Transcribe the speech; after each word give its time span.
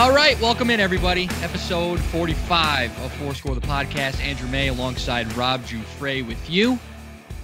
All 0.00 0.14
right, 0.14 0.40
welcome 0.40 0.70
in 0.70 0.80
everybody. 0.80 1.28
Episode 1.42 2.00
45 2.00 3.04
of 3.04 3.12
Four 3.16 3.34
Score 3.34 3.54
the 3.54 3.60
podcast. 3.60 4.18
Andrew 4.22 4.48
May 4.48 4.68
alongside 4.68 5.30
Rob 5.36 5.60
Jufre 5.64 6.26
with 6.26 6.48
you. 6.48 6.78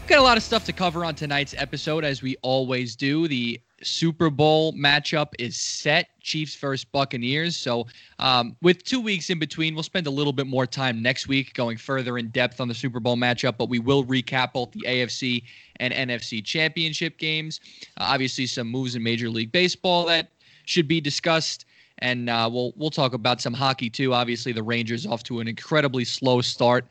Got 0.06 0.20
a 0.20 0.22
lot 0.22 0.38
of 0.38 0.42
stuff 0.42 0.64
to 0.64 0.72
cover 0.72 1.04
on 1.04 1.14
tonight's 1.14 1.54
episode, 1.58 2.02
as 2.02 2.22
we 2.22 2.34
always 2.40 2.96
do. 2.96 3.28
The 3.28 3.60
Super 3.82 4.30
Bowl 4.30 4.72
matchup 4.72 5.34
is 5.38 5.60
set 5.60 6.08
Chiefs 6.22 6.56
versus 6.56 6.86
Buccaneers. 6.86 7.56
So, 7.56 7.88
um, 8.20 8.56
with 8.62 8.84
two 8.84 9.02
weeks 9.02 9.28
in 9.28 9.38
between, 9.38 9.74
we'll 9.74 9.82
spend 9.82 10.06
a 10.06 10.10
little 10.10 10.32
bit 10.32 10.46
more 10.46 10.66
time 10.66 11.02
next 11.02 11.28
week 11.28 11.52
going 11.52 11.76
further 11.76 12.16
in 12.16 12.28
depth 12.28 12.58
on 12.58 12.68
the 12.68 12.74
Super 12.74 13.00
Bowl 13.00 13.18
matchup, 13.18 13.58
but 13.58 13.68
we 13.68 13.80
will 13.80 14.02
recap 14.02 14.54
both 14.54 14.72
the 14.72 14.80
AFC 14.86 15.42
and 15.78 15.92
NFC 15.92 16.42
championship 16.42 17.18
games. 17.18 17.60
Uh, 17.98 18.04
obviously, 18.08 18.46
some 18.46 18.66
moves 18.66 18.94
in 18.94 19.02
Major 19.02 19.28
League 19.28 19.52
Baseball 19.52 20.06
that 20.06 20.30
should 20.64 20.88
be 20.88 21.02
discussed. 21.02 21.65
And 21.98 22.28
uh, 22.28 22.48
we'll 22.52 22.72
we'll 22.76 22.90
talk 22.90 23.14
about 23.14 23.40
some 23.40 23.54
hockey 23.54 23.88
too. 23.88 24.12
Obviously, 24.12 24.52
the 24.52 24.62
Rangers 24.62 25.06
off 25.06 25.22
to 25.24 25.40
an 25.40 25.48
incredibly 25.48 26.04
slow 26.04 26.40
start, 26.42 26.86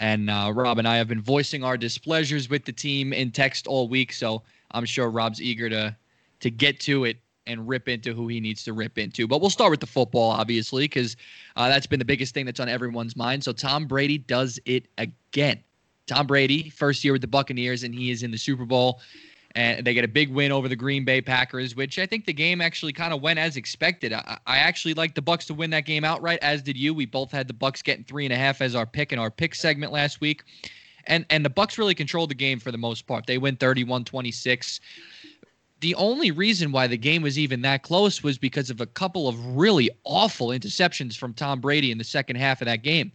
and 0.00 0.28
uh, 0.28 0.52
Rob 0.54 0.78
and 0.78 0.86
I 0.86 0.96
have 0.96 1.08
been 1.08 1.22
voicing 1.22 1.64
our 1.64 1.76
displeasures 1.76 2.50
with 2.50 2.64
the 2.64 2.72
team 2.72 3.12
in 3.12 3.30
text 3.30 3.66
all 3.66 3.88
week. 3.88 4.12
So 4.12 4.42
I'm 4.72 4.84
sure 4.84 5.10
Rob's 5.10 5.40
eager 5.40 5.70
to 5.70 5.96
to 6.40 6.50
get 6.50 6.78
to 6.80 7.04
it 7.04 7.16
and 7.46 7.66
rip 7.66 7.88
into 7.88 8.12
who 8.14 8.28
he 8.28 8.40
needs 8.40 8.62
to 8.64 8.72
rip 8.72 8.98
into. 8.98 9.26
But 9.26 9.40
we'll 9.40 9.50
start 9.50 9.70
with 9.70 9.80
the 9.80 9.86
football, 9.86 10.30
obviously, 10.30 10.84
because 10.84 11.16
uh, 11.56 11.68
that's 11.68 11.86
been 11.86 11.98
the 11.98 12.04
biggest 12.04 12.34
thing 12.34 12.46
that's 12.46 12.60
on 12.60 12.68
everyone's 12.68 13.16
mind. 13.16 13.42
So 13.42 13.52
Tom 13.52 13.86
Brady 13.86 14.18
does 14.18 14.60
it 14.66 14.86
again. 14.98 15.62
Tom 16.06 16.26
Brady, 16.26 16.70
first 16.70 17.04
year 17.04 17.12
with 17.12 17.22
the 17.22 17.28
Buccaneers, 17.28 17.82
and 17.82 17.94
he 17.94 18.10
is 18.10 18.22
in 18.22 18.30
the 18.30 18.38
Super 18.38 18.64
Bowl 18.64 19.00
and 19.54 19.84
they 19.84 19.94
get 19.94 20.04
a 20.04 20.08
big 20.08 20.30
win 20.30 20.52
over 20.52 20.68
the 20.68 20.76
Green 20.76 21.04
Bay 21.04 21.20
Packers, 21.20 21.74
which 21.74 21.98
I 21.98 22.06
think 22.06 22.24
the 22.24 22.32
game 22.32 22.60
actually 22.60 22.92
kind 22.92 23.12
of 23.12 23.20
went 23.20 23.38
as 23.38 23.56
expected. 23.56 24.12
I, 24.12 24.38
I 24.46 24.58
actually 24.58 24.94
like 24.94 25.14
the 25.14 25.22
Bucks 25.22 25.46
to 25.46 25.54
win 25.54 25.70
that 25.70 25.86
game 25.86 26.04
outright, 26.04 26.38
as 26.40 26.62
did 26.62 26.76
you. 26.76 26.94
We 26.94 27.06
both 27.06 27.32
had 27.32 27.48
the 27.48 27.54
Bucks 27.54 27.82
getting 27.82 28.04
three 28.04 28.24
and 28.24 28.32
a 28.32 28.36
half 28.36 28.60
as 28.60 28.74
our 28.74 28.86
pick 28.86 29.12
in 29.12 29.18
our 29.18 29.30
pick 29.30 29.54
segment 29.54 29.92
last 29.92 30.20
week, 30.20 30.44
and 31.06 31.26
and 31.30 31.44
the 31.44 31.50
Bucks 31.50 31.78
really 31.78 31.94
controlled 31.94 32.30
the 32.30 32.34
game 32.34 32.60
for 32.60 32.70
the 32.70 32.78
most 32.78 33.06
part. 33.06 33.26
They 33.26 33.38
win 33.38 33.56
31-26. 33.56 34.80
The 35.80 35.94
only 35.94 36.30
reason 36.30 36.72
why 36.72 36.86
the 36.86 36.98
game 36.98 37.22
was 37.22 37.38
even 37.38 37.62
that 37.62 37.82
close 37.82 38.22
was 38.22 38.36
because 38.36 38.68
of 38.68 38.82
a 38.82 38.86
couple 38.86 39.28
of 39.28 39.56
really 39.56 39.90
awful 40.04 40.48
interceptions 40.48 41.16
from 41.16 41.32
Tom 41.32 41.58
Brady 41.58 41.90
in 41.90 41.96
the 41.96 42.04
second 42.04 42.36
half 42.36 42.60
of 42.60 42.66
that 42.66 42.82
game. 42.82 43.10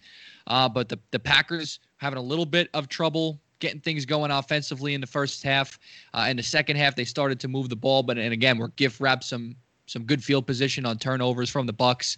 Uh, 0.48 0.68
but 0.68 0.90
the 0.90 1.00
the 1.12 1.20
Packers 1.20 1.80
having 1.98 2.18
a 2.18 2.22
little 2.22 2.46
bit 2.46 2.70
of 2.74 2.90
trouble 2.90 3.40
getting 3.60 3.80
things 3.80 4.06
going 4.06 4.32
offensively 4.32 4.94
in 4.94 5.02
the 5.02 5.08
first 5.08 5.44
half. 5.44 5.80
Uh, 6.14 6.28
in 6.30 6.38
the 6.38 6.44
second 6.44 6.78
half, 6.78 6.96
they 6.96 7.06
started 7.06 7.40
to 7.40 7.48
move 7.48 7.70
the 7.70 7.76
ball, 7.76 8.04
but 8.04 8.18
and 8.18 8.34
again, 8.34 8.58
we're 8.58 8.70
gift 8.70 9.00
wrapped 9.00 9.24
some 9.24 9.56
some 9.88 10.04
good 10.04 10.24
field 10.24 10.48
position 10.48 10.86
on 10.86 10.98
turnovers 10.98 11.50
from 11.50 11.68
the 11.68 11.74
Bucks. 11.74 12.18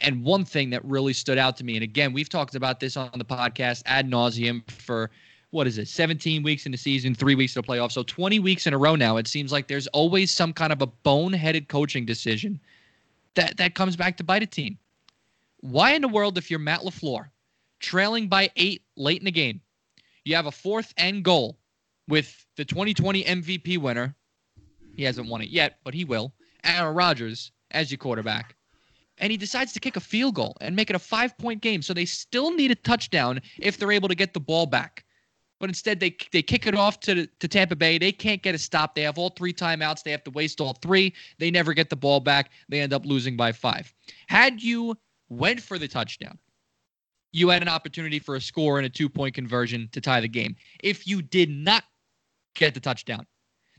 And 0.00 0.24
one 0.24 0.44
thing 0.44 0.70
that 0.70 0.82
really 0.84 1.12
stood 1.12 1.36
out 1.36 1.56
to 1.58 1.64
me, 1.64 1.76
and 1.76 1.82
again, 1.82 2.12
we've 2.12 2.30
talked 2.30 2.54
about 2.54 2.80
this 2.80 2.96
on 2.96 3.10
the 3.16 3.24
podcast 3.24 3.82
ad 3.84 4.10
nauseum 4.10 4.68
for 4.70 5.10
what 5.50 5.66
is 5.68 5.78
it, 5.78 5.86
17 5.86 6.42
weeks 6.42 6.66
in 6.66 6.72
the 6.72 6.78
season, 6.78 7.14
three 7.14 7.36
weeks 7.36 7.54
in 7.54 7.62
the 7.62 7.66
playoffs. 7.66 7.92
So 7.92 8.02
20 8.02 8.40
weeks 8.40 8.66
in 8.66 8.74
a 8.74 8.78
row 8.78 8.96
now. 8.96 9.18
It 9.18 9.28
seems 9.28 9.52
like 9.52 9.68
there's 9.68 9.86
always 9.88 10.32
some 10.32 10.52
kind 10.52 10.72
of 10.72 10.82
a 10.82 10.86
boneheaded 10.86 11.68
coaching 11.68 12.04
decision 12.04 12.58
that 13.34 13.56
that 13.56 13.74
comes 13.74 13.96
back 13.96 14.16
to 14.16 14.24
bite 14.24 14.42
a 14.42 14.46
team. 14.46 14.78
Why 15.60 15.92
in 15.92 16.02
the 16.02 16.08
world, 16.08 16.38
if 16.38 16.50
you're 16.50 16.58
Matt 16.58 16.80
LaFleur, 16.80 17.28
trailing 17.80 18.28
by 18.28 18.50
eight 18.56 18.82
late 18.96 19.20
in 19.20 19.26
the 19.26 19.30
game, 19.30 19.60
you 20.24 20.34
have 20.36 20.46
a 20.46 20.52
fourth 20.52 20.92
and 20.96 21.22
goal 21.22 21.58
with 22.08 22.46
the 22.56 22.64
2020 22.64 23.24
MVP 23.24 23.78
winner. 23.78 24.14
He 24.96 25.02
hasn't 25.04 25.28
won 25.28 25.42
it 25.42 25.48
yet, 25.48 25.78
but 25.84 25.94
he 25.94 26.04
will. 26.04 26.32
Aaron 26.64 26.94
Rodgers 26.94 27.52
as 27.70 27.90
your 27.90 27.98
quarterback. 27.98 28.56
And 29.18 29.30
he 29.30 29.36
decides 29.36 29.72
to 29.72 29.80
kick 29.80 29.96
a 29.96 30.00
field 30.00 30.34
goal 30.34 30.56
and 30.60 30.74
make 30.74 30.90
it 30.90 30.96
a 30.96 31.00
five 31.00 31.36
point 31.38 31.60
game. 31.60 31.82
So 31.82 31.94
they 31.94 32.04
still 32.04 32.52
need 32.52 32.70
a 32.70 32.74
touchdown 32.74 33.40
if 33.58 33.78
they're 33.78 33.92
able 33.92 34.08
to 34.08 34.14
get 34.14 34.34
the 34.34 34.40
ball 34.40 34.66
back. 34.66 35.04
But 35.60 35.70
instead, 35.70 36.00
they, 36.00 36.16
they 36.32 36.42
kick 36.42 36.66
it 36.66 36.74
off 36.74 36.98
to, 37.00 37.26
to 37.26 37.48
Tampa 37.48 37.76
Bay. 37.76 37.96
They 37.96 38.10
can't 38.10 38.42
get 38.42 38.54
a 38.54 38.58
stop. 38.58 38.94
They 38.94 39.02
have 39.02 39.18
all 39.18 39.30
three 39.30 39.52
timeouts. 39.52 40.02
They 40.02 40.10
have 40.10 40.24
to 40.24 40.30
waste 40.32 40.60
all 40.60 40.74
three. 40.82 41.14
They 41.38 41.50
never 41.50 41.72
get 41.74 41.90
the 41.90 41.96
ball 41.96 42.20
back. 42.20 42.50
They 42.68 42.80
end 42.80 42.92
up 42.92 43.06
losing 43.06 43.36
by 43.36 43.52
five. 43.52 43.94
Had 44.26 44.62
you 44.62 44.96
went 45.28 45.60
for 45.60 45.78
the 45.78 45.86
touchdown, 45.86 46.38
you 47.34 47.48
had 47.48 47.62
an 47.62 47.68
opportunity 47.68 48.20
for 48.20 48.36
a 48.36 48.40
score 48.40 48.78
and 48.78 48.86
a 48.86 48.88
two 48.88 49.08
point 49.08 49.34
conversion 49.34 49.88
to 49.90 50.00
tie 50.00 50.20
the 50.20 50.28
game. 50.28 50.54
If 50.82 51.06
you 51.06 51.20
did 51.20 51.50
not 51.50 51.82
get 52.54 52.74
the 52.74 52.80
touchdown, 52.80 53.26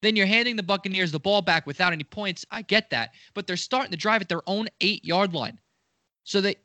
then 0.02 0.18
you're 0.18 0.28
handing 0.28 0.58
the 0.58 0.64
Buccaneers 0.64 1.12
the 1.12 1.20
ball 1.20 1.42
back 1.42 1.66
without 1.66 1.94
any 1.94 2.04
points. 2.04 2.46
I 2.52 2.64
get 2.64 2.90
that, 2.90 3.12
but 3.34 3.48
they're 3.48 3.56
starting 3.56 3.92
to 3.92 3.98
drive 3.98 4.22
at 4.22 4.28
their 4.28 4.42
own 4.46 4.68
eight 4.82 5.04
yard 5.06 5.34
line. 5.34 5.58
So 6.26 6.42
that 6.42 6.58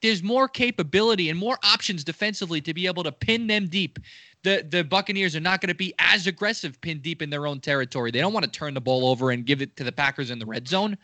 there's 0.00 0.22
more 0.22 0.48
capability 0.48 1.28
and 1.28 1.38
more 1.38 1.58
options 1.64 2.04
defensively 2.04 2.60
to 2.60 2.72
be 2.72 2.86
able 2.86 3.02
to 3.02 3.10
pin 3.10 3.48
them 3.48 3.66
deep. 3.66 3.98
The 4.44 4.64
the 4.70 4.84
Buccaneers 4.84 5.34
are 5.34 5.40
not 5.40 5.60
going 5.60 5.68
to 5.68 5.74
be 5.74 5.92
as 5.98 6.28
aggressive 6.28 6.80
pinned 6.82 7.02
deep 7.02 7.20
in 7.20 7.30
their 7.30 7.48
own 7.48 7.58
territory. 7.58 8.12
They 8.12 8.20
don't 8.20 8.32
want 8.32 8.44
to 8.44 8.50
turn 8.50 8.74
the 8.74 8.80
ball 8.80 9.08
over 9.08 9.32
and 9.32 9.44
give 9.44 9.60
it 9.60 9.76
to 9.76 9.82
the 9.82 9.90
Packers 9.90 10.30
in 10.30 10.38
the 10.38 10.46
red 10.46 10.68
zone 10.68 10.96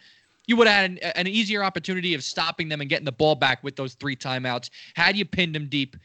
you 0.47 0.56
would 0.56 0.66
have 0.66 0.76
had 0.76 0.91
an, 0.91 0.98
an, 1.14 1.26
easier 1.26 1.62
opportunity 1.62 2.14
of 2.14 2.22
stopping 2.22 2.69
them 2.69 2.80
and 2.80 2.91
getting 2.91 3.04
the 3.04 3.12
ball 3.12 3.34
back 3.34 3.62
with 3.62 3.76
those 3.76 3.94
three 3.94 4.16
timeouts 4.16 4.70
had 4.94 5.16
you 5.16 5.25
pinned 5.25 5.54
them 5.54 5.69
deep 5.69 5.97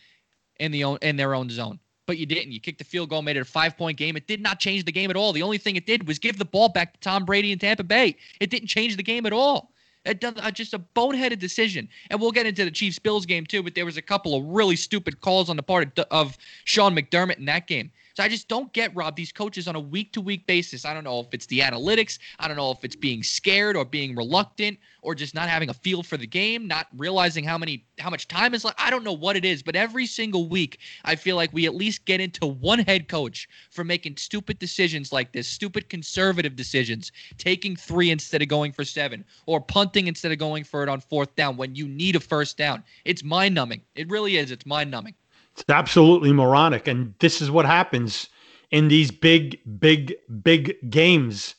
in 0.59 0.71
the 0.71 0.83
own, 0.83 0.97
in 1.01 1.15
their 1.15 1.33
own 1.33 1.49
zone. 1.49 1.79
But 2.05 2.17
you 2.17 2.25
didn't. 2.25 2.53
You 2.53 2.61
kicked 2.61 2.77
the 2.77 2.85
field 2.85 3.09
goal, 3.09 3.21
made 3.21 3.35
it 3.35 3.41
a 3.41 3.45
five 3.45 3.75
point 3.77 3.97
game. 3.97 4.15
It 4.15 4.27
did 4.27 4.41
not 4.41 4.59
change 4.59 4.85
the 4.85 4.91
game 4.91 5.09
at 5.09 5.17
all. 5.17 5.33
The 5.33 5.41
only 5.41 5.57
thing 5.57 5.75
it 5.75 5.85
did 5.85 6.07
was 6.07 6.19
give 6.19 6.37
the 6.37 6.45
ball 6.45 6.69
back 6.69 6.93
to 6.93 6.99
Tom 6.99 7.25
Brady 7.25 7.51
in 7.51 7.59
Tampa 7.59 7.83
Bay. 7.83 8.15
It 8.39 8.49
didn't 8.49 8.67
change 8.67 8.95
the 8.95 9.03
game 9.03 9.25
at 9.25 9.33
all. 9.33 9.73
It 10.05 10.21
done 10.21 10.35
uh, 10.39 10.51
just 10.51 10.73
a 10.73 10.79
boneheaded 10.79 11.39
decision. 11.39 11.89
And 12.09 12.21
we'll 12.21 12.31
get 12.31 12.45
into 12.45 12.63
the 12.63 12.71
Chiefs 12.71 12.97
Bills 12.97 13.25
game 13.25 13.45
too. 13.45 13.61
But 13.61 13.75
there 13.75 13.85
was 13.85 13.97
a 13.97 14.01
couple 14.01 14.35
of 14.35 14.45
really 14.45 14.77
stupid 14.77 15.19
calls 15.19 15.49
on 15.49 15.57
the 15.57 15.63
part 15.63 15.99
of, 15.99 16.05
of 16.11 16.37
Sean 16.63 16.95
McDermott 16.95 17.39
in 17.39 17.45
that 17.45 17.67
game. 17.67 17.91
So 18.17 18.23
I 18.23 18.29
just 18.29 18.47
don't 18.47 18.73
get, 18.73 18.95
Rob, 18.95 19.15
these 19.15 19.31
coaches 19.31 19.67
on 19.67 19.75
a 19.75 19.79
week 19.79 20.11
to 20.13 20.21
week 20.21 20.47
basis. 20.47 20.85
I 20.85 20.95
don't 20.95 21.03
know 21.03 21.19
if 21.19 21.27
it's 21.33 21.45
the 21.45 21.59
analytics. 21.59 22.17
I 22.39 22.47
don't 22.47 22.57
know 22.57 22.71
if 22.71 22.83
it's 22.83 22.95
being 22.95 23.21
scared 23.21 23.77
or 23.77 23.85
being 23.85 24.15
reluctant 24.15 24.79
or 25.03 25.13
just 25.13 25.35
not 25.35 25.49
having 25.49 25.69
a 25.69 25.73
feel 25.75 26.01
for 26.01 26.17
the 26.17 26.25
game, 26.25 26.65
not 26.65 26.87
realizing 26.97 27.43
how 27.43 27.59
many 27.59 27.85
how 27.99 28.09
much 28.09 28.27
time 28.27 28.55
is 28.55 28.65
left. 28.65 28.81
I 28.81 28.89
don't 28.89 29.03
know 29.03 29.13
what 29.13 29.35
it 29.35 29.45
is, 29.45 29.61
but 29.61 29.75
every 29.75 30.07
single 30.07 30.49
week 30.49 30.79
I 31.05 31.15
feel 31.15 31.35
like 31.35 31.53
we 31.53 31.67
at 31.67 31.75
least 31.75 32.05
get 32.05 32.19
into 32.19 32.47
one 32.47 32.79
head 32.79 33.07
coach 33.07 33.47
for 33.69 33.83
making 33.83 34.17
stupid 34.17 34.57
decisions 34.57 35.13
like 35.13 35.31
this, 35.31 35.47
stupid 35.47 35.87
conservative 35.87 36.55
decisions, 36.55 37.11
taking 37.37 37.75
three 37.75 38.09
instead 38.09 38.41
of 38.41 38.47
going 38.47 38.71
for 38.71 38.83
seven, 38.83 39.23
or 39.45 39.61
punting 39.61 40.07
instead 40.07 40.31
of 40.31 40.39
going 40.39 40.63
for 40.63 40.81
it 40.81 40.89
on 40.89 41.01
fourth 41.01 41.35
down 41.35 41.55
when 41.55 41.75
you 41.75 41.87
need 41.87 42.15
a 42.15 42.19
first 42.19 42.57
down. 42.57 42.83
It's 43.05 43.23
mind 43.23 43.53
numbing. 43.53 43.81
It 43.93 44.09
really 44.09 44.37
is. 44.37 44.49
It's 44.49 44.65
mind 44.65 44.89
numbing. 44.89 45.13
It's 45.57 45.69
absolutely 45.69 46.31
moronic. 46.33 46.87
And 46.87 47.15
this 47.19 47.41
is 47.41 47.49
what 47.49 47.65
happens 47.65 48.29
in 48.69 48.87
these 48.87 49.09
big, 49.09 49.59
big, 49.79 50.13
big 50.43 50.75
games. 50.89 51.55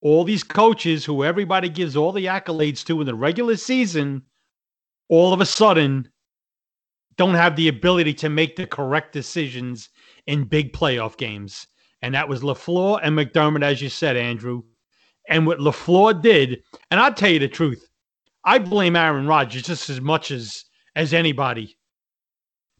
All 0.00 0.24
these 0.24 0.42
coaches 0.42 1.04
who 1.04 1.24
everybody 1.24 1.68
gives 1.68 1.96
all 1.96 2.12
the 2.12 2.26
accolades 2.26 2.84
to 2.86 3.00
in 3.00 3.06
the 3.06 3.14
regular 3.14 3.56
season, 3.56 4.22
all 5.08 5.32
of 5.32 5.40
a 5.40 5.46
sudden 5.46 6.08
don't 7.16 7.34
have 7.34 7.56
the 7.56 7.68
ability 7.68 8.14
to 8.14 8.28
make 8.28 8.56
the 8.56 8.66
correct 8.66 9.12
decisions 9.12 9.88
in 10.26 10.44
big 10.44 10.72
playoff 10.72 11.16
games. 11.16 11.66
And 12.02 12.14
that 12.14 12.28
was 12.28 12.42
LaFleur 12.42 13.00
and 13.02 13.16
McDermott, 13.16 13.64
as 13.64 13.80
you 13.80 13.88
said, 13.88 14.16
Andrew. 14.16 14.62
And 15.28 15.46
what 15.46 15.58
LaFleur 15.58 16.20
did, 16.22 16.62
and 16.90 17.00
I'll 17.00 17.14
tell 17.14 17.30
you 17.30 17.38
the 17.38 17.48
truth, 17.48 17.88
I 18.44 18.58
blame 18.58 18.96
Aaron 18.96 19.26
Rodgers 19.26 19.62
just 19.62 19.90
as 19.90 20.00
much 20.00 20.30
as 20.32 20.64
as 20.96 21.12
anybody 21.12 21.77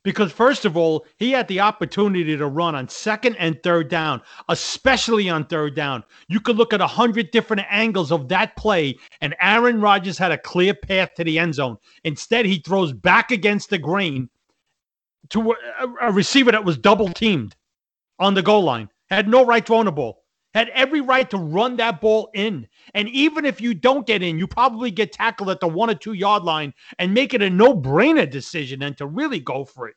because, 0.09 0.33
first 0.33 0.65
of 0.65 0.75
all, 0.75 1.05
he 1.19 1.33
had 1.33 1.47
the 1.49 1.61
opportunity 1.61 2.35
to 2.35 2.47
run 2.47 2.75
on 2.75 2.89
second 2.89 3.37
and 3.37 3.63
third 3.63 3.91
down, 3.91 4.23
especially 4.49 5.29
on 5.29 5.45
third 5.45 5.77
down. 5.77 6.03
You 6.29 6.41
could 6.41 6.57
look 6.57 6.73
at 6.73 6.81
a 6.81 6.87
hundred 6.87 7.31
different 7.31 7.67
angles 7.69 8.11
of 8.11 8.27
that 8.29 8.57
play, 8.57 8.97
and 9.21 9.37
Aaron 9.39 9.83
Rodgers 9.83 10.17
had 10.17 10.33
a 10.33 10.39
clear 10.39 10.73
path 10.73 11.11
to 11.17 11.25
the 11.25 11.39
end 11.39 11.57
zone. 11.57 11.77
Instead, 12.05 12.47
he 12.47 12.61
throws 12.61 12.95
back 12.95 13.31
against 13.31 13.69
the 13.69 13.77
grain 13.77 14.31
to 15.29 15.53
a, 15.53 16.07
a 16.09 16.11
receiver 16.11 16.53
that 16.53 16.65
was 16.65 16.79
double 16.79 17.11
teamed 17.11 17.55
on 18.19 18.33
the 18.33 18.41
goal 18.41 18.65
line. 18.65 18.89
Had 19.11 19.29
no 19.29 19.45
right 19.45 19.67
throwing 19.67 19.85
the 19.85 19.93
ball. 19.93 20.25
Had 20.55 20.71
every 20.71 21.01
right 21.01 21.29
to 21.31 21.37
run 21.37 21.77
that 21.77 22.01
ball 22.01 22.31
in. 22.35 22.67
And 22.95 23.09
even 23.11 23.45
if 23.45 23.61
you 23.61 23.75
don't 23.75 24.07
get 24.07 24.23
in, 24.23 24.39
you 24.39 24.47
probably 24.47 24.91
get 24.91 25.13
tackled 25.13 25.51
at 25.51 25.61
the 25.61 25.69
one 25.69 25.91
or 25.91 25.95
two 25.95 26.15
yard 26.15 26.43
line 26.43 26.73
and 26.99 27.13
make 27.13 27.35
it 27.35 27.43
a 27.43 27.51
no 27.51 27.75
brainer 27.75 28.29
decision 28.29 28.83
and 28.83 28.97
to 28.97 29.07
really 29.07 29.41
go 29.41 29.65
for 29.65 29.89
it. 29.89 29.95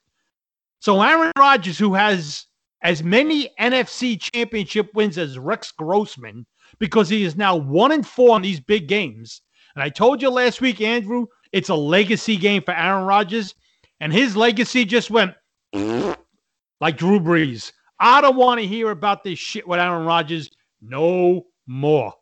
So 0.79 1.01
Aaron 1.01 1.31
Rodgers, 1.37 1.77
who 1.77 1.93
has 1.93 2.45
as 2.81 3.03
many 3.03 3.49
NFC 3.59 4.19
championship 4.19 4.89
wins 4.93 5.17
as 5.17 5.39
Rex 5.39 5.71
Grossman, 5.71 6.45
because 6.79 7.07
he 7.07 7.23
is 7.23 7.35
now 7.35 7.55
one 7.55 7.91
and 7.91 8.05
four 8.05 8.35
in 8.35 8.41
these 8.41 8.59
big 8.59 8.87
games. 8.87 9.41
And 9.75 9.83
I 9.83 9.89
told 9.89 10.21
you 10.21 10.29
last 10.29 10.59
week, 10.59 10.81
Andrew, 10.81 11.27
it's 11.51 11.69
a 11.69 11.75
legacy 11.75 12.35
game 12.37 12.63
for 12.63 12.73
Aaron 12.73 13.05
Rodgers. 13.05 13.55
And 13.99 14.11
his 14.11 14.35
legacy 14.35 14.83
just 14.83 15.11
went 15.11 15.33
like 15.73 16.97
Drew 16.97 17.19
Brees. 17.19 17.71
I 18.03 18.19
don't 18.19 18.35
want 18.35 18.59
to 18.59 18.65
hear 18.65 18.89
about 18.89 19.23
this 19.23 19.37
shit 19.37 19.67
with 19.67 19.79
Aaron 19.79 20.07
Rodgers 20.07 20.49
no 20.81 21.45
more. 21.67 22.13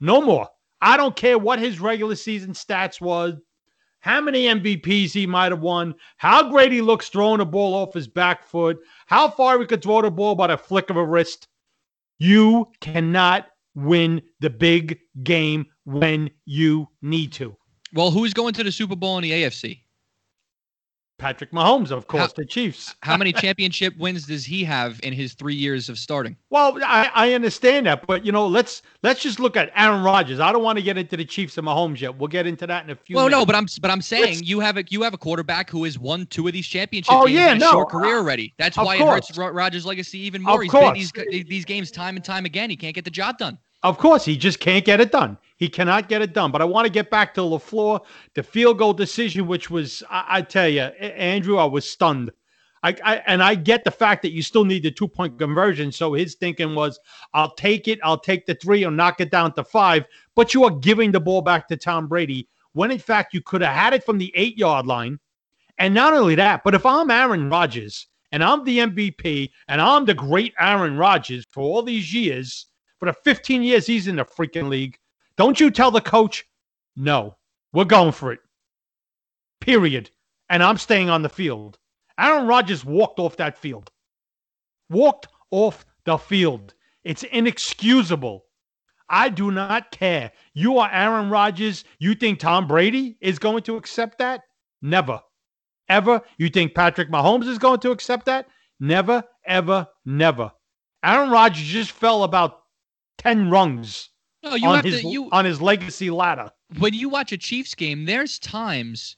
No 0.00 0.20
more. 0.20 0.48
I 0.82 0.96
don't 0.96 1.14
care 1.14 1.38
what 1.38 1.60
his 1.60 1.78
regular 1.78 2.16
season 2.16 2.52
stats 2.52 3.00
was, 3.00 3.34
how 4.00 4.20
many 4.20 4.46
MVPs 4.46 5.12
he 5.12 5.28
might 5.28 5.52
have 5.52 5.60
won, 5.60 5.94
how 6.16 6.50
great 6.50 6.72
he 6.72 6.80
looks 6.80 7.08
throwing 7.08 7.38
the 7.38 7.46
ball 7.46 7.74
off 7.74 7.94
his 7.94 8.08
back 8.08 8.44
foot, 8.44 8.78
how 9.06 9.30
far 9.30 9.60
he 9.60 9.66
could 9.66 9.82
throw 9.82 10.02
the 10.02 10.10
ball 10.10 10.34
by 10.34 10.48
the 10.48 10.58
flick 10.58 10.90
of 10.90 10.96
a 10.96 11.04
wrist. 11.04 11.46
You 12.18 12.66
cannot 12.80 13.46
win 13.76 14.22
the 14.40 14.50
big 14.50 14.98
game 15.22 15.66
when 15.84 16.30
you 16.44 16.88
need 17.02 17.32
to. 17.34 17.56
Well, 17.92 18.10
who's 18.10 18.34
going 18.34 18.54
to 18.54 18.64
the 18.64 18.72
Super 18.72 18.96
Bowl 18.96 19.18
in 19.18 19.22
the 19.22 19.30
AFC? 19.30 19.80
Patrick 21.20 21.52
Mahomes, 21.52 21.90
of 21.90 22.06
course, 22.06 22.22
How- 22.22 22.32
the 22.36 22.44
Chiefs. 22.46 22.96
How 23.02 23.16
many 23.16 23.32
championship 23.32 23.96
wins 23.98 24.26
does 24.26 24.44
he 24.44 24.64
have 24.64 24.98
in 25.02 25.12
his 25.12 25.34
three 25.34 25.54
years 25.54 25.88
of 25.88 25.98
starting? 25.98 26.36
Well, 26.48 26.78
I, 26.84 27.10
I 27.14 27.32
understand 27.34 27.86
that, 27.86 28.06
but 28.06 28.24
you 28.24 28.32
know, 28.32 28.46
let's 28.46 28.82
let's 29.02 29.20
just 29.22 29.38
look 29.38 29.56
at 29.56 29.70
Aaron 29.76 30.02
Rodgers. 30.02 30.40
I 30.40 30.50
don't 30.52 30.62
want 30.62 30.78
to 30.78 30.82
get 30.82 30.96
into 30.96 31.16
the 31.16 31.24
Chiefs 31.24 31.58
and 31.58 31.66
Mahomes 31.66 32.00
yet. 32.00 32.16
We'll 32.16 32.28
get 32.28 32.46
into 32.46 32.66
that 32.66 32.84
in 32.84 32.90
a 32.90 32.94
few. 32.96 33.16
Well, 33.16 33.28
no, 33.28 33.44
but 33.44 33.54
I'm 33.54 33.66
but 33.80 33.90
I'm 33.90 34.00
saying 34.02 34.24
Let's- 34.24 34.42
you 34.42 34.60
have 34.60 34.76
a 34.78 34.84
you 34.88 35.02
have 35.02 35.14
a 35.14 35.18
quarterback 35.18 35.68
who 35.70 35.84
has 35.84 35.98
won 35.98 36.26
two 36.26 36.46
of 36.46 36.52
these 36.54 36.66
championships 36.66 37.14
Oh, 37.14 37.26
games 37.26 37.34
yeah, 37.38 37.50
in 37.52 37.56
a 37.58 37.60
no, 37.60 37.70
short 37.72 37.90
career 37.90 38.16
uh, 38.16 38.20
already. 38.20 38.54
That's 38.58 38.76
why 38.76 38.96
it 38.96 39.00
hurts 39.02 39.36
Ro- 39.36 39.50
Rodgers' 39.50 39.84
legacy 39.86 40.18
even 40.20 40.42
more. 40.42 40.56
Of 40.64 40.94
He's 40.96 41.12
been 41.12 41.26
these 41.30 41.44
these 41.46 41.64
games 41.64 41.90
time 41.90 42.16
and 42.16 42.24
time 42.24 42.44
again. 42.46 42.70
He 42.70 42.76
can't 42.76 42.94
get 42.94 43.04
the 43.04 43.10
job 43.10 43.38
done. 43.38 43.58
Of 43.82 43.96
course, 43.96 44.24
he 44.24 44.36
just 44.36 44.60
can't 44.60 44.84
get 44.84 45.00
it 45.00 45.10
done. 45.10 45.38
He 45.56 45.68
cannot 45.68 46.08
get 46.08 46.22
it 46.22 46.34
done. 46.34 46.50
But 46.50 46.60
I 46.60 46.66
want 46.66 46.86
to 46.86 46.92
get 46.92 47.10
back 47.10 47.34
to 47.34 47.40
LaFleur, 47.40 48.00
the 48.34 48.42
field 48.42 48.78
goal 48.78 48.92
decision, 48.92 49.46
which 49.46 49.70
was, 49.70 50.02
I, 50.10 50.24
I 50.28 50.42
tell 50.42 50.68
you, 50.68 50.82
Andrew, 50.82 51.56
I 51.56 51.64
was 51.64 51.88
stunned. 51.88 52.30
I, 52.82 52.96
I 53.04 53.16
and 53.26 53.42
I 53.42 53.54
get 53.54 53.84
the 53.84 53.90
fact 53.90 54.22
that 54.22 54.32
you 54.32 54.42
still 54.42 54.64
need 54.64 54.82
the 54.82 54.90
two 54.90 55.08
point 55.08 55.38
conversion. 55.38 55.92
So 55.92 56.14
his 56.14 56.34
thinking 56.34 56.74
was, 56.74 56.98
I'll 57.34 57.54
take 57.54 57.88
it, 57.88 57.98
I'll 58.02 58.18
take 58.18 58.46
the 58.46 58.54
three, 58.54 58.84
or 58.84 58.90
knock 58.90 59.20
it 59.20 59.30
down 59.30 59.52
to 59.54 59.64
five. 59.64 60.06
But 60.34 60.54
you 60.54 60.64
are 60.64 60.70
giving 60.70 61.12
the 61.12 61.20
ball 61.20 61.42
back 61.42 61.68
to 61.68 61.76
Tom 61.76 62.06
Brady 62.08 62.48
when 62.72 62.90
in 62.90 62.98
fact 62.98 63.34
you 63.34 63.42
could 63.42 63.62
have 63.62 63.74
had 63.74 63.92
it 63.92 64.04
from 64.04 64.18
the 64.18 64.32
eight 64.34 64.56
yard 64.56 64.86
line. 64.86 65.18
And 65.78 65.94
not 65.94 66.12
only 66.12 66.34
that, 66.36 66.62
but 66.64 66.74
if 66.74 66.84
I'm 66.84 67.10
Aaron 67.10 67.48
Rodgers 67.48 68.06
and 68.32 68.44
I'm 68.44 68.64
the 68.64 68.78
MVP 68.78 69.50
and 69.68 69.80
I'm 69.80 70.04
the 70.04 70.14
great 70.14 70.54
Aaron 70.58 70.96
Rodgers 70.96 71.44
for 71.50 71.62
all 71.62 71.82
these 71.82 72.12
years, 72.12 72.66
for 73.00 73.06
the 73.06 73.12
15 73.12 73.62
years 73.62 73.86
he's 73.86 74.06
in 74.06 74.16
the 74.16 74.24
freaking 74.24 74.68
league, 74.68 74.96
don't 75.36 75.58
you 75.58 75.70
tell 75.70 75.90
the 75.90 76.02
coach, 76.02 76.44
no, 76.94 77.36
we're 77.72 77.86
going 77.86 78.12
for 78.12 78.30
it. 78.32 78.40
Period. 79.60 80.10
And 80.50 80.62
I'm 80.62 80.76
staying 80.76 81.08
on 81.08 81.22
the 81.22 81.28
field. 81.28 81.78
Aaron 82.18 82.46
Rodgers 82.46 82.84
walked 82.84 83.18
off 83.18 83.36
that 83.38 83.56
field. 83.56 83.90
Walked 84.90 85.28
off 85.50 85.86
the 86.04 86.18
field. 86.18 86.74
It's 87.04 87.22
inexcusable. 87.22 88.44
I 89.08 89.30
do 89.30 89.50
not 89.50 89.90
care. 89.90 90.30
You 90.52 90.78
are 90.78 90.90
Aaron 90.92 91.30
Rodgers. 91.30 91.84
You 91.98 92.14
think 92.14 92.38
Tom 92.38 92.66
Brady 92.66 93.16
is 93.20 93.38
going 93.38 93.62
to 93.62 93.76
accept 93.76 94.18
that? 94.18 94.42
Never. 94.82 95.20
Ever. 95.88 96.20
You 96.36 96.50
think 96.50 96.74
Patrick 96.74 97.10
Mahomes 97.10 97.48
is 97.48 97.58
going 97.58 97.80
to 97.80 97.90
accept 97.92 98.26
that? 98.26 98.46
Never, 98.78 99.24
ever, 99.46 99.88
never. 100.04 100.52
Aaron 101.02 101.30
Rodgers 101.30 101.64
just 101.64 101.92
fell 101.92 102.24
about 102.24 102.60
10 103.20 103.50
rungs 103.50 104.10
No, 104.42 104.54
you 104.54 104.68
on 104.68 104.76
have 104.76 104.84
his, 104.84 105.02
to 105.02 105.08
you 105.08 105.28
on 105.30 105.44
his 105.44 105.60
legacy 105.60 106.10
ladder. 106.10 106.50
when 106.78 106.94
you 106.94 107.08
watch 107.08 107.32
a 107.32 107.38
Chiefs 107.38 107.74
game, 107.74 108.06
there's 108.06 108.38
times 108.38 109.16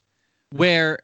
where 0.51 0.99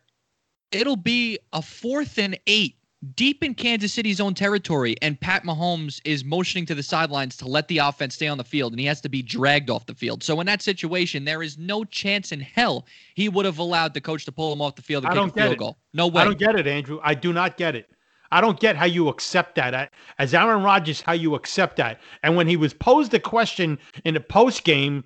it'll 0.71 0.95
be 0.95 1.39
a 1.53 1.61
fourth 1.61 2.17
and 2.17 2.37
eight 2.47 2.75
deep 3.15 3.43
in 3.43 3.53
Kansas 3.55 3.93
City's 3.93 4.19
own 4.19 4.33
territory, 4.33 4.95
and 5.01 5.19
Pat 5.19 5.43
Mahomes 5.43 6.01
is 6.03 6.25
motioning 6.25 6.65
to 6.65 6.75
the 6.75 6.83
sidelines 6.83 7.37
to 7.37 7.47
let 7.47 7.67
the 7.69 7.77
offense 7.77 8.15
stay 8.15 8.27
on 8.27 8.37
the 8.37 8.43
field, 8.43 8.73
and 8.73 8.79
he 8.79 8.85
has 8.85 8.99
to 9.01 9.09
be 9.09 9.21
dragged 9.21 9.69
off 9.69 9.85
the 9.85 9.95
field. 9.95 10.21
So 10.21 10.39
in 10.41 10.45
that 10.47 10.61
situation, 10.61 11.23
there 11.23 11.41
is 11.41 11.57
no 11.57 11.85
chance 11.85 12.31
in 12.31 12.41
hell 12.41 12.85
he 13.15 13.29
would 13.29 13.45
have 13.45 13.57
allowed 13.57 13.93
the 13.93 14.01
coach 14.01 14.25
to 14.25 14.31
pull 14.31 14.51
him 14.51 14.61
off 14.61 14.75
the 14.75 14.81
field 14.81 15.05
and 15.05 15.17
I 15.17 15.23
kick 15.23 15.31
a 15.31 15.39
field 15.39 15.53
it. 15.53 15.59
goal. 15.59 15.77
No 15.93 16.07
way. 16.07 16.23
I 16.23 16.25
don't 16.25 16.37
get 16.39 16.55
it, 16.55 16.67
Andrew. 16.67 16.99
I 17.01 17.13
do 17.13 17.31
not 17.31 17.55
get 17.57 17.75
it. 17.75 17.89
I 18.31 18.41
don't 18.41 18.59
get 18.59 18.75
how 18.75 18.85
you 18.85 19.09
accept 19.09 19.55
that. 19.55 19.73
I- 19.73 19.89
As 20.17 20.33
Aaron 20.33 20.63
Rodgers, 20.63 21.01
how 21.01 21.13
you 21.13 21.35
accept 21.35 21.77
that. 21.77 21.99
And 22.23 22.35
when 22.35 22.47
he 22.47 22.57
was 22.57 22.73
posed 22.73 23.11
the 23.11 23.19
question 23.19 23.79
in 24.05 24.13
the 24.13 24.19
post 24.19 24.63
game, 24.63 25.03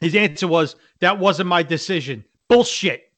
his 0.00 0.14
answer 0.14 0.46
was, 0.48 0.76
That 1.00 1.18
wasn't 1.18 1.48
my 1.48 1.62
decision. 1.62 2.24
Bullshit. 2.48 3.12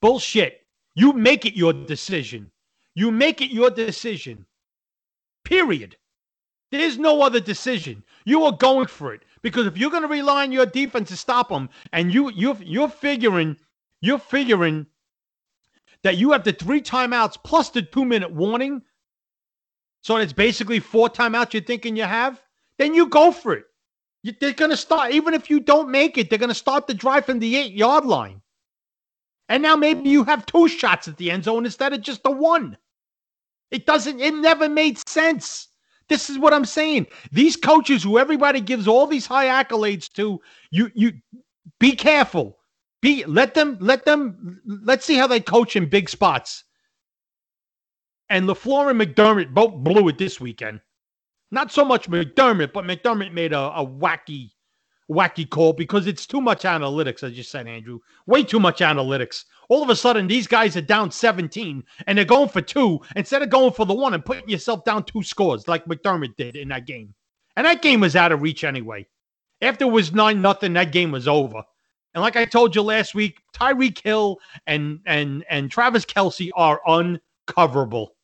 Bullshit. 0.00 0.66
You 0.94 1.12
make 1.12 1.44
it 1.46 1.54
your 1.56 1.72
decision. 1.72 2.50
You 2.94 3.10
make 3.10 3.40
it 3.40 3.50
your 3.50 3.70
decision. 3.70 4.46
Period. 5.44 5.96
There's 6.70 6.98
no 6.98 7.22
other 7.22 7.40
decision. 7.40 8.02
You 8.24 8.44
are 8.44 8.52
going 8.52 8.86
for 8.86 9.12
it 9.12 9.24
because 9.42 9.66
if 9.66 9.76
you're 9.76 9.90
going 9.90 10.02
to 10.02 10.08
rely 10.08 10.42
on 10.44 10.52
your 10.52 10.66
defense 10.66 11.08
to 11.10 11.16
stop 11.16 11.48
them, 11.50 11.68
and 11.92 12.12
you 12.12 12.30
you 12.30 12.56
you're 12.62 12.88
figuring 12.88 13.56
you're 14.00 14.18
figuring 14.18 14.86
that 16.02 16.16
you 16.16 16.32
have 16.32 16.44
the 16.44 16.52
three 16.52 16.80
timeouts 16.80 17.36
plus 17.42 17.70
the 17.70 17.82
two 17.82 18.04
minute 18.04 18.30
warning, 18.32 18.82
so 20.02 20.16
it's 20.16 20.32
basically 20.32 20.80
four 20.80 21.08
timeouts 21.08 21.52
you're 21.52 21.62
thinking 21.62 21.96
you 21.96 22.04
have, 22.04 22.42
then 22.78 22.94
you 22.94 23.06
go 23.06 23.32
for 23.32 23.54
it. 23.54 23.64
You, 24.22 24.32
they're 24.40 24.52
going 24.52 24.70
to 24.70 24.76
start 24.76 25.12
even 25.12 25.34
if 25.34 25.48
you 25.48 25.60
don't 25.60 25.90
make 25.90 26.18
it, 26.18 26.28
they're 26.28 26.38
going 26.38 26.48
to 26.48 26.54
start 26.54 26.86
the 26.86 26.94
drive 26.94 27.24
from 27.24 27.38
the 27.38 27.56
eight 27.56 27.72
yard 27.72 28.04
line, 28.04 28.42
and 29.48 29.62
now 29.62 29.76
maybe 29.76 30.08
you 30.08 30.24
have 30.24 30.46
two 30.46 30.68
shots 30.68 31.08
at 31.08 31.16
the 31.16 31.30
end 31.30 31.44
zone 31.44 31.64
instead 31.64 31.92
of 31.92 32.02
just 32.02 32.22
the 32.22 32.30
one. 32.30 32.76
It 33.70 33.86
doesn't. 33.86 34.20
It 34.20 34.34
never 34.34 34.68
made 34.68 34.98
sense. 35.08 35.68
This 36.08 36.28
is 36.28 36.38
what 36.38 36.52
I'm 36.52 36.64
saying. 36.64 37.06
These 37.32 37.56
coaches 37.56 38.02
who 38.02 38.18
everybody 38.18 38.60
gives 38.60 38.86
all 38.86 39.06
these 39.06 39.26
high 39.26 39.46
accolades 39.46 40.12
to, 40.12 40.40
you 40.70 40.90
you 40.94 41.12
be 41.78 41.96
careful. 41.96 42.58
Be 43.00 43.24
let 43.24 43.54
them 43.54 43.78
let 43.80 44.04
them 44.04 44.60
let's 44.66 45.04
see 45.04 45.16
how 45.16 45.26
they 45.26 45.40
coach 45.40 45.74
in 45.74 45.88
big 45.88 46.08
spots. 46.08 46.64
And 48.32 48.48
LaFleur 48.48 48.90
and 48.90 48.98
McDermott 48.98 49.52
both 49.52 49.74
blew 49.84 50.08
it 50.08 50.16
this 50.16 50.40
weekend. 50.40 50.80
Not 51.50 51.70
so 51.70 51.84
much 51.84 52.08
McDermott, 52.08 52.72
but 52.72 52.86
McDermott 52.86 53.34
made 53.34 53.52
a, 53.52 53.58
a 53.58 53.86
wacky, 53.86 54.52
wacky 55.10 55.46
call 55.46 55.74
because 55.74 56.06
it's 56.06 56.24
too 56.24 56.40
much 56.40 56.62
analytics, 56.62 57.22
as 57.22 57.36
you 57.36 57.42
said, 57.42 57.66
Andrew. 57.66 57.98
Way 58.26 58.42
too 58.42 58.58
much 58.58 58.78
analytics. 58.78 59.44
All 59.68 59.82
of 59.82 59.90
a 59.90 59.94
sudden, 59.94 60.28
these 60.28 60.46
guys 60.46 60.78
are 60.78 60.80
down 60.80 61.10
17 61.10 61.84
and 62.06 62.16
they're 62.16 62.24
going 62.24 62.48
for 62.48 62.62
two 62.62 63.00
instead 63.16 63.42
of 63.42 63.50
going 63.50 63.74
for 63.74 63.84
the 63.84 63.92
one 63.92 64.14
and 64.14 64.24
putting 64.24 64.48
yourself 64.48 64.82
down 64.86 65.04
two 65.04 65.22
scores 65.22 65.68
like 65.68 65.84
McDermott 65.84 66.34
did 66.36 66.56
in 66.56 66.68
that 66.68 66.86
game. 66.86 67.12
And 67.56 67.66
that 67.66 67.82
game 67.82 68.00
was 68.00 68.16
out 68.16 68.32
of 68.32 68.40
reach 68.40 68.64
anyway. 68.64 69.06
After 69.60 69.84
it 69.84 69.88
was 69.88 70.14
9 70.14 70.40
nothing, 70.40 70.72
that 70.72 70.90
game 70.90 71.12
was 71.12 71.28
over. 71.28 71.62
And 72.14 72.22
like 72.22 72.36
I 72.36 72.46
told 72.46 72.74
you 72.74 72.80
last 72.80 73.14
week, 73.14 73.42
Tyreek 73.54 74.02
Hill 74.02 74.38
and 74.66 75.00
and 75.04 75.44
and 75.50 75.70
Travis 75.70 76.06
Kelce 76.06 76.48
are 76.56 76.80
uncoverable. 76.88 78.14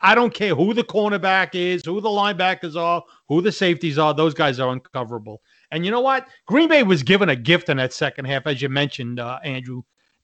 I 0.00 0.14
don't 0.14 0.34
care 0.34 0.54
who 0.54 0.74
the 0.74 0.84
cornerback 0.84 1.54
is, 1.54 1.82
who 1.84 2.00
the 2.00 2.08
linebackers 2.08 2.76
are, 2.76 3.02
who 3.28 3.40
the 3.40 3.52
safeties 3.52 3.98
are. 3.98 4.12
Those 4.12 4.34
guys 4.34 4.60
are 4.60 4.76
uncoverable. 4.76 5.38
And 5.70 5.84
you 5.84 5.90
know 5.90 6.00
what? 6.00 6.28
Green 6.46 6.68
Bay 6.68 6.82
was 6.82 7.02
given 7.02 7.30
a 7.30 7.36
gift 7.36 7.68
in 7.68 7.78
that 7.78 7.92
second 7.92 8.26
half, 8.26 8.46
as 8.46 8.60
you 8.60 8.68
mentioned, 8.68 9.18
uh, 9.20 9.38
Andrew. 9.44 9.82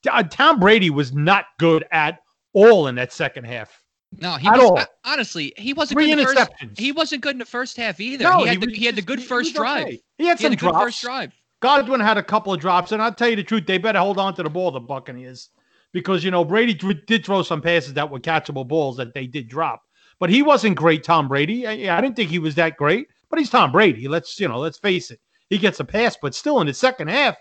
Uh, 0.08 0.22
Tom 0.24 0.60
Brady 0.60 0.90
was 0.90 1.12
not 1.12 1.46
good 1.58 1.84
at 1.92 2.20
all 2.52 2.88
in 2.88 2.94
that 2.96 3.12
second 3.12 3.44
half. 3.44 3.82
No, 4.20 4.34
he 4.34 4.50
was 4.50 4.58
all. 4.60 4.78
uh, 4.78 4.86
honestly 5.04 5.52
he 5.56 5.72
wasn't 5.72 5.96
Three 5.96 6.06
good 6.06 6.18
in 6.18 6.34
the 6.34 6.34
first. 6.34 6.50
He 6.78 6.90
wasn't 6.90 7.22
good 7.22 7.32
in 7.36 7.38
the 7.38 7.44
first 7.44 7.76
half 7.76 8.00
either. 8.00 8.24
No, 8.24 8.40
he 8.40 8.48
had 8.48 8.60
the, 8.60 8.66
was 8.66 8.76
he 8.76 8.84
had 8.84 8.96
the 8.96 9.02
good 9.02 9.22
first 9.22 9.50
was 9.50 9.54
drive. 9.54 9.82
okay. 9.86 10.00
He 10.18 10.26
had 10.26 10.38
He 10.38 10.44
had 10.46 10.58
some 10.58 10.70
drops. 10.70 10.82
first 10.84 11.00
drive. 11.02 11.32
Godwin 11.60 12.00
had 12.00 12.16
a 12.18 12.22
couple 12.22 12.52
of 12.52 12.58
drops, 12.60 12.90
and 12.92 13.00
I'll 13.00 13.14
tell 13.14 13.28
you 13.28 13.36
the 13.36 13.44
truth, 13.44 13.66
they 13.66 13.78
better 13.78 13.98
hold 14.00 14.18
on 14.18 14.34
to 14.34 14.42
the 14.42 14.50
ball, 14.50 14.70
the 14.72 14.80
Buccaneers, 14.80 15.50
because 15.92 16.24
you 16.24 16.30
know 16.30 16.44
Brady 16.44 16.74
did 16.74 17.24
throw 17.24 17.42
some 17.42 17.60
passes 17.60 17.94
that 17.94 18.10
were 18.10 18.20
catchable 18.20 18.66
balls 18.66 18.96
that 18.96 19.14
they 19.14 19.26
did 19.26 19.48
drop, 19.48 19.82
but 20.18 20.30
he 20.30 20.42
wasn't 20.42 20.76
great. 20.76 21.04
Tom 21.04 21.28
Brady, 21.28 21.66
I, 21.66 21.96
I 21.96 22.00
didn't 22.00 22.16
think 22.16 22.30
he 22.30 22.38
was 22.38 22.54
that 22.56 22.76
great, 22.76 23.08
but 23.28 23.38
he's 23.38 23.50
Tom 23.50 23.72
Brady. 23.72 24.08
Let's 24.08 24.38
you 24.38 24.48
know, 24.48 24.58
let's 24.58 24.78
face 24.78 25.10
it, 25.10 25.20
he 25.48 25.58
gets 25.58 25.80
a 25.80 25.84
pass, 25.84 26.16
but 26.20 26.34
still 26.34 26.60
in 26.60 26.66
the 26.66 26.74
second 26.74 27.08
half, 27.08 27.36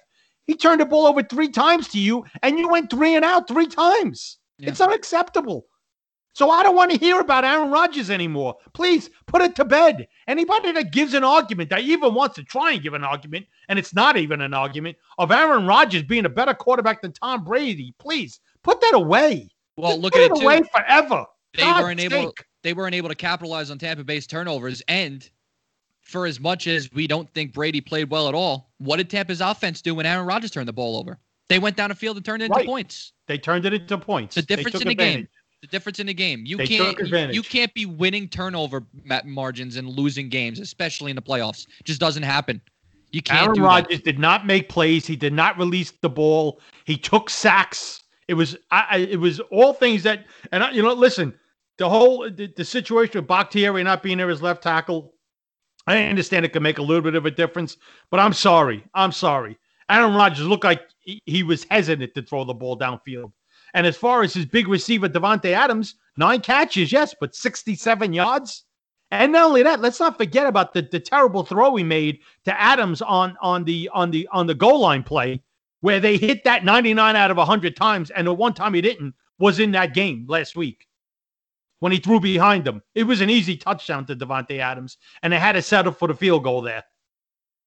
he 0.48 0.56
turned 0.56 0.82
the 0.82 0.86
ball 0.86 1.06
over 1.06 1.24
three 1.24 1.50
times 1.50 1.88
to 1.89 2.00
you, 2.00 2.25
and 2.41 2.58
you 2.58 2.70
went 2.70 2.89
three 2.89 3.15
and 3.15 3.25
out 3.25 3.48
three 3.48 3.68
times. 3.68 4.39
Yeah. 4.58 4.70
It's 4.70 4.82
unacceptable. 4.82 5.65
So 6.33 6.51
I 6.51 6.63
don't 6.63 6.75
want 6.75 6.91
to 6.91 6.98
hear 6.98 7.19
about 7.19 7.43
Aaron 7.43 7.71
Rodgers 7.71 8.09
anymore. 8.09 8.55
Please 8.74 9.09
put 9.25 9.41
it 9.41 9.55
to 9.55 9.65
bed. 9.65 10.07
Anybody 10.27 10.71
that 10.71 10.91
gives 10.91 11.13
an 11.13 11.24
argument, 11.24 11.69
that 11.71 11.81
even 11.81 12.13
wants 12.13 12.36
to 12.36 12.43
try 12.43 12.74
and 12.74 12.81
give 12.83 12.93
an 12.93 13.03
argument, 13.03 13.45
and 13.67 13.77
it's 13.79 13.93
not 13.93 14.15
even 14.15 14.41
an 14.41 14.53
argument 14.53 14.98
of 15.17 15.31
Aaron 15.31 15.65
Rodgers 15.65 16.03
being 16.03 16.25
a 16.25 16.29
better 16.29 16.53
quarterback 16.53 17.01
than 17.01 17.12
Tom 17.12 17.43
Brady, 17.43 17.93
please 18.00 18.39
put 18.63 18.79
that 18.81 18.93
away. 18.93 19.50
Well, 19.75 19.91
Just 19.91 20.01
look 20.01 20.15
at 20.15 20.21
it 20.21 20.31
it 20.31 20.36
too. 20.36 20.43
away 20.43 20.62
forever. 20.74 21.25
They 21.55 21.63
God's 21.63 21.83
weren't 21.83 22.00
able. 22.00 22.33
They 22.62 22.74
weren't 22.74 22.95
able 22.95 23.09
to 23.09 23.15
capitalize 23.15 23.71
on 23.71 23.77
Tampa 23.79 24.03
Bay's 24.03 24.27
turnovers, 24.27 24.81
and 24.88 25.27
for 26.01 26.25
as 26.25 26.39
much 26.39 26.67
as 26.67 26.91
we 26.91 27.07
don't 27.07 27.29
think 27.33 27.53
Brady 27.53 27.81
played 27.81 28.09
well 28.09 28.27
at 28.27 28.36
all, 28.36 28.71
what 28.77 28.98
did 28.98 29.09
Tampa's 29.09 29.41
offense 29.41 29.81
do 29.81 29.95
when 29.95 30.05
Aaron 30.05 30.25
Rodgers 30.25 30.51
turned 30.51 30.67
the 30.67 30.74
ball 30.74 30.98
over? 30.98 31.17
They 31.48 31.59
went 31.59 31.75
down 31.75 31.89
the 31.89 31.95
field 31.95 32.17
and 32.17 32.25
turned 32.25 32.41
it 32.43 32.45
into 32.45 32.57
Right. 32.57 32.67
points. 32.67 33.13
They 33.27 33.38
turned 33.38 33.65
it 33.65 33.74
into 33.74 33.98
points. 33.98 34.36
The 34.36 34.41
difference 34.43 34.75
in 34.81 34.88
the 34.88 34.91
advantage. 34.91 35.15
game. 35.21 35.27
The 35.62 35.68
difference 35.68 36.00
in 36.00 36.08
the 36.08 36.13
game. 36.13 36.44
You 36.46 36.58
They 36.58 36.68
can't. 36.68 37.34
You, 37.34 37.44
can't 37.44 37.74
be 37.74 37.86
winning 37.86 38.30
turnover 38.30 38.86
margins 39.25 39.75
and 39.75 39.89
losing 39.89 40.30
games, 40.30 40.60
especially 40.60 41.12
in 41.12 41.16
the 41.16 41.22
playoffs. 41.22 41.68
Just 41.84 42.00
doesn't 42.00 42.24
happen. 42.24 42.62
You 43.12 43.22
can't. 43.22 43.48
Aaron 43.48 43.62
Rodgers 43.62 44.01
did 44.01 44.20
not 44.20 44.46
make 44.46 44.70
plays. 44.70 45.06
He 45.06 45.16
did 45.16 45.34
not 45.34 45.58
release 45.58 45.92
the 46.01 46.10
ball. 46.10 46.62
He 46.86 46.96
took 46.96 47.30
sacks. 47.30 48.04
It 48.28 48.36
was 48.36 48.56
I, 48.72 48.86
I 48.92 48.98
it 48.98 49.20
was 49.20 49.39
all 49.51 49.74
things 49.74 50.04
that 50.04 50.25
and 50.51 50.63
I, 50.63 50.72
you 50.72 50.84
know 50.84 50.94
listen 50.94 51.34
the 51.80 51.89
whole 51.89 52.30
the, 52.30 52.54
the 52.56 52.63
situation 52.63 53.20
with 53.20 53.28
Bakhtiari 53.28 53.84
not 53.84 54.04
being 54.04 54.20
there 54.20 54.30
as 54.30 54.42
left 54.42 54.62
tackle. 54.62 55.13
I 55.88 56.04
understand 56.04 56.46
it 56.46 56.54
could 56.54 56.62
make 56.62 56.78
a 56.78 56.84
little 56.84 57.01
bit 57.01 57.16
of 57.16 57.25
a 57.25 57.32
difference, 57.32 57.78
but 58.12 58.20
I'm 58.20 58.34
sorry. 58.34 58.84
I'm 58.94 59.12
sorry. 59.12 59.58
Aaron 59.89 60.13
Rodgers 60.13 60.46
looked 60.46 60.66
like 60.66 60.82
he, 61.00 61.20
he 61.25 61.42
was 61.42 61.63
hesitant 61.63 62.13
to 62.13 62.22
throw 62.22 62.44
the 62.44 62.54
ball 62.54 62.78
downfield. 62.78 63.32
And 63.73 63.85
as 63.85 63.97
far 63.97 64.23
as 64.23 64.33
his 64.33 64.45
big 64.45 64.67
receiver 64.67 65.07
Davante 65.09 65.51
Adams, 65.51 65.95
nine 66.17 66.41
catches, 66.41 66.91
yes, 66.91 67.15
but 67.19 67.35
67 67.35 68.13
yards. 68.13 68.63
And 69.11 69.31
not 69.31 69.47
only 69.47 69.63
that, 69.63 69.81
let's 69.81 69.99
not 69.99 70.17
forget 70.17 70.45
about 70.45 70.73
the, 70.73 70.83
the 70.83 70.99
terrible 70.99 71.43
throw 71.43 71.75
he 71.75 71.83
made 71.83 72.19
to 72.45 72.59
Adams 72.59 73.01
on 73.01 73.35
on 73.41 73.63
the 73.63 73.89
on 73.93 74.11
the 74.11 74.27
on 74.31 74.45
the 74.45 74.53
goal 74.53 74.79
line 74.79 75.03
play, 75.03 75.41
where 75.81 75.99
they 75.99 76.17
hit 76.17 76.43
that 76.43 76.63
99 76.63 77.15
out 77.15 77.31
of 77.31 77.38
100 77.38 77.75
times, 77.75 78.11
and 78.11 78.27
the 78.27 78.33
one 78.33 78.53
time 78.53 78.73
he 78.73 78.81
didn't 78.81 79.15
was 79.39 79.59
in 79.59 79.71
that 79.71 79.93
game 79.93 80.25
last 80.27 80.55
week 80.55 80.88
when 81.79 81.91
he 81.91 81.97
threw 81.97 82.19
behind 82.19 82.65
them. 82.65 82.83
It 82.93 83.05
was 83.05 83.21
an 83.21 83.29
easy 83.29 83.57
touchdown 83.57 84.05
to 84.07 84.15
Davante 84.15 84.59
Adams, 84.59 84.97
and 85.23 85.33
they 85.33 85.39
had 85.39 85.53
to 85.53 85.61
settle 85.61 85.93
for 85.93 86.07
the 86.07 86.13
field 86.13 86.43
goal 86.43 86.61
there. 86.61 86.83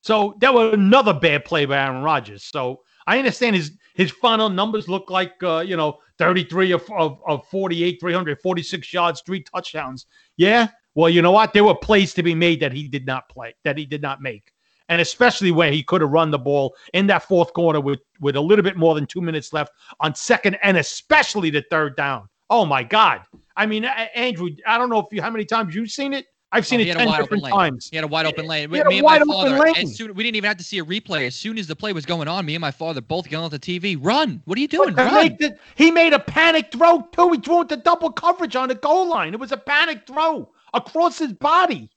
So 0.03 0.37
that 0.41 0.53
was 0.53 0.75
another 0.75 1.15
bad 1.15 1.45
play 1.45 1.65
by 1.65 1.79
Aaron 1.79 2.03
Rodgers. 2.03 2.45
So 2.45 2.83
I 3.07 3.19
understand 3.19 3.57
his 3.57 3.73
his 3.95 4.11
final 4.11 4.49
numbers 4.49 4.89
look 4.89 5.11
like 5.11 5.35
uh, 5.43 5.61
you 5.61 5.77
know 5.77 5.99
33 6.19 6.73
of, 6.73 6.89
of, 6.93 7.19
of 7.27 7.47
48, 7.49 7.99
346 8.01 8.93
yards, 8.93 9.23
three 9.25 9.43
touchdowns. 9.43 10.07
Yeah, 10.37 10.69
well, 10.95 11.09
you 11.09 11.23
know 11.23 11.33
what? 11.33 11.53
There 11.53 11.65
were 11.65 11.75
plays 11.75 12.13
to 12.15 12.23
be 12.23 12.35
made 12.35 12.61
that 12.61 12.73
he 12.73 12.87
did 12.87 13.07
not 13.07 13.29
play, 13.29 13.55
that 13.65 13.79
he 13.79 13.87
did 13.87 14.03
not 14.03 14.21
make. 14.21 14.53
And 14.89 15.01
especially 15.01 15.53
where 15.53 15.71
he 15.71 15.83
could 15.83 16.03
have 16.03 16.11
run 16.11 16.31
the 16.31 16.39
ball 16.39 16.75
in 16.93 17.07
that 17.07 17.23
fourth 17.23 17.53
quarter 17.55 17.81
with, 17.81 18.01
with 18.21 18.37
a 18.37 18.41
little 18.41 18.63
bit 18.63 18.77
more 18.77 18.95
than 18.95 19.07
two 19.07 19.23
minutes 19.23 19.53
left 19.53 19.73
on 20.01 20.15
second 20.15 20.59
and 20.63 20.77
especially 20.77 21.49
the 21.51 21.65
third 21.71 21.97
down. 21.97 22.29
Oh 22.51 22.67
my 22.67 22.83
God. 22.83 23.23
I 23.57 23.65
mean, 23.65 23.85
Andrew, 23.85 24.51
I 24.67 24.77
don't 24.77 24.91
know 24.91 24.99
if 24.99 25.07
you 25.11 25.23
how 25.23 25.31
many 25.31 25.47
times 25.47 25.75
you've 25.75 25.91
seen 25.91 26.13
it. 26.13 26.27
I've 26.55 26.67
seen 26.67 26.81
Oh, 26.81 26.83
it 26.83 26.85
he 26.85 26.89
had 26.91 26.97
a 26.99 27.01
10 27.01 27.09
wide 27.09 27.15
open 27.15 27.25
different 27.25 27.43
lane. 27.45 27.53
times. 27.55 27.89
He 27.91 27.97
had 27.97 28.05
a 28.05 28.09
wide 28.09 28.27
open 28.27 28.47
lane. 28.47 28.71
He 28.71 28.77
had 28.77 28.87
a 28.87 28.91
me 28.91 28.99
and 28.99 29.05
wide 29.05 29.23
my 29.25 29.35
open 29.35 29.59
lane. 29.59 29.75
as 29.77 29.97
soon, 29.97 30.15
we 30.15 30.23
didn't 30.23 30.37
even 30.37 30.49
have 30.49 30.59
to 30.59 30.65
see 30.65 30.79
a 30.79 30.85
replay. 30.85 31.27
As 31.27 31.35
soon 31.35 31.57
as 31.59 31.67
the 31.67 31.75
play 31.75 31.95
was 31.95 32.05
going 32.05 32.29
on, 32.29 32.45
me 32.45 32.55
and 32.55 32.61
my 32.61 32.71
father 32.71 33.01
both 33.01 33.31
yelling 33.31 33.47
at 33.53 33.59
the 33.63 33.81
TV, 33.81 33.97
"Run! 33.99 34.43
What 34.45 34.59
are 34.59 34.61
you 34.61 34.69
doing? 34.69 34.95
Run!" 34.95 35.37
he 35.77 35.91
made 35.91 36.13
a 36.13 36.19
panic 36.19 36.71
throw 36.71 37.01
too. 37.13 37.33
He 37.33 37.39
threw 37.39 37.63
into 37.63 37.77
double 37.79 38.13
coverage 38.13 38.55
on 38.55 38.69
the 38.69 38.75
goal 38.75 39.09
line. 39.09 39.33
It 39.33 39.41
was 39.41 39.53
a 39.53 39.57
panic 39.57 40.07
throw 40.07 40.51
across 40.75 41.19
his 41.19 41.33
body, 41.33 41.91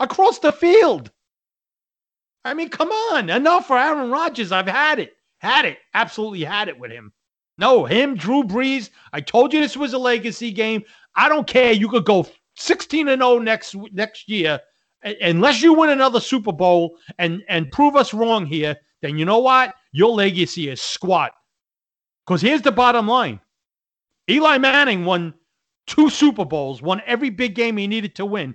across 0.00 0.38
the 0.38 0.52
field. 0.52 1.10
I 2.44 2.54
mean, 2.54 2.68
come 2.68 2.90
on. 2.90 3.30
Enough 3.30 3.66
for 3.66 3.78
Aaron 3.78 4.10
Rodgers. 4.10 4.52
I've 4.52 4.68
had 4.68 4.98
it. 4.98 5.14
Had 5.38 5.64
it. 5.64 5.78
Absolutely 5.94 6.44
had 6.44 6.68
it 6.68 6.78
with 6.78 6.90
him. 6.90 7.12
No, 7.58 7.84
him, 7.84 8.16
Drew 8.16 8.44
Brees. 8.44 8.90
I 9.12 9.20
told 9.20 9.52
you 9.52 9.60
this 9.60 9.76
was 9.76 9.92
a 9.92 9.98
legacy 9.98 10.52
game. 10.52 10.82
I 11.16 11.28
don't 11.28 11.46
care. 11.46 11.72
You 11.72 11.88
could 11.88 12.04
go 12.04 12.26
16 12.58 13.08
and 13.08 13.22
0 13.22 13.38
next 13.38 13.74
next 13.92 14.28
year. 14.28 14.60
Unless 15.02 15.62
you 15.62 15.74
win 15.74 15.90
another 15.90 16.20
Super 16.20 16.52
Bowl 16.52 16.96
and 17.18 17.42
and 17.48 17.70
prove 17.70 17.96
us 17.96 18.12
wrong 18.12 18.46
here, 18.46 18.76
then 19.00 19.16
you 19.16 19.24
know 19.24 19.38
what? 19.38 19.74
Your 19.92 20.10
legacy 20.10 20.68
is 20.68 20.80
squat. 20.80 21.32
Because 22.26 22.42
here's 22.42 22.62
the 22.62 22.72
bottom 22.72 23.06
line. 23.06 23.40
Eli 24.28 24.58
Manning 24.58 25.04
won 25.04 25.32
two 25.86 26.10
Super 26.10 26.44
Bowls, 26.44 26.82
won 26.82 27.00
every 27.06 27.30
big 27.30 27.54
game 27.54 27.76
he 27.76 27.86
needed 27.86 28.14
to 28.16 28.26
win, 28.26 28.54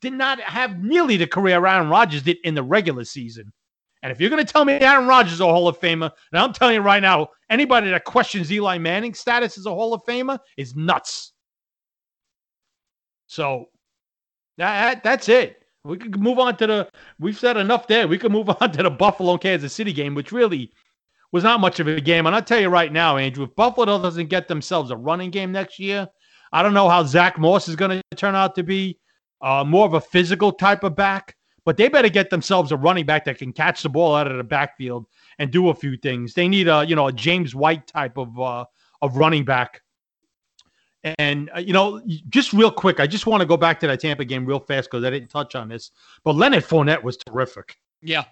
did 0.00 0.12
not 0.12 0.38
have 0.40 0.82
nearly 0.82 1.16
the 1.16 1.26
career 1.26 1.64
Aaron 1.64 1.88
Rodgers 1.88 2.22
did 2.22 2.36
in 2.44 2.54
the 2.54 2.62
regular 2.62 3.04
season. 3.04 3.52
And 4.02 4.12
if 4.12 4.20
you're 4.20 4.28
going 4.28 4.44
to 4.44 4.52
tell 4.52 4.66
me 4.66 4.74
Aaron 4.74 5.06
Rodgers 5.06 5.32
is 5.32 5.40
a 5.40 5.46
Hall 5.46 5.66
of 5.66 5.80
Famer, 5.80 6.10
and 6.30 6.42
I'm 6.42 6.52
telling 6.52 6.74
you 6.74 6.82
right 6.82 7.00
now, 7.00 7.28
anybody 7.48 7.90
that 7.90 8.04
questions 8.04 8.52
Eli 8.52 8.76
Manning's 8.76 9.18
status 9.18 9.56
as 9.56 9.64
a 9.64 9.70
Hall 9.70 9.94
of 9.94 10.02
Famer 10.04 10.38
is 10.58 10.76
nuts. 10.76 11.32
So 13.26 13.68
that, 14.58 15.02
that's 15.02 15.28
it. 15.28 15.62
We 15.84 15.98
could 15.98 16.18
move 16.18 16.38
on 16.38 16.56
to 16.56 16.66
the. 16.66 16.88
We've 17.18 17.38
said 17.38 17.56
enough 17.58 17.86
there. 17.86 18.08
We 18.08 18.18
could 18.18 18.32
move 18.32 18.48
on 18.60 18.72
to 18.72 18.82
the 18.82 18.90
Buffalo 18.90 19.36
Kansas 19.36 19.72
City 19.72 19.92
game, 19.92 20.14
which 20.14 20.32
really 20.32 20.72
was 21.30 21.44
not 21.44 21.60
much 21.60 21.80
of 21.80 21.88
a 21.88 22.00
game. 22.00 22.26
And 22.26 22.34
I'll 22.34 22.42
tell 22.42 22.60
you 22.60 22.68
right 22.68 22.92
now, 22.92 23.16
Andrew, 23.16 23.44
if 23.44 23.54
Buffalo 23.54 24.00
doesn't 24.00 24.28
get 24.28 24.48
themselves 24.48 24.90
a 24.90 24.96
running 24.96 25.30
game 25.30 25.52
next 25.52 25.78
year, 25.78 26.08
I 26.52 26.62
don't 26.62 26.74
know 26.74 26.88
how 26.88 27.02
Zach 27.04 27.38
Moss 27.38 27.68
is 27.68 27.76
going 27.76 27.90
to 27.90 28.16
turn 28.16 28.34
out 28.34 28.54
to 28.54 28.62
be. 28.62 28.98
Uh, 29.42 29.62
more 29.62 29.84
of 29.84 29.92
a 29.92 30.00
physical 30.00 30.52
type 30.52 30.84
of 30.84 30.96
back, 30.96 31.36
but 31.66 31.76
they 31.76 31.88
better 31.88 32.08
get 32.08 32.30
themselves 32.30 32.72
a 32.72 32.76
running 32.78 33.04
back 33.04 33.26
that 33.26 33.36
can 33.36 33.52
catch 33.52 33.82
the 33.82 33.90
ball 33.90 34.14
out 34.14 34.30
of 34.30 34.38
the 34.38 34.44
backfield 34.44 35.06
and 35.38 35.50
do 35.50 35.68
a 35.68 35.74
few 35.74 35.98
things. 35.98 36.32
They 36.32 36.48
need 36.48 36.66
a 36.66 36.84
you 36.86 36.96
know 36.96 37.08
a 37.08 37.12
James 37.12 37.54
White 37.54 37.86
type 37.86 38.16
of 38.16 38.40
uh, 38.40 38.64
of 39.02 39.16
running 39.18 39.44
back. 39.44 39.82
And 41.18 41.50
uh, 41.54 41.58
you 41.60 41.72
know, 41.72 42.00
just 42.30 42.52
real 42.52 42.70
quick, 42.70 42.98
I 43.00 43.06
just 43.06 43.26
want 43.26 43.40
to 43.42 43.46
go 43.46 43.56
back 43.56 43.78
to 43.80 43.86
that 43.86 44.00
Tampa 44.00 44.24
game 44.24 44.46
real 44.46 44.60
fast 44.60 44.90
because 44.90 45.04
I 45.04 45.10
didn't 45.10 45.28
touch 45.28 45.54
on 45.54 45.68
this. 45.68 45.90
But 46.24 46.34
Leonard 46.34 46.64
Fournette 46.64 47.02
was 47.02 47.16
terrific. 47.18 47.76
yeah, 48.02 48.24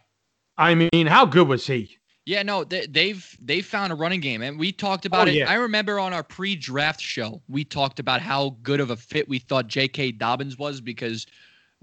I 0.57 0.75
mean, 0.75 1.07
how 1.07 1.26
good 1.26 1.49
was 1.49 1.67
he? 1.67 1.99
yeah. 2.25 2.43
No, 2.43 2.64
they, 2.64 2.87
they've 2.87 3.37
they've 3.43 3.67
found 3.67 3.93
a 3.93 3.97
running 3.97 4.21
game, 4.21 4.43
and 4.43 4.59
we 4.59 4.73
talked 4.73 5.05
about 5.07 5.26
Oh, 5.29 5.31
it. 5.31 5.35
yeah. 5.35 5.50
I 5.50 5.55
remember 5.55 5.99
on 5.99 6.12
our 6.12 6.23
pre-draft 6.23 7.00
show, 7.00 7.43
we 7.49 7.64
talked 7.64 7.99
about 7.99 8.21
how 8.23 8.57
good 8.62 8.81
of 8.81 8.91
a 8.91 8.97
fit 8.97 9.29
we 9.29 9.38
thought 9.38 9.67
J.K. 9.67 10.12
Dobbins 10.12 10.57
was 10.57 10.81
because 10.81 11.26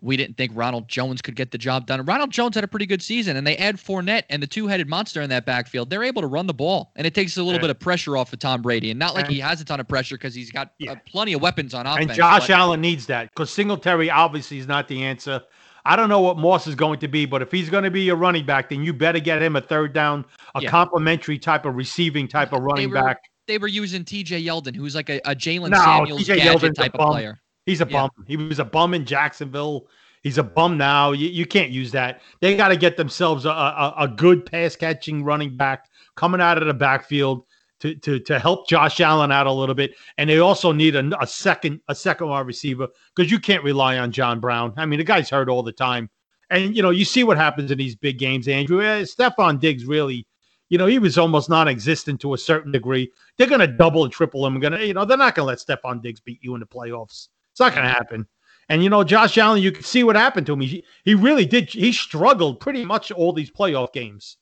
we 0.02 0.16
didn't 0.18 0.38
think 0.38 0.52
Ronald 0.56 0.88
Jones 0.88 1.22
could 1.22 1.36
get 1.36 1.52
the 1.52 1.58
job 1.58 1.86
done. 1.86 2.04
Ronald 2.06 2.32
Jones 2.32 2.56
had 2.56 2.64
a 2.64 2.68
pretty 2.68 2.86
good 2.86 3.02
season, 3.02 3.36
and 3.38 3.46
they 3.46 3.58
add 3.58 3.78
Fournette 3.78 4.24
and 4.30 4.42
the 4.42 4.48
two-headed 4.48 4.88
monster 4.88 5.22
in 5.22 5.30
that 5.30 5.46
backfield. 5.46 5.90
They're 5.90 6.04
able 6.04 6.22
to 6.22 6.28
run 6.28 6.48
the 6.48 6.54
ball, 6.54 6.92
and 6.96 7.06
it 7.06 7.14
takes 7.14 7.36
a 7.38 7.44
little 7.44 7.54
Yeah. 7.60 7.62
bit 7.62 7.70
of 7.72 7.80
pressure 7.80 8.16
off 8.18 8.32
of 8.34 8.40
Tom 8.40 8.62
Brady. 8.62 8.92
And 8.92 9.00
not 9.00 9.14
like 9.16 9.26
And- 9.26 9.34
he 9.34 9.40
has 9.42 9.60
a 9.62 9.66
ton 9.66 9.80
of 9.80 9.88
pressure 9.88 10.16
because 10.16 10.34
he's 10.34 10.52
got 10.52 10.72
Yeah. 10.80 10.94
uh, 10.94 10.96
plenty 11.06 11.34
of 11.34 11.42
weapons 11.42 11.74
on 11.74 11.86
offense. 11.86 12.10
and 12.12 12.16
Josh 12.16 12.48
but- 12.48 12.56
Allen 12.56 12.82
needs 12.82 13.06
that 13.08 13.30
because 13.30 13.50
Singletary 13.52 14.10
obviously 14.10 14.58
is 14.58 14.68
not 14.68 14.88
the 14.88 15.04
answer. 15.04 15.42
I 15.86 15.96
don't 15.96 16.10
know 16.10 16.20
what 16.22 16.38
Moss 16.38 16.68
is 16.68 16.76
going 16.76 17.00
to 17.00 17.08
be, 17.08 17.26
but 17.26 17.42
if 17.42 17.52
he's 17.52 17.70
going 17.70 17.84
to 17.86 17.92
be 17.92 18.10
a 18.10 18.16
running 18.16 18.46
back, 18.46 18.70
then 18.70 18.84
you 18.84 18.94
better 18.94 19.20
get 19.20 19.42
him 19.42 19.56
a 19.56 19.62
third 19.62 19.94
down, 19.94 20.26
a 20.56 20.62
Yeah. 20.62 20.70
complementary 20.70 21.40
type 21.40 21.66
of 21.66 21.76
receiving 21.76 22.28
type 22.28 22.52
of 22.54 22.62
running 22.62 22.90
were- 22.90 22.96
back. 23.02 23.18
They 23.48 23.58
were 23.58 23.68
using 23.68 24.04
T.J. 24.06 24.44
Yeldon, 24.44 24.76
who's 24.76 24.94
like 24.94 25.10
a, 25.10 25.18
a 25.26 25.34
Jaylen 25.36 25.70
No, 25.70 25.78
Samuels 25.84 26.24
gadget 26.28 26.76
type 26.76 26.94
of 26.94 27.10
player. 27.12 27.40
He's 27.66 27.82
a 27.82 27.88
Yeah. 27.88 28.08
bum. 28.08 28.26
He 28.28 28.38
was 28.38 28.60
a 28.60 28.66
bum 28.66 28.94
in 28.94 29.06
Jacksonville. 29.06 29.88
He's 30.24 30.38
a 30.38 30.44
bum 30.44 30.78
now. 30.78 31.12
You, 31.12 31.30
you 31.30 31.46
can't 31.46 31.72
use 31.72 31.92
that. 31.92 32.22
They 32.42 32.56
got 32.58 32.70
to 32.70 32.76
get 32.78 32.98
themselves 32.98 33.46
a, 33.46 33.50
a, 33.50 33.94
a 34.00 34.08
good 34.08 34.46
pass 34.46 34.76
catching 34.76 35.24
running 35.24 35.56
back 35.56 35.90
coming 36.16 36.42
out 36.42 36.58
of 36.58 36.68
the 36.68 36.74
backfield 36.74 37.46
to, 37.80 37.96
to, 37.96 38.20
to 38.20 38.40
help 38.40 38.68
Josh 38.68 39.00
Allen 39.00 39.32
out 39.32 39.48
a 39.48 39.52
little 39.52 39.76
bit. 39.76 39.96
And 40.18 40.30
they 40.30 40.40
also 40.40 40.72
need 40.74 40.96
a, 40.96 41.10
a 41.22 41.26
second 41.28 41.80
a 41.88 41.96
second 41.96 42.28
wide 42.28 42.46
receiver 42.46 42.88
because 43.16 43.32
you 43.32 43.40
can't 43.40 43.64
rely 43.64 43.98
on 43.98 44.12
John 44.12 44.40
Brown. 44.42 44.74
I 44.76 44.86
mean, 44.86 44.98
the 45.00 45.06
guy's 45.06 45.30
hurt 45.30 45.48
all 45.50 45.64
the 45.64 45.72
time. 45.72 46.10
And 46.50 46.76
you 46.76 46.82
know, 46.82 46.90
you 46.90 47.06
see 47.06 47.24
what 47.24 47.38
happens 47.38 47.72
in 47.72 47.78
these 47.78 47.96
big 47.96 48.18
games, 48.18 48.48
Andrew. 48.48 48.82
Eh, 48.82 49.04
Stefon 49.04 49.60
Diggs 49.60 49.86
really, 49.86 50.26
you 50.70 50.78
know, 50.78 50.88
he 50.88 51.00
was 51.00 51.18
almost 51.18 51.50
non-existent 51.50 52.20
to 52.22 52.34
a 52.34 52.38
certain 52.38 52.72
degree. 52.72 53.10
They're 53.38 53.48
going 53.48 53.62
to 53.62 53.68
double 53.68 54.04
and 54.04 54.12
triple 54.12 54.46
him. 54.46 54.60
To, 54.60 54.86
you 54.86 54.94
know, 54.94 55.06
they're 55.06 55.18
not 55.18 55.36
going 55.36 55.46
to 55.46 55.48
let 55.48 55.60
Stefon 55.60 56.02
Diggs 56.02 56.20
beat 56.20 56.40
you 56.44 56.56
in 56.56 56.60
the 56.60 56.66
playoffs. 56.66 57.30
It's 57.60 57.76
not 57.76 57.76
going 57.76 57.84
to 57.88 57.94
happen. 57.94 58.26
And 58.70 58.82
you 58.84 58.90
know, 58.90 59.04
Josh 59.04 59.38
Allen, 59.38 59.62
you 59.62 59.72
can 59.74 59.84
see 59.84 60.04
what 60.06 60.16
happened 60.16 60.46
to 60.48 60.54
him. 60.54 60.62
He, 60.62 60.86
he 61.04 61.14
really 61.14 61.46
did. 61.46 61.70
He 61.70 61.92
struggled 61.92 62.62
pretty 62.62 62.86
much 62.86 63.12
all 63.12 63.34
these 63.34 63.52
playoff 63.52 63.92
games 63.92 64.38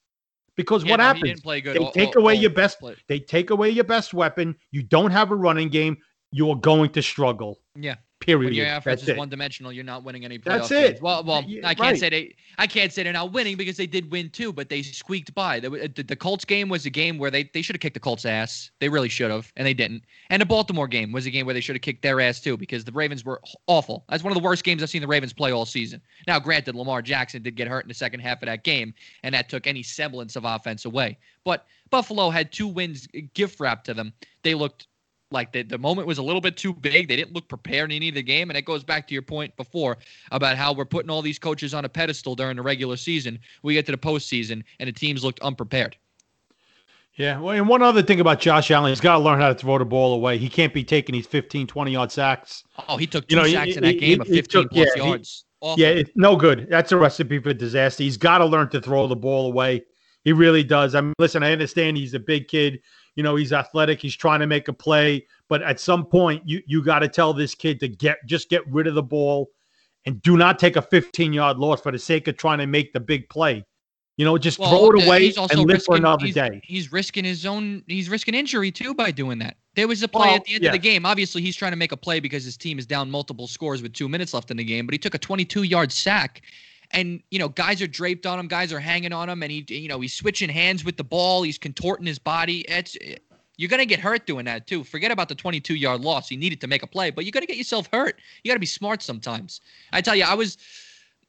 because 0.56 0.84
Yeah, 0.84 0.92
what 0.92 0.98
no, 0.98 1.04
happens? 1.06 1.24
didn't 1.24 1.44
play 1.44 1.62
good 1.62 1.76
They 1.76 1.80
all- 1.80 1.92
take 1.92 2.16
all- 2.16 2.22
away 2.22 2.36
all 2.36 2.42
your 2.42 2.52
best. 2.52 2.80
play- 2.80 2.96
They 3.08 3.20
take 3.20 3.50
away 3.50 3.72
your 3.72 3.86
best 3.86 4.14
weapon. 4.14 4.56
You 4.72 4.84
don't 4.84 5.10
have 5.12 5.32
a 5.32 5.36
running 5.36 5.70
game. 5.70 5.98
You 6.32 6.50
are 6.52 6.56
going 6.58 6.92
to 6.92 7.02
struggle. 7.02 7.60
Yeah. 7.76 7.96
Period. 8.27 8.50
When 8.50 8.53
your 8.55 8.65
offense 8.67 8.84
That's 8.84 9.03
is 9.03 9.10
it. 9.10 9.17
one 9.17 9.29
dimensional, 9.29 9.72
you're 9.72 9.86
not 9.86 10.03
winning 10.03 10.25
any 10.25 10.38
playoff 10.38 10.43
That's 10.43 10.69
games. 10.69 10.89
it. 10.98 11.01
Well, 11.01 11.24
well, 11.24 11.43
Yeah, 11.48 11.65
I 11.65 11.74
can't 11.74 11.91
right. 11.93 12.00
say 12.00 12.10
they. 12.10 12.36
I 12.57 12.67
can't 12.67 12.91
say 12.91 13.01
they're 13.03 13.13
not 13.13 13.31
winning 13.31 13.55
because 13.55 13.77
they 13.77 13.88
did 13.88 14.12
win 14.12 14.29
too, 14.29 14.51
but 14.51 14.67
they 14.67 14.81
squeaked 14.81 15.34
by. 15.34 15.62
The, 15.62 15.72
uh, 15.72 15.88
the, 15.96 16.03
the 16.03 16.15
Colts 16.15 16.43
game 16.43 16.67
was 16.67 16.86
a 16.86 16.89
game 16.89 17.17
where 17.17 17.31
they, 17.31 17.50
they 17.53 17.62
should 17.62 17.75
have 17.75 17.79
kicked 17.79 17.93
the 17.93 18.01
Colts' 18.01 18.25
ass. 18.25 18.69
They 18.81 18.89
really 18.89 19.07
should 19.07 19.31
have, 19.31 19.53
and 19.55 19.65
they 19.65 19.74
didn't. 19.74 20.03
And 20.29 20.41
the 20.41 20.46
Baltimore 20.46 20.89
game 20.89 21.13
was 21.13 21.25
a 21.25 21.31
game 21.31 21.46
where 21.46 21.53
they 21.53 21.62
should 21.62 21.75
have 21.77 21.81
kicked 21.84 22.01
their 22.01 22.19
ass 22.19 22.41
too 22.41 22.57
because 22.57 22.84
the 22.84 22.91
Ravens 22.91 23.24
were 23.24 23.41
awful. 23.67 24.03
That's 24.10 24.24
one 24.24 24.34
of 24.34 24.38
the 24.38 24.43
worst 24.43 24.65
games 24.65 24.84
I've 24.84 24.89
seen 24.89 25.01
the 25.01 25.07
Ravens 25.07 25.31
play 25.31 25.53
all 25.53 25.65
season. 25.65 26.01
Now, 26.27 26.38
granted, 26.38 26.75
Lamar 26.75 27.01
Jackson 27.01 27.41
did 27.41 27.55
get 27.55 27.69
hurt 27.69 27.86
in 27.86 27.88
the 27.88 27.93
second 27.93 28.19
half 28.19 28.41
of 28.41 28.48
that 28.48 28.65
game, 28.65 28.93
and 29.24 29.34
that 29.34 29.48
took 29.48 29.67
any 29.67 29.84
semblance 29.84 30.36
of 30.36 30.43
offense 30.43 30.84
away. 30.84 31.17
But 31.46 31.65
Buffalo 31.91 32.29
had 32.29 32.51
two 32.51 32.67
wins 32.67 33.07
uh, 33.15 33.22
gift 33.34 33.62
wrapped 33.62 33.86
to 33.86 33.93
them. 33.93 34.12
They 34.43 34.53
looked 34.53 34.88
like 35.31 35.51
the, 35.51 35.63
the 35.63 35.77
moment 35.77 36.07
was 36.07 36.17
a 36.17 36.24
little 36.24 36.41
bit 36.41 36.55
too 36.57 36.74
big. 36.74 37.07
They 37.07 37.15
didn't 37.15 37.34
look 37.34 37.48
prepared 37.48 37.91
in 37.91 37.96
any 37.98 38.10
of 38.10 38.15
the 38.15 38.24
game. 38.24 38.50
And 38.50 38.57
it 38.57 38.63
goes 38.65 38.84
back 38.84 39.07
to 39.07 39.13
your 39.13 39.22
point 39.22 39.55
before 39.57 39.98
about 40.31 40.55
how 40.57 40.74
we're 40.74 40.86
putting 40.86 41.10
all 41.10 41.22
these 41.22 41.39
coaches 41.39 41.74
on 41.74 41.86
a 41.86 41.89
pedestal 41.89 42.36
during 42.36 42.55
the 42.57 42.62
regular 42.62 42.96
season. 42.98 43.39
We 43.62 43.74
get 43.74 43.86
to 43.88 43.91
the 43.91 43.98
postseason 43.98 44.63
and 44.79 44.88
the 44.88 44.93
teams 44.93 45.24
looked 45.24 45.39
unprepared. 45.41 45.98
Yeah. 47.15 47.39
Well, 47.39 47.55
and 47.55 47.67
one 47.67 47.81
other 47.81 48.03
thing 48.03 48.19
about 48.19 48.39
Josh 48.39 48.69
Allen, 48.72 48.89
he's 48.91 49.01
got 49.01 49.13
to 49.17 49.19
learn 49.24 49.39
how 49.41 49.50
to 49.50 49.55
throw 49.55 49.77
the 49.79 49.86
ball 49.86 50.13
away. 50.13 50.38
He 50.38 50.50
can't 50.50 50.74
be 50.74 50.84
taking 50.84 51.13
these 51.13 51.25
15, 51.27 51.65
20 51.67 51.91
yard 51.91 52.12
sacks. 52.12 52.63
Oh, 52.88 52.96
he 52.98 53.07
took 53.07 53.25
You 53.29 53.36
two 53.38 53.41
know, 53.41 53.48
he- 53.48 53.53
sacks 53.53 53.75
in 53.75 53.84
he- 53.84 53.91
that 53.93 54.00
game 54.00 54.10
he- 54.10 54.22
of 54.22 54.27
15 54.27 54.62
took- 54.63 54.72
plus 54.72 54.88
yeah, 54.96 55.03
yards. 55.03 55.43
Awful. 55.60 55.81
Yeah, 55.81 55.88
it's 55.89 56.12
no 56.15 56.36
good. 56.36 56.67
That's 56.69 56.91
a 56.91 56.98
recipe 56.98 57.39
for 57.39 57.51
disaster. 57.51 58.03
He's 58.03 58.17
got 58.17 58.38
to 58.38 58.46
learn 58.46 58.69
to 58.69 58.79
throw 58.79 59.07
the 59.07 59.15
ball 59.15 59.48
away. 59.48 59.84
He 60.24 60.31
really 60.31 60.63
does. 60.63 60.93
I 60.93 61.01
mean, 61.01 61.13
listen, 61.17 61.41
I 61.41 61.51
understand 61.51 61.98
he's 61.98 62.13
a 62.13 62.19
big 62.19 62.48
kid. 62.48 62.81
You 63.18 63.24
know, 63.24 63.36
he's 63.36 63.52
athletic. 63.52 64.00
He's 64.00 64.16
trying 64.16 64.40
to 64.40 64.48
make 64.48 64.70
a 64.70 64.74
play, 64.74 65.26
but 65.50 65.62
at 65.64 65.80
some 65.80 66.06
point, 66.06 66.44
you 66.46 66.62
you 66.66 66.84
got 66.84 67.00
to 67.00 67.10
tell 67.10 67.34
this 67.34 67.54
kid 67.54 67.80
to 67.82 67.90
get 67.90 68.20
just 68.28 68.50
get 68.50 68.66
rid 68.72 68.88
of 68.88 68.96
the 68.96 69.04
ball, 69.04 69.50
and 70.06 70.22
do 70.22 70.38
not 70.38 70.60
take 70.60 70.78
a 70.78 70.82
15 70.82 71.34
yard 71.34 71.58
loss 71.58 71.82
for 71.82 71.92
the 71.92 72.00
sake 72.00 72.28
of 72.30 72.38
trying 72.38 72.60
to 72.60 72.68
make 72.68 72.94
the 72.94 73.00
big 73.00 73.28
play. 73.28 73.66
You 74.18 74.26
know, 74.26 74.38
just 74.38 74.58
Well, 74.58 74.70
throw 74.70 75.00
it 75.00 75.06
away 75.06 75.32
and 75.38 75.62
live 75.66 75.84
for 75.84 75.96
another 75.96 76.26
he's, 76.26 76.34
day. 76.34 76.60
He's 76.64 76.92
risking 76.92 77.24
his 77.24 77.46
own. 77.46 77.84
He's 77.88 78.10
risking 78.10 78.34
injury 78.34 78.72
too 78.72 78.96
by 78.96 79.12
doing 79.12 79.38
that. 79.40 79.58
There 79.76 79.88
was 79.88 80.02
a 80.02 80.08
play 80.08 80.30
Well, 80.30 80.36
at 80.38 80.46
the 80.46 80.56
end 80.56 80.64
yeah. 80.64 80.70
of 80.70 80.74
the 80.74 80.80
game. 80.80 81.06
Obviously, 81.06 81.44
he's 81.44 81.56
trying 81.56 81.72
to 81.72 81.78
make 81.78 81.92
a 81.92 81.98
play 81.98 82.20
because 82.20 82.44
his 82.44 82.58
team 82.58 82.80
is 82.80 82.88
down 82.88 83.12
multiple 83.12 83.46
scores 83.46 83.84
with 83.84 83.94
two 83.94 84.10
minutes 84.10 84.34
left 84.34 84.50
in 84.50 84.58
the 84.58 84.64
game. 84.64 84.88
But 84.88 84.94
he 84.94 84.98
took 84.98 85.14
a 85.14 85.20
22-yard 85.20 85.92
sack, 85.92 86.42
and 86.91 87.22
you 87.32 87.39
know, 87.39 87.50
guys 87.50 87.82
are 87.82 87.88
draped 87.88 88.25
on 88.25 88.39
him, 88.39 88.48
guys 88.48 88.72
are 88.72 88.79
hanging 88.79 89.13
on 89.13 89.29
him, 89.29 89.44
and 89.44 89.51
he, 89.51 89.65
you 89.70 89.88
know, 89.88 90.00
he's 90.00 90.13
switching 90.13 90.50
hands 90.50 90.86
with 90.86 90.98
the 90.98 91.03
ball. 91.03 91.44
He's 91.44 91.58
contorting 91.58 92.06
his 92.06 92.20
body. 92.20 92.62
It's 92.67 92.98
you're 93.58 93.70
gonna 93.70 93.86
get 93.86 94.00
hurt 94.00 94.25
doing 94.25 94.46
that 94.46 94.67
too. 94.67 94.84
Forget 94.84 95.12
about 95.12 95.29
the 95.29 95.36
22-yard 95.36 96.01
loss. 96.01 96.29
He 96.29 96.38
needed 96.38 96.62
to 96.62 96.67
make 96.67 96.84
a 96.84 96.88
play, 96.88 97.10
but 97.12 97.25
you 97.25 97.32
got 97.32 97.39
to 97.41 97.48
get 97.48 97.58
yourself 97.58 97.89
hurt. 97.91 98.20
You 98.44 98.50
got 98.50 98.56
to 98.56 98.60
be 98.60 98.65
smart 98.67 99.01
sometimes. 99.01 99.62
I 99.91 100.01
tell 100.01 100.15
you, 100.15 100.24
I 100.24 100.34
was. 100.34 100.58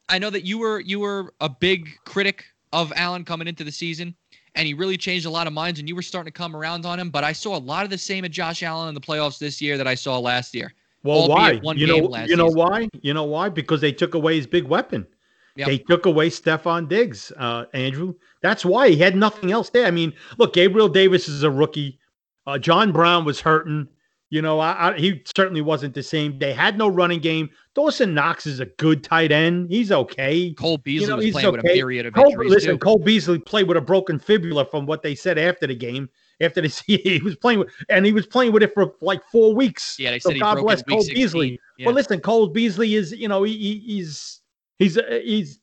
I 0.09 0.17
know 0.17 0.29
that 0.31 0.43
you 0.43 0.57
were 0.57 0.79
you 0.79 0.99
were 0.99 1.33
a 1.39 1.49
big 1.49 1.89
critic 2.05 2.45
of 2.71 2.93
Allen 2.95 3.25
coming 3.25 3.47
into 3.47 3.63
the 3.63 3.71
season, 3.71 4.15
and 4.55 4.67
he 4.67 4.73
really 4.73 4.97
changed 4.97 5.25
a 5.25 5.29
lot 5.29 5.47
of 5.47 5.53
minds, 5.53 5.79
and 5.79 5.89
you 5.89 5.95
were 5.95 6.01
starting 6.01 6.31
to 6.31 6.37
come 6.37 6.55
around 6.55 6.85
on 6.85 6.99
him. 6.99 7.09
But 7.09 7.23
I 7.23 7.31
saw 7.33 7.57
a 7.57 7.59
lot 7.59 7.83
of 7.83 7.89
the 7.89 7.97
same 7.97 8.25
at 8.25 8.31
Josh 8.31 8.63
Allen 8.63 8.89
in 8.89 8.95
the 8.95 9.01
playoffs 9.01 9.39
this 9.39 9.61
year 9.61 9.77
that 9.77 9.87
I 9.87 9.95
saw 9.95 10.19
last 10.19 10.53
year. 10.55 10.73
Well, 11.03 11.29
why? 11.29 11.57
one 11.57 11.77
You 11.77 11.87
know, 11.87 11.95
you 11.95 12.35
know 12.35 12.47
season. 12.47 12.57
why? 12.57 12.89
You 13.01 13.13
know 13.13 13.23
why? 13.23 13.49
Because 13.49 13.81
they 13.81 13.91
took 13.91 14.15
away 14.15 14.35
his 14.35 14.47
big 14.47 14.65
weapon. 14.65 15.07
Yep. 15.55 15.67
They 15.67 15.77
took 15.77 16.05
away 16.05 16.29
Stefon 16.29 16.87
Diggs, 16.87 17.31
uh, 17.37 17.65
Andrew. 17.73 18.15
That's 18.41 18.63
why 18.63 18.89
he 18.89 18.97
had 18.97 19.15
nothing 19.15 19.51
else 19.51 19.69
there. 19.69 19.85
I 19.85 19.91
mean, 19.91 20.13
look, 20.37 20.53
Gabriel 20.53 20.89
Davis 20.89 21.27
is 21.27 21.43
a 21.43 21.51
rookie. 21.51 21.99
Uh, 22.47 22.57
John 22.57 22.91
Brown 22.91 23.25
was 23.25 23.41
hurting. 23.41 23.87
You 24.31 24.43
know, 24.43 24.59
I, 24.59 24.89
I, 24.89 24.97
he 24.97 25.23
certainly 25.35 25.61
wasn't 25.61 25.95
the 25.95 26.03
same. 26.03 26.37
They 26.37 26.53
had 26.53 26.77
no 26.77 26.87
running 26.87 27.19
game. 27.19 27.49
Dawson 27.73 28.13
Knox 28.13 28.45
is 28.45 28.59
a 28.59 28.67
good 28.67 29.03
tight 29.03 29.31
end. 29.31 29.71
He's 29.71 29.91
okay. 29.91 30.53
Cole 30.53 30.77
Beasley 30.77 31.05
you 31.05 31.09
know, 31.09 31.15
was 31.15 31.25
he's 31.25 31.33
playing 31.33 31.51
with 31.51 31.65
a 31.65 31.67
okay. 31.67 31.75
myriad 31.75 32.05
of 32.05 32.13
Cole, 32.13 32.25
injuries 32.27 32.51
listen, 32.51 32.71
too. 32.71 32.77
Cole 32.77 32.99
Beasley 32.99 33.39
played 33.39 33.67
with 33.67 33.77
a 33.77 33.81
broken 33.81 34.19
fibula 34.19 34.65
from 34.65 34.85
what 34.85 35.01
they 35.01 35.15
said 35.15 35.39
after 35.39 35.65
the 35.65 35.75
game. 35.75 36.09
After 36.41 36.61
the 36.61 36.67
he 36.87 37.19
was 37.23 37.35
playing 37.35 37.59
with, 37.59 37.69
and 37.89 38.05
he 38.05 38.13
was 38.13 38.27
playing 38.27 38.51
with 38.51 38.61
it 38.61 38.73
for 38.73 38.93
like 39.01 39.25
four 39.31 39.55
weeks. 39.55 39.97
Yeah, 39.99 40.11
they 40.11 40.19
So 40.19 40.29
said 40.29 40.35
he 40.35 40.41
God 40.41 40.53
broke 40.55 40.67
bless 40.67 40.83
Cole 40.83 41.01
16. 41.01 41.15
Beasley. 41.15 41.59
Yeah. 41.77 41.87
Well, 41.87 41.95
listen, 41.95 42.19
Cole 42.21 42.47
Beasley 42.47 42.95
is, 42.95 43.11
you 43.11 43.27
know, 43.27 43.43
he, 43.43 43.57
he, 43.57 43.79
he's 43.79 44.38
he's 44.79 44.97
uh, 44.97 45.19
he's 45.23 45.59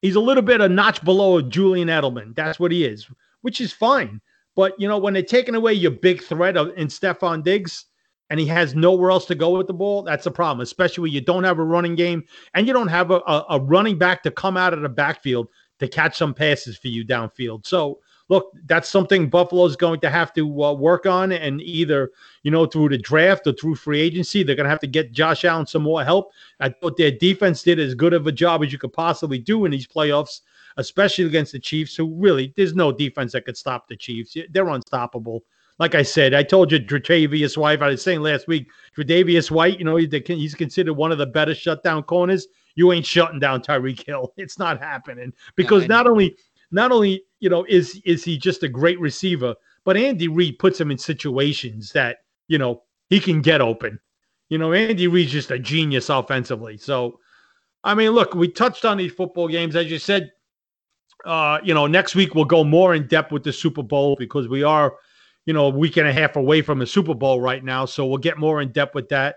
he's 0.00 0.14
a 0.14 0.20
little 0.20 0.42
bit 0.42 0.60
a 0.60 0.68
notch 0.68 1.04
below 1.04 1.42
Julian 1.42 1.88
Edelman. 1.88 2.34
That's 2.34 2.58
what 2.58 2.72
he 2.72 2.84
is, 2.84 3.06
which 3.42 3.60
is 3.60 3.72
fine. 3.72 4.20
But 4.56 4.80
you 4.80 4.88
know, 4.88 4.98
when 4.98 5.12
they're 5.12 5.22
taking 5.22 5.54
away 5.54 5.74
your 5.74 5.90
big 5.90 6.22
threat 6.22 6.56
of 6.56 6.72
in 6.76 6.88
Stefon 6.88 7.44
Diggs, 7.44 7.84
and 8.30 8.38
he 8.40 8.46
has 8.46 8.74
nowhere 8.74 9.10
else 9.10 9.26
to 9.26 9.34
go 9.34 9.56
with 9.56 9.66
the 9.66 9.74
ball, 9.74 10.02
that's 10.02 10.26
a 10.26 10.30
problem. 10.30 10.62
Especially 10.62 11.02
when 11.02 11.12
you 11.12 11.20
don't 11.20 11.44
have 11.44 11.58
a 11.58 11.64
running 11.64 11.96
game 11.96 12.24
and 12.54 12.66
you 12.66 12.72
don't 12.72 12.88
have 12.88 13.10
a, 13.10 13.20
a, 13.26 13.44
a 13.50 13.60
running 13.60 13.98
back 13.98 14.22
to 14.22 14.30
come 14.30 14.56
out 14.56 14.72
of 14.72 14.80
the 14.82 14.88
backfield 14.88 15.48
to 15.80 15.88
catch 15.88 16.16
some 16.16 16.32
passes 16.32 16.78
for 16.78 16.88
you 16.88 17.04
downfield. 17.04 17.66
So 17.66 17.98
look, 18.30 18.52
that's 18.64 18.88
something 18.88 19.28
Buffalo's 19.28 19.76
going 19.76 20.00
to 20.00 20.08
have 20.08 20.32
to 20.34 20.62
uh, 20.64 20.72
work 20.72 21.04
on, 21.04 21.32
and 21.32 21.60
either 21.60 22.10
you 22.44 22.50
know 22.50 22.64
through 22.64 22.88
the 22.88 22.96
draft 22.98 23.46
or 23.46 23.52
through 23.52 23.74
free 23.74 24.00
agency, 24.00 24.42
they're 24.42 24.56
going 24.56 24.64
to 24.64 24.70
have 24.70 24.80
to 24.80 24.86
get 24.86 25.12
Josh 25.12 25.44
Allen 25.44 25.66
some 25.66 25.82
more 25.82 26.02
help. 26.02 26.32
I 26.60 26.70
thought 26.70 26.96
their 26.96 27.10
defense 27.10 27.62
did 27.62 27.78
as 27.78 27.94
good 27.94 28.14
of 28.14 28.26
a 28.26 28.32
job 28.32 28.62
as 28.64 28.72
you 28.72 28.78
could 28.78 28.94
possibly 28.94 29.38
do 29.38 29.66
in 29.66 29.72
these 29.72 29.86
playoffs, 29.86 30.40
especially 30.78 31.24
against 31.26 31.52
the 31.52 31.58
Chiefs, 31.58 31.94
who 31.94 32.14
really 32.14 32.54
there's 32.56 32.74
no 32.74 32.90
defense 32.90 33.32
that 33.32 33.44
could 33.44 33.56
stop 33.58 33.86
the 33.88 33.96
Chiefs. 33.96 34.34
They're 34.50 34.68
unstoppable. 34.68 35.44
Like 35.78 35.94
I 35.94 36.02
said, 36.02 36.34
I 36.34 36.42
told 36.42 36.70
you 36.70 36.78
Tre'Davious 36.78 37.56
White. 37.56 37.82
I 37.82 37.88
was 37.88 38.02
saying 38.02 38.20
last 38.20 38.46
week, 38.46 38.68
Tre'Davious 38.96 39.50
White. 39.50 39.78
You 39.78 39.86
know, 39.86 39.96
he- 39.96 40.06
they 40.06 40.20
can- 40.20 40.36
he's 40.36 40.54
considered 40.54 40.92
one 40.92 41.10
of 41.10 41.16
the 41.16 41.24
better 41.26 41.54
shutdown 41.54 42.02
corners. 42.02 42.46
You 42.74 42.92
ain't 42.92 43.06
shutting 43.06 43.40
down 43.40 43.62
Tyreek 43.62 44.04
Hill. 44.06 44.32
It's 44.36 44.58
not 44.58 44.78
happening 44.78 45.32
because 45.56 45.84
I 45.84 45.86
not 45.86 46.06
only 46.06 46.36
not 46.70 46.92
only 46.92 47.24
you 47.40 47.48
know 47.48 47.64
is 47.68 48.00
is 48.04 48.22
he 48.24 48.38
just 48.38 48.62
a 48.62 48.68
great 48.68 49.00
receiver, 49.00 49.54
but 49.84 49.96
Andy 49.96 50.28
Reid 50.28 50.58
puts 50.58 50.80
him 50.80 50.90
in 50.90 50.98
situations 50.98 51.92
that 51.92 52.18
you 52.48 52.58
know 52.58 52.82
he 53.08 53.18
can 53.18 53.42
get 53.42 53.60
open. 53.60 53.98
You 54.48 54.58
know, 54.58 54.72
Andy 54.72 55.08
Reid's 55.08 55.32
just 55.32 55.50
a 55.50 55.58
genius 55.58 56.08
offensively. 56.08 56.76
So, 56.76 57.18
I 57.84 57.94
mean, 57.94 58.10
look, 58.10 58.34
we 58.34 58.48
touched 58.48 58.84
on 58.84 58.96
these 58.96 59.12
football 59.12 59.48
games 59.48 59.76
as 59.76 59.90
you 59.90 59.98
said. 59.98 60.32
Uh, 61.24 61.58
you 61.62 61.74
know, 61.74 61.86
next 61.86 62.14
week 62.14 62.34
we'll 62.34 62.46
go 62.46 62.64
more 62.64 62.94
in 62.94 63.06
depth 63.06 63.30
with 63.30 63.44
the 63.44 63.52
Super 63.52 63.82
Bowl 63.82 64.16
because 64.18 64.48
we 64.48 64.62
are, 64.62 64.94
you 65.44 65.52
know, 65.52 65.66
a 65.66 65.70
week 65.70 65.98
and 65.98 66.08
a 66.08 66.12
half 66.12 66.36
away 66.36 66.62
from 66.62 66.78
the 66.78 66.86
Super 66.86 67.14
Bowl 67.14 67.42
right 67.42 67.62
now. 67.62 67.84
So 67.84 68.06
we'll 68.06 68.18
get 68.18 68.38
more 68.38 68.62
in 68.62 68.72
depth 68.72 68.94
with 68.94 69.10
that. 69.10 69.36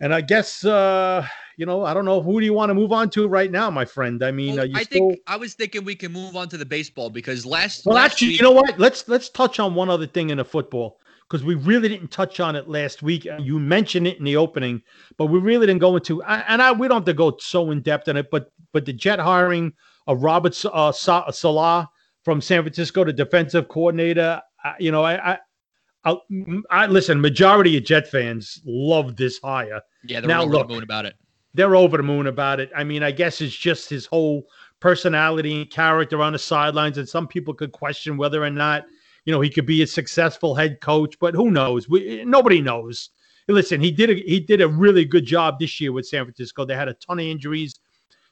And 0.00 0.12
I 0.12 0.20
guess, 0.20 0.66
uh, 0.66 1.26
you 1.56 1.66
know, 1.66 1.84
I 1.84 1.94
don't 1.94 2.04
know 2.04 2.20
who 2.22 2.40
do 2.40 2.46
you 2.46 2.52
want 2.52 2.70
to 2.70 2.74
move 2.74 2.92
on 2.92 3.10
to 3.10 3.28
right 3.28 3.50
now, 3.50 3.70
my 3.70 3.84
friend. 3.84 4.22
I 4.22 4.30
mean, 4.30 4.56
Well, 4.56 4.68
I 4.74 4.82
still? 4.82 5.10
think 5.10 5.20
I 5.26 5.36
was 5.36 5.54
thinking 5.54 5.84
we 5.84 5.94
can 5.94 6.12
move 6.12 6.36
on 6.36 6.48
to 6.48 6.56
the 6.56 6.66
baseball 6.66 7.10
because 7.10 7.46
last 7.46 7.86
Well, 7.86 7.96
last 7.96 8.12
actually, 8.12 8.28
week, 8.28 8.40
you 8.40 8.44
know 8.44 8.52
what? 8.52 8.78
Let's 8.78 9.08
let's 9.08 9.28
touch 9.28 9.58
on 9.60 9.74
one 9.74 9.88
other 9.88 10.06
thing 10.06 10.30
in 10.30 10.38
the 10.38 10.44
football 10.44 10.98
because 11.28 11.44
we 11.44 11.54
really 11.54 11.88
didn't 11.88 12.10
touch 12.10 12.40
on 12.40 12.56
it 12.56 12.68
last 12.68 13.02
week. 13.02 13.26
You 13.38 13.58
mentioned 13.58 14.06
it 14.06 14.18
in 14.18 14.24
the 14.24 14.36
opening, 14.36 14.82
but 15.16 15.26
we 15.26 15.38
really 15.38 15.66
didn't 15.66 15.80
go 15.80 15.96
into. 15.96 16.22
And 16.22 16.60
I 16.60 16.72
we 16.72 16.88
don't 16.88 16.98
have 16.98 17.04
to 17.06 17.14
go 17.14 17.36
so 17.38 17.70
in 17.70 17.80
depth 17.82 18.08
on 18.08 18.16
it, 18.16 18.30
but 18.30 18.50
but 18.72 18.84
the 18.84 18.92
Jet 18.92 19.18
hiring 19.18 19.72
of 20.06 20.22
Robert 20.22 20.62
uh, 20.66 20.92
Sa- 20.92 21.30
Saleh 21.30 21.86
from 22.24 22.40
San 22.40 22.62
Francisco, 22.62 23.04
the 23.04 23.12
defensive 23.12 23.68
coordinator. 23.68 24.40
You 24.78 24.92
know, 24.92 25.02
I. 25.04 25.32
I 25.32 25.38
I, 26.06 26.18
I 26.70 26.86
listen. 26.86 27.18
Majority 27.18 27.78
of 27.78 27.84
Jet 27.84 28.06
fans 28.10 28.60
love 28.66 29.16
this 29.16 29.38
hire. 29.42 29.80
yeah, 30.04 30.20
they're 30.20 30.28
now 30.28 30.42
over 30.42 30.52
look. 30.52 30.82
about 30.82 31.06
it. 31.06 31.14
They're 31.54 31.76
over 31.76 31.96
the 31.96 32.02
moon 32.02 32.26
about 32.26 32.60
it. 32.60 32.70
I 32.74 32.84
mean, 32.84 33.02
I 33.02 33.12
guess 33.12 33.40
it's 33.40 33.54
just 33.54 33.88
his 33.88 34.06
whole 34.06 34.48
personality 34.80 35.62
and 35.62 35.70
character 35.70 36.20
on 36.20 36.32
the 36.32 36.38
sidelines, 36.38 36.98
and 36.98 37.08
some 37.08 37.28
people 37.28 37.54
could 37.54 37.72
question 37.72 38.16
whether 38.16 38.42
or 38.42 38.50
not 38.50 38.84
you 39.24 39.32
know 39.32 39.40
he 39.40 39.50
could 39.50 39.66
be 39.66 39.82
a 39.82 39.86
successful 39.86 40.54
head 40.54 40.80
coach. 40.80 41.18
But 41.18 41.34
who 41.34 41.50
knows? 41.50 41.88
We, 41.88 42.24
nobody 42.24 42.60
knows. 42.60 43.10
Listen, 43.46 43.80
he 43.80 43.90
did 43.90 44.10
a, 44.10 44.14
he 44.14 44.40
did 44.40 44.62
a 44.62 44.68
really 44.68 45.04
good 45.04 45.26
job 45.26 45.58
this 45.58 45.80
year 45.80 45.92
with 45.92 46.06
San 46.06 46.24
Francisco. 46.24 46.64
They 46.64 46.74
had 46.74 46.88
a 46.88 46.94
ton 46.94 47.20
of 47.20 47.26
injuries. 47.26 47.78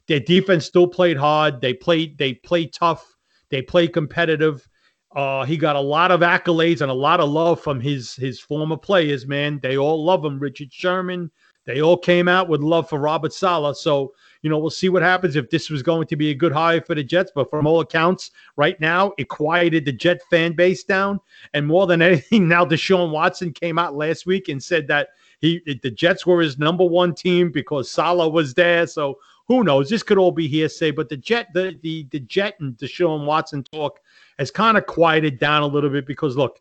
Their 0.08 0.20
defense 0.20 0.66
still 0.66 0.88
played 0.88 1.16
hard. 1.16 1.60
They 1.60 1.74
played 1.74 2.18
they 2.18 2.34
played 2.34 2.72
tough. 2.72 3.16
They 3.50 3.62
played 3.62 3.92
competitive. 3.92 4.66
Uh, 5.14 5.44
he 5.44 5.58
got 5.58 5.76
a 5.76 5.80
lot 5.80 6.10
of 6.10 6.20
accolades 6.20 6.80
and 6.80 6.90
a 6.90 6.94
lot 6.94 7.20
of 7.20 7.28
love 7.28 7.60
from 7.60 7.80
his 7.80 8.16
his 8.16 8.40
former 8.40 8.76
players. 8.76 9.26
Man, 9.26 9.60
they 9.62 9.76
all 9.76 10.04
love 10.04 10.24
him. 10.24 10.38
Richard 10.38 10.72
Sherman. 10.72 11.30
They 11.64 11.80
all 11.80 11.96
came 11.96 12.28
out 12.28 12.48
with 12.48 12.60
love 12.60 12.88
for 12.88 12.98
Robert 12.98 13.32
Saleh. 13.32 13.76
So 13.76 14.14
you 14.42 14.50
know 14.50 14.58
we'll 14.58 14.70
see 14.70 14.88
what 14.88 15.02
happens 15.02 15.36
if 15.36 15.50
this 15.50 15.70
was 15.70 15.82
going 15.82 16.06
to 16.08 16.16
be 16.16 16.30
a 16.30 16.34
good 16.34 16.52
hire 16.52 16.80
for 16.80 16.94
the 16.94 17.04
Jets. 17.04 17.32
But 17.34 17.50
from 17.50 17.66
all 17.66 17.80
accounts, 17.80 18.32
right 18.56 18.80
now 18.80 19.12
it 19.18 19.28
quieted 19.28 19.84
the 19.84 19.92
Jet 19.92 20.20
fan 20.30 20.52
base 20.54 20.84
down. 20.84 21.20
And 21.54 21.66
more 21.66 21.86
than 21.86 22.02
anything, 22.02 22.48
now 22.48 22.64
Deshaun 22.64 23.10
Watson 23.10 23.52
came 23.52 23.78
out 23.78 23.94
last 23.94 24.26
week 24.26 24.48
and 24.48 24.62
said 24.62 24.86
that 24.88 25.08
he 25.40 25.60
the 25.82 25.90
Jets 25.90 26.26
were 26.26 26.40
his 26.40 26.58
number 26.58 26.84
one 26.84 27.14
team 27.14 27.50
because 27.50 27.90
Saleh 27.90 28.32
was 28.32 28.54
there. 28.54 28.86
So 28.86 29.18
who 29.48 29.64
knows? 29.64 29.90
This 29.90 30.02
could 30.02 30.18
all 30.18 30.32
be 30.32 30.48
hearsay. 30.48 30.92
But 30.92 31.08
the 31.08 31.16
Jet, 31.16 31.48
the 31.52 31.78
the 31.82 32.06
the 32.10 32.20
Jet 32.20 32.54
and 32.60 32.76
Deshaun 32.76 33.26
Watson 33.26 33.62
talk 33.64 34.00
has 34.38 34.50
kind 34.50 34.78
of 34.78 34.86
quieted 34.86 35.38
down 35.38 35.62
a 35.62 35.66
little 35.66 35.90
bit 35.90 36.06
because 36.06 36.36
look, 36.36 36.60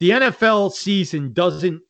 the 0.00 0.10
NFL 0.10 0.72
season 0.72 1.32
doesn't 1.32 1.80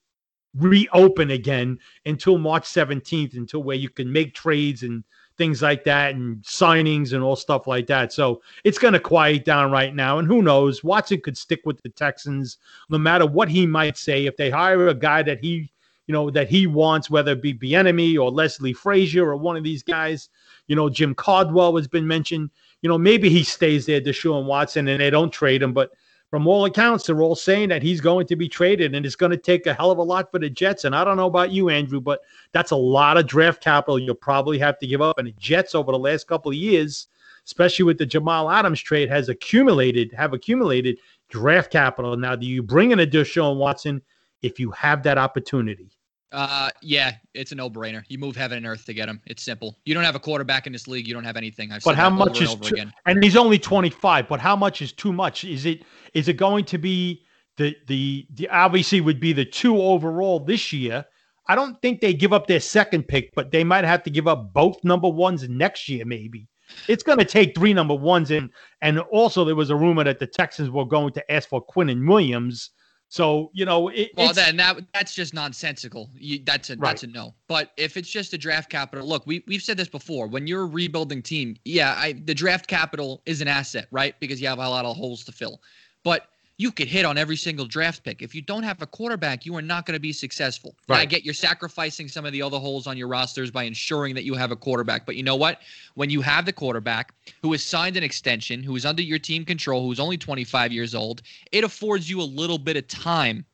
reopen 0.57 1.31
again 1.33 1.79
until 2.07 2.39
March 2.39 2.65
17th, 2.65 3.37
until 3.37 3.63
where 3.63 3.77
you 3.77 3.89
can 3.89 4.13
make 4.13 4.35
trades 4.35 4.83
and 4.83 5.05
things 5.37 5.63
like 5.63 5.85
that 5.85 6.15
and 6.15 6.41
signings 6.43 7.13
and 7.13 7.23
all 7.23 7.37
stuff 7.37 7.67
like 7.67 7.87
that. 7.89 8.13
So 8.13 8.41
it's 8.63 8.79
going 8.79 8.95
to 8.95 9.01
quiet 9.01 9.45
down 9.45 9.71
right 9.71 9.95
now. 9.95 10.19
And 10.19 10.29
who 10.29 10.43
knows? 10.43 10.85
Watson 10.85 11.21
could 11.21 11.37
stick 11.37 11.63
with 11.65 11.83
the 11.83 11.89
Texans 11.89 12.59
no 12.89 12.99
matter 12.99 13.27
what 13.27 13.49
he 13.49 13.67
might 13.67 13.97
say. 13.97 14.27
If 14.27 14.37
they 14.37 14.51
hire 14.51 14.89
a 14.89 14.95
guy 14.95 15.23
that 15.23 15.41
he, 15.41 15.73
you 16.07 16.13
know, 16.13 16.31
that 16.31 16.49
he 16.49 16.67
wants, 16.67 17.11
whether 17.11 17.33
it 17.33 17.43
be 17.43 17.55
Bieniemy 17.55 18.19
or 18.19 18.31
Leslie 18.31 18.73
Frazier 18.73 19.29
or 19.29 19.37
one 19.37 19.57
of 19.57 19.65
these 19.65 19.83
guys, 19.83 20.29
you 20.69 20.77
know, 20.77 20.89
Jim 20.89 21.15
Caldwell 21.15 21.77
has 21.77 21.89
been 21.89 22.07
mentioned. 22.07 22.51
You 22.83 22.89
know, 22.89 22.99
maybe 22.99 23.29
he 23.29 23.43
stays 23.43 23.87
there, 23.87 24.01
Deshaun 24.01 24.45
Watson, 24.45 24.87
and 24.89 25.01
they 25.01 25.11
don't 25.11 25.33
trade 25.33 25.63
him. 25.63 25.73
But 25.73 25.91
from 26.35 26.49
all 26.49 26.65
accounts, 26.65 27.07
they're 27.07 27.23
all 27.23 27.37
saying 27.37 27.69
that 27.69 27.81
he's 27.81 28.01
going 28.01 28.27
to 28.27 28.35
be 28.35 28.49
traded, 28.49 28.93
and 28.93 29.07
it's 29.07 29.15
going 29.15 29.31
to 29.31 29.37
take 29.37 29.69
a 29.69 29.73
hell 29.73 29.93
of 29.93 29.99
a 29.99 30.03
lot 30.03 30.33
for 30.33 30.41
the 30.41 30.51
Jets. 30.51 30.83
And 30.83 30.93
I 30.93 31.05
don't 31.05 31.17
know 31.17 31.29
about 31.29 31.53
you, 31.53 31.69
Andrew, 31.69 32.01
but 32.01 32.23
that's 32.51 32.73
a 32.73 32.77
lot 32.77 33.17
of 33.17 33.29
draft 33.29 33.63
capital 33.63 34.01
you'll 34.01 34.17
probably 34.17 34.59
have 34.59 34.77
to 34.81 34.87
give 34.89 35.01
up. 35.01 35.19
And 35.19 35.29
the 35.29 35.33
Jets 35.39 35.77
over 35.77 35.93
the 35.93 35.99
last 36.01 36.27
couple 36.27 36.51
of 36.51 36.57
years, 36.57 37.07
especially 37.45 37.85
with 37.85 37.99
the 37.99 38.07
Jamal 38.07 38.51
Adams 38.51 38.81
trade, 38.81 39.09
has 39.11 39.29
accumulated 39.29 40.13
have 40.13 40.33
accumulated 40.33 40.99
draft 41.29 41.71
capital. 41.71 42.17
Now, 42.17 42.35
do 42.35 42.47
you 42.47 42.65
bring 42.65 42.91
in 42.91 42.99
a 42.99 43.07
Deshaun 43.07 43.57
Watson 43.57 44.03
if 44.43 44.59
you 44.59 44.73
have 44.73 45.05
that 45.05 45.19
opportunity? 45.19 45.89
Uh, 46.35 46.69
yeah, 46.83 47.13
it's 47.33 47.53
a 47.53 47.55
no-brainer. 47.55 48.03
You 48.09 48.19
move 48.19 48.35
heaven 48.35 48.59
and 48.59 48.67
earth 48.67 48.85
to 48.87 48.95
get 48.95 49.09
him. 49.09 49.21
It's 49.27 49.45
simple. 49.45 49.79
You 49.85 49.95
don't 49.95 50.03
have 50.03 50.17
a 50.17 50.21
quarterback 50.21 50.67
in 50.67 50.73
this 50.73 50.89
league. 50.89 51.07
You 51.07 51.15
don't 51.15 51.25
have 51.25 51.37
anything. 51.37 51.71
I've 51.71 51.85
but 51.85 51.95
how 51.95 52.11
much 52.11 52.43
is 52.43 52.57
too, 52.57 52.77
and 53.07 53.23
he's 53.23 53.37
only 53.37 53.59
25. 53.59 54.29
But 54.29 54.41
how 54.41 54.57
much 54.57 54.83
is 54.83 54.93
too 54.93 55.13
much? 55.13 55.45
Is 55.45 55.65
it 55.65 55.85
is 56.13 56.27
it 56.27 56.37
going 56.37 56.65
to 56.67 56.79
be 56.79 57.23
the 57.57 57.77
the 57.87 58.27
the 58.35 58.49
obviously 58.49 59.01
would 59.01 59.21
be 59.21 59.33
the 59.33 59.45
two 59.45 59.81
overall 59.81 60.41
this 60.41 60.73
year? 60.73 61.05
I 61.47 61.55
don't 61.55 61.81
think 61.81 62.01
they 62.01 62.15
give 62.15 62.33
up 62.33 62.49
their 62.49 62.61
second 62.61 63.07
pick, 63.07 63.33
but 63.35 63.53
they 63.53 63.63
might 63.63 63.85
have 63.85 64.03
to 64.03 64.11
give 64.11 64.27
up 64.27 64.53
both 64.53 64.83
number 64.83 65.09
ones 65.09 65.49
next 65.49 65.89
year, 65.89 66.05
maybe. 66.05 66.49
It's 66.89 67.03
going 67.03 67.19
to 67.19 67.25
take 67.25 67.55
three 67.55 67.75
number 67.75 67.95
ones, 67.95 68.33
and 68.33 68.51
and 68.81 68.99
also 68.99 69.45
there 69.45 69.55
was 69.55 69.71
a 69.71 69.77
rumor 69.77 70.03
that 70.03 70.19
the 70.19 70.27
Texans 70.27 70.71
were 70.71 70.87
going 70.87 71.13
to 71.13 71.33
ask 71.33 71.49
for 71.49 71.65
Quinnen 71.65 72.09
Williams. 72.09 72.71
So 73.15 73.53
you 73.55 73.65
know, 73.65 73.91
it, 73.91 74.11
well, 74.17 74.33
then 74.33 74.57
that 74.57 74.77
that's 74.93 75.15
just 75.15 75.35
nonsensical. 75.35 76.11
You, 76.19 76.41
that's 76.45 76.71
a 76.71 76.77
right. 76.77 76.89
that's 76.89 77.05
a 77.05 77.07
no. 77.07 77.33
But 77.47 77.71
if 77.77 77.97
it's 77.97 78.11
just 78.11 78.33
a 78.33 78.39
draft 78.39 78.69
capital, 78.69 79.07
look, 79.07 79.25
we 79.25 79.45
we've 79.47 79.63
said 79.63 79.77
this 79.77 79.87
before. 79.87 80.27
When 80.27 80.49
you're 80.49 80.63
a 80.63 80.67
rebuilding 80.67 81.23
team, 81.23 81.57
yeah, 81.65 81.95
I, 81.97 82.15
the 82.25 82.35
draft 82.35 82.67
capital 82.67 83.23
is 83.25 83.41
an 83.41 83.47
asset, 83.47 83.87
right? 83.93 84.19
Because 84.19 84.43
you 84.43 84.49
have 84.49 84.59
a 84.59 84.69
lot 84.69 84.85
of 84.85 84.97
holes 84.97 85.23
to 85.27 85.31
fill. 85.33 85.61
But 86.03 86.27
you 86.57 86.71
could 86.71 86.87
hit 86.87 87.05
on 87.05 87.19
every 87.19 87.37
single 87.37 87.67
draft 87.67 88.05
pick. 88.05 88.23
If 88.23 88.35
you 88.35 88.43
don't 88.43 88.63
have 88.63 88.81
a 88.81 88.87
quarterback, 88.87 89.45
you 89.45 89.57
are 89.57 89.63
not 89.63 89.87
going 89.87 89.97
to 89.97 90.01
be 90.01 90.13
successful. 90.13 90.77
Right. 90.89 91.01
I 91.01 91.05
get 91.05 91.25
you're 91.25 91.35
sacrificing 91.35 92.07
some 92.09 92.25
of 92.25 92.33
the 92.33 92.43
other 92.43 92.59
holes 92.59 92.87
on 92.87 92.97
your 92.97 93.09
rosters 93.09 93.51
by 93.51 93.65
ensuring 93.65 94.15
that 94.15 94.25
you 94.25 94.35
have 94.35 94.53
a 94.53 94.57
quarterback. 94.57 95.05
But 95.05 95.17
you 95.17 95.23
know 95.23 95.37
what? 95.37 95.61
When 95.95 96.11
you 96.11 96.21
have 96.21 96.47
the 96.47 96.53
quarterback 96.53 97.13
who 97.43 97.51
has 97.53 97.63
signed 97.63 97.97
an 97.97 98.05
extension, 98.05 98.63
who 98.63 98.77
is 98.77 98.87
under 98.87 99.03
your 99.03 99.19
team 99.19 99.45
control, 99.45 99.87
who's 99.87 100.01
only 100.01 100.17
25 100.17 100.73
years 100.73 100.95
old, 100.95 101.23
it 101.51 101.65
affords 101.65 102.09
you 102.09 102.21
a 102.21 102.23
little 102.23 102.59
bit 102.59 102.77
of 102.77 102.87
time 102.87 103.45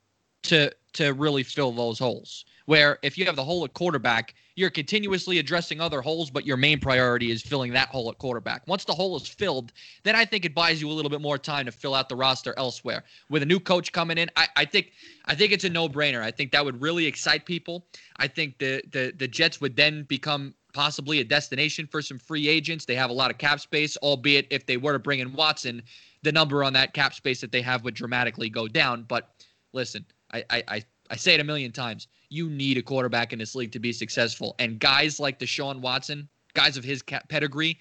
to 0.42 0.70
to 0.92 1.12
really 1.14 1.42
fill 1.42 1.72
those 1.72 1.98
holes. 1.98 2.44
Where 2.70 3.00
if 3.02 3.18
you 3.18 3.24
have 3.24 3.34
the 3.34 3.42
hole 3.42 3.64
at 3.64 3.74
quarterback, 3.74 4.32
you're 4.54 4.70
continuously 4.70 5.40
addressing 5.40 5.80
other 5.80 6.00
holes, 6.00 6.30
but 6.30 6.46
your 6.46 6.56
main 6.56 6.78
priority 6.78 7.32
is 7.32 7.42
filling 7.42 7.72
that 7.72 7.88
hole 7.88 8.08
at 8.08 8.18
quarterback. 8.18 8.64
Once 8.68 8.84
the 8.84 8.94
hole 8.94 9.16
is 9.16 9.26
filled, 9.26 9.72
then 10.04 10.14
I 10.14 10.24
think 10.24 10.44
it 10.44 10.54
buys 10.54 10.80
you 10.80 10.88
a 10.88 10.92
little 10.92 11.10
bit 11.10 11.20
more 11.20 11.36
time 11.36 11.66
to 11.66 11.72
fill 11.72 11.96
out 11.96 12.08
the 12.08 12.14
roster 12.14 12.54
elsewhere. 12.56 13.02
With 13.28 13.42
a 13.42 13.44
new 13.44 13.58
coach 13.58 13.90
coming 13.90 14.18
in, 14.18 14.30
I, 14.36 14.46
I 14.54 14.64
think 14.66 14.92
I 15.24 15.34
think 15.34 15.50
it's 15.50 15.64
a 15.64 15.68
no-brainer. 15.68 16.22
I 16.22 16.30
think 16.30 16.52
that 16.52 16.64
would 16.64 16.80
really 16.80 17.06
excite 17.06 17.44
people. 17.44 17.86
I 18.18 18.28
think 18.28 18.58
the 18.58 18.80
the 18.92 19.14
the 19.18 19.26
Jets 19.26 19.60
would 19.60 19.74
then 19.74 20.04
become 20.04 20.54
possibly 20.72 21.18
a 21.18 21.24
destination 21.24 21.88
for 21.88 22.00
some 22.00 22.20
free 22.20 22.46
agents. 22.46 22.84
They 22.84 22.94
have 22.94 23.10
a 23.10 23.14
lot 23.14 23.32
of 23.32 23.38
cap 23.38 23.58
space, 23.58 23.96
albeit 23.96 24.46
if 24.50 24.66
they 24.66 24.76
were 24.76 24.92
to 24.92 25.00
bring 25.00 25.18
in 25.18 25.32
Watson, 25.32 25.82
the 26.22 26.30
number 26.30 26.62
on 26.62 26.72
that 26.74 26.94
cap 26.94 27.14
space 27.14 27.40
that 27.40 27.50
they 27.50 27.62
have 27.62 27.82
would 27.82 27.94
dramatically 27.94 28.48
go 28.48 28.68
down. 28.68 29.06
But 29.08 29.28
listen, 29.72 30.06
I 30.32 30.44
I, 30.48 30.62
I 30.68 30.84
say 31.16 31.34
it 31.34 31.40
a 31.40 31.44
million 31.44 31.72
times 31.72 32.08
you 32.30 32.48
need 32.48 32.78
a 32.78 32.82
quarterback 32.82 33.32
in 33.32 33.38
this 33.38 33.54
league 33.54 33.72
to 33.72 33.78
be 33.78 33.92
successful. 33.92 34.54
And 34.58 34.78
guys 34.78 35.20
like 35.20 35.38
Deshaun 35.38 35.80
Watson, 35.80 36.28
guys 36.54 36.76
of 36.76 36.84
his 36.84 37.02
pedigree, 37.02 37.78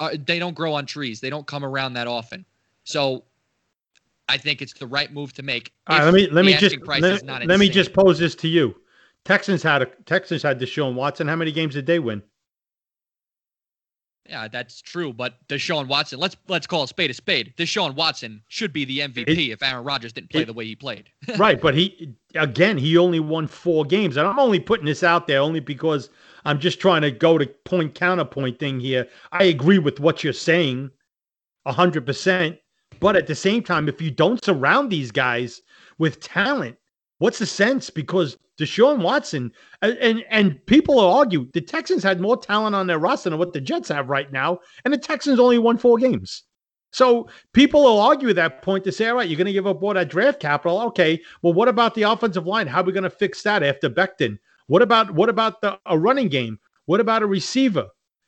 uh, 0.00 0.16
they 0.26 0.38
don't 0.38 0.54
grow 0.54 0.72
on 0.72 0.86
trees. 0.86 1.20
They 1.20 1.30
don't 1.30 1.46
come 1.46 1.64
around 1.64 1.92
that 1.94 2.06
often. 2.06 2.44
So 2.84 3.24
I 4.28 4.38
think 4.38 4.62
it's 4.62 4.72
the 4.72 4.86
right 4.86 5.12
move 5.12 5.32
to 5.34 5.42
make. 5.42 5.72
All 5.86 5.98
right, 5.98 6.04
let 6.04 6.14
me 6.14 6.28
let 6.30 6.44
me 6.44 6.54
just 6.54 6.76
let, 6.86 7.46
let 7.46 7.60
me 7.60 7.68
just 7.68 7.92
pose 7.92 8.18
this 8.18 8.34
to 8.36 8.48
you. 8.48 8.74
Texans 9.24 9.62
had 9.62 9.82
a 9.82 9.86
Texans 10.06 10.42
had 10.42 10.58
Deshaun 10.58 10.94
Watson. 10.94 11.28
How 11.28 11.36
many 11.36 11.52
games 11.52 11.74
did 11.74 11.86
they 11.86 11.98
win? 11.98 12.22
Yeah, 14.28 14.48
that's 14.48 14.80
true. 14.80 15.12
But 15.12 15.46
Deshaun 15.48 15.86
Watson, 15.86 16.18
let's 16.18 16.36
let's 16.48 16.66
call 16.66 16.84
a 16.84 16.88
spade 16.88 17.10
a 17.10 17.14
spade. 17.14 17.52
Deshaun 17.58 17.94
Watson 17.94 18.42
should 18.48 18.72
be 18.72 18.84
the 18.84 19.00
MVP 19.00 19.28
it, 19.28 19.38
if 19.38 19.62
Aaron 19.62 19.84
Rodgers 19.84 20.14
didn't 20.14 20.30
play 20.30 20.42
it, 20.42 20.46
the 20.46 20.52
way 20.54 20.64
he 20.64 20.74
played. 20.74 21.10
right, 21.36 21.60
but 21.60 21.74
he 21.74 22.14
again 22.34 22.78
he 22.78 22.96
only 22.96 23.20
won 23.20 23.46
four 23.46 23.84
games, 23.84 24.16
and 24.16 24.26
I'm 24.26 24.38
only 24.38 24.60
putting 24.60 24.86
this 24.86 25.02
out 25.02 25.26
there 25.26 25.40
only 25.40 25.60
because 25.60 26.08
I'm 26.46 26.58
just 26.58 26.80
trying 26.80 27.02
to 27.02 27.10
go 27.10 27.36
to 27.36 27.46
point 27.46 27.94
counterpoint 27.94 28.58
thing 28.58 28.80
here. 28.80 29.06
I 29.32 29.44
agree 29.44 29.78
with 29.78 30.00
what 30.00 30.24
you're 30.24 30.32
saying, 30.32 30.90
hundred 31.66 32.06
percent. 32.06 32.58
But 33.00 33.16
at 33.16 33.26
the 33.26 33.34
same 33.34 33.62
time, 33.62 33.88
if 33.88 34.00
you 34.00 34.10
don't 34.10 34.42
surround 34.42 34.90
these 34.90 35.10
guys 35.10 35.60
with 35.98 36.20
talent, 36.20 36.78
what's 37.24 37.38
the 37.38 37.46
sense? 37.46 37.88
Because 37.88 38.36
Deshaun 38.60 39.02
Watson, 39.02 39.50
and, 39.80 39.96
and, 39.96 40.24
and 40.28 40.66
people 40.66 41.00
argue 41.00 41.48
the 41.54 41.60
Texans 41.62 42.02
had 42.02 42.20
more 42.20 42.36
talent 42.36 42.76
on 42.76 42.86
their 42.86 42.98
roster 42.98 43.30
than 43.30 43.38
what 43.38 43.54
the 43.54 43.62
Jets 43.62 43.88
have 43.88 44.10
right 44.10 44.30
now, 44.30 44.58
and 44.84 44.92
the 44.92 44.98
Texans 44.98 45.40
only 45.40 45.56
won 45.56 45.78
four 45.78 45.96
games. 45.96 46.42
So 46.92 47.26
people 47.54 47.82
will 47.82 47.98
argue 47.98 48.34
that 48.34 48.60
point 48.60 48.84
to 48.84 48.92
say, 48.92 49.08
all 49.08 49.16
right, 49.16 49.26
you're 49.26 49.38
going 49.38 49.46
to 49.46 49.54
give 49.54 49.66
up 49.66 49.82
all 49.82 49.94
that 49.94 50.10
draft 50.10 50.38
capital. 50.38 50.82
Okay, 50.82 51.18
well, 51.40 51.54
what 51.54 51.66
about 51.66 51.94
the 51.94 52.02
offensive 52.02 52.46
line? 52.46 52.66
How 52.66 52.82
are 52.82 52.84
we 52.84 52.92
going 52.92 53.04
to 53.04 53.10
fix 53.10 53.42
that 53.44 53.62
after 53.62 53.88
Becton? 53.88 54.38
What 54.66 54.82
about 54.82 55.10
what 55.12 55.30
about 55.30 55.62
the 55.62 55.78
a 55.86 55.98
running 55.98 56.28
game? 56.28 56.58
What 56.84 57.00
about 57.00 57.22
a 57.22 57.26
receiver? 57.26 57.86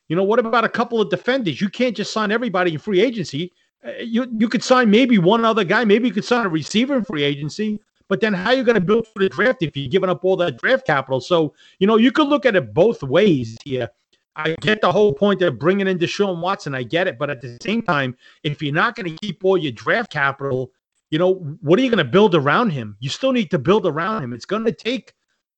You 0.08 0.16
know, 0.16 0.24
what 0.24 0.38
about 0.38 0.64
a 0.64 0.70
couple 0.70 1.02
of 1.02 1.10
defenders? 1.10 1.60
You 1.60 1.68
can't 1.68 1.94
just 1.94 2.14
sign 2.14 2.32
everybody 2.32 2.72
in 2.72 2.78
free 2.78 3.02
agency. 3.02 3.52
Uh, 3.86 3.90
you 4.00 4.26
you 4.38 4.48
could 4.48 4.64
sign 4.64 4.90
maybe 4.90 5.18
one 5.18 5.44
other 5.44 5.64
guy. 5.64 5.84
Maybe 5.84 6.08
you 6.08 6.14
could 6.14 6.24
sign 6.24 6.46
a 6.46 6.48
receiver 6.48 6.96
in 6.96 7.04
free 7.04 7.24
agency. 7.24 7.78
But 8.08 8.20
then 8.20 8.32
how 8.32 8.50
are 8.50 8.54
you 8.54 8.64
going 8.64 8.76
to 8.76 8.80
build 8.80 9.06
for 9.08 9.18
the 9.18 9.28
draft 9.28 9.62
if 9.62 9.76
you're 9.76 9.88
giving 9.88 10.10
up 10.10 10.24
all 10.24 10.36
that 10.36 10.58
draft 10.58 10.86
capital? 10.86 11.20
So, 11.20 11.54
you 11.78 11.86
know, 11.86 11.96
you 11.96 12.12
could 12.12 12.28
look 12.28 12.46
at 12.46 12.54
it 12.56 12.72
both 12.72 13.02
ways 13.02 13.56
here. 13.64 13.88
I 14.36 14.54
get 14.60 14.80
the 14.82 14.92
whole 14.92 15.12
point 15.12 15.40
of 15.42 15.58
bringing 15.58 15.88
in 15.88 15.98
Deshaun 15.98 16.40
Watson. 16.40 16.74
I 16.74 16.82
get 16.82 17.08
it. 17.08 17.18
But 17.18 17.30
at 17.30 17.40
the 17.40 17.56
same 17.62 17.82
time, 17.82 18.16
if 18.42 18.62
you're 18.62 18.74
not 18.74 18.94
going 18.94 19.10
to 19.10 19.26
keep 19.26 19.44
all 19.44 19.56
your 19.56 19.72
draft 19.72 20.12
capital, 20.12 20.72
you 21.10 21.18
know, 21.18 21.34
what 21.62 21.78
are 21.78 21.82
you 21.82 21.90
going 21.90 22.04
to 22.04 22.10
build 22.10 22.34
around 22.34 22.70
him? 22.70 22.96
You 23.00 23.08
still 23.08 23.32
need 23.32 23.50
to 23.50 23.58
build 23.58 23.86
around 23.86 24.22
him. 24.22 24.32
It's 24.32 24.44
going 24.44 24.64
to 24.64 24.72
take 24.72 25.14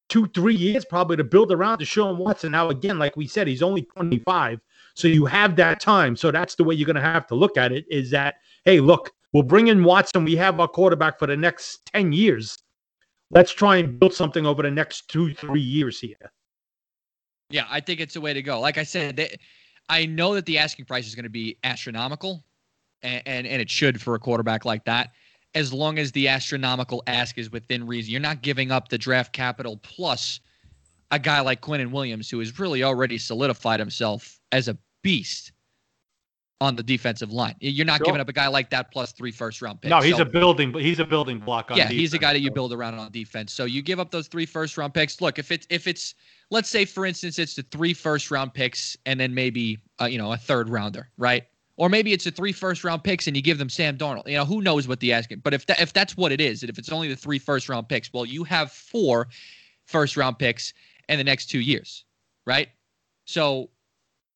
two, 0.08 0.26
three 0.28 0.54
years 0.54 0.84
probably 0.84 1.16
to 1.16 1.24
build 1.24 1.52
around 1.52 1.78
Deshaun 1.78 2.16
Watson. 2.16 2.52
Now, 2.52 2.68
again, 2.70 2.98
like 2.98 3.16
we 3.16 3.26
said, 3.26 3.46
he's 3.46 3.62
only 3.62 3.82
25. 3.82 4.60
So 4.94 5.08
you 5.08 5.26
have 5.26 5.56
that 5.56 5.80
time. 5.80 6.16
So 6.16 6.30
that's 6.30 6.54
the 6.54 6.64
way 6.64 6.74
you're 6.74 6.86
going 6.86 6.96
to 6.96 7.02
have 7.02 7.26
to 7.28 7.34
look 7.34 7.56
at 7.56 7.72
it 7.72 7.84
is 7.90 8.10
that, 8.10 8.36
hey, 8.64 8.80
look, 8.80 9.12
We'll 9.38 9.44
bring 9.44 9.68
in 9.68 9.84
Watson. 9.84 10.24
We 10.24 10.34
have 10.34 10.58
our 10.58 10.66
quarterback 10.66 11.16
for 11.16 11.28
the 11.28 11.36
next 11.36 11.88
10 11.94 12.10
years. 12.10 12.58
Let's 13.30 13.52
try 13.52 13.76
and 13.76 13.96
build 13.96 14.12
something 14.12 14.44
over 14.44 14.64
the 14.64 14.70
next 14.72 15.06
two, 15.06 15.32
three 15.32 15.60
years 15.60 16.00
here. 16.00 16.32
Yeah, 17.48 17.64
I 17.70 17.78
think 17.78 18.00
it's 18.00 18.14
the 18.14 18.20
way 18.20 18.34
to 18.34 18.42
go. 18.42 18.58
Like 18.58 18.78
I 18.78 18.82
said, 18.82 19.14
they, 19.14 19.36
I 19.88 20.06
know 20.06 20.34
that 20.34 20.44
the 20.44 20.58
asking 20.58 20.86
price 20.86 21.06
is 21.06 21.14
going 21.14 21.22
to 21.22 21.30
be 21.30 21.56
astronomical, 21.62 22.42
and, 23.02 23.22
and, 23.26 23.46
and 23.46 23.62
it 23.62 23.70
should 23.70 24.02
for 24.02 24.16
a 24.16 24.18
quarterback 24.18 24.64
like 24.64 24.84
that. 24.86 25.10
As 25.54 25.72
long 25.72 26.00
as 26.00 26.10
the 26.10 26.26
astronomical 26.26 27.04
ask 27.06 27.38
is 27.38 27.52
within 27.52 27.86
reason, 27.86 28.10
you're 28.10 28.20
not 28.20 28.42
giving 28.42 28.72
up 28.72 28.88
the 28.88 28.98
draft 28.98 29.32
capital 29.32 29.76
plus 29.84 30.40
a 31.12 31.18
guy 31.20 31.38
like 31.42 31.60
Quinnen 31.60 31.92
Williams, 31.92 32.28
who 32.28 32.40
has 32.40 32.58
really 32.58 32.82
already 32.82 33.18
solidified 33.18 33.78
himself 33.78 34.40
as 34.50 34.66
a 34.66 34.76
beast 35.04 35.52
on 36.60 36.74
the 36.74 36.82
defensive 36.82 37.32
line. 37.32 37.54
You're 37.60 37.86
not 37.86 37.98
sure. 37.98 38.06
giving 38.06 38.20
up 38.20 38.28
a 38.28 38.32
guy 38.32 38.48
like 38.48 38.70
that 38.70 38.90
plus 38.90 39.12
three 39.12 39.30
first 39.30 39.62
round 39.62 39.80
picks. 39.80 39.90
No, 39.90 40.00
he's 40.00 40.16
so, 40.16 40.22
a 40.22 40.24
building, 40.24 40.72
he's 40.74 40.98
a 40.98 41.04
building 41.04 41.38
block. 41.38 41.70
yeah, 41.70 41.76
defense, 41.76 41.92
he's 41.92 42.14
a 42.14 42.18
guy 42.18 42.32
that 42.32 42.40
you 42.40 42.50
build 42.50 42.72
around 42.72 42.94
on 42.94 43.10
defense. 43.12 43.52
So 43.52 43.64
you 43.64 43.80
give 43.80 44.00
up 44.00 44.10
those 44.10 44.26
three 44.26 44.46
first 44.46 44.76
round 44.76 44.92
picks. 44.92 45.20
Look, 45.20 45.38
if 45.38 45.52
it's 45.52 45.66
if 45.70 45.86
it's 45.86 46.14
let's 46.50 46.68
say 46.68 46.84
for 46.84 47.06
instance 47.06 47.38
it's 47.38 47.54
the 47.54 47.62
three 47.62 47.94
first 47.94 48.30
round 48.30 48.54
picks 48.54 48.96
and 49.06 49.20
then 49.20 49.34
maybe 49.34 49.78
uh, 50.00 50.06
you 50.06 50.18
know 50.18 50.32
a 50.32 50.36
third 50.36 50.68
rounder, 50.68 51.08
right? 51.16 51.44
Or 51.76 51.88
maybe 51.88 52.12
it's 52.12 52.26
a 52.26 52.32
three 52.32 52.52
first 52.52 52.82
round 52.82 53.04
picks 53.04 53.28
and 53.28 53.36
you 53.36 53.42
give 53.42 53.58
them 53.58 53.68
Sam 53.68 53.96
Darnold. 53.96 54.26
You 54.26 54.36
know 54.36 54.44
who 54.44 54.60
knows 54.60 54.88
what 54.88 54.98
the 54.98 55.12
asking. 55.12 55.40
But 55.40 55.54
if 55.54 55.66
that, 55.66 55.80
if 55.80 55.92
that's 55.92 56.16
what 56.16 56.32
it 56.32 56.40
is, 56.40 56.62
and 56.64 56.70
if 56.70 56.78
it's 56.78 56.90
only 56.90 57.06
the 57.06 57.16
three 57.16 57.38
first 57.38 57.68
round 57.68 57.88
picks, 57.88 58.12
well 58.12 58.24
you 58.24 58.42
have 58.44 58.72
four 58.72 59.28
first 59.86 60.16
round 60.16 60.40
picks 60.40 60.74
in 61.08 61.18
the 61.18 61.24
next 61.24 61.46
two 61.46 61.60
years, 61.60 62.04
right? 62.46 62.68
So 63.26 63.70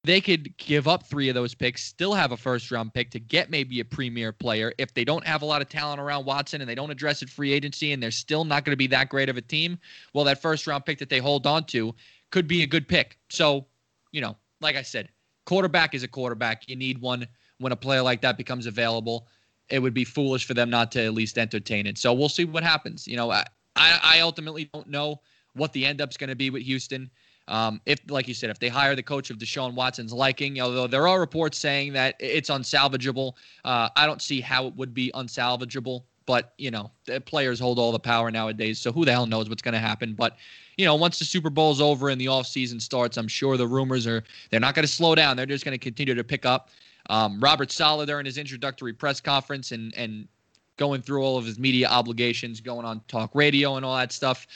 they 0.04 0.20
could 0.20 0.56
give 0.56 0.88
up 0.88 1.04
three 1.06 1.28
of 1.28 1.34
those 1.34 1.54
picks, 1.54 1.84
still 1.84 2.12
have 2.12 2.32
a 2.32 2.36
first 2.36 2.70
round 2.70 2.92
pick 2.92 3.10
to 3.10 3.20
get 3.20 3.50
maybe 3.50 3.78
a 3.80 3.84
premier 3.84 4.32
player. 4.32 4.72
If 4.78 4.92
they 4.94 5.04
don't 5.04 5.24
have 5.24 5.42
a 5.42 5.44
lot 5.44 5.62
of 5.62 5.68
talent 5.68 6.00
around 6.00 6.24
Watson 6.24 6.60
and 6.60 6.68
they 6.68 6.74
don't 6.74 6.90
address 6.90 7.22
it 7.22 7.30
free 7.30 7.52
agency 7.52 7.92
and 7.92 8.02
they're 8.02 8.10
still 8.10 8.44
not 8.44 8.64
going 8.64 8.72
to 8.72 8.76
be 8.76 8.88
that 8.88 9.08
great 9.08 9.28
of 9.28 9.36
a 9.36 9.42
team, 9.42 9.78
well, 10.12 10.24
that 10.24 10.42
first 10.42 10.66
round 10.66 10.84
pick 10.84 10.98
that 10.98 11.08
they 11.08 11.18
hold 11.18 11.46
on 11.46 11.64
to 11.66 11.94
could 12.30 12.48
be 12.48 12.62
a 12.62 12.66
good 12.66 12.88
pick. 12.88 13.18
So, 13.30 13.66
you 14.10 14.20
know, 14.20 14.36
like 14.60 14.74
I 14.74 14.82
said, 14.82 15.08
quarterback 15.46 15.94
is 15.94 16.02
a 16.02 16.08
quarterback. 16.08 16.68
You 16.68 16.74
need 16.74 17.00
one 17.00 17.26
when 17.58 17.72
a 17.72 17.76
player 17.76 18.02
like 18.02 18.22
that 18.22 18.36
becomes 18.36 18.66
available. 18.66 19.28
It 19.68 19.78
would 19.78 19.94
be 19.94 20.04
foolish 20.04 20.46
for 20.46 20.54
them 20.54 20.68
not 20.68 20.90
to 20.92 21.04
at 21.04 21.14
least 21.14 21.38
entertain 21.38 21.86
it. 21.86 21.96
So 21.96 22.12
we'll 22.12 22.28
see 22.28 22.44
what 22.44 22.64
happens. 22.64 23.06
You 23.06 23.16
know, 23.16 23.30
I, 23.30 23.44
I 23.76 24.20
ultimately 24.20 24.68
don't 24.72 24.88
know 24.88 25.20
what 25.54 25.72
the 25.72 25.86
end 25.86 26.00
up's 26.00 26.16
going 26.16 26.30
to 26.30 26.36
be 26.36 26.50
with 26.50 26.62
Houston. 26.62 27.10
Um, 27.48 27.80
if, 27.86 27.98
like 28.08 28.28
you 28.28 28.34
said, 28.34 28.50
if 28.50 28.58
they 28.58 28.68
hire 28.68 28.94
the 28.94 29.02
coach 29.02 29.30
of 29.30 29.38
Deshaun 29.38 29.74
Watson's 29.74 30.12
liking, 30.12 30.60
although 30.60 30.86
there 30.86 31.08
are 31.08 31.18
reports 31.18 31.58
saying 31.58 31.92
that 31.94 32.14
it's 32.18 32.50
unsalvageable, 32.50 33.34
uh, 33.64 33.88
I 33.96 34.06
don't 34.06 34.22
see 34.22 34.40
how 34.40 34.66
it 34.66 34.76
would 34.76 34.94
be 34.94 35.10
unsalvageable. 35.14 36.02
But 36.24 36.54
you 36.56 36.70
know, 36.70 36.90
the 37.04 37.20
players 37.20 37.58
hold 37.58 37.80
all 37.80 37.90
the 37.90 37.98
power 37.98 38.30
nowadays, 38.30 38.78
so 38.78 38.92
who 38.92 39.04
the 39.04 39.10
hell 39.10 39.26
knows 39.26 39.48
what's 39.48 39.62
going 39.62 39.74
to 39.74 39.80
happen? 39.80 40.14
But 40.14 40.36
you 40.76 40.84
know, 40.84 40.94
once 40.94 41.18
the 41.18 41.24
Super 41.24 41.50
Bowl's 41.50 41.80
over 41.80 42.10
and 42.10 42.20
the 42.20 42.28
off 42.28 42.46
season 42.46 42.78
starts, 42.78 43.16
I'm 43.16 43.28
sure 43.28 43.56
the 43.56 43.66
rumors 43.66 44.06
are 44.06 44.22
they're 44.50 44.60
not 44.60 44.76
going 44.76 44.86
to 44.86 44.92
slow 44.92 45.16
down. 45.16 45.36
They're 45.36 45.46
just 45.46 45.64
going 45.64 45.76
to 45.76 45.82
continue 45.82 46.14
to 46.14 46.24
pick 46.24 46.46
up. 46.46 46.70
Um, 47.10 47.40
Robert 47.40 47.72
Saleh 47.72 48.08
in 48.08 48.24
his 48.24 48.38
introductory 48.38 48.92
press 48.92 49.20
conference 49.20 49.72
and 49.72 49.92
and 49.96 50.28
going 50.76 51.02
through 51.02 51.22
all 51.22 51.36
of 51.36 51.44
his 51.44 51.58
media 51.58 51.88
obligations, 51.88 52.60
going 52.60 52.86
on 52.86 53.00
talk 53.08 53.34
radio 53.34 53.76
and 53.76 53.84
all 53.84 53.96
that 53.96 54.12
stuff 54.12 54.46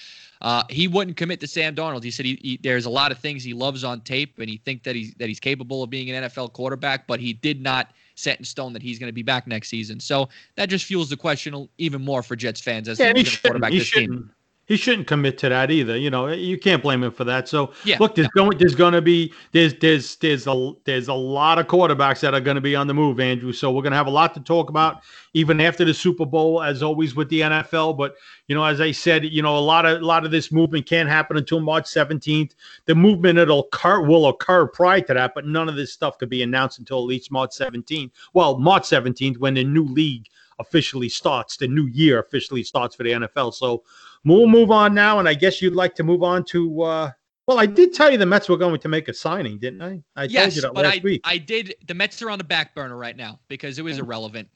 Uh, 0.41 0.63
he 0.69 0.89
wouldn't 0.89 1.17
commit 1.17 1.41
to 1.41 1.47
Sam 1.47 1.75
Darnold. 1.75 2.03
He 2.03 2.11
said 2.11 2.27
he, 2.27 2.39
he, 2.43 2.61
there's 2.63 2.87
a 2.87 2.91
lot 2.91 3.11
of 3.11 3.19
things 3.19 3.43
he 3.43 3.55
loves 3.55 3.85
on 3.85 4.01
tape, 4.03 4.39
and 4.39 4.49
he 4.49 4.59
think 4.59 4.83
that 4.83 4.95
he's 4.95 5.15
that 5.15 5.29
he's 5.29 5.41
capable 5.41 5.83
of 5.83 5.91
being 5.91 6.11
an 6.11 6.25
NFL 6.25 6.53
quarterback, 6.53 7.07
but 7.07 7.21
he 7.21 7.33
did 7.33 7.61
not 7.61 7.91
set 8.15 8.39
in 8.39 8.45
stone 8.45 8.73
that 8.73 8.83
he's 8.83 8.99
going 8.99 9.09
to 9.09 9.15
be 9.15 9.23
back 9.23 9.47
next 9.47 9.69
season. 9.69 10.01
So 10.01 10.29
that 10.57 10.69
just 10.69 10.87
fuels 10.87 11.11
the 11.11 11.17
question 11.17 11.69
even 11.79 12.03
more 12.03 12.23
for 12.23 12.35
Jets 12.35 12.61
fans 12.61 12.89
as 12.89 12.99
yeah, 12.99 13.13
to 13.13 13.41
quarterback 13.43 13.73
this 13.73 13.91
team 13.91 14.31
he 14.67 14.77
shouldn't 14.77 15.07
commit 15.07 15.39
to 15.39 15.49
that 15.49 15.71
either. 15.71 15.97
You 15.97 16.11
know, 16.11 16.27
you 16.27 16.59
can't 16.59 16.83
blame 16.83 17.05
him 17.05 17.13
for 17.13 17.25
that. 17.25 17.49
So 17.49 17.73
yeah, 17.85 17.97
look, 18.01 18.17
there's 18.17 18.29
going 18.29 18.59
there's 18.59 18.75
going 18.75 18.93
to 18.95 19.01
be 19.01 19.33
there's 19.53 19.75
there's 19.75 20.17
there's 20.17 20.47
a 20.47 20.73
there's 20.85 21.09
a 21.09 21.15
lot 21.15 21.59
of 21.59 21.69
quarterbacks 21.69 22.21
that 22.21 22.35
are 22.35 22.41
going 22.41 22.57
to 22.57 22.61
be 22.61 22.75
on 22.75 22.89
the 22.89 22.95
move, 22.95 23.21
Andrew. 23.21 23.53
So 23.53 23.71
we're 23.71 23.83
going 23.83 23.93
to 23.93 23.97
have 23.97 24.09
a 24.09 24.11
lot 24.11 24.35
to 24.35 24.41
talk 24.41 24.69
about 24.69 25.03
even 25.35 25.61
after 25.61 25.85
the 25.85 25.95
Super 25.95 26.27
Bowl, 26.27 26.63
as 26.63 26.83
always 26.83 27.15
with 27.15 27.29
the 27.29 27.43
NFL. 27.43 27.97
But 27.97 28.17
you 28.49 28.57
know, 28.57 28.65
as 28.65 28.81
I 28.81 28.91
said, 28.91 29.25
you 29.25 29.41
know, 29.41 29.57
a 29.57 29.61
lot 29.61 29.87
of 29.87 30.03
a 30.03 30.05
lot 30.05 30.25
of 30.25 30.33
this 30.33 30.51
movement 30.51 30.87
can't 30.87 31.09
happen 31.09 31.37
until 31.37 31.61
March 31.61 31.85
17th. 31.85 32.55
The 32.87 32.95
movement 32.95 33.39
it'll 33.39 33.61
occur 33.61 34.01
will 34.01 34.27
occur 34.27 34.67
prior 34.67 35.01
to 35.03 35.15
that, 35.15 35.33
but 35.35 35.47
none 35.47 35.69
of 35.69 35.77
this 35.77 35.93
stuff 35.93 36.19
could 36.19 36.29
be 36.29 36.43
announced 36.43 36.81
until 36.81 36.99
at 36.99 37.05
least 37.05 37.31
March 37.31 37.51
17th. 37.51 38.11
Well, 38.35 38.59
March 38.59 38.83
17th 38.83 39.39
when 39.39 39.55
the 39.55 39.65
new 39.65 39.85
league 39.85 40.29
officially 40.59 41.09
starts, 41.09 41.57
the 41.57 41.69
new 41.69 41.87
year 41.87 42.19
officially 42.19 42.63
starts 42.63 42.97
for 42.97 43.03
the 43.03 43.11
NFL. 43.11 43.55
So 43.55 43.83
We'll 44.27 44.49
move 44.49 44.73
on 44.73 44.93
now, 44.93 45.21
and 45.21 45.29
I 45.29 45.35
guess 45.35 45.63
you'd 45.63 45.77
like 45.77 45.95
to 45.95 46.03
move 46.03 46.25
on 46.25 46.45
to. 46.47 46.83
Uh, 46.83 47.11
well, 47.47 47.61
I 47.61 47.67
did 47.67 47.95
tell 47.95 48.11
you 48.11 48.19
the 48.19 48.27
Mets 48.27 48.49
were 48.49 48.57
going 48.57 48.81
to 48.81 48.89
make 48.89 49.07
a 49.07 49.15
signing, 49.15 49.57
didn't 49.57 49.81
I? 49.81 50.03
I 50.17 50.25
yes, 50.25 50.43
told 50.43 50.55
you 50.57 50.63
that 50.63 50.75
but 50.75 50.85
last 50.85 50.97
I, 50.97 51.01
week. 51.05 51.21
I 51.23 51.39
did. 51.39 51.77
The 51.87 51.95
Mets 51.95 52.21
are 52.23 52.31
on 52.31 52.39
the 52.39 52.45
back 52.45 52.75
burner 52.75 52.97
right 52.97 53.17
now 53.17 53.39
because 53.47 53.79
it 53.79 53.83
was 53.83 53.99
irrelevant. 53.99 54.49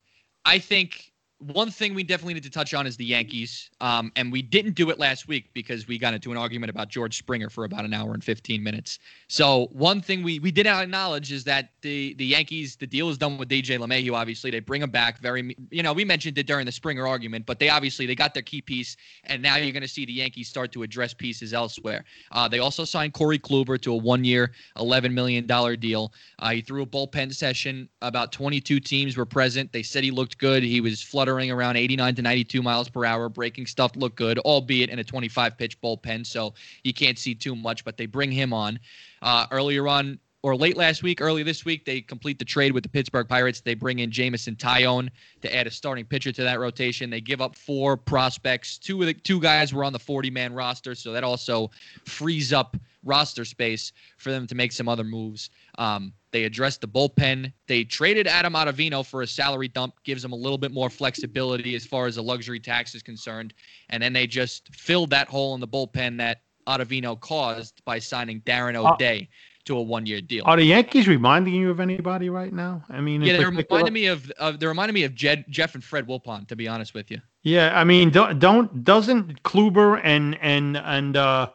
I 0.45 0.59
think 0.59 1.13
one 1.41 1.71
thing 1.71 1.95
we 1.95 2.03
definitely 2.03 2.35
need 2.35 2.43
to 2.43 2.51
touch 2.51 2.75
on 2.75 2.87
is 2.87 2.99
the 2.99 3.05
Yankees. 3.05 3.71
Um, 3.81 4.13
and 4.17 4.31
we 4.31 4.43
didn't 4.43 4.75
do 4.75 4.91
it 4.91 4.99
last 4.99 5.27
week 5.27 5.49
because 5.55 5.89
we 5.89 5.99
got 5.99 6.13
into 6.13 6.31
an 6.31 6.37
argument 6.37 6.69
about 6.69 6.89
George 6.89 7.17
Springer 7.17 7.49
for 7.49 7.65
about 7.65 7.87
an 7.87 7.95
hour 7.95 8.13
and 8.13 8.23
15 8.23 8.63
minutes. 8.63 8.99
So 9.29 9.69
one 9.73 10.03
thing 10.03 10.23
we, 10.23 10.39
we 10.39 10.51
did 10.51 10.67
not 10.67 10.83
acknowledge 10.83 11.33
is 11.33 11.45
that 11.45 11.71
the, 11.81 12.13
the 12.15 12.27
Yankees, 12.27 12.77
the 12.77 12.87
deal 12.87 13.09
is 13.09 13.17
done 13.17 13.39
with 13.39 13.49
DJ 13.49 13.79
LeMahieu, 13.79 14.13
obviously. 14.13 14.51
They 14.51 14.61
bring 14.61 14.83
him 14.83 14.91
back 14.91 15.19
very, 15.19 15.57
you 15.71 15.83
know, 15.83 15.95
we 15.95 16.05
mentioned 16.05 16.37
it 16.37 16.47
during 16.47 16.67
the 16.67 16.73
Springer 16.73 17.07
argument, 17.07 17.47
but 17.47 17.59
they 17.59 17.71
obviously, 17.71 18.05
they 18.05 18.15
got 18.15 18.35
their 18.35 18.43
key 18.43 18.61
piece. 18.61 18.99
And 19.25 19.41
now 19.43 19.57
you're 19.57 19.73
going 19.73 19.81
to 19.83 19.89
see 19.89 20.05
the 20.05 20.13
Yankees 20.13 20.49
start 20.49 20.73
to 20.73 20.83
address 20.83 21.15
pieces 21.15 21.55
elsewhere. 21.55 22.05
Uh, 22.33 22.49
they 22.49 22.59
also 22.59 22.85
signed 22.85 23.15
Corey 23.15 23.39
Kluber 23.39 23.81
to 23.81 23.93
a 23.93 23.97
one-year, 23.97 24.53
$11 24.77 25.13
million 25.13 25.47
deal. 25.81 26.13
Uh, 26.39 26.51
he 26.51 26.61
threw 26.61 26.83
a 26.83 26.87
bullpen 26.87 27.35
session. 27.35 27.89
About 28.03 28.31
22 28.31 28.79
teams 28.79 29.17
were 29.17 29.25
present. 29.25 29.73
They 29.73 29.83
said 29.83 30.05
he 30.05 30.11
looked 30.11 30.37
good. 30.37 30.63
He 30.63 30.83
was 30.83 31.01
fluttering 31.01 31.30
fluttering 31.31 31.51
around 31.53 31.77
89 31.77 32.17
to 32.17 32.23
92 32.23 32.63
miles 32.63 32.89
per 32.89 33.05
hour, 33.05 33.29
breaking 33.29 33.67
stuff 33.67 33.95
look 33.95 34.17
good, 34.17 34.39
albeit 34.41 34.91
in 34.91 34.99
a 34.99 35.05
25 35.05 35.57
pitch 35.57 35.81
bullpen, 35.81 36.27
so 36.27 36.55
you 36.83 36.93
can't 36.93 37.19
see 37.19 37.37
too 37.37 37.55
much. 37.55 37.85
But 37.85 37.97
they 37.97 38.07
bring 38.07 38.33
him 38.33 38.53
on. 38.53 38.81
Uh, 39.23 39.47
earlier 39.53 39.87
on, 39.87 40.19
or 40.43 40.57
late 40.57 40.77
last 40.77 41.05
week, 41.05 41.21
early 41.21 41.45
this 41.45 41.65
week, 41.65 41.85
they 41.85 42.01
complete 42.01 42.39
the 42.41 42.45
trade 42.45 42.73
with 42.73 42.83
the 42.83 42.89
Pittsburgh 42.89 43.29
Pirates. 43.29 43.61
They 43.61 43.75
bring 43.75 44.01
in 44.01 44.11
Jameson 44.11 44.57
Taillon 44.57 45.09
to 45.43 45.55
add 45.55 45.67
a 45.69 45.71
starting 45.71 46.05
pitcher 46.05 46.33
to 46.33 46.43
that 46.43 46.59
rotation. 46.59 47.11
They 47.11 47.21
give 47.21 47.41
up 47.41 47.55
four 47.55 47.97
prospects. 47.97 48.77
Two 48.77 49.01
of 49.01 49.07
the 49.07 49.15
two 49.15 49.39
guys 49.39 49.73
were 49.73 49.85
on 49.85 49.93
the 49.93 49.99
40 50.01 50.31
man 50.31 50.53
roster, 50.53 50.97
so 50.97 51.13
that 51.13 51.23
also 51.23 51.71
frees 52.07 52.53
up 52.53 52.77
roster 53.05 53.45
space 53.45 53.93
for 54.19 54.31
them 54.31 54.47
to 54.47 54.55
make 54.55 54.73
some 54.73 54.89
other 54.89 55.05
moves. 55.05 55.51
Um, 55.79 56.13
they 56.33 56.45
addressed 56.45 56.81
the 56.81 56.89
bullpen. 56.89 57.53
They 57.67 57.85
traded 57.85 58.27
Adam 58.27 58.55
Ottavino 58.55 59.05
for 59.05 59.23
a 59.23 59.27
salary 59.27 59.69
dump, 59.69 59.95
gives 60.05 60.23
them 60.23 60.33
a 60.33 60.37
little 60.37 60.59
bit 60.59 60.73
more 60.73 60.91
flexibility 60.91 61.75
as 61.75 61.87
far 61.87 62.07
as 62.07 62.17
the 62.17 62.23
luxury 62.23 62.61
tax 62.61 62.95
is 62.95 63.03
concerned. 63.03 63.55
And 63.89 64.03
then 64.03 64.13
they 64.13 64.27
just 64.27 64.75
filled 64.75 65.11
that 65.11 65.29
hole 65.29 65.55
in 65.55 65.61
the 65.61 65.69
bullpen 65.69 66.19
that 66.19 66.43
Ottavino 66.67 67.19
caused 67.19 67.83
by 67.85 67.99
signing 67.99 68.41
Darren 68.43 68.77
uh, 68.77 68.93
O'Day. 68.93 69.23
Uh, 69.23 69.35
to 69.67 69.77
a 69.77 69.83
one-year 69.83 70.23
deal. 70.23 70.43
Are 70.47 70.57
the 70.57 70.65
Yankees 70.65 71.07
reminding 71.07 71.55
you 71.55 71.71
of 71.71 71.81
anybody 71.81 72.31
right 72.31 72.53
now? 72.53 72.83
I 72.89 73.01
mean, 73.03 73.21
yeah, 73.21 73.37
they're 73.37 73.51
reminding 73.51 73.93
me 73.93 74.07
of, 74.07 74.31
of 74.33 74.59
they're 74.59 74.71
reminding 74.71 74.95
me 74.95 75.05
of 75.05 75.15
Jed, 75.15 75.45
Jeff 75.51 75.75
and 75.75 75.85
Fred 75.85 76.07
Wilpon. 76.07 76.49
To 76.49 76.57
be 76.57 76.67
honest 76.67 76.95
with 76.95 77.11
you. 77.11 77.21
Yeah, 77.43 77.79
I 77.79 77.85
mean, 77.85 78.11
don't 78.11 78.39
don't 78.39 78.85
doesn't 78.85 79.43
Kluber 79.43 80.01
and 80.03 80.37
and 80.41 80.77
and 80.79 81.17
uh 81.17 81.51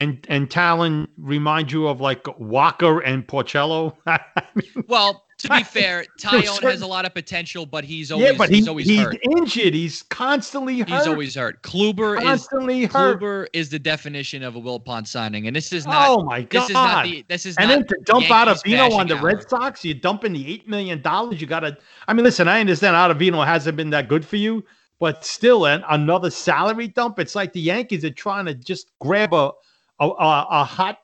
and 0.00 0.24
and 0.28 0.48
Taillon 0.48 1.06
remind 1.18 1.70
you 1.70 1.86
of 1.86 2.00
like 2.00 2.26
Walker 2.38 3.00
and 3.00 3.26
Porcello? 3.26 3.94
mean, 4.54 4.84
well, 4.88 5.26
to 5.38 5.48
be 5.48 5.62
fair, 5.64 6.06
Taillon 6.18 6.62
has 6.62 6.80
a 6.80 6.86
lot 6.86 7.04
of 7.04 7.12
potential, 7.12 7.66
but 7.66 7.84
he's 7.84 8.10
always 8.10 8.32
yeah, 8.32 8.36
but 8.36 8.48
he, 8.48 8.56
he's 8.56 8.68
always 8.68 8.86
he's 8.86 9.00
hurt. 9.00 9.18
injured. 9.36 9.74
He's 9.74 10.02
constantly 10.02 10.78
hurt. 10.78 10.88
He's 10.88 11.06
always 11.06 11.34
hurt. 11.34 11.62
Kluber 11.62 12.20
constantly 12.20 12.84
is 12.84 12.92
hurt. 12.92 13.20
Kluber 13.20 13.46
is 13.52 13.68
the 13.68 13.78
definition 13.78 14.42
of 14.42 14.56
a 14.56 14.60
Wilpon 14.60 15.06
signing, 15.06 15.46
and 15.46 15.54
this 15.54 15.70
is 15.72 15.86
not. 15.86 16.08
Oh 16.08 16.24
my 16.24 16.42
god! 16.42 16.62
This 16.62 16.68
is 16.70 16.74
not 16.74 17.04
the. 17.04 17.24
This 17.28 17.46
is 17.46 17.58
not 17.58 17.62
and 17.62 17.70
then 17.70 17.86
to 17.86 17.96
dump 18.04 18.24
Ottavino 18.26 18.92
on 18.92 19.06
the 19.06 19.16
hour. 19.16 19.22
Red 19.22 19.48
Sox, 19.48 19.84
you 19.84 19.92
dump 19.92 20.24
in 20.24 20.32
the 20.32 20.50
eight 20.50 20.66
million 20.66 21.02
dollars. 21.02 21.40
You 21.42 21.46
got 21.46 21.60
to. 21.60 21.76
I 22.08 22.14
mean, 22.14 22.24
listen, 22.24 22.48
I 22.48 22.60
understand 22.60 22.96
Ottavino 22.96 23.44
hasn't 23.44 23.76
been 23.76 23.90
that 23.90 24.08
good 24.08 24.24
for 24.24 24.36
you, 24.36 24.64
but 24.98 25.26
still, 25.26 25.66
an, 25.66 25.84
another 25.90 26.30
salary 26.30 26.88
dump. 26.88 27.18
It's 27.18 27.34
like 27.34 27.52
the 27.52 27.60
Yankees 27.60 28.02
are 28.04 28.10
trying 28.10 28.46
to 28.46 28.54
just 28.54 28.90
grab 28.98 29.34
a 29.34 29.52
a, 30.00 30.06
a, 30.06 30.46
a 30.50 30.64
hot 30.64 30.98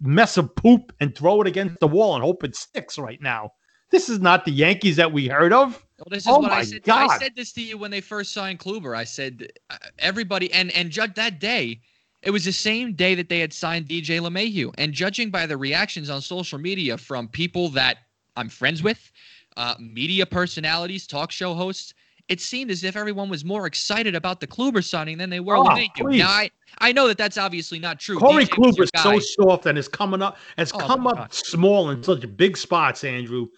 mess 0.00 0.36
of 0.36 0.54
poop 0.56 0.92
and 1.00 1.14
throw 1.14 1.40
it 1.40 1.46
against 1.46 1.78
the 1.80 1.86
wall 1.86 2.14
and 2.14 2.24
hope 2.24 2.42
it 2.42 2.56
sticks 2.56 2.98
right 2.98 3.20
now. 3.20 3.52
This 3.90 4.08
is 4.08 4.20
not 4.20 4.44
the 4.44 4.50
Yankees 4.50 4.96
that 4.96 5.12
we 5.12 5.28
heard 5.28 5.52
of. 5.52 5.84
Well, 5.98 6.06
this 6.10 6.22
is 6.22 6.28
oh 6.28 6.38
what 6.38 6.52
I 6.52 6.62
said. 6.62 6.82
God. 6.84 7.10
I 7.10 7.18
said 7.18 7.32
this 7.36 7.52
to 7.52 7.60
you 7.60 7.76
when 7.76 7.90
they 7.90 8.00
first 8.00 8.32
signed 8.32 8.58
Kluber. 8.58 8.96
I 8.96 9.04
said 9.04 9.48
uh, 9.68 9.76
everybody 9.98 10.52
and 10.52 10.70
and 10.72 10.90
judge 10.90 11.14
that 11.14 11.40
day. 11.40 11.80
It 12.22 12.30
was 12.30 12.44
the 12.44 12.52
same 12.52 12.92
day 12.94 13.14
that 13.14 13.28
they 13.28 13.40
had 13.40 13.52
signed 13.52 13.86
DJ 13.86 14.20
LeMahieu. 14.20 14.74
And 14.76 14.92
judging 14.92 15.30
by 15.30 15.46
the 15.46 15.56
reactions 15.56 16.10
on 16.10 16.20
social 16.20 16.58
media 16.58 16.98
from 16.98 17.28
people 17.28 17.70
that 17.70 17.96
I'm 18.36 18.50
friends 18.50 18.82
with, 18.82 19.10
uh, 19.56 19.74
media 19.78 20.26
personalities, 20.26 21.06
talk 21.06 21.30
show 21.32 21.54
hosts, 21.54 21.94
it 22.30 22.40
seemed 22.40 22.70
as 22.70 22.84
if 22.84 22.96
everyone 22.96 23.28
was 23.28 23.44
more 23.44 23.66
excited 23.66 24.14
about 24.14 24.38
the 24.38 24.46
Kluber 24.46 24.84
signing 24.84 25.18
than 25.18 25.30
they 25.30 25.40
were 25.40 25.56
oh, 25.56 25.64
Now, 25.64 26.28
I, 26.28 26.48
I 26.78 26.92
know 26.92 27.08
that 27.08 27.18
that's 27.18 27.36
obviously 27.36 27.80
not 27.80 27.98
true. 27.98 28.18
Corey 28.18 28.46
Kluber 28.46 28.84
is 28.84 28.90
so 29.02 29.18
soft 29.18 29.66
and 29.66 29.76
is 29.76 29.88
coming 29.88 30.22
up, 30.22 30.38
has 30.56 30.70
oh, 30.72 30.78
come 30.78 31.08
up 31.08 31.16
God. 31.16 31.34
small 31.34 31.90
in 31.90 32.00
such 32.04 32.24
big 32.36 32.56
spots, 32.56 33.02
Andrew. 33.02 33.48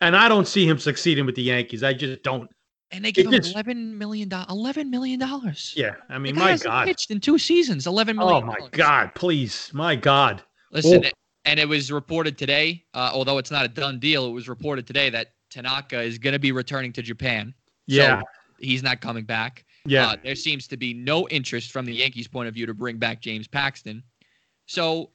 And 0.00 0.16
I 0.16 0.28
don't 0.28 0.46
see 0.46 0.66
him 0.66 0.78
succeeding 0.78 1.26
with 1.26 1.34
the 1.34 1.42
Yankees. 1.42 1.82
I 1.82 1.92
just 1.92 2.22
don't. 2.22 2.48
And 2.92 3.04
they 3.04 3.10
give 3.10 3.26
him 3.26 3.34
eleven 3.34 3.98
million 3.98 4.28
dollars. 4.28 4.46
Eleven 4.48 4.90
million 4.90 5.18
dollars. 5.18 5.74
Yeah, 5.76 5.96
I 6.08 6.18
mean, 6.18 6.36
my 6.36 6.56
God, 6.56 6.86
pitched 6.86 7.10
in 7.10 7.20
two 7.20 7.36
seasons. 7.36 7.86
Eleven 7.86 8.16
million. 8.16 8.44
Oh 8.44 8.46
my 8.46 8.68
God! 8.70 9.14
Please, 9.14 9.70
my 9.74 9.96
God. 9.96 10.42
Listen, 10.72 11.04
oh. 11.04 11.10
and 11.44 11.60
it 11.60 11.68
was 11.68 11.92
reported 11.92 12.38
today, 12.38 12.84
uh, 12.94 13.10
although 13.12 13.38
it's 13.38 13.50
not 13.50 13.64
a 13.64 13.68
done 13.68 13.98
deal. 13.98 14.26
It 14.26 14.32
was 14.32 14.48
reported 14.48 14.86
today 14.86 15.10
that 15.10 15.32
Tanaka 15.50 16.00
is 16.00 16.18
going 16.18 16.32
to 16.32 16.38
be 16.38 16.52
returning 16.52 16.92
to 16.94 17.02
Japan. 17.02 17.54
Yeah. 17.86 18.20
So 18.20 18.26
he's 18.58 18.82
not 18.82 19.00
coming 19.00 19.24
back. 19.24 19.64
Yeah. 19.86 20.08
Uh, 20.08 20.16
there 20.22 20.34
seems 20.34 20.66
to 20.68 20.76
be 20.76 20.92
no 20.92 21.28
interest 21.28 21.72
from 21.72 21.86
the 21.86 21.94
Yankees' 21.94 22.28
point 22.28 22.48
of 22.48 22.54
view 22.54 22.66
to 22.66 22.74
bring 22.74 22.98
back 22.98 23.20
James 23.20 23.48
Paxton. 23.48 24.02
So, 24.66 25.10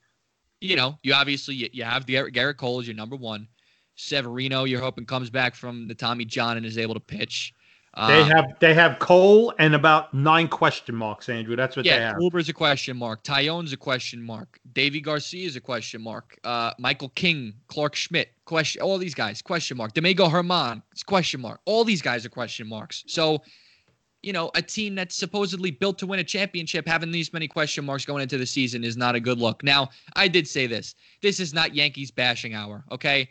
you 0.59 0.75
know, 0.75 0.97
you 1.03 1.13
obviously 1.13 1.55
you, 1.55 1.69
you 1.71 1.83
have 1.83 2.05
Gerrit, 2.05 2.33
Gerrit 2.33 2.57
Cole 2.57 2.79
as 2.79 2.87
your 2.87 2.95
number 2.95 3.15
one. 3.15 3.47
Severino, 3.95 4.65
you're 4.65 4.81
hoping 4.81 5.05
comes 5.05 5.29
back 5.29 5.55
from 5.55 5.87
the 5.87 5.95
Tommy 5.95 6.25
John 6.25 6.57
and 6.57 6.65
is 6.65 6.77
able 6.77 6.93
to 6.95 6.99
pitch. 6.99 7.53
They 7.95 8.21
um, 8.21 8.29
have 8.29 8.59
they 8.59 8.73
have 8.73 8.99
Cole 8.99 9.53
and 9.57 9.73
about 9.73 10.13
nine 10.13 10.49
question 10.49 10.93
marks, 10.93 11.29
Andrew. 11.29 11.55
That's 11.55 11.77
what 11.77 11.85
yeah, 11.85 11.97
they 11.97 12.03
have. 12.03 12.15
Kluber's 12.17 12.49
a 12.49 12.53
question 12.53 12.97
mark. 12.97 13.23
Taillon's 13.23 13.71
a 13.71 13.77
question 13.77 14.21
mark. 14.21 14.59
Deivi 14.73 15.01
Garcia 15.01 15.47
is 15.47 15.55
a 15.55 15.61
question 15.61 16.01
mark. 16.01 16.37
Uh, 16.43 16.71
Michael 16.77 17.07
King, 17.09 17.53
Clarke 17.67 17.95
Schmidt, 17.95 18.33
question. 18.43 18.81
All 18.81 18.97
these 18.97 19.15
guys, 19.15 19.41
question 19.41 19.77
mark. 19.77 19.93
Domingo 19.93 20.27
Germán, 20.27 20.81
it's 20.91 21.03
question 21.03 21.39
mark. 21.39 21.61
All 21.63 21.85
these 21.85 22.01
guys 22.01 22.25
are 22.25 22.29
question 22.29 22.67
marks. 22.67 23.05
So, 23.07 23.41
you 24.21 24.33
know, 24.33 24.51
a 24.55 24.61
team 24.61 24.93
that's 24.95 25.15
supposedly 25.15 25.71
built 25.71 25.97
to 25.99 26.07
win 26.07 26.19
a 26.19 26.23
championship 26.25 26.85
having 26.85 27.11
these 27.11 27.31
many 27.31 27.47
question 27.47 27.85
marks 27.85 28.03
going 28.03 28.23
into 28.23 28.37
the 28.37 28.45
season 28.45 28.83
is 28.83 28.97
not 28.97 29.15
a 29.15 29.21
good 29.21 29.37
look. 29.37 29.63
Now, 29.63 29.87
I 30.17 30.27
did 30.27 30.49
say 30.49 30.67
this. 30.67 30.95
This 31.21 31.39
is 31.39 31.53
not 31.53 31.73
Yankees 31.73 32.11
bashing 32.11 32.55
hour. 32.55 32.83
Okay, 32.91 33.29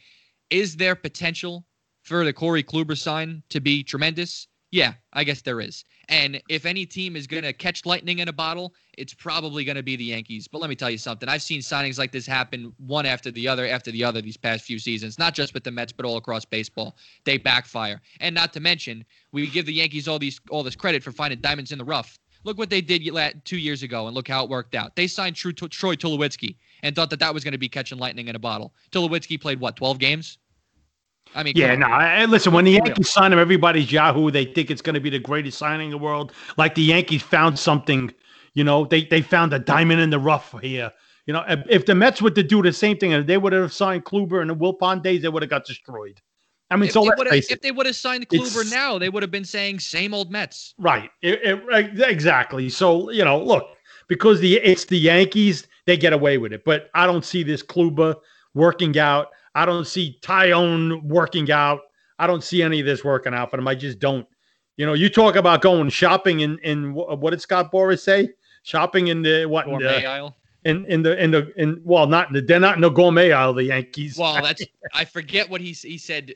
is 0.49 0.75
there 0.75 0.95
potential 0.95 1.67
for 2.03 2.25
the 2.25 2.33
Corey 2.33 2.63
Kluber 2.63 2.97
sign 2.97 3.43
to 3.51 3.61
be 3.61 3.83
tremendous? 3.83 4.49
Yeah, 4.75 4.95
I 5.13 5.23
guess 5.23 5.41
there 5.41 5.61
is. 5.61 5.85
And 6.09 6.43
if 6.49 6.67
any 6.67 6.85
team 6.85 7.15
is 7.15 7.29
going 7.29 7.45
to 7.45 7.53
catch 7.53 7.87
lightning 7.87 8.19
in 8.19 8.27
a 8.27 8.33
bottle, 8.33 8.75
it's 8.99 9.15
probably 9.15 9.65
going 9.65 9.77
to 9.77 9.85
be 9.85 9.95
the 9.95 10.07
Yankees. 10.07 10.49
But 10.49 10.61
let 10.61 10.69
me 10.69 10.75
tell 10.75 10.91
you 10.91 10.99
something. 10.99 11.29
I've 11.29 11.43
seen 11.43 11.61
signings 11.61 11.97
like 11.97 12.11
this 12.11 12.27
happen 12.27 12.73
one 12.79 13.07
after 13.07 13.31
the 13.31 13.47
other 13.47 13.69
after 13.69 13.93
the 13.93 14.03
other 14.03 14.21
these 14.21 14.37
past 14.37 14.65
few 14.65 14.81
seasons, 14.81 15.17
not 15.17 15.33
just 15.33 15.55
with 15.55 15.63
the 15.63 15.71
Mets, 15.71 15.93
but 15.93 16.05
all 16.05 16.17
across 16.17 16.45
baseball. 16.45 16.97
They 17.25 17.39
backfire. 17.39 18.03
And 18.19 18.35
not 18.35 18.53
to 18.55 18.59
mention, 18.59 19.05
we 19.31 19.47
give 19.47 19.65
the 19.65 19.75
Yankees 19.75 20.09
all 20.09 20.19
these 20.19 20.41
all 20.51 20.65
this 20.65 20.75
credit 20.75 21.05
for 21.05 21.13
finding 21.13 21.41
diamonds 21.41 21.71
in 21.71 21.79
the 21.79 21.85
rough. 21.85 22.19
Look 22.43 22.59
what 22.59 22.69
they 22.69 22.81
did 22.81 23.09
two 23.45 23.59
years 23.59 23.85
ago, 23.85 24.09
and 24.09 24.15
look 24.17 24.27
how 24.27 24.43
it 24.43 24.51
worked 24.51 24.75
out. 24.75 24.97
They 24.97 25.07
signed 25.07 25.37
Troy 25.37 25.53
Tulowitzki 25.53 26.57
and 26.83 26.97
thought 26.97 27.11
that 27.11 27.21
that 27.21 27.33
was 27.33 27.45
going 27.45 27.53
to 27.53 27.59
be 27.59 27.69
catching 27.69 27.99
lightning 27.99 28.27
in 28.27 28.35
a 28.35 28.41
bottle. 28.41 28.75
Tulowitzki 28.91 29.41
played 29.41 29.61
what, 29.61 29.77
12 29.77 30.01
games? 30.01 30.39
I 31.35 31.43
mean, 31.43 31.55
yeah, 31.57 31.75
no. 31.75 31.87
I, 31.87 32.25
listen, 32.27 32.53
when 32.53 32.65
the 32.65 32.73
Yankees 32.73 33.11
sign 33.11 33.33
him, 33.33 33.39
everybody's 33.39 33.91
Yahoo. 33.91 34.31
They 34.31 34.45
think 34.45 34.71
it's 34.71 34.83
going 34.83 34.95
to 34.95 35.01
be 35.01 35.11
the 35.11 35.19
greatest 35.19 35.59
signing 35.59 35.87
in 35.87 35.91
the 35.91 35.99
world. 35.99 36.33
Like 36.57 36.75
the 36.75 36.83
Yankees 36.83 37.23
found 37.23 37.59
something, 37.59 38.13
You 38.55 38.65
know, 38.65 38.85
they 38.87 39.05
they 39.05 39.21
found 39.23 39.53
a 39.53 39.59
diamond 39.59 40.01
in 40.01 40.11
the 40.11 40.19
rough 40.19 40.55
here. 40.61 40.93
You 41.27 41.33
know, 41.33 41.45
if, 41.49 41.87
the 41.87 41.95
Mets 41.95 42.21
were 42.21 42.31
to 42.31 42.43
do 42.43 42.63
the 42.63 42.73
same 42.73 42.99
thing, 42.99 43.15
and 43.15 43.27
they 43.27 43.39
would 43.39 43.53
have 43.55 43.73
signed 43.73 44.05
Kluber 44.05 44.43
in 44.43 44.49
the 44.49 44.55
Wilpon 44.55 45.03
days, 45.03 45.23
they 45.23 45.29
would 45.29 45.43
have 45.43 45.51
got 45.51 45.65
destroyed. 45.65 46.21
I 46.71 46.77
mean, 46.77 46.89
if 46.89 46.93
so 46.93 47.05
they 47.31 47.39
if 47.39 47.61
they 47.61 47.73
would 47.73 47.87
have 47.87 47.97
signed 47.97 48.29
Kluber 48.29 48.71
now, 48.71 48.99
they 48.99 49.09
would 49.09 49.23
have 49.23 49.31
been 49.31 49.45
saying 49.45 49.81
same 49.81 50.13
old 50.15 50.31
Mets. 50.31 50.75
Right. 50.79 51.11
It- 51.23 51.41
it- 51.43 51.67
right, 51.67 51.91
exactly. 52.01 52.69
So, 52.69 53.11
you 53.11 53.25
know, 53.25 53.43
look, 53.43 53.65
because 54.09 54.41
the 54.41 54.57
it's 54.57 54.85
the 54.87 54.99
Yankees, 54.99 55.67
they 55.87 55.97
get 55.97 56.13
away 56.13 56.39
with 56.39 56.53
it. 56.53 56.65
But 56.65 56.91
I 56.95 57.07
don't 57.07 57.25
see 57.25 57.43
this 57.43 57.63
Kluber 57.63 58.17
working 58.55 58.99
out. 58.99 59.29
I 59.55 59.65
don't 59.67 59.87
see 59.87 60.19
Taillon 60.23 61.03
working 61.05 61.51
out. 61.51 61.81
I 62.19 62.27
don't 62.27 62.43
see 62.45 62.63
any 62.63 62.81
of 62.81 62.87
this 62.87 63.05
working 63.05 63.35
out 63.35 63.51
for 63.51 63.57
them. 63.57 63.69
I 63.69 63.75
just 63.75 63.99
don't. 63.99 64.27
You 64.77 64.87
know, 64.87 64.95
you 64.95 65.09
talk 65.09 65.37
about 65.37 65.63
going 65.63 65.89
shopping 65.91 66.41
in 66.41 66.59
in 66.59 66.93
wh- 66.93 67.19
what 67.21 67.31
did 67.31 67.41
Scott 67.41 67.71
Boras 67.73 68.01
say? 68.01 68.31
Shopping 68.65 69.09
in 69.09 69.23
the 69.23 69.47
what 69.47 69.67
in 69.67 69.73
Gourmet 69.79 70.01
the, 70.01 70.07
aisle. 70.07 70.37
in, 70.65 70.85
in 70.87 71.03
the 71.03 71.23
in 71.23 71.31
the 71.31 71.53
in 71.57 71.81
well, 71.85 72.07
not 72.07 72.29
in 72.29 72.35
the 72.35 72.41
they're 72.41 72.59
not 72.59 72.75
in 72.75 72.81
the 72.81 72.89
gourmet 72.91 73.31
aisle. 73.33 73.55
The 73.55 73.65
Yankees. 73.65 74.19
Well, 74.19 74.43
that's 74.43 74.63
I 74.95 75.05
forget 75.05 75.49
what 75.49 75.61
he 75.61 75.73
he 75.73 75.99
said. 75.99 76.35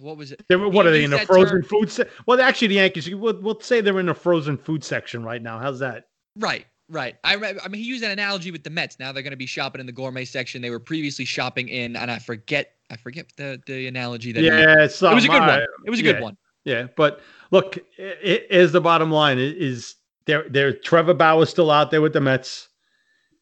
What 0.00 0.16
was 0.16 0.32
it? 0.32 0.44
They 0.48 0.56
were, 0.56 0.68
what 0.68 0.86
he 0.86 0.88
are 0.88 0.92
they 0.92 1.04
in 1.04 1.10
the 1.12 1.20
frozen 1.20 1.60
term- 1.60 1.62
food? 1.62 1.90
Se- 1.92 2.08
well, 2.26 2.40
actually, 2.40 2.68
the 2.68 2.74
Yankees. 2.76 3.08
We'll, 3.14 3.40
we'll 3.40 3.60
say 3.60 3.80
they're 3.80 4.00
in 4.00 4.06
the 4.06 4.14
frozen 4.14 4.56
food 4.56 4.82
section 4.82 5.22
right 5.22 5.40
now. 5.40 5.60
How's 5.60 5.78
that? 5.78 6.06
Right, 6.36 6.66
right. 6.90 7.16
I 7.24 7.34
I 7.36 7.68
mean, 7.68 7.80
he 7.80 7.86
used 7.88 8.04
an 8.04 8.10
analogy 8.10 8.50
with 8.50 8.64
the 8.64 8.70
Mets. 8.70 8.98
Now 8.98 9.12
they're 9.12 9.22
going 9.22 9.30
to 9.30 9.36
be 9.36 9.46
shopping 9.46 9.80
in 9.80 9.86
the 9.86 9.92
gourmet 9.92 10.24
section. 10.24 10.60
They 10.60 10.70
were 10.70 10.80
previously 10.80 11.24
shopping 11.24 11.68
in, 11.68 11.96
and 11.96 12.10
I 12.10 12.18
forget 12.18 12.72
I 12.90 12.96
forget 12.96 13.32
the 13.36 13.62
the 13.66 13.86
analogy 13.86 14.32
that. 14.32 14.42
Yeah, 14.42 14.84
it 14.84 15.14
was 15.14 15.24
a 15.24 15.28
good 15.28 15.40
one. 15.40 15.60
It 15.86 15.90
was 15.90 16.00
a 16.00 16.02
good 16.02 16.16
yeah. 16.16 16.22
one. 16.22 16.36
Yeah, 16.64 16.86
but 16.96 17.20
look, 17.50 17.78
i- 17.98 18.02
i- 18.02 18.46
is 18.50 18.72
the 18.72 18.80
bottom 18.80 19.10
line 19.10 19.38
is 19.38 19.94
there? 20.26 20.44
There, 20.48 20.72
Trevor 20.72 21.14
Bauer 21.14 21.46
still 21.46 21.70
out 21.70 21.90
there 21.90 22.02
with 22.02 22.12
the 22.12 22.20
Mets, 22.20 22.68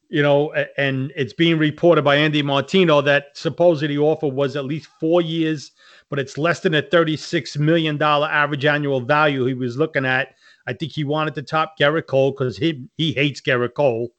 you 0.09 0.23
know, 0.23 0.53
and 0.77 1.11
it's 1.15 1.33
being 1.33 1.57
reported 1.57 2.03
by 2.03 2.15
Andy 2.15 2.41
Martino 2.41 3.01
that 3.01 3.27
supposedly 3.33 3.97
offer 3.97 4.27
was 4.27 4.55
at 4.55 4.63
least 4.65 4.87
four 4.99 5.21
years, 5.21 5.71
but 6.09 6.17
it's 6.19 6.37
less 6.37 6.61
than 6.61 6.73
a 6.75 6.81
thirty-six 6.81 7.57
million 7.57 7.97
dollar 7.97 8.27
average 8.27 8.63
annual 8.65 9.01
value 9.01 9.45
he 9.45 9.53
was 9.53 9.77
looking 9.77 10.05
at. 10.05 10.35
I 10.69 10.73
think 10.73 10.91
he 10.91 11.03
wanted 11.03 11.33
to 11.33 11.41
top 11.41 11.79
Gerrit 11.79 12.05
Cole 12.05 12.29
because 12.31 12.55
he 12.55 12.85
he 12.95 13.11
hates 13.11 13.41
Gerrit 13.41 13.73
Cole. 13.73 14.09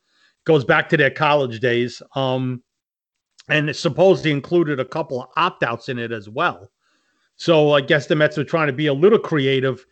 Goes 0.45 0.65
back 0.65 0.89
to 0.89 0.97
their 0.97 1.11
college 1.11 1.61
days, 1.61 2.03
um, 2.17 2.63
and 3.49 3.75
supposedly 3.77 4.33
included 4.33 4.81
a 4.81 4.85
couple 4.85 5.23
of 5.23 5.29
opt-outs 5.37 5.89
in 5.89 5.99
it 5.99 6.11
as 6.11 6.29
well. 6.29 6.69
So 7.37 7.73
I 7.73 7.83
guess 7.83 8.07
the 8.07 8.17
Mets 8.17 8.37
are 8.37 8.43
trying 8.45 8.67
to 8.67 8.73
be 8.73 8.89
a 8.89 8.93
little 8.93 9.19
creative. 9.19 9.87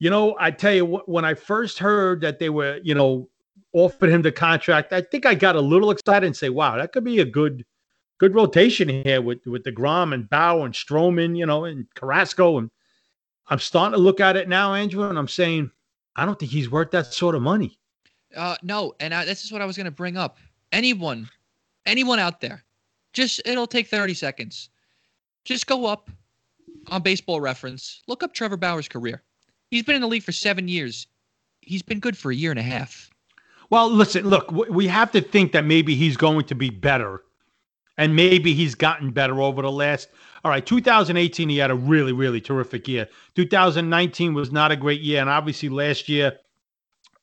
You 0.00 0.10
know, 0.10 0.36
I 0.38 0.50
tell 0.50 0.74
you 0.74 0.84
when 1.06 1.24
I 1.24 1.32
first 1.32 1.78
heard 1.78 2.20
that 2.20 2.38
they 2.38 2.50
were, 2.50 2.78
you 2.82 2.94
know, 2.94 3.30
offered 3.72 4.10
him 4.10 4.20
the 4.20 4.32
contract, 4.32 4.92
I 4.92 5.00
think 5.00 5.24
I 5.24 5.34
got 5.34 5.56
a 5.56 5.60
little 5.60 5.90
excited 5.90 6.26
and 6.26 6.36
say, 6.36 6.50
wow, 6.50 6.76
that 6.76 6.92
could 6.92 7.04
be 7.04 7.20
a 7.20 7.24
good 7.24 7.64
good 8.18 8.34
rotation 8.34 8.88
here 8.88 9.22
with 9.22 9.46
with 9.46 9.64
deGrom 9.64 10.12
and 10.12 10.28
Bow 10.28 10.64
and 10.64 10.74
Stroman, 10.74 11.38
you 11.38 11.46
know, 11.46 11.64
and 11.64 11.86
Carrasco. 11.94 12.58
And 12.58 12.70
I'm 13.46 13.60
starting 13.60 13.96
to 13.96 14.02
look 14.02 14.20
at 14.20 14.36
it 14.36 14.48
now, 14.48 14.74
Andrew, 14.74 15.08
and 15.08 15.18
I'm 15.18 15.28
saying, 15.28 15.70
I 16.16 16.26
don't 16.26 16.38
think 16.38 16.52
he's 16.52 16.70
worth 16.70 16.90
that 16.90 17.12
sort 17.12 17.34
of 17.34 17.42
money. 17.42 17.78
Uh, 18.36 18.56
no, 18.62 18.94
and 19.00 19.12
I, 19.14 19.24
this 19.24 19.44
is 19.44 19.52
what 19.52 19.62
I 19.62 19.66
was 19.66 19.76
going 19.76 19.84
to 19.86 19.90
bring 19.90 20.16
up. 20.16 20.38
Anyone, 20.72 21.28
anyone 21.86 22.18
out 22.18 22.40
there, 22.40 22.64
just 23.12 23.40
it'll 23.44 23.66
take 23.66 23.88
30 23.88 24.14
seconds. 24.14 24.70
Just 25.44 25.66
go 25.66 25.86
up 25.86 26.10
on 26.88 27.02
Baseball 27.02 27.40
Reference, 27.40 28.02
look 28.06 28.22
up 28.22 28.32
Trevor 28.32 28.56
Bauer's 28.56 28.88
career. 28.88 29.22
He's 29.70 29.82
been 29.82 29.94
in 29.96 30.02
the 30.02 30.08
league 30.08 30.22
for 30.22 30.32
seven 30.32 30.68
years. 30.68 31.06
He's 31.60 31.82
been 31.82 32.00
good 32.00 32.16
for 32.16 32.30
a 32.30 32.34
year 32.34 32.50
and 32.50 32.60
a 32.60 32.64
half. 32.64 33.10
Well, 33.70 33.90
listen, 33.90 34.28
look, 34.28 34.50
we 34.50 34.86
have 34.88 35.10
to 35.12 35.20
think 35.20 35.52
that 35.52 35.64
maybe 35.64 35.94
he's 35.94 36.16
going 36.16 36.44
to 36.46 36.54
be 36.54 36.68
better. 36.68 37.22
And 37.98 38.16
maybe 38.16 38.54
he's 38.54 38.74
gotten 38.74 39.10
better 39.10 39.40
over 39.40 39.62
the 39.62 39.70
last. 39.70 40.08
All 40.44 40.50
right, 40.50 40.64
2018, 40.64 41.48
he 41.48 41.58
had 41.58 41.70
a 41.70 41.74
really, 41.74 42.12
really 42.12 42.40
terrific 42.40 42.88
year. 42.88 43.08
2019 43.36 44.34
was 44.34 44.50
not 44.50 44.72
a 44.72 44.76
great 44.76 45.00
year. 45.00 45.20
And 45.20 45.30
obviously 45.30 45.68
last 45.68 46.08
year, 46.08 46.38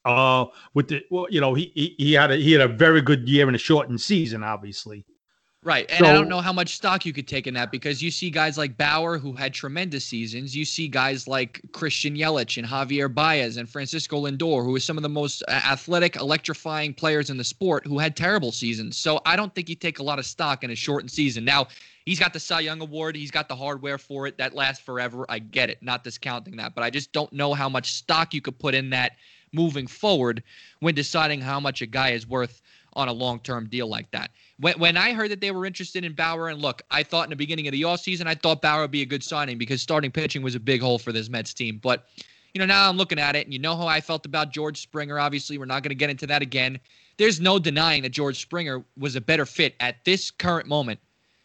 uh, 0.06 0.46
with 0.74 0.88
the, 0.88 1.04
well, 1.10 1.28
you 1.30 1.42
know, 1.42 1.54
he, 1.54 1.72
he, 1.76 1.96
he 1.98 2.14
had 2.14 2.32
a, 2.32 2.36
he 2.36 2.54
had 2.54 2.62
a 2.62 2.68
very 2.68 3.02
good 3.02 3.28
year 3.28 3.50
in 3.50 3.56
a 3.56 3.60
shortened 3.60 4.00
season, 4.00 4.44
obviously. 4.44 5.06
Right. 5.62 5.92
And 5.92 6.06
I 6.06 6.14
don't 6.14 6.30
know 6.30 6.40
how 6.40 6.54
much 6.54 6.76
stock 6.76 7.06
you 7.06 7.12
could 7.12 7.28
take 7.28 7.46
in 7.46 7.54
that 7.56 7.70
because 7.70 8.02
you 8.02 8.12
see 8.12 8.30
guys 8.30 8.58
like 8.58 8.78
Bauer 8.78 9.18
who 9.18 9.34
had 9.34 9.54
tremendous 9.54 10.06
seasons. 10.06 10.56
You 10.56 10.64
see 10.64 10.88
guys 10.88 11.28
like 11.28 11.60
Christian 11.74 12.16
Yelich 12.16 12.58
and 12.58 12.66
Javier 12.66 13.14
Baez 13.14 13.58
and 13.58 13.68
Francisco 13.68 14.26
Lindor, 14.26 14.64
who 14.64 14.74
are 14.74 14.80
some 14.80 14.96
of 14.96 15.04
the 15.04 15.10
most 15.10 15.44
athletic, 15.50 16.16
electrifying 16.16 16.94
players 16.94 17.30
in 17.30 17.36
the 17.36 17.44
sport 17.44 17.86
who 17.86 18.00
had 18.00 18.16
terrible 18.16 18.54
seasons. 18.54 18.96
So 18.96 19.20
I 19.26 19.36
don't 19.36 19.54
think 19.54 19.68
you 19.68 19.76
take 19.76 20.00
a 20.00 20.04
lot 20.04 20.18
of 20.18 20.26
stock 20.26 20.64
in 20.64 20.72
a 20.72 20.76
shortened 20.76 21.12
season. 21.12 21.44
Now, 21.44 21.68
he's 22.06 22.22
got 22.22 22.32
the 22.32 22.40
Cy 22.40 22.62
Young 22.62 22.80
Award. 22.80 23.18
He's 23.18 23.32
got 23.32 23.50
the 23.50 23.56
hardware 23.56 23.98
for 23.98 24.28
it. 24.28 24.38
That 24.38 24.56
lasts 24.56 24.82
forever. 24.82 25.26
I 25.28 25.40
get 25.40 25.70
it. 25.70 25.84
Not 25.84 26.06
discounting 26.06 26.56
that. 26.56 26.74
But 26.74 26.86
I 26.86 26.90
just 26.90 27.12
don't 27.12 27.34
know 27.34 27.54
how 27.54 27.68
much 27.68 27.96
stock 27.96 28.34
you 28.34 28.40
could 28.40 28.58
put 28.60 28.76
in 28.76 28.92
that 28.92 29.18
moving 29.52 29.88
forward 29.88 30.42
when 30.80 30.96
deciding 30.96 31.42
how 31.42 31.60
much 31.60 31.82
a 31.82 31.86
guy 31.86 32.12
is 32.12 32.26
worth 32.26 32.62
on 32.94 33.08
a 33.08 33.14
long-term 33.14 33.68
deal 33.68 33.88
like 33.88 34.10
that. 34.12 34.32
When, 34.60 34.78
when 34.78 34.98
I 34.98 35.14
heard 35.14 35.32
that 35.32 35.42
they 35.42 35.52
were 35.52 35.66
interested 35.66 36.04
in 36.04 36.14
Bauer, 36.14 36.50
and 36.50 36.62
look, 36.62 36.82
I 36.92 37.04
thought 37.04 37.24
in 37.26 37.30
the 37.30 37.36
beginning 37.36 37.68
of 37.68 37.72
the 37.72 37.84
offseason, 37.84 38.28
I 38.28 38.36
thought 38.36 38.62
Bauer 38.62 38.82
would 38.82 38.92
be 38.92 39.02
a 39.02 39.06
good 39.06 39.24
signing 39.24 39.58
because 39.58 39.82
starting 39.82 40.12
pitching 40.12 40.42
was 40.42 40.56
a 40.56 40.60
big 40.60 40.82
hole 40.82 41.00
for 41.00 41.12
this 41.12 41.30
Mets 41.30 41.54
team. 41.54 41.80
But, 41.82 42.06
you 42.54 42.60
know, 42.60 42.66
now 42.66 42.90
I'm 42.90 42.98
looking 42.98 43.20
at 43.20 43.36
it, 43.36 43.46
and 43.46 43.54
you 43.54 43.60
know 43.60 43.76
how 43.76 43.88
I 43.88 44.02
felt 44.02 44.26
about 44.26 44.52
George 44.52 44.82
Springer. 44.82 45.18
Obviously, 45.18 45.58
we're 45.58 45.66
not 45.66 45.84
going 45.84 45.92
to 45.92 45.96
get 45.96 46.10
into 46.10 46.28
that 46.28 46.42
again. 46.42 46.80
There's 47.18 47.40
no 47.40 47.58
denying 47.58 48.04
that 48.04 48.10
George 48.10 48.42
Springer 48.42 48.84
was 48.98 49.16
a 49.16 49.22
better 49.22 49.46
fit 49.46 49.76
at 49.80 50.04
this 50.04 50.30
current 50.30 50.68
moment 50.68 51.00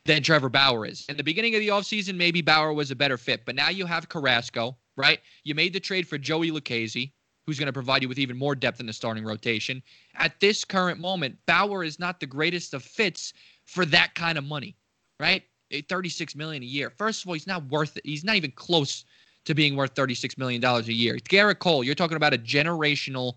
than 0.05 0.23
Trevor 0.23 0.49
Bauer 0.49 0.85
is. 0.85 1.07
In 1.09 1.17
the 1.17 1.25
beginning 1.25 1.55
of 1.55 1.61
the 1.61 1.69
offseason, 1.69 2.17
maybe 2.17 2.43
Bauer 2.43 2.73
was 2.73 2.91
a 2.91 2.97
better 2.97 3.17
fit, 3.17 3.45
but 3.45 3.55
now 3.55 3.71
you 3.71 3.87
have 3.87 4.09
Carrasco, 4.09 4.77
right? 4.97 5.21
You 5.45 5.55
made 5.55 5.73
the 5.73 5.81
trade 5.81 6.07
for 6.07 6.19
Joey 6.19 6.51
Lucchesi, 6.51 7.13
who's 7.47 7.59
going 7.59 7.67
to 7.67 7.73
provide 7.73 8.03
you 8.03 8.09
with 8.09 8.19
even 8.19 8.37
more 8.37 8.55
depth 8.55 8.81
in 8.81 8.87
the 8.87 8.93
starting 8.93 9.25
rotation. 9.25 9.83
At 10.15 10.39
this 10.41 10.65
current 10.65 10.99
moment, 10.99 11.37
Bauer 11.47 11.85
is 11.85 11.99
not 11.99 12.21
the 12.21 12.27
greatest 12.27 12.75
of 12.75 12.83
fits 12.83 13.33
for 13.65 13.85
that 13.87 14.15
kind 14.15 14.39
of 14.39 14.45
money, 14.45 14.77
right? 15.21 15.43
Eh, 15.71 15.83
36 15.89 16.35
million 16.37 16.63
a 16.63 16.67
year. 16.67 16.91
First 16.91 17.23
of 17.23 17.29
all, 17.29 17.35
he's 17.35 17.47
not 17.47 17.65
worth 17.67 17.97
it. 17.97 18.07
He's 18.07 18.25
not 18.25 18.37
even 18.37 18.51
close 18.53 19.05
to 19.45 19.55
being 19.55 19.77
worth 19.77 19.95
36 19.95 20.39
million 20.39 20.61
dollars 20.61 20.89
a 20.89 20.93
year. 20.93 21.17
Gerrit 21.17 21.59
Cole, 21.59 21.85
you're 21.85 21.95
talking 21.95 22.17
about 22.17 22.33
a 22.33 22.39
generational, 22.39 23.35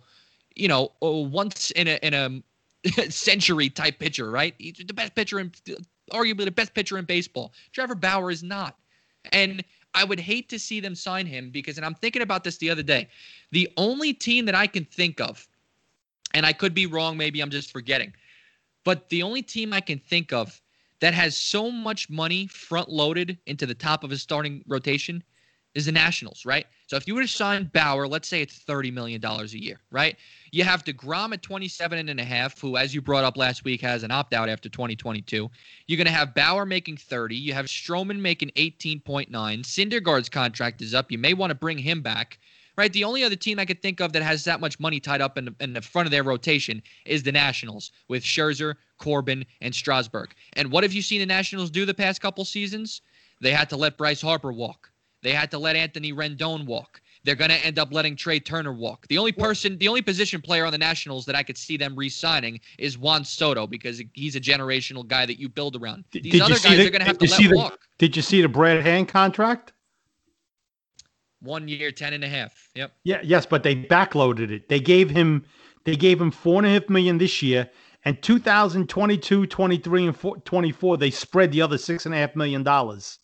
you 0.55 0.67
know, 0.67 0.93
once 1.01 1.71
in 1.71 1.87
a 1.87 1.99
in 2.01 2.13
a 2.13 3.11
century 3.11 3.69
type 3.69 3.99
pitcher, 3.99 4.31
right? 4.31 4.55
He's 4.57 4.83
the 4.85 4.93
best 4.93 5.15
pitcher 5.15 5.39
in 5.39 5.51
arguably 6.13 6.45
the 6.45 6.51
best 6.51 6.73
pitcher 6.73 6.97
in 6.97 7.05
baseball. 7.05 7.53
Trevor 7.73 7.95
Bauer 7.95 8.31
is 8.31 8.43
not. 8.43 8.77
And 9.33 9.63
I 9.97 10.03
would 10.03 10.19
hate 10.19 10.47
to 10.49 10.59
see 10.59 10.79
them 10.79 10.93
sign 10.93 11.25
him 11.25 11.49
because, 11.49 11.77
and 11.77 11.85
I'm 11.85 11.95
thinking 11.95 12.21
about 12.21 12.43
this 12.43 12.57
the 12.57 12.69
other 12.69 12.83
day, 12.83 13.07
the 13.51 13.67
only 13.77 14.13
team 14.13 14.45
that 14.45 14.53
I 14.53 14.67
can 14.67 14.85
think 14.85 15.19
of, 15.19 15.47
and 16.35 16.45
I 16.45 16.53
could 16.53 16.75
be 16.75 16.85
wrong, 16.85 17.17
maybe 17.17 17.41
I'm 17.41 17.49
just 17.49 17.71
forgetting, 17.71 18.13
but 18.83 19.09
the 19.09 19.23
only 19.23 19.41
team 19.41 19.73
I 19.73 19.81
can 19.81 19.97
think 19.97 20.31
of 20.31 20.61
that 20.99 21.15
has 21.15 21.35
so 21.35 21.71
much 21.71 22.11
money 22.11 22.45
front 22.45 22.89
loaded 22.89 23.39
into 23.47 23.65
the 23.65 23.73
top 23.73 24.03
of 24.03 24.11
his 24.11 24.21
starting 24.21 24.63
rotation 24.67 25.23
is 25.73 25.87
the 25.87 25.91
Nationals, 25.91 26.45
right? 26.45 26.67
So 26.87 26.95
if 26.95 27.05
you 27.05 27.15
were 27.15 27.21
to 27.21 27.27
sign 27.27 27.69
Bauer, 27.73 28.07
let's 28.07 28.29
say 28.29 28.41
it's 28.41 28.59
$30 28.59 28.93
million 28.93 29.23
a 29.23 29.43
year, 29.47 29.81
right? 29.91 30.15
You 30.53 30.63
have 30.63 30.85
DeGrom 30.85 31.33
at 31.33 31.41
27 31.41 32.07
and 32.07 32.19
a 32.19 32.23
half, 32.23 32.57
who, 32.61 32.77
as 32.77 32.95
you 32.95 33.01
brought 33.01 33.25
up 33.25 33.35
last 33.35 33.65
week, 33.65 33.81
has 33.81 34.03
an 34.03 34.11
opt 34.11 34.33
out 34.33 34.47
after 34.47 34.69
2022. 34.69 35.51
You're 35.87 35.97
going 35.97 36.07
to 36.07 36.13
have 36.13 36.33
Bauer 36.33 36.65
making 36.65 36.95
30. 36.95 37.35
You 37.35 37.53
have 37.53 37.65
Stroman 37.65 38.21
making 38.21 38.51
18.9. 38.55 39.27
Syndergaard's 39.29 40.29
contract 40.29 40.81
is 40.81 40.93
up. 40.93 41.11
You 41.11 41.17
may 41.17 41.33
want 41.33 41.51
to 41.51 41.55
bring 41.55 41.77
him 41.77 42.01
back, 42.01 42.39
right? 42.77 42.93
The 42.93 43.03
only 43.03 43.25
other 43.25 43.35
team 43.35 43.59
I 43.59 43.65
could 43.65 43.81
think 43.81 43.99
of 43.99 44.13
that 44.13 44.23
has 44.23 44.45
that 44.45 44.61
much 44.61 44.79
money 44.79 45.01
tied 45.01 45.19
up 45.19 45.37
in 45.37 45.43
the, 45.43 45.55
in 45.59 45.73
the 45.73 45.81
front 45.81 46.07
of 46.07 46.11
their 46.11 46.23
rotation 46.23 46.81
is 47.05 47.21
the 47.21 47.33
Nationals 47.33 47.91
with 48.07 48.23
Scherzer, 48.23 48.75
Corbin, 48.97 49.45
and 49.59 49.75
Strasburg. 49.75 50.33
And 50.53 50.71
what 50.71 50.85
have 50.85 50.93
you 50.93 51.01
seen 51.01 51.19
the 51.19 51.25
Nationals 51.25 51.69
do 51.69 51.85
the 51.85 51.93
past 51.93 52.21
couple 52.21 52.45
seasons? 52.45 53.01
They 53.41 53.51
had 53.51 53.69
to 53.71 53.75
let 53.75 53.97
Bryce 53.97 54.21
Harper 54.21 54.53
walk. 54.53 54.89
They 55.23 55.33
had 55.33 55.51
to 55.51 55.57
let 55.59 55.75
Anthony 55.75 56.13
Rendon 56.13 56.65
walk. 56.65 57.01
They're 57.23 57.35
going 57.35 57.49
to 57.51 57.65
end 57.65 57.79
up 57.79 57.91
letting 57.91 58.15
Trea 58.15 58.39
Turner 58.39 58.71
walk. 58.73 59.05
The 59.07 59.17
only 59.17 59.31
person, 59.31 59.77
the 59.77 59.87
only 59.87 60.01
position 60.01 60.39
player 60.41 60.65
on 60.65 60.71
the 60.71 60.77
Nationals 60.77 61.25
that 61.25 61.35
I 61.35 61.43
could 61.43 61.57
see 61.57 61.75
them 61.75 61.95
re-signing 61.95 62.59
is 62.77 62.97
Juan 62.97 63.25
Soto 63.25 63.67
because 63.67 64.01
he's 64.13 64.35
a 64.35 64.39
generational 64.39 65.05
guy 65.05 65.25
that 65.25 65.39
you 65.39 65.49
build 65.49 65.75
around. 65.75 66.05
These 66.11 66.31
did 66.31 66.41
other 66.41 66.53
guys 66.53 66.77
the- 66.77 66.87
are 66.87 66.89
going 66.89 67.01
to 67.01 67.05
have 67.05 67.17
to 67.17 67.29
let 67.29 67.39
the- 67.39 67.55
walk. 67.55 67.79
Did 67.97 68.15
you 68.15 68.21
see 68.21 68.41
the 68.41 68.47
Brad 68.47 68.81
Hand 68.85 69.09
contract? 69.09 69.73
One 71.41 71.67
year, 71.67 71.91
ten 71.91 72.13
and 72.13 72.23
a 72.23 72.29
half. 72.29 72.69
Yep. 72.75 72.93
Yeah, 73.03 73.19
yes, 73.23 73.45
but 73.45 73.63
they 73.63 73.75
backloaded 73.75 74.49
it. 74.51 74.69
They 74.69 74.79
gave 74.79 75.09
him 75.09 75.45
they 75.83 75.95
gave 75.95 76.19
him 76.19 76.31
four 76.31 76.57
and 76.59 76.67
a 76.67 76.69
half 76.71 76.89
million 76.89 77.17
this 77.17 77.41
year, 77.41 77.69
and 78.05 78.21
2022, 78.21 79.45
23, 79.45 80.07
and 80.07 80.43
24, 80.45 80.97
they 80.97 81.11
spread 81.11 81.51
the 81.51 81.61
other 81.61 81.77
six 81.77 82.05
and 82.05 82.15
a 82.15 82.17
half 82.17 82.35
million 82.35 82.63
dollars. 82.63 83.19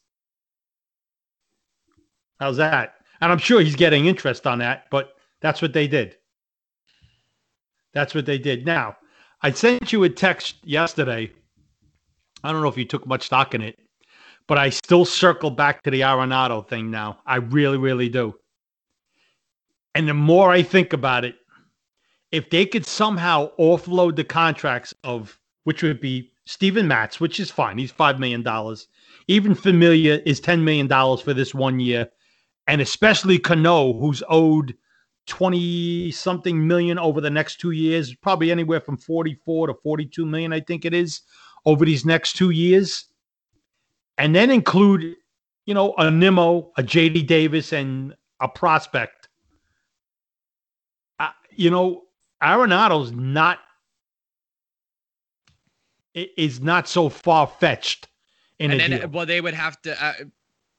How's 2.39 2.57
that? 2.57 2.95
And 3.21 3.31
I'm 3.31 3.37
sure 3.37 3.61
he's 3.61 3.75
getting 3.75 4.05
interest 4.05 4.45
on 4.45 4.59
that, 4.59 4.85
but 4.89 5.15
that's 5.41 5.61
what 5.61 5.73
they 5.73 5.87
did. 5.87 6.17
That's 7.93 8.15
what 8.15 8.25
they 8.25 8.37
did. 8.37 8.65
Now, 8.65 8.97
I 9.41 9.51
sent 9.51 9.93
you 9.93 10.03
a 10.03 10.09
text 10.09 10.55
yesterday. 10.63 11.31
I 12.43 12.51
don't 12.51 12.61
know 12.61 12.67
if 12.67 12.77
you 12.77 12.85
took 12.85 13.05
much 13.05 13.23
stock 13.23 13.53
in 13.53 13.61
it, 13.61 13.79
but 14.47 14.57
I 14.57 14.69
still 14.69 15.05
circle 15.05 15.51
back 15.51 15.83
to 15.83 15.91
the 15.91 16.01
Arenado 16.01 16.67
thing 16.67 16.91
now. 16.91 17.19
I 17.25 17.37
really, 17.37 17.77
really 17.77 18.09
do. 18.09 18.35
And 19.95 20.07
the 20.07 20.13
more 20.13 20.51
I 20.51 20.63
think 20.63 20.91
about 20.91 21.23
it, 21.23 21.35
if 22.31 22.49
they 22.49 22.65
could 22.65 22.85
somehow 22.85 23.51
offload 23.59 24.15
the 24.15 24.23
contracts 24.23 24.93
of 25.03 25.39
which 25.65 25.83
would 25.83 26.01
be 26.01 26.31
Steven 26.45 26.87
Matz, 26.87 27.19
which 27.19 27.39
is 27.39 27.51
fine. 27.51 27.77
He's 27.77 27.93
$5 27.93 28.19
million. 28.19 28.45
Even 29.27 29.55
Familia 29.55 30.21
is 30.25 30.41
$10 30.41 30.61
million 30.61 30.89
for 31.17 31.33
this 31.33 31.53
one 31.53 31.79
year. 31.79 32.09
And 32.67 32.81
especially 32.81 33.39
Cano, 33.39 33.93
who's 33.93 34.23
owed 34.29 34.75
20 35.27 36.11
something 36.11 36.65
million 36.67 36.99
over 36.99 37.21
the 37.21 37.29
next 37.29 37.59
two 37.59 37.71
years, 37.71 38.13
probably 38.15 38.51
anywhere 38.51 38.81
from 38.81 38.97
44 38.97 39.67
to 39.67 39.73
42 39.73 40.25
million, 40.25 40.53
I 40.53 40.59
think 40.59 40.85
it 40.85 40.93
is, 40.93 41.21
over 41.65 41.85
these 41.85 42.05
next 42.05 42.33
two 42.33 42.49
years. 42.49 43.05
And 44.17 44.35
then 44.35 44.51
include, 44.51 45.15
you 45.65 45.73
know, 45.73 45.93
a 45.97 46.11
Nimmo, 46.11 46.71
a 46.77 46.83
JD 46.83 47.25
Davis, 47.27 47.73
and 47.73 48.15
a 48.39 48.47
prospect. 48.47 49.29
Uh, 51.19 51.29
you 51.51 51.69
know, 51.69 52.03
Arenado's 52.41 53.11
not 53.11 53.59
is 56.13 56.61
not 56.61 56.87
so 56.87 57.09
far 57.09 57.47
fetched. 57.47 58.07
In 58.59 58.71
and 58.71 58.79
then, 58.79 59.11
well, 59.11 59.25
they 59.25 59.41
would 59.41 59.53
have 59.53 59.81
to. 59.81 60.03
Uh, 60.03 60.13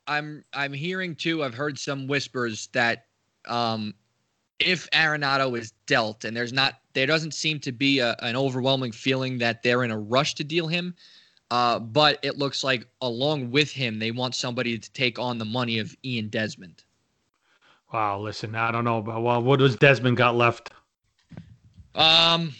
I'm 0.06 0.44
I'm 0.52 0.72
hearing 0.72 1.14
too. 1.14 1.42
I've 1.42 1.54
heard 1.54 1.78
some 1.78 2.06
whispers 2.06 2.68
that 2.72 3.06
um, 3.46 3.94
if 4.58 4.88
Arenado 4.90 5.58
is 5.58 5.72
dealt, 5.86 6.24
and 6.24 6.36
there's 6.36 6.52
not, 6.52 6.74
there 6.92 7.06
doesn't 7.06 7.34
seem 7.34 7.60
to 7.60 7.72
be 7.72 7.98
a, 7.98 8.16
an 8.20 8.36
overwhelming 8.36 8.92
feeling 8.92 9.38
that 9.38 9.62
they're 9.62 9.84
in 9.84 9.90
a 9.90 9.98
rush 9.98 10.34
to 10.34 10.44
deal 10.44 10.66
him. 10.66 10.94
Uh, 11.50 11.78
but 11.78 12.18
it 12.22 12.38
looks 12.38 12.64
like 12.64 12.86
along 13.00 13.50
with 13.50 13.70
him, 13.70 13.98
they 13.98 14.10
want 14.10 14.34
somebody 14.34 14.78
to 14.78 14.92
take 14.92 15.18
on 15.18 15.38
the 15.38 15.44
money 15.44 15.78
of 15.78 15.94
Ian 16.04 16.28
Desmond. 16.28 16.84
Wow, 17.92 18.20
listen, 18.20 18.54
I 18.54 18.72
don't 18.72 18.84
know, 18.84 19.02
but 19.02 19.22
well, 19.22 19.42
what 19.42 19.60
does 19.60 19.76
Desmond 19.76 20.16
got 20.16 20.34
left? 20.34 20.70
Um, 21.94 22.52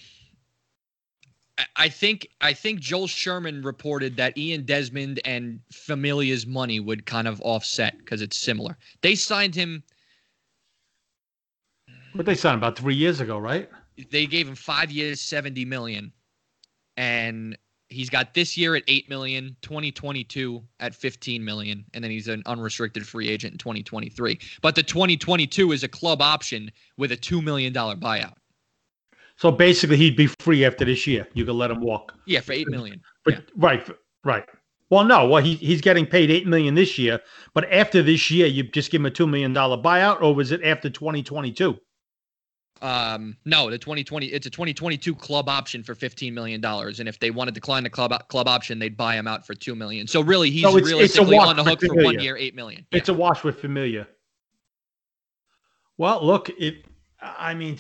I 1.77 1.89
think 1.89 2.29
I 2.41 2.53
think 2.53 2.81
Joel 2.81 3.07
Sherman 3.07 3.63
reported 3.63 4.17
that 4.17 4.37
Ian 4.37 4.65
Desmond 4.65 5.21
and 5.25 5.61
Familia's 5.73 6.47
money 6.47 6.81
would 6.81 7.07
kind 7.07 7.29
of 7.29 7.41
offset 7.43 7.99
because 7.99 8.23
it's 8.23 8.37
similar. 8.37 8.77
They 9.03 9.15
signed 9.15 9.55
him. 9.55 9.83
What 12.13 12.27
they 12.27 12.35
signed 12.35 12.55
him 12.55 12.59
about 12.59 12.77
three 12.77 12.95
years 12.95 13.21
ago, 13.21 13.39
right? 13.39 13.69
They 14.11 14.27
gave 14.27 14.49
him 14.49 14.57
five 14.57 14.91
years, 14.91 15.21
seventy 15.21 15.65
million, 15.65 16.13
and 16.97 17.57
he's 17.89 18.11
got 18.11 18.35
this 18.35 18.57
year 18.57 18.75
at 18.75 18.83
eight 18.89 19.09
million, 19.09 19.57
2022 19.63 20.61
at 20.81 20.95
fifteen 20.95 21.45
million, 21.45 21.85
and 21.95 22.03
then 22.03 22.11
he's 22.11 22.27
an 22.27 22.43
unrestricted 22.47 23.07
free 23.07 23.29
agent 23.29 23.53
in 23.53 23.59
2023. 23.59 24.41
But 24.61 24.75
the 24.75 24.83
2022 24.83 25.71
is 25.71 25.85
a 25.85 25.89
club 25.89 26.21
option 26.21 26.73
with 26.97 27.13
a 27.13 27.17
two 27.17 27.41
million 27.41 27.73
dollar 27.73 27.95
buyout. 27.95 28.35
So 29.37 29.51
basically, 29.51 29.97
he'd 29.97 30.17
be 30.17 30.27
free 30.27 30.65
after 30.65 30.85
this 30.85 31.07
year. 31.07 31.27
You 31.35 31.45
could 31.45 31.57
let 31.57 31.71
him 31.71 31.81
walk. 31.81 32.15
Yeah, 32.27 32.41
for 32.41 32.53
eight 32.53 32.69
million. 32.69 33.01
But 33.25 33.35
yeah. 33.35 33.41
right, 33.57 33.91
right. 34.25 34.45
Well, 34.91 35.05
no. 35.05 35.27
Well, 35.29 35.43
he, 35.43 35.55
he's 35.55 35.81
getting 35.81 36.07
paid 36.07 36.31
eight 36.31 36.47
million 36.47 36.75
this 36.75 36.99
year, 36.99 37.21
but 37.53 37.71
after 37.73 38.03
this 38.03 38.31
year, 38.31 38.47
you 38.47 38.63
just 38.63 38.91
give 38.91 39.01
him 39.01 39.07
a 39.07 39.11
two 39.11 39.27
million 39.27 39.53
dollar 39.53 39.77
buyout, 39.77 40.23
or 40.23 40.35
was 40.35 40.53
it 40.53 40.63
after 40.63 40.89
twenty 40.89 41.23
twenty 41.23 41.53
two? 41.53 41.79
Um, 42.83 43.37
no, 43.47 43.71
the 43.71 43.79
2020 43.79 44.27
it's 44.27 44.47
a 44.47 44.51
2022 44.51 45.15
club 45.15 45.49
option 45.49 45.83
for 45.83 45.95
15 45.95 46.35
million 46.35 46.61
dollars, 46.61 47.01
and 47.01 47.09
if 47.09 47.19
they 47.19 47.31
want 47.31 47.49
to 47.49 47.53
decline 47.53 47.83
the 47.83 47.89
club 47.89 48.13
club 48.29 48.47
option, 48.47 48.79
they'd 48.79 48.97
buy 48.97 49.15
him 49.15 49.27
out 49.27 49.47
for 49.47 49.55
two 49.55 49.75
million. 49.75 50.07
So 50.07 50.21
really, 50.21 50.51
he's 50.51 50.63
so 50.63 50.77
it's, 50.77 50.87
realistically 50.87 51.37
it's 51.37 51.47
on 51.47 51.57
the 51.57 51.65
hook 51.65 51.81
for, 51.81 51.87
for 51.87 52.05
one 52.05 52.19
year, 52.21 52.37
eight 52.37 52.55
million. 52.55 52.85
It's 52.91 53.09
a 53.09 53.15
wash 53.15 53.43
with 53.43 53.59
Familia. 53.59 54.07
Well, 55.97 56.25
look, 56.27 56.51
it. 56.59 56.85
I 57.21 57.55
mean, 57.55 57.79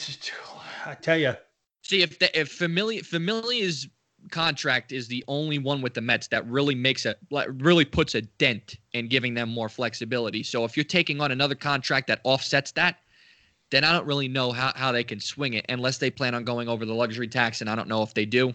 I 0.84 0.94
tell 0.94 1.18
you. 1.18 1.34
See 1.82 2.02
if 2.02 2.18
the, 2.18 2.38
if 2.38 2.50
Familia 2.50 3.02
Familia's 3.02 3.88
contract 4.30 4.92
is 4.92 5.06
the 5.08 5.22
only 5.28 5.58
one 5.58 5.82
with 5.82 5.94
the 5.94 6.00
Mets 6.00 6.28
that 6.28 6.46
really 6.48 6.74
makes 6.74 7.04
a 7.04 7.14
really 7.30 7.84
puts 7.84 8.14
a 8.14 8.22
dent 8.22 8.76
in 8.92 9.08
giving 9.08 9.34
them 9.34 9.50
more 9.50 9.68
flexibility. 9.68 10.42
So 10.42 10.64
if 10.64 10.76
you're 10.76 10.84
taking 10.84 11.20
on 11.20 11.30
another 11.30 11.54
contract 11.54 12.06
that 12.08 12.20
offsets 12.24 12.72
that, 12.72 12.98
then 13.70 13.84
I 13.84 13.92
don't 13.92 14.06
really 14.06 14.28
know 14.28 14.52
how, 14.52 14.72
how 14.74 14.92
they 14.92 15.04
can 15.04 15.20
swing 15.20 15.54
it 15.54 15.66
unless 15.68 15.98
they 15.98 16.10
plan 16.10 16.34
on 16.34 16.44
going 16.44 16.68
over 16.68 16.86
the 16.86 16.94
luxury 16.94 17.28
tax, 17.28 17.60
and 17.60 17.68
I 17.68 17.74
don't 17.74 17.88
know 17.88 18.02
if 18.02 18.14
they 18.14 18.24
do. 18.24 18.50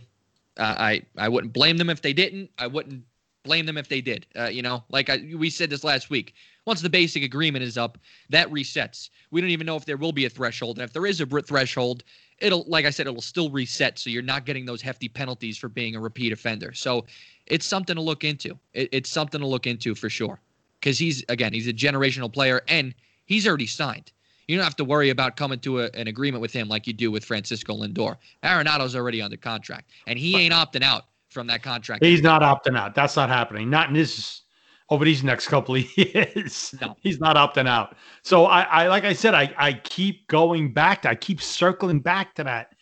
Uh, 0.58 0.76
I 0.78 1.02
I 1.18 1.30
wouldn't 1.30 1.54
blame 1.54 1.78
them 1.78 1.90
if 1.90 2.02
they 2.02 2.14
didn't. 2.14 2.50
I 2.58 2.68
wouldn't 2.68 3.04
blame 3.44 3.66
them 3.66 3.78
if 3.78 3.88
they 3.88 4.02
did. 4.02 4.26
Uh, 4.38 4.46
you 4.46 4.62
know, 4.62 4.84
like 4.90 5.10
I, 5.10 5.28
we 5.36 5.50
said 5.50 5.70
this 5.70 5.84
last 5.84 6.10
week, 6.10 6.34
once 6.66 6.82
the 6.82 6.90
basic 6.90 7.24
agreement 7.24 7.64
is 7.64 7.78
up, 7.78 7.98
that 8.30 8.50
resets. 8.52 9.10
We 9.32 9.42
don't 9.42 9.50
even 9.50 9.66
know 9.66 9.76
if 9.76 9.86
there 9.86 9.98
will 9.98 10.12
be 10.12 10.26
a 10.26 10.30
threshold, 10.30 10.78
and 10.78 10.84
if 10.84 10.94
there 10.94 11.06
is 11.06 11.22
a 11.22 11.26
threshold, 11.26 12.04
it'll 12.40 12.66
like 12.68 12.86
I 12.86 12.90
said, 12.90 13.08
it'll 13.08 13.22
still 13.22 13.50
reset, 13.50 13.98
so 14.00 14.10
you're 14.10 14.22
not 14.22 14.46
getting 14.46 14.66
those 14.66 14.82
hefty 14.82 15.10
penalties 15.10 15.58
for 15.58 15.70
being 15.70 15.96
a 15.96 16.00
repeat 16.00 16.32
offender. 16.32 16.74
So 16.74 17.06
it's 17.48 17.66
something 17.66 17.96
to 17.96 18.02
look 18.02 18.24
into. 18.24 18.58
It, 18.74 18.90
it's 18.92 19.10
something 19.10 19.42
to 19.42 19.48
look 19.48 19.68
into 19.68 19.96
for 19.96 20.10
sure, 20.10 20.40
because 20.80 21.00
he's 21.00 21.24
again 21.30 21.54
he's 21.54 21.68
a 21.68 21.74
generational 21.74 22.32
player 22.32 22.62
and 22.68 22.94
he's 23.26 23.48
already 23.48 23.68
signed. 23.68 24.12
You 24.48 24.58
don't 24.58 24.64
have 24.64 24.76
to 24.78 24.86
worry 24.86 25.12
about 25.12 25.36
coming 25.36 25.60
to 25.60 25.82
a, 25.82 25.90
an 25.94 26.08
agreement 26.08 26.42
with 26.42 26.52
him 26.52 26.68
like 26.68 26.88
you 26.88 26.94
do 26.94 27.12
with 27.12 27.24
Francisco 27.24 27.76
Lindor. 27.78 28.16
Arenado's 28.44 28.96
already 28.96 29.22
under 29.22 29.38
contract, 29.38 29.92
and 30.08 30.18
he 30.18 30.36
ain't 30.38 30.54
opting 30.54 30.84
out 30.84 31.06
from 31.30 31.48
that 31.48 31.64
contract. 31.64 32.04
He's 32.04 32.22
not 32.22 32.42
opting 32.42 32.78
out. 32.78 32.96
That's 32.96 33.16
not 33.16 33.30
happening. 33.30 33.70
Not 33.70 33.90
in 33.90 33.94
this 33.94 34.42
over 34.90 35.06
these 35.06 35.24
next 35.24 35.48
couple 35.48 35.76
of 35.76 35.86
years. 35.98 36.74
No. 36.82 36.96
He's 37.02 37.20
not 37.20 37.36
opting 37.36 37.68
out. 37.68 37.96
So 38.24 38.46
I, 38.46 38.62
I 38.62 38.88
like 38.88 39.06
I 39.06 39.14
said, 39.14 39.34
I, 39.34 39.54
I 39.58 39.74
keep 39.74 40.28
going 40.28 40.74
back 40.74 41.04
to 41.04 41.10
I 41.10 41.16
keep 41.16 41.42
circling 41.42 42.00
back 42.00 42.36
to 42.36 42.44
that. 42.44 42.74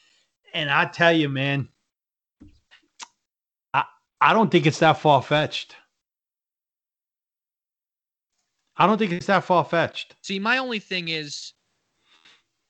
And 0.54 0.70
I 0.70 0.86
tell 0.86 1.12
you, 1.12 1.30
man, 1.30 1.68
I 3.74 3.84
I 4.22 4.34
don't 4.34 4.50
think 4.50 4.66
it's 4.66 4.80
that 4.80 5.00
far 5.00 5.22
fetched. 5.22 5.76
I 8.78 8.86
don't 8.86 8.98
think 8.98 9.12
it's 9.12 9.26
that 9.26 9.44
far 9.44 9.66
fetched. 9.66 10.16
See, 10.22 10.40
my 10.40 10.60
only 10.60 10.80
thing 10.80 11.10
is 11.10 11.54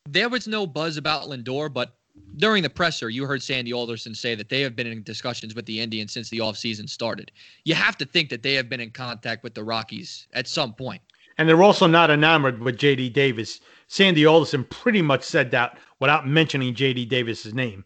there 0.10 0.30
was 0.30 0.48
no 0.48 0.66
buzz 0.66 0.96
about 0.96 1.24
Lindor, 1.24 1.72
but 1.72 1.98
during 2.38 2.64
the 2.64 2.70
presser, 2.70 3.10
you 3.10 3.26
heard 3.26 3.42
Sandy 3.42 3.74
Alderson 3.74 4.14
say 4.14 4.36
that 4.36 4.50
they 4.50 4.62
have 4.62 4.76
been 4.76 4.88
in 4.88 5.04
discussions 5.04 5.56
with 5.56 5.66
the 5.66 5.80
Indians 5.80 6.14
since 6.14 6.30
the 6.30 6.38
offseason 6.38 6.88
started. 6.88 7.32
You 7.66 7.76
have 7.76 7.98
to 7.98 8.06
think 8.06 8.30
that 8.30 8.44
they 8.44 8.54
have 8.54 8.70
been 8.70 8.80
in 8.80 8.92
contact 8.92 9.44
with 9.44 9.56
the 9.56 9.64
Rockies 9.64 10.28
at 10.34 10.48
some 10.48 10.74
point. 10.74 11.02
And 11.38 11.48
they're 11.48 11.64
also 11.64 11.88
not 11.88 12.10
enamored 12.10 12.62
with 12.62 12.78
JD 12.78 13.14
Davis. 13.14 13.60
Sandy 13.88 14.26
Alderson 14.26 14.64
pretty 14.66 15.02
much 15.02 15.24
said 15.24 15.52
that 15.52 15.78
without 16.00 16.28
mentioning 16.28 16.74
JD 16.74 17.10
Davis's 17.10 17.54
name. 17.54 17.84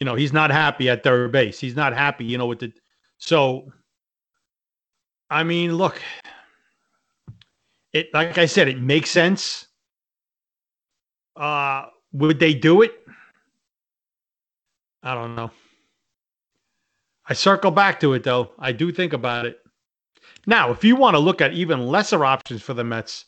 You 0.00 0.04
know, 0.04 0.14
he's 0.14 0.32
not 0.32 0.50
happy 0.50 0.88
at 0.88 1.02
third 1.02 1.32
base. 1.32 1.58
He's 1.58 1.76
not 1.76 1.94
happy, 1.94 2.24
you 2.24 2.38
know, 2.38 2.46
with 2.46 2.60
the 2.60 2.72
so 3.18 3.72
I 5.30 5.42
mean, 5.42 5.74
look, 5.74 6.00
it 7.92 8.12
like 8.12 8.38
I 8.38 8.46
said, 8.46 8.68
it 8.68 8.80
makes 8.80 9.10
sense. 9.10 9.66
Uh 11.34 11.86
would 12.12 12.38
they 12.38 12.54
do 12.54 12.82
it? 12.82 13.05
I 15.06 15.14
don't 15.14 15.36
know. 15.36 15.52
I 17.28 17.32
circle 17.32 17.70
back 17.70 18.00
to 18.00 18.14
it 18.14 18.24
though. 18.24 18.50
I 18.58 18.72
do 18.72 18.90
think 18.90 19.12
about 19.12 19.46
it. 19.46 19.60
Now, 20.48 20.72
if 20.72 20.82
you 20.82 20.96
want 20.96 21.14
to 21.14 21.20
look 21.20 21.40
at 21.40 21.52
even 21.52 21.86
lesser 21.86 22.24
options 22.24 22.60
for 22.60 22.74
the 22.74 22.82
Mets, 22.82 23.26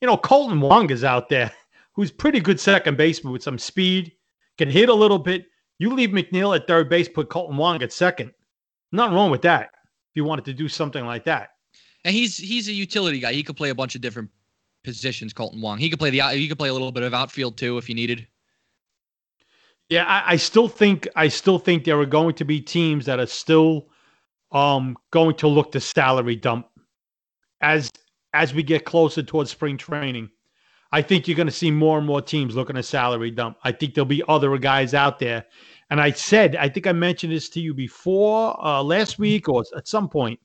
you 0.00 0.08
know, 0.08 0.16
Kolten 0.16 0.60
Wong 0.60 0.90
is 0.90 1.04
out 1.04 1.28
there, 1.28 1.52
who's 1.94 2.10
pretty 2.10 2.40
good 2.40 2.58
second 2.58 2.96
baseman 2.96 3.32
with 3.32 3.44
some 3.44 3.58
speed, 3.58 4.10
can 4.58 4.68
hit 4.68 4.88
a 4.88 4.94
little 4.94 5.20
bit. 5.20 5.46
You 5.78 5.94
leave 5.94 6.10
McNeil 6.10 6.56
at 6.56 6.66
third 6.66 6.88
base, 6.88 7.08
put 7.08 7.30
Kolten 7.30 7.54
Wong 7.54 7.80
at 7.80 7.92
second. 7.92 8.32
Nothing 8.90 9.14
wrong 9.14 9.30
with 9.30 9.42
that. 9.42 9.70
If 10.10 10.16
you 10.16 10.24
wanted 10.24 10.46
to 10.46 10.52
do 10.52 10.66
something 10.66 11.06
like 11.06 11.24
that. 11.26 11.50
And 12.04 12.12
he's 12.12 12.36
he's 12.36 12.66
a 12.66 12.72
utility 12.72 13.20
guy. 13.20 13.34
He 13.34 13.44
could 13.44 13.56
play 13.56 13.70
a 13.70 13.74
bunch 13.74 13.94
of 13.94 14.00
different 14.00 14.30
positions. 14.82 15.32
Kolten 15.32 15.60
Wong. 15.60 15.78
He 15.78 15.90
could 15.90 16.00
play 16.00 16.10
the 16.10 16.22
he 16.32 16.48
could 16.48 16.58
play 16.58 16.70
a 16.70 16.72
little 16.72 16.90
bit 16.90 17.04
of 17.04 17.14
outfield 17.14 17.56
too 17.56 17.78
if 17.78 17.88
you 17.88 17.94
needed. 17.94 18.26
Yeah, 19.90 20.04
I, 20.04 20.32
I, 20.32 20.36
still 20.36 20.68
think 20.68 21.08
I 21.16 21.26
still 21.26 21.58
think 21.58 21.84
there 21.84 21.98
are 21.98 22.06
going 22.06 22.34
to 22.36 22.44
be 22.44 22.60
teams 22.60 23.06
that 23.06 23.18
are 23.18 23.26
still 23.26 23.88
um, 24.52 24.96
going 25.10 25.34
to 25.36 25.48
look 25.48 25.72
to 25.72 25.80
salary 25.80 26.36
dump 26.36 26.68
as 27.60 27.90
as 28.32 28.54
we 28.54 28.62
get 28.62 28.84
closer 28.84 29.22
towards 29.22 29.50
spring 29.50 29.76
training. 29.76 30.30
I 30.92 31.02
think 31.02 31.26
you're 31.26 31.36
going 31.36 31.48
to 31.48 31.52
see 31.52 31.70
more 31.70 31.98
and 31.98 32.06
more 32.06 32.22
teams 32.22 32.56
looking 32.56 32.76
to 32.76 32.82
salary 32.82 33.30
dump. 33.30 33.58
I 33.62 33.72
think 33.72 33.94
there'll 33.94 34.06
be 34.06 34.22
other 34.28 34.56
guys 34.58 34.94
out 34.94 35.18
there. 35.18 35.44
And 35.90 36.00
I 36.00 36.12
said, 36.12 36.56
I 36.56 36.68
think 36.68 36.86
I 36.86 36.92
mentioned 36.92 37.32
this 37.32 37.48
to 37.50 37.60
you 37.60 37.74
before 37.74 38.56
uh, 38.64 38.82
last 38.82 39.18
week 39.18 39.48
or 39.48 39.64
at 39.76 39.88
some 39.88 40.08
point. 40.08 40.38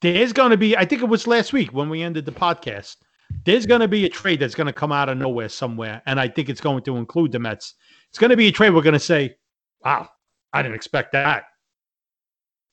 There's 0.00 0.32
going 0.32 0.50
to 0.50 0.56
be, 0.56 0.76
I 0.76 0.84
think 0.84 1.02
it 1.02 1.08
was 1.08 1.26
last 1.26 1.52
week 1.52 1.72
when 1.72 1.88
we 1.88 2.02
ended 2.02 2.24
the 2.24 2.32
podcast. 2.32 2.96
There's 3.44 3.66
going 3.66 3.80
to 3.80 3.88
be 3.88 4.04
a 4.06 4.08
trade 4.08 4.40
that's 4.40 4.54
going 4.54 4.66
to 4.66 4.72
come 4.72 4.92
out 4.92 5.08
of 5.08 5.18
nowhere 5.18 5.48
somewhere, 5.48 6.02
and 6.06 6.18
I 6.18 6.28
think 6.28 6.48
it's 6.48 6.60
going 6.60 6.82
to 6.84 6.96
include 6.96 7.32
the 7.32 7.38
Mets. 7.38 7.74
It's 8.08 8.18
going 8.18 8.30
to 8.30 8.36
be 8.36 8.48
a 8.48 8.52
trade 8.52 8.70
we're 8.70 8.82
going 8.82 8.94
to 8.94 9.00
say, 9.00 9.36
wow, 9.84 10.08
I 10.52 10.62
didn't 10.62 10.76
expect 10.76 11.12
that. 11.12 11.44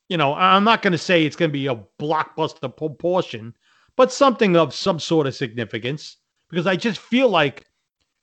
You 0.07 0.18
know, 0.18 0.34
I'm 0.34 0.64
not 0.64 0.82
going 0.82 0.91
to 0.91 0.97
say 0.97 1.26
it's 1.26 1.36
going 1.36 1.49
to 1.49 1.53
be 1.53 1.68
a 1.68 1.84
blockbuster 1.99 2.76
proportion, 2.76 3.53
but 3.95 4.12
something 4.12 4.55
of 4.55 4.74
some 4.74 4.99
sort 4.99 5.28
of 5.28 5.36
significance 5.36 6.18
because 6.49 6.68
I 6.68 6.76
just 6.76 6.99
feel 6.99 7.30
like 7.30 7.66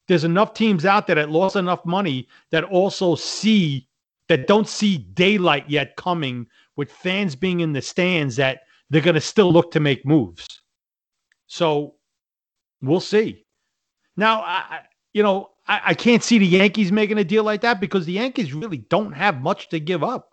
there's 0.07 0.25
enough 0.25 0.55
teams 0.55 0.85
out 0.85 1.07
there 1.07 1.17
that 1.17 1.31
lost 1.31 1.57
enough 1.57 1.85
money 1.85 2.29
that 2.51 2.65
also 2.65 3.15
see 3.15 3.89
that 4.29 4.47
don't 4.47 4.69
see 4.69 4.99
daylight 4.99 5.69
yet 5.69 5.97
coming 5.97 6.47
with 6.77 6.93
fans 6.93 7.35
being 7.35 7.61
in 7.61 7.73
the 7.73 7.83
stands 7.83 8.37
that 8.37 8.61
they're 8.91 9.01
going 9.01 9.15
to 9.15 9.21
still 9.21 9.53
look 9.53 9.71
to 9.73 9.81
make 9.81 10.05
moves. 10.07 10.61
So 11.47 11.95
we'll 12.83 13.01
see. 13.01 13.45
Now, 14.17 14.41
I, 14.43 14.81
you 15.13 15.23
know, 15.23 15.51
I, 15.67 15.81
I 15.87 15.95
can't 15.95 16.23
see 16.23 16.39
the 16.39 16.47
Yankees 16.47 16.91
making 16.91 17.19
a 17.19 17.25
deal 17.25 17.45
like 17.45 17.61
that 17.61 17.81
because 17.81 18.07
the 18.07 18.13
Yankees 18.13 18.53
really 18.53 18.79
don't 18.79 19.13
have 19.13 19.41
much 19.41 19.69
to 19.71 19.81
give 19.81 20.03
up. 20.03 20.31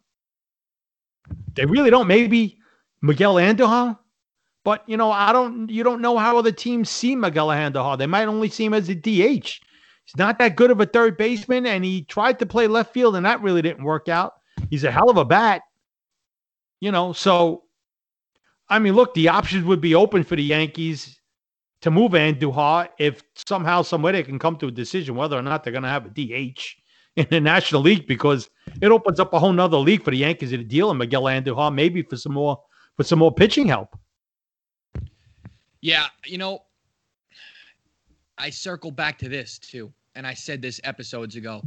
They 1.56 1.66
really 1.66 1.90
don't. 1.90 2.08
Maybe 2.08 2.60
Miguel 3.02 3.36
Andujar, 3.36 3.98
but 4.64 4.84
you 4.88 4.98
know, 4.98 5.12
I 5.12 5.32
don't. 5.32 5.70
You 5.70 5.84
don't 5.84 6.02
know 6.02 6.18
how 6.18 6.38
other 6.38 6.52
teams 6.52 6.90
see 6.90 7.16
Miguel 7.16 7.48
Andujar. 7.48 7.98
They 7.98 8.08
might 8.08 8.28
only 8.28 8.50
see 8.50 8.66
him 8.66 8.74
as 8.74 8.90
a 8.90 8.96
DH. 8.96 9.60
He's 10.06 10.18
not 10.18 10.38
that 10.38 10.56
good 10.56 10.70
of 10.70 10.80
a 10.82 10.86
third 10.86 11.18
baseman, 11.18 11.66
and 11.66 11.84
he 11.84 12.04
tried 12.04 12.38
to 12.40 12.46
play 12.46 12.68
left 12.68 12.94
field, 12.94 13.16
and 13.16 13.26
that 13.26 13.42
really 13.42 13.62
didn't 13.62 13.84
work 13.84 14.08
out. 14.08 14.34
He's 14.70 14.84
a 14.84 14.92
hell 14.92 15.10
of 15.10 15.18
a 15.18 15.26
bat, 15.26 15.64
you 16.80 16.92
know. 16.92 17.12
So, 17.12 17.64
I 18.70 18.78
mean, 18.78 18.94
look, 18.94 19.16
the 19.16 19.30
options 19.30 19.66
would 19.66 19.82
be 19.82 19.96
open 19.96 20.24
for 20.24 20.36
the 20.36 20.44
Yankees 20.44 21.20
to 21.86 21.92
move 21.92 22.14
Andujar 22.14 22.90
if 22.98 23.22
somehow, 23.36 23.84
someway 23.84 24.12
they 24.12 24.24
can 24.24 24.40
come 24.40 24.58
to 24.58 24.66
a 24.66 24.72
decision 24.72 25.14
whether 25.14 25.38
or 25.38 25.44
not 25.44 25.64
they're 25.64 25.72
going 25.72 25.84
to 25.84 25.90
have 25.90 26.08
a 26.08 26.10
DH 26.10 26.60
in 27.16 27.28
the 27.30 27.40
National 27.40 27.80
League 27.80 28.08
because 28.08 28.50
it 28.82 28.92
opens 28.92 29.20
up 29.20 29.32
a 29.34 29.40
whole 29.40 29.54
nother 29.54 29.78
league 29.78 30.04
for 30.04 30.10
the 30.10 30.18
Yankees 30.18 30.50
to 30.50 30.58
deal 30.58 30.90
in 30.90 30.98
Miguel 30.98 31.26
Andujar, 31.26 31.72
maybe 31.72 32.02
for 32.02 32.18
some 32.18 32.34
more 32.34 32.60
for 32.98 33.04
some 33.04 33.20
more 33.20 33.32
pitching 33.32 33.68
help. 33.68 33.96
Yeah, 35.82 36.08
you 36.26 36.40
know, 36.40 36.64
I 38.40 38.50
circle 38.50 38.90
back 38.90 39.20
to 39.20 39.30
this 39.30 39.60
too, 39.60 39.94
and 40.16 40.26
I 40.26 40.34
said 40.34 40.64
this 40.64 40.82
episodes 40.84 41.36
ago. 41.36 41.62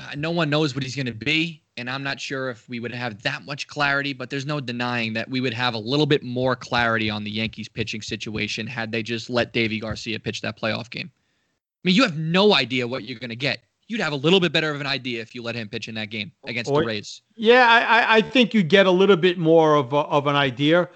Uh, 0.00 0.10
no 0.16 0.32
one 0.32 0.50
knows 0.50 0.74
what 0.74 0.82
he's 0.82 0.96
going 0.96 1.06
to 1.06 1.14
be, 1.14 1.62
and 1.80 1.88
I'm 1.88 2.02
not 2.02 2.20
sure 2.20 2.50
if 2.50 2.68
we 2.68 2.78
would 2.78 2.92
have 2.92 3.22
that 3.22 3.44
much 3.44 3.66
clarity, 3.66 4.12
but 4.12 4.28
there's 4.28 4.46
no 4.46 4.60
denying 4.60 5.14
that 5.14 5.28
we 5.28 5.40
would 5.40 5.54
have 5.54 5.74
a 5.74 5.78
little 5.78 6.06
bit 6.06 6.22
more 6.22 6.54
clarity 6.54 7.08
on 7.08 7.24
the 7.24 7.30
Yankees 7.30 7.68
pitching 7.68 8.02
situation 8.02 8.66
had 8.66 8.92
they 8.92 9.02
just 9.02 9.30
let 9.30 9.52
Deivi 9.54 9.80
Garcia 9.80 10.20
pitch 10.20 10.42
that 10.42 10.60
playoff 10.60 10.90
game. 10.90 11.10
I 11.10 11.80
mean, 11.82 11.94
you 11.94 12.02
have 12.02 12.18
no 12.18 12.54
idea 12.54 12.86
what 12.86 13.04
you're 13.04 13.18
going 13.18 13.30
to 13.30 13.36
get. 13.36 13.62
You'd 13.88 14.02
have 14.02 14.12
a 14.12 14.16
little 14.16 14.38
bit 14.38 14.52
better 14.52 14.70
of 14.70 14.80
an 14.80 14.86
idea 14.86 15.22
if 15.22 15.34
you 15.34 15.42
let 15.42 15.54
him 15.54 15.68
pitch 15.68 15.88
in 15.88 15.94
that 15.94 16.10
game 16.10 16.30
against 16.44 16.70
or, 16.70 16.82
the 16.82 16.86
Rays. 16.86 17.22
Yeah, 17.34 17.66
I, 17.66 18.18
I 18.18 18.20
think 18.20 18.52
you 18.54 18.62
get 18.62 18.86
a 18.86 18.90
little 18.90 19.16
bit 19.16 19.38
more 19.38 19.74
of 19.74 19.92
a, 19.92 19.96
of 19.96 20.26
an 20.26 20.36
idea. 20.36 20.88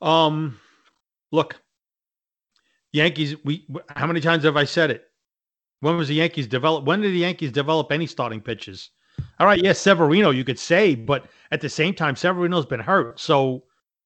Um, 0.00 0.58
look, 1.30 1.60
Yankees. 2.92 3.36
We 3.44 3.66
how 3.94 4.06
many 4.06 4.20
times 4.20 4.42
have 4.44 4.56
I 4.56 4.64
said 4.64 4.90
it? 4.90 5.04
When 5.80 5.96
was 5.96 6.08
the 6.08 6.14
Yankees 6.14 6.48
develop? 6.48 6.86
When 6.86 7.02
did 7.02 7.12
the 7.12 7.18
Yankees 7.18 7.52
develop 7.52 7.92
any 7.92 8.06
starting 8.06 8.40
pitches? 8.40 8.90
All 9.40 9.46
right, 9.46 9.62
yes, 9.62 9.78
Severino, 9.78 10.30
you 10.30 10.44
could 10.44 10.58
say, 10.58 10.94
but 10.94 11.24
at 11.50 11.62
the 11.62 11.68
same 11.70 11.94
time, 11.94 12.14
Severino's 12.14 12.66
been 12.66 12.78
hurt, 12.78 13.18
so 13.18 13.64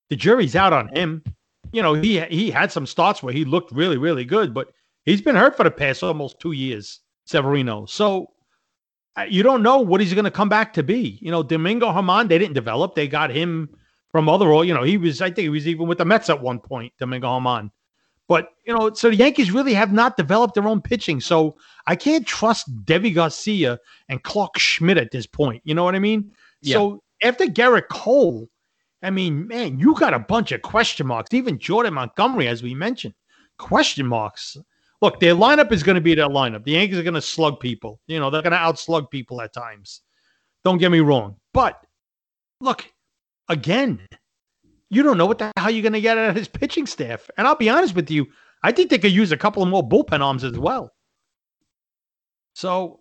the 0.09 0.15
jury's 0.15 0.55
out 0.55 0.73
on 0.73 0.95
him. 0.95 1.25
You 1.73 1.83
know, 1.83 1.95
he 1.95 2.21
he 2.21 2.53
had 2.53 2.71
some 2.71 2.87
starts 2.87 3.21
where 3.21 3.35
he 3.35 3.45
looked 3.45 3.73
really, 3.73 3.97
really 3.99 4.25
good, 4.25 4.55
but 4.55 4.69
he's 5.05 5.21
been 5.21 5.35
hurt 5.35 5.57
for 5.57 5.65
the 5.65 5.73
past 5.73 6.05
almost 6.05 6.39
two 6.39 6.53
years, 6.53 7.01
Severino. 7.25 7.85
So 7.85 8.31
uh, 9.17 9.27
you 9.29 9.43
don't 9.43 9.65
know 9.65 9.79
what 9.79 10.01
he's 10.01 10.15
going 10.15 10.25
to 10.25 10.31
come 10.31 10.49
back 10.49 10.73
to 10.75 10.85
be. 10.85 11.19
You 11.21 11.33
know, 11.33 11.43
Domingo 11.43 11.91
Germán, 11.91 12.29
they 12.29 12.39
didn't 12.39 12.55
develop; 12.55 12.95
they 12.95 13.09
got 13.09 13.31
him 13.31 13.69
from 14.13 14.29
other. 14.29 14.47
You 14.63 14.73
know, 14.73 14.85
he 14.85 14.99
was, 14.99 15.21
I 15.21 15.27
think, 15.27 15.39
he 15.39 15.49
was 15.49 15.67
even 15.67 15.89
with 15.89 15.99
the 15.99 16.05
Mets 16.05 16.31
at 16.31 16.41
one 16.41 16.61
point, 16.61 16.93
Domingo 17.01 17.27
Germán. 17.27 17.71
But 18.29 18.49
you 18.65 18.73
know, 18.73 18.93
so 18.95 19.11
the 19.11 19.17
Yankees 19.17 19.51
really 19.51 19.75
have 19.75 19.93
not 19.93 20.17
developed 20.17 20.55
their 20.55 20.67
own 20.67 20.81
pitching. 20.81 21.21
So 21.21 21.57
I 21.87 21.97
can't 21.97 22.27
trust 22.27 22.75
Deivi 22.85 23.15
Garcia 23.15 23.79
and 24.09 24.23
Clarke 24.23 24.59
Schmidt 24.59 24.97
at 24.97 25.11
this 25.11 25.27
point. 25.27 25.63
You 25.65 25.75
know 25.75 25.85
what 25.85 25.95
I 25.95 25.99
mean? 25.99 26.33
Yeah. 26.63 26.75
So 26.75 27.03
after 27.23 27.45
Gerrit 27.45 27.89
Cole, 27.89 28.49
I 29.03 29.11
mean, 29.11 29.47
man, 29.47 29.79
you 29.79 29.95
got 29.95 30.15
a 30.15 30.19
bunch 30.19 30.53
of 30.53 30.63
question 30.63 31.07
marks. 31.07 31.35
Even 31.35 31.59
Jordan 31.59 31.95
Montgomery, 31.95 32.49
as 32.49 32.63
we 32.63 32.75
mentioned, 32.75 33.15
question 33.59 34.07
marks. 34.07 34.57
Look, 35.03 35.21
their 35.21 35.35
lineup 35.35 35.71
is 35.71 35.83
going 35.83 35.97
to 35.97 36.01
be 36.01 36.15
their 36.15 36.29
lineup. 36.29 36.65
The 36.65 36.73
Yankees 36.73 36.99
are 36.99 37.03
going 37.03 37.13
to 37.13 37.21
slug 37.21 37.61
people. 37.61 38.01
You 38.07 38.19
know, 38.19 38.31
they're 38.31 38.41
going 38.41 38.53
to 38.53 38.59
outslug 38.59 39.11
people 39.11 39.43
at 39.43 39.53
times. 39.53 40.01
Don't 40.65 40.79
get 40.79 40.91
me 40.91 41.01
wrong. 41.01 41.37
But 41.53 41.85
look, 42.63 42.91
again, 43.51 44.01
you 44.95 45.03
don't 45.03 45.19
know 45.19 45.27
what 45.27 45.39
the 45.39 45.53
hell 45.57 45.71
you're 45.71 45.83
going 45.83 45.93
to 45.93 46.01
get 46.01 46.19
out 46.19 46.31
of 46.31 46.37
his 46.37 46.49
pitching 46.49 46.87
staff. 46.87 47.29
And 47.37 47.47
I'll 47.47 47.57
be 47.57 47.69
honest 47.69 47.95
with 47.95 48.11
you, 48.11 48.27
I 48.63 48.73
think 48.73 48.91
they 48.91 48.99
could 48.99 49.13
use 49.13 49.33
a 49.33 49.37
couple 49.37 49.63
of 49.63 49.69
more 49.69 49.87
bullpen 49.87 50.21
arms 50.21 50.45
as 50.45 50.59
well. 50.59 50.91
So, 52.55 53.01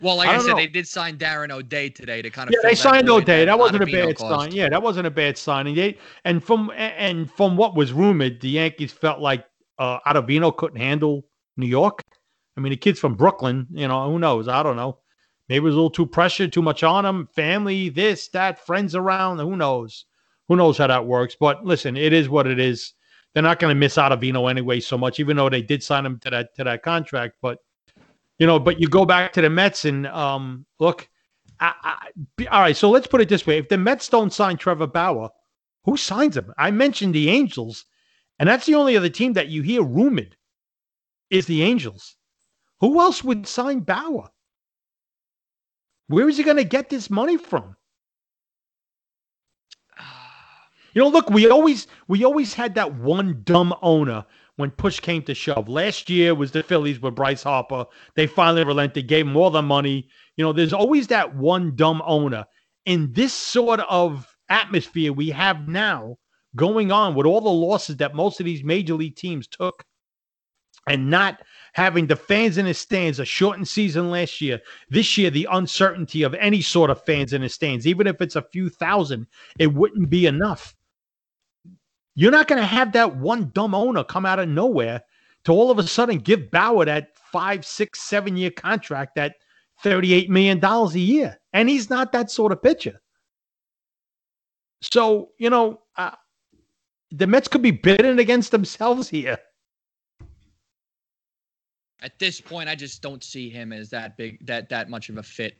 well, 0.00 0.16
like 0.16 0.28
I, 0.28 0.36
I 0.36 0.38
said, 0.38 0.48
know. 0.48 0.56
they 0.56 0.66
did 0.66 0.86
sign 0.86 1.16
Darren 1.16 1.50
O'Day 1.50 1.88
today 1.88 2.22
to 2.22 2.30
kind 2.30 2.48
of. 2.48 2.54
Yeah, 2.54 2.68
they 2.68 2.74
signed 2.74 3.08
O'Day. 3.08 3.44
That 3.44 3.58
wasn't 3.58 3.82
a 3.82 3.86
bad 3.86 4.18
sign. 4.18 4.52
Yeah, 4.52 4.68
that 4.68 4.82
wasn't 4.82 5.06
a 5.06 5.10
bad 5.10 5.36
signing. 5.36 5.74
They 5.74 5.98
and 6.24 6.42
from 6.42 6.70
and 6.76 7.30
from 7.30 7.56
what 7.56 7.74
was 7.74 7.92
rumored, 7.92 8.40
the 8.40 8.50
Yankees 8.50 8.92
felt 8.92 9.20
like 9.20 9.44
uh, 9.78 9.98
Ottavino 10.06 10.56
couldn't 10.56 10.78
handle 10.78 11.24
New 11.56 11.66
York. 11.66 12.02
I 12.56 12.60
mean, 12.60 12.70
the 12.70 12.76
kid's 12.76 13.00
from 13.00 13.14
Brooklyn. 13.14 13.66
You 13.70 13.88
know, 13.88 14.10
who 14.10 14.18
knows? 14.18 14.48
I 14.48 14.62
don't 14.62 14.76
know. 14.76 14.98
Maybe 15.48 15.58
it 15.58 15.64
was 15.64 15.74
a 15.74 15.78
little 15.78 15.90
too 15.90 16.06
pressure, 16.06 16.46
too 16.46 16.62
much 16.62 16.82
on 16.82 17.04
him. 17.04 17.28
Family, 17.34 17.88
this, 17.88 18.28
that, 18.28 18.64
friends 18.64 18.94
around. 18.94 19.38
Who 19.38 19.56
knows? 19.56 20.04
Who 20.50 20.56
knows 20.56 20.78
how 20.78 20.88
that 20.88 21.06
works? 21.06 21.36
But 21.38 21.64
listen, 21.64 21.96
it 21.96 22.12
is 22.12 22.28
what 22.28 22.48
it 22.48 22.58
is. 22.58 22.94
They're 23.32 23.42
not 23.44 23.60
going 23.60 23.70
to 23.72 23.78
miss 23.78 23.94
Ottavino 23.94 24.50
anyway 24.50 24.80
so 24.80 24.98
much, 24.98 25.20
even 25.20 25.36
though 25.36 25.48
they 25.48 25.62
did 25.62 25.80
sign 25.80 26.04
him 26.04 26.18
to 26.18 26.30
that 26.30 26.56
to 26.56 26.64
that 26.64 26.82
contract. 26.82 27.36
But 27.40 27.58
you 28.40 28.48
know, 28.48 28.58
but 28.58 28.80
you 28.80 28.88
go 28.88 29.04
back 29.06 29.32
to 29.34 29.42
the 29.42 29.48
Mets 29.48 29.84
and 29.84 30.08
um, 30.08 30.66
look. 30.80 31.08
I, 31.60 31.72
I, 31.84 32.46
all 32.48 32.62
right, 32.62 32.76
so 32.76 32.90
let's 32.90 33.06
put 33.06 33.20
it 33.20 33.28
this 33.28 33.46
way: 33.46 33.58
if 33.58 33.68
the 33.68 33.78
Mets 33.78 34.08
don't 34.08 34.32
sign 34.32 34.56
Trevor 34.56 34.88
Bauer, 34.88 35.28
who 35.84 35.96
signs 35.96 36.36
him? 36.36 36.52
I 36.58 36.72
mentioned 36.72 37.14
the 37.14 37.30
Angels, 37.30 37.84
and 38.40 38.48
that's 38.48 38.66
the 38.66 38.74
only 38.74 38.96
other 38.96 39.08
team 39.08 39.34
that 39.34 39.50
you 39.50 39.62
hear 39.62 39.84
rumored 39.84 40.36
is 41.30 41.46
the 41.46 41.62
Angels. 41.62 42.16
Who 42.80 42.98
else 42.98 43.22
would 43.22 43.46
sign 43.46 43.80
Bauer? 43.80 44.28
Where 46.08 46.28
is 46.28 46.38
he 46.38 46.42
going 46.42 46.56
to 46.56 46.64
get 46.64 46.90
this 46.90 47.08
money 47.08 47.36
from? 47.36 47.76
You 50.92 51.02
know, 51.02 51.08
look, 51.08 51.30
we 51.30 51.48
always 51.48 51.86
we 52.08 52.24
always 52.24 52.54
had 52.54 52.74
that 52.74 52.94
one 52.94 53.42
dumb 53.44 53.74
owner 53.82 54.24
when 54.56 54.70
push 54.70 55.00
came 55.00 55.22
to 55.22 55.34
shove. 55.34 55.68
Last 55.68 56.10
year 56.10 56.34
was 56.34 56.50
the 56.50 56.62
Phillies 56.62 57.00
with 57.00 57.14
Bryce 57.14 57.42
Harper. 57.42 57.86
They 58.14 58.26
finally 58.26 58.64
relented, 58.64 59.06
gave 59.06 59.26
him 59.26 59.36
all 59.36 59.50
the 59.50 59.62
money. 59.62 60.08
You 60.36 60.44
know, 60.44 60.52
there's 60.52 60.72
always 60.72 61.06
that 61.08 61.34
one 61.34 61.76
dumb 61.76 62.02
owner. 62.04 62.44
In 62.86 63.12
this 63.12 63.32
sort 63.32 63.80
of 63.80 64.36
atmosphere 64.48 65.12
we 65.12 65.30
have 65.30 65.68
now 65.68 66.18
going 66.56 66.90
on 66.90 67.14
with 67.14 67.26
all 67.26 67.40
the 67.40 67.48
losses 67.48 67.96
that 67.98 68.14
most 68.14 68.40
of 68.40 68.46
these 68.46 68.64
major 68.64 68.94
league 68.94 69.14
teams 69.14 69.46
took 69.46 69.84
and 70.88 71.08
not 71.08 71.40
having 71.74 72.06
the 72.06 72.16
fans 72.16 72.58
in 72.58 72.66
the 72.66 72.74
stands, 72.74 73.20
a 73.20 73.24
shortened 73.24 73.68
season 73.68 74.10
last 74.10 74.40
year. 74.40 74.60
This 74.88 75.16
year, 75.16 75.30
the 75.30 75.46
uncertainty 75.52 76.24
of 76.24 76.34
any 76.34 76.60
sort 76.60 76.90
of 76.90 77.04
fans 77.04 77.32
in 77.32 77.42
the 77.42 77.48
stands, 77.48 77.86
even 77.86 78.08
if 78.08 78.20
it's 78.20 78.34
a 78.34 78.42
few 78.42 78.68
thousand, 78.68 79.28
it 79.58 79.72
wouldn't 79.72 80.10
be 80.10 80.26
enough. 80.26 80.74
You're 82.14 82.32
not 82.32 82.48
going 82.48 82.60
to 82.60 82.66
have 82.66 82.92
that 82.92 83.16
one 83.16 83.50
dumb 83.54 83.74
owner 83.74 84.04
come 84.04 84.26
out 84.26 84.38
of 84.38 84.48
nowhere 84.48 85.02
to 85.44 85.52
all 85.52 85.70
of 85.70 85.78
a 85.78 85.86
sudden 85.86 86.18
give 86.18 86.50
Bauer 86.50 86.84
that 86.84 87.16
five, 87.16 87.64
six, 87.64 88.00
seven 88.00 88.36
year 88.36 88.50
contract 88.50 89.16
at 89.16 89.36
$38 89.84 90.28
million 90.28 90.62
a 90.62 90.88
year. 90.98 91.38
And 91.52 91.68
he's 91.68 91.88
not 91.88 92.12
that 92.12 92.30
sort 92.30 92.52
of 92.52 92.62
pitcher. 92.62 93.00
So, 94.82 95.30
you 95.38 95.50
know, 95.50 95.80
uh, 95.96 96.12
the 97.10 97.26
Mets 97.26 97.48
could 97.48 97.62
be 97.62 97.70
bidding 97.70 98.18
against 98.18 98.50
themselves 98.50 99.08
here. 99.08 99.38
At 102.02 102.18
this 102.18 102.40
point, 102.40 102.68
I 102.68 102.74
just 102.74 103.02
don't 103.02 103.22
see 103.22 103.50
him 103.50 103.72
as 103.72 103.90
that 103.90 104.16
big, 104.16 104.44
that 104.46 104.70
that 104.70 104.88
much 104.88 105.10
of 105.10 105.18
a 105.18 105.22
fit. 105.22 105.58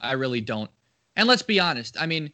I 0.00 0.12
really 0.12 0.42
don't. 0.42 0.70
And 1.16 1.26
let's 1.26 1.42
be 1.42 1.58
honest. 1.58 1.96
I 2.00 2.06
mean, 2.06 2.30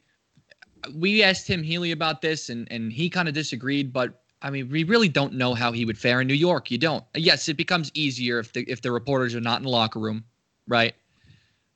we 0.95 1.23
asked 1.23 1.47
Tim 1.47 1.63
Healey 1.63 1.93
about 1.93 2.21
this, 2.21 2.49
and 2.49 2.67
and 2.71 2.93
he 2.93 3.11
kind 3.11 3.29
of 3.29 3.35
disagreed. 3.35 3.93
But 3.93 4.23
I 4.43 4.51
mean, 4.51 4.69
we 4.69 4.85
really 4.85 5.09
don't 5.09 5.35
know 5.35 5.55
how 5.55 5.73
he 5.73 5.85
would 5.85 5.99
fare 5.99 6.21
in 6.21 6.27
New 6.27 6.35
York. 6.35 6.71
You 6.71 6.79
don't. 6.79 7.05
Yes, 7.15 7.49
it 7.49 7.57
becomes 7.57 7.91
easier 7.95 8.39
if 8.39 8.53
the 8.53 8.63
if 8.69 8.83
the 8.83 8.93
reporters 8.93 9.35
are 9.35 9.41
not 9.41 9.59
in 9.59 9.65
the 9.65 9.71
locker 9.71 9.99
room, 9.99 10.25
right? 10.69 10.95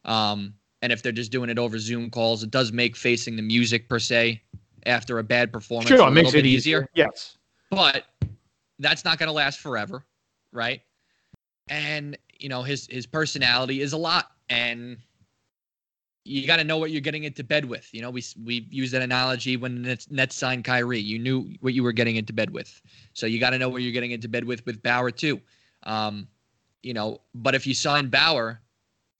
Um, 0.05 0.55
and 0.83 0.93
if 0.93 1.03
they're 1.03 1.13
just 1.13 1.33
doing 1.33 1.51
it 1.51 1.59
over 1.59 1.79
Zoom 1.79 2.11
calls, 2.11 2.43
it 2.43 2.51
does 2.51 2.73
make 2.73 2.97
facing 2.97 3.37
the 3.37 3.43
music 3.43 3.89
per 3.89 3.99
se 3.99 4.43
after 4.87 5.19
a 5.19 5.25
bad 5.25 5.53
performance 5.53 5.89
sure, 5.89 6.07
a 6.07 6.11
makes 6.11 6.33
bit 6.33 6.47
easier. 6.47 6.79
easier. 6.79 6.91
Yes, 6.95 7.37
but 7.71 8.05
that's 8.79 9.05
not 9.05 9.19
going 9.19 9.29
to 9.29 9.33
last 9.33 9.61
forever, 9.61 10.05
right? 10.53 10.83
And 11.69 12.17
you 12.39 12.49
know 12.49 12.63
his 12.63 12.87
his 12.87 13.07
personality 13.07 13.81
is 13.81 13.93
a 13.93 13.99
lot 13.99 14.31
and 14.49 14.99
you 16.29 16.47
got 16.47 16.59
to 16.59 16.65
know 16.65 16.77
what 16.77 16.91
you're 16.91 17.01
getting 17.01 17.25
into 17.25 17.43
bed 17.43 17.65
with. 17.65 17.89
You 17.93 18.03
know, 18.03 18.11
we 18.11 18.23
we 18.45 18.67
use 18.71 18.91
that 18.91 19.03
analogy 19.03 19.57
when 19.57 19.83
Nets, 19.83 20.11
Nets 20.11 20.37
signed 20.37 20.65
Kyrie. 20.65 21.01
You 21.01 21.19
knew 21.19 21.55
what 21.61 21.73
you 21.73 21.83
were 21.83 21.93
getting 21.93 22.17
into 22.17 22.33
bed 22.33 22.51
with, 22.51 22.81
so 23.15 23.27
you 23.27 23.41
got 23.41 23.51
to 23.51 23.59
know 23.59 23.69
what 23.69 23.83
you're 23.83 23.93
getting 23.93 24.11
into 24.11 24.29
bed 24.29 24.45
with 24.45 24.65
with 24.67 24.83
Bauer 24.83 25.11
too. 25.11 25.41
Um, 25.85 26.29
you 26.83 26.93
know, 26.93 27.23
but 27.35 27.55
if 27.55 27.67
you 27.67 27.75
sign 27.75 28.09
Bauer, 28.09 28.61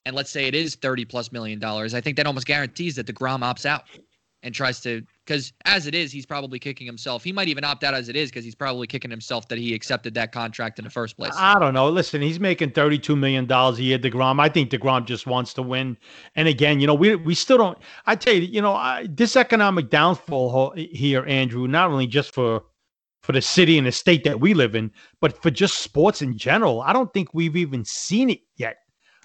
and 0.05 0.15
let's 0.15 0.29
say 0.29 0.45
it 0.45 0.55
is 0.55 0.75
thirty 0.75 1.03
plus 1.03 1.31
million 1.31 1.59
dollars, 1.59 1.93
I 1.93 2.01
think 2.01 2.15
that 2.17 2.27
almost 2.27 2.45
guarantees 2.45 2.95
that 2.95 3.07
the 3.07 3.13
Degrom 3.13 3.39
opts 3.39 3.65
out 3.65 3.85
and 4.43 4.55
tries 4.55 4.79
to 4.81 5.01
because 5.25 5.53
as 5.65 5.85
it 5.85 5.93
is, 5.93 6.11
he's 6.11 6.25
probably 6.25 6.59
kicking 6.59 6.87
himself. 6.87 7.23
He 7.23 7.31
might 7.31 7.47
even 7.49 7.63
opt 7.63 7.83
out 7.83 7.93
as 7.93 8.09
it 8.09 8.15
is 8.15 8.29
because 8.29 8.43
he's 8.43 8.55
probably 8.55 8.87
kicking 8.87 9.11
himself 9.11 9.47
that 9.49 9.57
he 9.57 9.73
accepted 9.73 10.13
that 10.15 10.31
contract 10.31 10.79
in 10.79 10.85
the 10.85 10.91
first 10.91 11.17
place. 11.17 11.33
I 11.35 11.59
don't 11.59 11.73
know. 11.73 11.89
Listen, 11.89 12.21
he's 12.21 12.39
making 12.39 12.71
thirty-two 12.71 13.15
million 13.15 13.45
dollars 13.45 13.79
a 13.79 13.83
year. 13.83 13.99
Degrom. 13.99 14.39
I 14.39 14.49
think 14.49 14.71
Degrom 14.71 15.05
just 15.05 15.27
wants 15.27 15.53
to 15.55 15.61
win. 15.61 15.97
And 16.35 16.47
again, 16.47 16.79
you 16.79 16.87
know, 16.87 16.95
we 16.95 17.15
we 17.15 17.35
still 17.35 17.57
don't. 17.57 17.77
I 18.05 18.15
tell 18.15 18.33
you, 18.33 18.41
you 18.41 18.61
know, 18.61 18.73
I, 18.73 19.07
this 19.09 19.35
economic 19.35 19.89
downfall 19.89 20.73
here, 20.75 21.25
Andrew, 21.27 21.67
not 21.67 21.91
only 21.91 22.07
just 22.07 22.33
for 22.33 22.63
for 23.21 23.33
the 23.33 23.41
city 23.41 23.77
and 23.77 23.85
the 23.85 23.91
state 23.91 24.23
that 24.23 24.39
we 24.39 24.53
live 24.53 24.75
in, 24.75 24.91
but 25.19 25.41
for 25.41 25.51
just 25.51 25.79
sports 25.79 26.21
in 26.21 26.37
general. 26.37 26.81
I 26.81 26.93
don't 26.93 27.13
think 27.13 27.33
we've 27.33 27.57
even 27.57 27.83
seen 27.85 28.29
it 28.29 28.39
yet. 28.55 28.77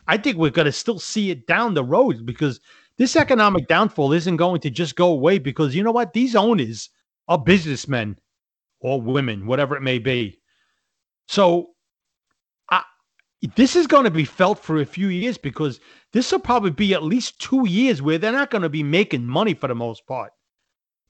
I 0.07 0.19
think 0.19 0.37
we're 0.37 0.51
going 0.51 0.67
to 0.67 0.73
still 0.73 0.99
see 0.99 1.31
it 1.31 1.47
down 1.47 1.73
the 1.73 1.85
road 1.85 2.27
because 2.27 2.61
this 2.99 3.17
economic 3.17 3.67
downfall 3.67 4.13
isn't 4.13 4.37
going 4.37 4.61
to 4.61 4.71
just 4.71 4.97
go 4.97 5.11
away 5.11 5.39
because 5.39 5.75
you 5.75 5.83
know 5.83 5.93
what? 5.93 6.13
These 6.13 6.37
owners 6.37 6.91
are 7.29 7.39
businessmen 7.39 8.17
or 8.81 9.01
women, 9.01 9.47
whatever 9.47 9.77
it 9.77 9.83
may 9.83 9.99
be. 9.99 10.39
So 11.27 11.71
I, 12.71 12.83
this 13.57 13.75
is 13.77 13.87
going 13.87 14.05
to 14.05 14.11
be 14.11 14.25
felt 14.25 14.59
for 14.59 14.81
a 14.81 14.87
few 14.87 15.09
years 15.09 15.39
because 15.39 15.81
this 16.13 16.31
will 16.31 16.39
probably 16.39 16.71
be 16.71 16.95
at 16.95 17.03
least 17.03 17.41
two 17.41 17.67
years 17.67 18.03
where 18.03 18.19
they're 18.19 18.31
not 18.31 18.51
going 18.51 18.63
to 18.63 18.69
be 18.69 18.83
making 18.83 19.27
money 19.27 19.55
for 19.55 19.69
the 19.69 19.75
most 19.75 20.07
part. 20.07 20.33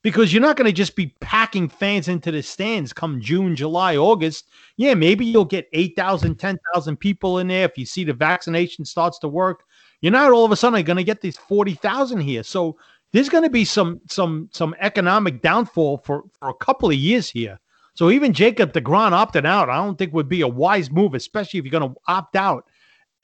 Because 0.03 0.33
you're 0.33 0.43
not 0.43 0.57
going 0.57 0.67
to 0.67 0.73
just 0.73 0.97
be 0.97 1.15
packing 1.21 1.67
fans 1.67 2.09
into 2.09 2.31
the 2.31 2.43
stands 2.43 2.93
come 2.93 3.23
June, 3.23 3.57
July, 3.57 3.97
August. 3.97 4.49
Yeah, 4.77 4.93
maybe 4.93 5.25
you'll 5.25 5.47
get 5.47 5.67
8,000, 5.73 6.37
10,000 6.37 6.97
people 6.99 7.39
in 7.39 7.49
there 7.49 7.65
if 7.65 7.79
you 7.79 7.87
see 7.87 8.05
the 8.05 8.13
vaccination 8.13 8.85
starts 8.85 9.19
to 9.21 9.29
work. 9.29 9.65
You're 10.05 10.13
not 10.13 10.33
all 10.33 10.45
of 10.45 10.53
a 10.53 10.57
sudden 10.57 10.85
going 10.85 10.99
to 10.99 11.03
get 11.03 11.23
these 11.23 11.39
40,000 11.39 12.21
here. 12.21 12.43
So 12.43 12.77
there's 13.15 13.31
going 13.31 13.43
to 13.43 13.49
be 13.49 13.65
some 13.65 14.03
some 14.07 14.51
some 14.53 14.75
economic 14.79 15.41
downfall 15.41 16.03
for, 16.05 16.25
for 16.39 16.51
a 16.51 16.55
couple 16.55 16.91
of 16.91 16.95
years 16.95 17.31
here. 17.31 17.59
So 17.95 18.11
even 18.11 18.35
Jacob 18.35 18.75
DeGrom 18.75 19.13
opting 19.13 19.47
out, 19.47 19.71
I 19.71 19.77
don't 19.77 19.97
think 19.97 20.13
would 20.13 20.29
be 20.29 20.43
a 20.43 20.49
wise 20.49 20.91
move, 20.91 21.15
especially 21.15 21.59
if 21.59 21.65
you're 21.65 21.81
going 21.81 21.91
to 21.91 21.99
opt 22.07 22.37
out. 22.37 22.67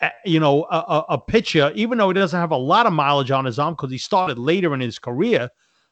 Uh, 0.01 0.09
you 0.25 0.41
know, 0.41 0.65
a, 0.71 0.77
a, 0.79 1.05
a, 1.11 1.19
pitcher, 1.19 1.71
even 1.75 1.99
though 1.99 2.09
he 2.09 2.15
doesn't 2.15 2.41
have 2.41 2.51
a 2.51 2.57
lot 2.57 2.87
of 2.87 2.95
mileage 2.95 3.31
on 3.31 3.45
his 3.45 3.59
arm 3.59 3.75
because 3.75 3.91
he 3.91 3.99
started 3.99 4.39
later 4.39 4.73
in 4.73 4.81
his 4.81 4.99
career, 4.99 5.51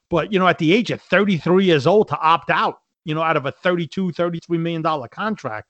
but 0.08 0.32
you 0.32 0.38
know, 0.38 0.48
at 0.48 0.56
the 0.56 0.72
age 0.72 0.90
of 0.90 1.02
33 1.02 1.66
years 1.66 1.86
old 1.86 2.08
to 2.08 2.18
opt 2.18 2.48
out, 2.48 2.78
you 3.04 3.14
know, 3.14 3.20
out 3.20 3.36
of 3.36 3.44
a 3.44 3.52
32, 3.52 4.12
33 4.12 4.56
million 4.56 4.80
dollar 4.80 5.08
contract. 5.08 5.68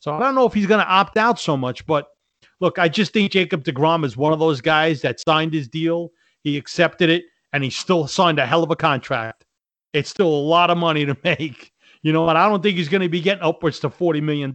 So 0.00 0.12
I 0.12 0.18
don't 0.18 0.34
know 0.34 0.44
if 0.44 0.54
he's 0.54 0.66
going 0.66 0.84
to 0.84 0.90
opt 0.90 1.16
out 1.16 1.38
so 1.38 1.56
much, 1.56 1.86
but 1.86 2.08
look, 2.60 2.78
I 2.78 2.88
just 2.88 3.12
think 3.12 3.32
Jacob 3.32 3.64
DeGrom 3.64 4.04
is 4.04 4.16
one 4.16 4.32
of 4.32 4.38
those 4.38 4.60
guys 4.60 5.02
that 5.02 5.20
signed 5.20 5.52
his 5.52 5.68
deal. 5.68 6.10
He 6.42 6.56
accepted 6.56 7.10
it, 7.10 7.24
and 7.52 7.62
he 7.62 7.70
still 7.70 8.06
signed 8.06 8.38
a 8.38 8.46
hell 8.46 8.62
of 8.62 8.70
a 8.70 8.76
contract. 8.76 9.44
It's 9.92 10.10
still 10.10 10.28
a 10.28 10.46
lot 10.46 10.70
of 10.70 10.78
money 10.78 11.04
to 11.06 11.16
make. 11.24 11.72
You 12.02 12.12
know 12.12 12.22
what? 12.22 12.36
I 12.36 12.48
don't 12.48 12.62
think 12.62 12.76
he's 12.76 12.88
going 12.88 13.02
to 13.02 13.08
be 13.08 13.20
getting 13.20 13.42
upwards 13.42 13.80
to 13.80 13.90
$40 13.90 14.22
million 14.22 14.52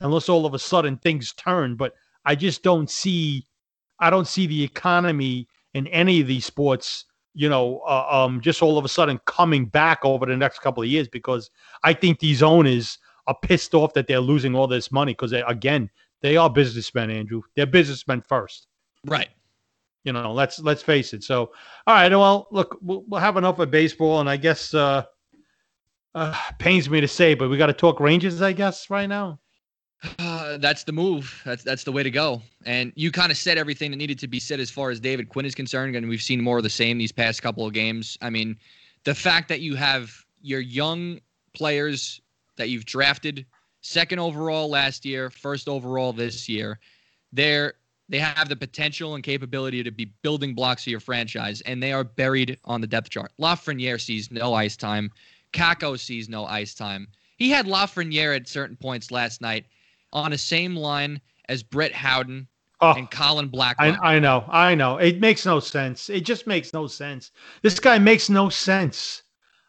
unless 0.00 0.28
all 0.28 0.46
of 0.46 0.54
a 0.54 0.58
sudden 0.58 0.96
things 0.98 1.32
turn. 1.34 1.76
But 1.76 1.94
I 2.24 2.34
just 2.34 2.62
don't 2.62 2.88
see, 2.88 3.46
I 3.98 4.08
don't 4.08 4.26
see 4.26 4.46
the 4.46 4.62
economy 4.62 5.46
in 5.74 5.86
any 5.88 6.20
of 6.20 6.26
these 6.26 6.46
sports, 6.46 7.04
you 7.34 7.48
know, 7.48 7.80
uh, 7.86 8.06
um, 8.10 8.40
just 8.40 8.62
all 8.62 8.78
of 8.78 8.84
a 8.84 8.88
sudden 8.88 9.20
coming 9.26 9.66
back 9.66 10.00
over 10.04 10.24
the 10.24 10.36
next 10.36 10.60
couple 10.60 10.82
of 10.82 10.88
years 10.88 11.06
because 11.06 11.50
I 11.84 11.92
think 11.92 12.18
these 12.18 12.42
owners 12.42 12.98
are 13.26 13.36
pissed 13.42 13.74
off 13.74 13.92
that 13.94 14.06
they're 14.06 14.20
losing 14.20 14.54
all 14.54 14.66
this 14.66 14.90
money 14.90 15.12
because, 15.12 15.32
again, 15.32 15.90
they 16.22 16.36
are 16.36 16.50
businessmen, 16.50 17.10
Andrew. 17.10 17.42
They're 17.56 17.66
businessmen 17.66 18.22
first. 18.22 18.66
Right. 19.06 19.28
You 20.04 20.12
know, 20.12 20.32
let's 20.32 20.58
let's 20.60 20.82
face 20.82 21.12
it. 21.12 21.22
So, 21.22 21.52
all 21.86 21.94
right. 21.94 22.10
Well, 22.10 22.48
look, 22.50 22.78
we'll, 22.80 23.04
we'll 23.06 23.20
have 23.20 23.36
enough 23.36 23.58
of 23.58 23.70
baseball, 23.70 24.20
and 24.20 24.30
I 24.30 24.36
guess 24.36 24.72
uh, 24.72 25.04
uh 26.14 26.34
pains 26.58 26.88
me 26.88 27.00
to 27.00 27.08
say, 27.08 27.34
but 27.34 27.50
we 27.50 27.58
got 27.58 27.66
to 27.66 27.74
talk 27.74 28.00
Rangers, 28.00 28.40
I 28.40 28.52
guess, 28.52 28.88
right 28.88 29.08
now. 29.08 29.38
Uh, 30.18 30.56
that's 30.56 30.84
the 30.84 30.92
move. 30.92 31.42
That's 31.44 31.62
that's 31.62 31.84
the 31.84 31.92
way 31.92 32.02
to 32.02 32.10
go. 32.10 32.40
And 32.64 32.92
you 32.96 33.12
kind 33.12 33.30
of 33.30 33.36
said 33.36 33.58
everything 33.58 33.90
that 33.90 33.98
needed 33.98 34.18
to 34.20 34.28
be 34.28 34.40
said 34.40 34.58
as 34.58 34.70
far 34.70 34.90
as 34.90 35.00
David 35.00 35.28
Quinn 35.28 35.44
is 35.44 35.54
concerned, 35.54 35.94
and 35.96 36.08
we've 36.08 36.22
seen 36.22 36.40
more 36.40 36.56
of 36.56 36.62
the 36.62 36.70
same 36.70 36.96
these 36.96 37.12
past 37.12 37.42
couple 37.42 37.66
of 37.66 37.74
games. 37.74 38.16
I 38.22 38.30
mean, 38.30 38.56
the 39.04 39.14
fact 39.14 39.48
that 39.50 39.60
you 39.60 39.74
have 39.74 40.10
your 40.40 40.60
young 40.60 41.20
players 41.52 42.22
that 42.56 42.70
you've 42.70 42.86
drafted 42.86 43.44
second 43.80 44.18
overall 44.18 44.68
last 44.68 45.04
year, 45.04 45.30
first 45.30 45.68
overall 45.68 46.12
this 46.12 46.48
year. 46.48 46.78
They're 47.32 47.74
they 48.08 48.18
have 48.18 48.48
the 48.48 48.56
potential 48.56 49.14
and 49.14 49.22
capability 49.22 49.84
to 49.84 49.92
be 49.92 50.06
building 50.22 50.52
blocks 50.52 50.82
of 50.82 50.88
your 50.88 51.00
franchise, 51.00 51.60
and 51.60 51.80
they 51.80 51.92
are 51.92 52.02
buried 52.02 52.58
on 52.64 52.80
the 52.80 52.86
depth 52.88 53.10
chart. 53.10 53.32
Lafreniere 53.40 54.00
sees 54.00 54.32
no 54.32 54.52
ice 54.52 54.76
time. 54.76 55.12
Kakko 55.52 55.98
sees 55.98 56.28
no 56.28 56.44
ice 56.44 56.74
time. 56.74 57.06
He 57.36 57.50
had 57.50 57.66
Lafreniere 57.66 58.34
at 58.34 58.48
certain 58.48 58.76
points 58.76 59.12
last 59.12 59.40
night 59.40 59.64
on 60.12 60.32
the 60.32 60.38
same 60.38 60.74
line 60.74 61.20
as 61.48 61.62
Brett 61.62 61.92
Howden 61.92 62.48
oh, 62.80 62.94
and 62.94 63.08
Colin 63.10 63.48
Blackwell. 63.48 63.96
I, 64.02 64.16
I 64.16 64.18
know, 64.18 64.44
I 64.48 64.74
know. 64.74 64.96
It 64.96 65.20
makes 65.20 65.46
no 65.46 65.60
sense. 65.60 66.10
It 66.10 66.24
just 66.24 66.48
makes 66.48 66.72
no 66.72 66.88
sense. 66.88 67.30
This 67.62 67.78
guy 67.78 67.98
makes 67.98 68.28
no 68.28 68.48
sense. 68.48 69.22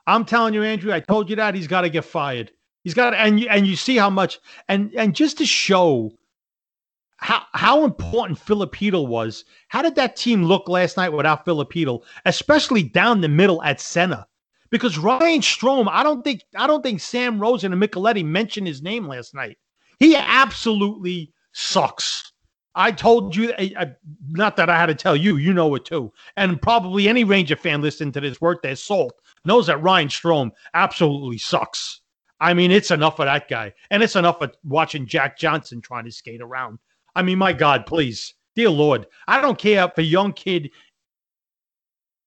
I'm 0.07 0.25
telling 0.25 0.53
you, 0.55 0.63
Andrew. 0.63 0.91
I 0.91 0.99
told 0.99 1.29
you 1.29 1.35
that 1.35 1.53
he's 1.53 1.67
got 1.67 1.81
to 1.81 1.89
get 1.89 2.05
fired. 2.05 2.51
He's 2.83 2.93
got 2.93 3.13
and 3.13 3.39
you, 3.39 3.47
and 3.49 3.67
you 3.67 3.75
see 3.75 3.97
how 3.97 4.09
much 4.09 4.39
and 4.67 4.93
and 4.95 5.15
just 5.15 5.37
to 5.37 5.45
show 5.45 6.11
how 7.17 7.43
how 7.53 7.85
important 7.85 8.39
Filipino 8.39 9.01
was. 9.01 9.45
How 9.67 9.81
did 9.81 9.95
that 9.95 10.15
team 10.15 10.43
look 10.43 10.67
last 10.67 10.97
night 10.97 11.09
without 11.09 11.45
Filipino, 11.45 12.01
especially 12.25 12.83
down 12.83 13.21
the 13.21 13.29
middle 13.29 13.61
at 13.63 13.79
center? 13.79 14.25
Because 14.71 14.97
Ryan 14.97 15.41
Strome, 15.41 15.87
I 15.89 16.01
don't 16.01 16.23
think 16.23 16.41
I 16.57 16.65
don't 16.65 16.81
think 16.81 17.01
Sam 17.01 17.39
Rosen 17.39 17.71
and 17.71 17.81
Micheletti 17.81 18.25
mentioned 18.25 18.67
his 18.67 18.81
name 18.81 19.07
last 19.07 19.35
night. 19.35 19.57
He 19.99 20.15
absolutely 20.15 21.31
sucks. 21.51 22.31
I 22.73 22.91
told 22.91 23.35
you, 23.35 23.53
not 24.29 24.55
that 24.55 24.69
I 24.69 24.79
had 24.79 24.85
to 24.85 24.95
tell 24.95 25.15
you, 25.15 25.35
you 25.35 25.53
know 25.53 25.75
it 25.75 25.83
too. 25.83 26.11
And 26.37 26.61
probably 26.61 27.07
any 27.07 27.25
Ranger 27.25 27.57
fan 27.57 27.81
listening 27.81 28.13
to 28.13 28.21
this 28.21 28.39
worth 28.39 28.61
their 28.61 28.77
salt 28.77 29.13
knows 29.43 29.67
that 29.67 29.81
Ryan 29.83 30.07
Strome 30.07 30.51
absolutely 30.73 31.37
sucks. 31.37 32.00
I 32.41 32.55
mean, 32.55 32.71
it's 32.71 32.89
enough 32.89 33.19
of 33.19 33.27
that 33.27 33.47
guy. 33.47 33.71
And 33.91 34.01
it's 34.01 34.15
enough 34.15 34.41
of 34.41 34.55
watching 34.63 35.05
Jack 35.05 35.37
Johnson 35.37 35.79
trying 35.79 36.05
to 36.05 36.11
skate 36.11 36.41
around. 36.41 36.79
I 37.15 37.21
mean, 37.21 37.37
my 37.37 37.53
God, 37.53 37.85
please. 37.85 38.33
Dear 38.55 38.71
Lord, 38.71 39.05
I 39.27 39.39
don't 39.39 39.59
care 39.59 39.85
if 39.85 39.97
a 39.97 40.03
young 40.03 40.33
kid 40.33 40.71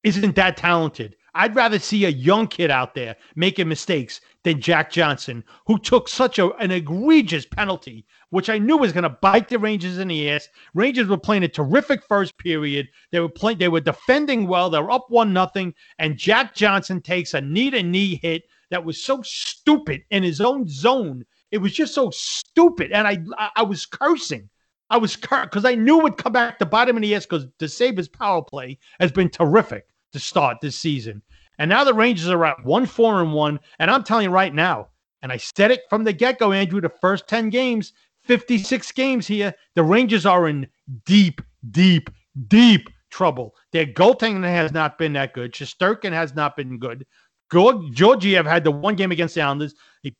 isn't 0.04 0.36
that 0.36 0.56
talented. 0.56 1.16
I'd 1.34 1.56
rather 1.56 1.80
see 1.80 2.04
a 2.04 2.10
young 2.10 2.46
kid 2.46 2.70
out 2.70 2.94
there 2.94 3.16
making 3.34 3.68
mistakes 3.68 4.20
than 4.44 4.60
Jack 4.60 4.92
Johnson, 4.92 5.42
who 5.66 5.80
took 5.80 6.06
such 6.06 6.38
a, 6.38 6.54
an 6.56 6.70
egregious 6.70 7.44
penalty, 7.44 8.06
which 8.30 8.48
I 8.48 8.58
knew 8.58 8.76
was 8.76 8.92
going 8.92 9.02
to 9.02 9.10
bite 9.10 9.48
the 9.48 9.58
Rangers 9.58 9.98
in 9.98 10.06
the 10.06 10.30
ass. 10.30 10.48
Rangers 10.74 11.08
were 11.08 11.18
playing 11.18 11.42
a 11.42 11.48
terrific 11.48 12.04
first 12.04 12.38
period. 12.38 12.88
They 13.10 13.18
were 13.18 13.28
playing. 13.28 13.58
They 13.58 13.68
were 13.68 13.80
defending 13.80 14.46
well. 14.46 14.70
They 14.70 14.78
were 14.78 14.92
up 14.92 15.06
one 15.08 15.32
nothing, 15.32 15.74
and 15.98 16.16
Jack 16.16 16.54
Johnson 16.54 17.00
takes 17.00 17.34
a 17.34 17.40
knee 17.40 17.70
to 17.70 17.82
knee 17.82 18.20
hit 18.22 18.44
that 18.70 18.84
was 18.84 19.02
so 19.02 19.22
stupid 19.22 20.02
in 20.10 20.22
his 20.22 20.40
own 20.40 20.66
zone. 20.68 21.24
It 21.50 21.58
was 21.58 21.72
just 21.72 21.94
so 21.94 22.10
stupid, 22.10 22.92
and 22.92 23.06
I 23.06 23.18
I, 23.56 23.62
was 23.62 23.86
cursing. 23.86 24.48
I 24.90 24.96
was 24.96 25.16
because 25.16 25.64
I 25.64 25.74
knew 25.74 26.00
it 26.00 26.02
would 26.04 26.16
come 26.16 26.32
back 26.32 26.58
to 26.58 26.66
him 26.66 26.96
in 26.96 27.02
the 27.02 27.14
ass 27.14 27.26
because 27.26 27.46
the 27.58 27.68
Sabres 27.68 28.08
power 28.08 28.42
play 28.42 28.78
has 29.00 29.12
been 29.12 29.30
terrific 29.30 29.86
to 30.12 30.18
start 30.18 30.58
this 30.60 30.78
season. 30.78 31.22
And 31.58 31.68
now 31.68 31.84
the 31.84 31.94
Rangers 31.94 32.28
are 32.28 32.44
at 32.44 32.64
one 32.64 32.86
four 32.86 33.20
and 33.20 33.32
one. 33.32 33.60
And 33.78 33.90
I'm 33.90 34.04
telling 34.04 34.24
you 34.24 34.30
right 34.30 34.54
now, 34.54 34.88
and 35.22 35.32
I 35.32 35.36
said 35.36 35.70
it 35.70 35.82
from 35.88 36.04
the 36.04 36.12
get-go, 36.12 36.52
Andrew, 36.52 36.80
the 36.80 36.88
first 36.88 37.28
10 37.28 37.50
games, 37.50 37.92
56 38.22 38.92
games 38.92 39.26
here, 39.26 39.54
the 39.74 39.82
Rangers 39.82 40.26
are 40.26 40.48
in 40.48 40.66
deep, 41.04 41.40
deep, 41.70 42.10
deep 42.48 42.88
trouble. 43.10 43.54
Their 43.72 43.86
goaltending 43.86 44.44
has 44.44 44.72
not 44.72 44.98
been 44.98 45.12
that 45.14 45.34
good. 45.34 45.52
Shesterkin 45.52 46.12
has 46.12 46.34
not 46.34 46.56
been 46.56 46.78
good. 46.78 47.06
Georgiev 47.92 48.46
had 48.46 48.64
the 48.64 48.70
one 48.70 48.96
game 48.96 49.12
against 49.12 49.34
the 49.34 49.42
Islanders. 49.42 49.74
He 50.02 50.14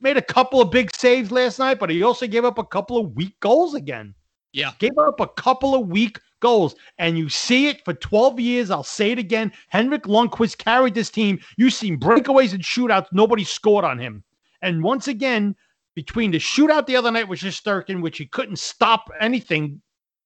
made 0.00 0.16
a 0.16 0.22
couple 0.22 0.60
of 0.60 0.70
big 0.70 0.94
saves 0.94 1.30
last 1.30 1.58
night, 1.58 1.78
but 1.78 1.90
he 1.90 2.02
also 2.02 2.26
gave 2.26 2.44
up 2.44 2.58
a 2.58 2.64
couple 2.64 2.98
of 2.98 3.12
weak 3.12 3.38
goals 3.40 3.74
again. 3.74 4.14
Yeah. 4.52 4.72
Gave 4.78 4.98
up 4.98 5.20
a 5.20 5.28
couple 5.28 5.74
of 5.74 5.88
weak 5.88 6.18
goals. 6.40 6.74
And 6.98 7.16
you 7.16 7.28
see 7.28 7.68
it 7.68 7.84
for 7.84 7.94
12 7.94 8.40
years. 8.40 8.70
I'll 8.70 8.82
say 8.82 9.12
it 9.12 9.18
again. 9.18 9.52
Henrik 9.68 10.02
Lundqvist 10.04 10.58
carried 10.58 10.94
this 10.94 11.10
team. 11.10 11.38
You've 11.56 11.72
seen 11.72 11.98
breakaways 11.98 12.52
and 12.52 12.62
shootouts. 12.62 13.06
Nobody 13.12 13.44
scored 13.44 13.84
on 13.84 13.98
him. 13.98 14.24
And 14.60 14.82
once 14.82 15.08
again, 15.08 15.56
between 15.94 16.30
the 16.30 16.38
shootout 16.38 16.86
the 16.86 16.96
other 16.96 17.10
night 17.10 17.28
with 17.28 17.40
Shesterkin, 17.40 18.02
which 18.02 18.18
he 18.18 18.26
couldn't 18.26 18.58
stop 18.58 19.10
anything 19.20 19.80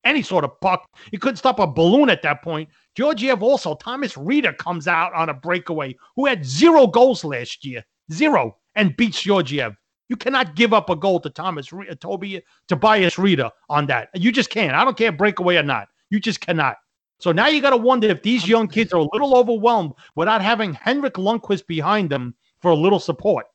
any 0.07 0.23
sort 0.23 0.45
of 0.45 0.59
puck. 0.61 0.89
He 1.11 1.19
couldn't 1.19 1.37
stop 1.37 1.59
a 1.59 1.67
balloon 1.67 2.09
at 2.09 2.23
that 2.23 2.43
point. 2.43 2.69
Georgiev 2.95 3.43
also, 3.43 3.75
Thomas 3.75 4.15
Rieder 4.15 4.57
comes 4.57 4.89
out 4.89 5.13
on 5.13 5.29
a 5.29 5.35
breakaway 5.35 5.95
who 6.15 6.25
had 6.27 6.47
zero 6.47 6.87
goals 6.87 7.25
last 7.25 7.65
year, 7.65 7.85
zero, 8.11 8.57
and 8.75 8.97
beats 8.97 9.21
Georgiev. 9.21 9.77
You 10.09 10.17
cannot 10.17 10.55
give 10.55 10.73
up 10.73 10.89
a 10.89 10.97
goal 10.97 11.21
to 11.21 11.31
Thomas 11.31 11.73
uh, 11.73 11.95
Toby 12.01 12.41
Tobias 12.69 13.17
Rieder 13.17 13.51
on 13.69 13.87
that. 13.87 14.09
You 14.15 14.31
just 14.31 14.51
can't. 14.51 14.75
I 14.75 14.85
don't 14.85 14.97
care 14.97 15.13
breakaway 15.13 15.57
or 15.57 15.65
not. 15.65 15.89
You 16.11 16.21
just 16.21 16.41
cannot. 16.41 16.77
So 17.19 17.33
now 17.33 17.49
you 17.49 17.61
got 17.61 17.71
to 17.71 17.77
wonder 17.77 18.09
if 18.09 18.23
these 18.23 18.47
young 18.47 18.69
kids 18.69 18.93
are 18.93 19.01
a 19.01 19.09
little 19.13 19.37
overwhelmed 19.37 19.95
without 20.15 20.43
having 20.43 20.75
Henrik 20.75 21.15
Lundqvist 21.15 21.67
behind 21.67 22.11
them 22.11 22.35
for 22.61 22.71
a 22.71 22.75
little 22.75 23.01
support. 23.01 23.47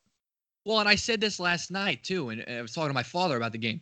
Well, 0.66 0.80
and 0.80 0.90
I 0.90 0.96
said 0.96 1.22
this 1.22 1.40
last 1.40 1.72
night 1.72 2.04
too, 2.04 2.30
and 2.30 2.42
uh, 2.48 2.54
I 2.54 2.62
was 2.62 2.74
talking 2.74 2.90
to 2.90 2.94
my 2.94 3.04
father 3.04 3.38
about 3.38 3.52
the 3.52 3.58
game. 3.58 3.82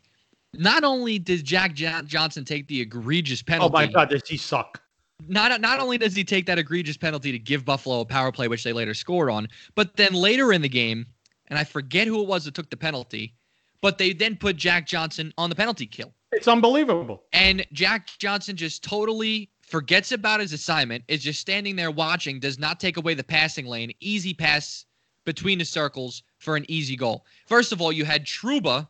Not 0.54 0.84
only 0.84 1.20
did 1.20 1.44
Jack 1.44 1.74
Johnson 1.74 2.44
take 2.44 2.68
the 2.68 2.82
egregious 2.82 3.42
penalty. 3.42 3.72
Oh 3.72 3.74
my 3.74 3.88
God, 3.88 4.10
does 4.10 4.28
he 4.28 4.38
suck? 4.38 4.82
Not 5.28 5.60
not 5.62 5.80
only 5.80 5.98
does 5.98 6.16
he 6.16 6.24
take 6.24 6.46
that 6.46 6.58
egregious 6.58 6.98
penalty 6.98 7.32
to 7.32 7.40
give 7.40 7.66
Buffalo 7.66 8.00
a 8.02 8.06
power 8.06 8.32
play, 8.32 8.48
which 8.48 8.64
they 8.64 8.74
later 8.74 8.94
scored 8.94 9.30
on, 9.30 9.48
but 9.76 9.96
then 9.98 10.14
later 10.14 10.54
in 10.54 10.62
the 10.62 10.70
game, 10.70 11.06
and 11.48 11.60
I 11.60 11.64
forget 11.64 12.08
who 12.08 12.22
it 12.22 12.28
was 12.28 12.46
that 12.46 12.54
took 12.54 12.70
the 12.70 12.78
penalty, 12.78 13.34
but 13.82 13.98
they 13.98 14.14
then 14.14 14.38
put 14.38 14.56
Jack 14.56 14.88
Johnson 14.88 15.34
on 15.38 15.50
the 15.50 15.56
penalty 15.56 15.86
kill. 15.86 16.14
It's 16.32 16.48
unbelievable. 16.48 17.24
And 17.34 17.66
Jack 17.74 18.08
Johnson 18.18 18.56
just 18.56 18.84
totally 18.84 19.50
forgets 19.62 20.12
about 20.12 20.40
his 20.40 20.54
assignment, 20.54 21.04
is 21.08 21.22
just 21.22 21.40
standing 21.40 21.76
there 21.76 21.92
watching, 21.92 22.40
does 22.40 22.58
not 22.60 22.80
take 22.80 22.98
away 22.98 23.14
the 23.14 23.24
passing 23.24 23.66
lane, 23.66 23.92
easy 24.00 24.34
pass 24.34 24.86
between 25.26 25.60
the 25.60 25.66
circles 25.66 26.24
for 26.38 26.56
an 26.56 26.66
easy 26.70 26.96
goal. 26.96 27.26
First 27.46 27.72
of 27.72 27.82
all, 27.82 27.92
you 27.92 28.06
had 28.06 28.26
Trouba, 28.26 28.88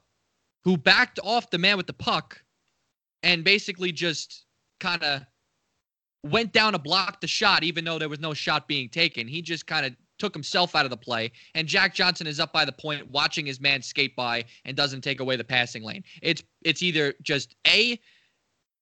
who 0.64 0.78
backed 0.78 1.20
off 1.24 1.50
the 1.50 1.58
man 1.58 1.78
with 1.78 1.88
the 1.88 1.94
puck 1.94 2.42
and 3.24 3.44
basically 3.44 3.92
just 3.92 4.46
kind 4.80 5.04
of 5.04 5.22
went 6.24 6.52
down 6.52 6.74
to 6.74 6.80
block 6.80 7.22
the 7.22 7.28
shot, 7.28 7.64
even 7.64 7.84
though 7.86 8.00
there 8.00 8.10
was 8.10 8.20
no 8.20 8.34
shot 8.34 8.68
being 8.68 8.90
taken. 8.90 9.28
He 9.28 9.42
just 9.42 9.68
kind 9.68 9.86
of 9.86 9.96
took 10.18 10.34
himself 10.34 10.76
out 10.76 10.86
of 10.86 10.92
the 10.92 10.98
play, 10.98 11.32
and 11.56 11.68
Jack 11.68 11.96
Johnson 11.96 12.28
is 12.28 12.40
up 12.40 12.52
by 12.52 12.66
the 12.66 12.74
point, 12.74 13.10
watching 13.10 13.46
his 13.46 13.62
man 13.62 13.82
skate 13.82 14.16
by 14.16 14.44
and 14.66 14.76
doesn't 14.76 15.02
take 15.02 15.22
away 15.22 15.38
the 15.38 15.44
passing 15.44 15.84
lane. 15.84 16.04
It's 16.22 16.44
it's 16.64 16.84
either 16.84 17.14
just 17.22 17.56
a 17.68 18.00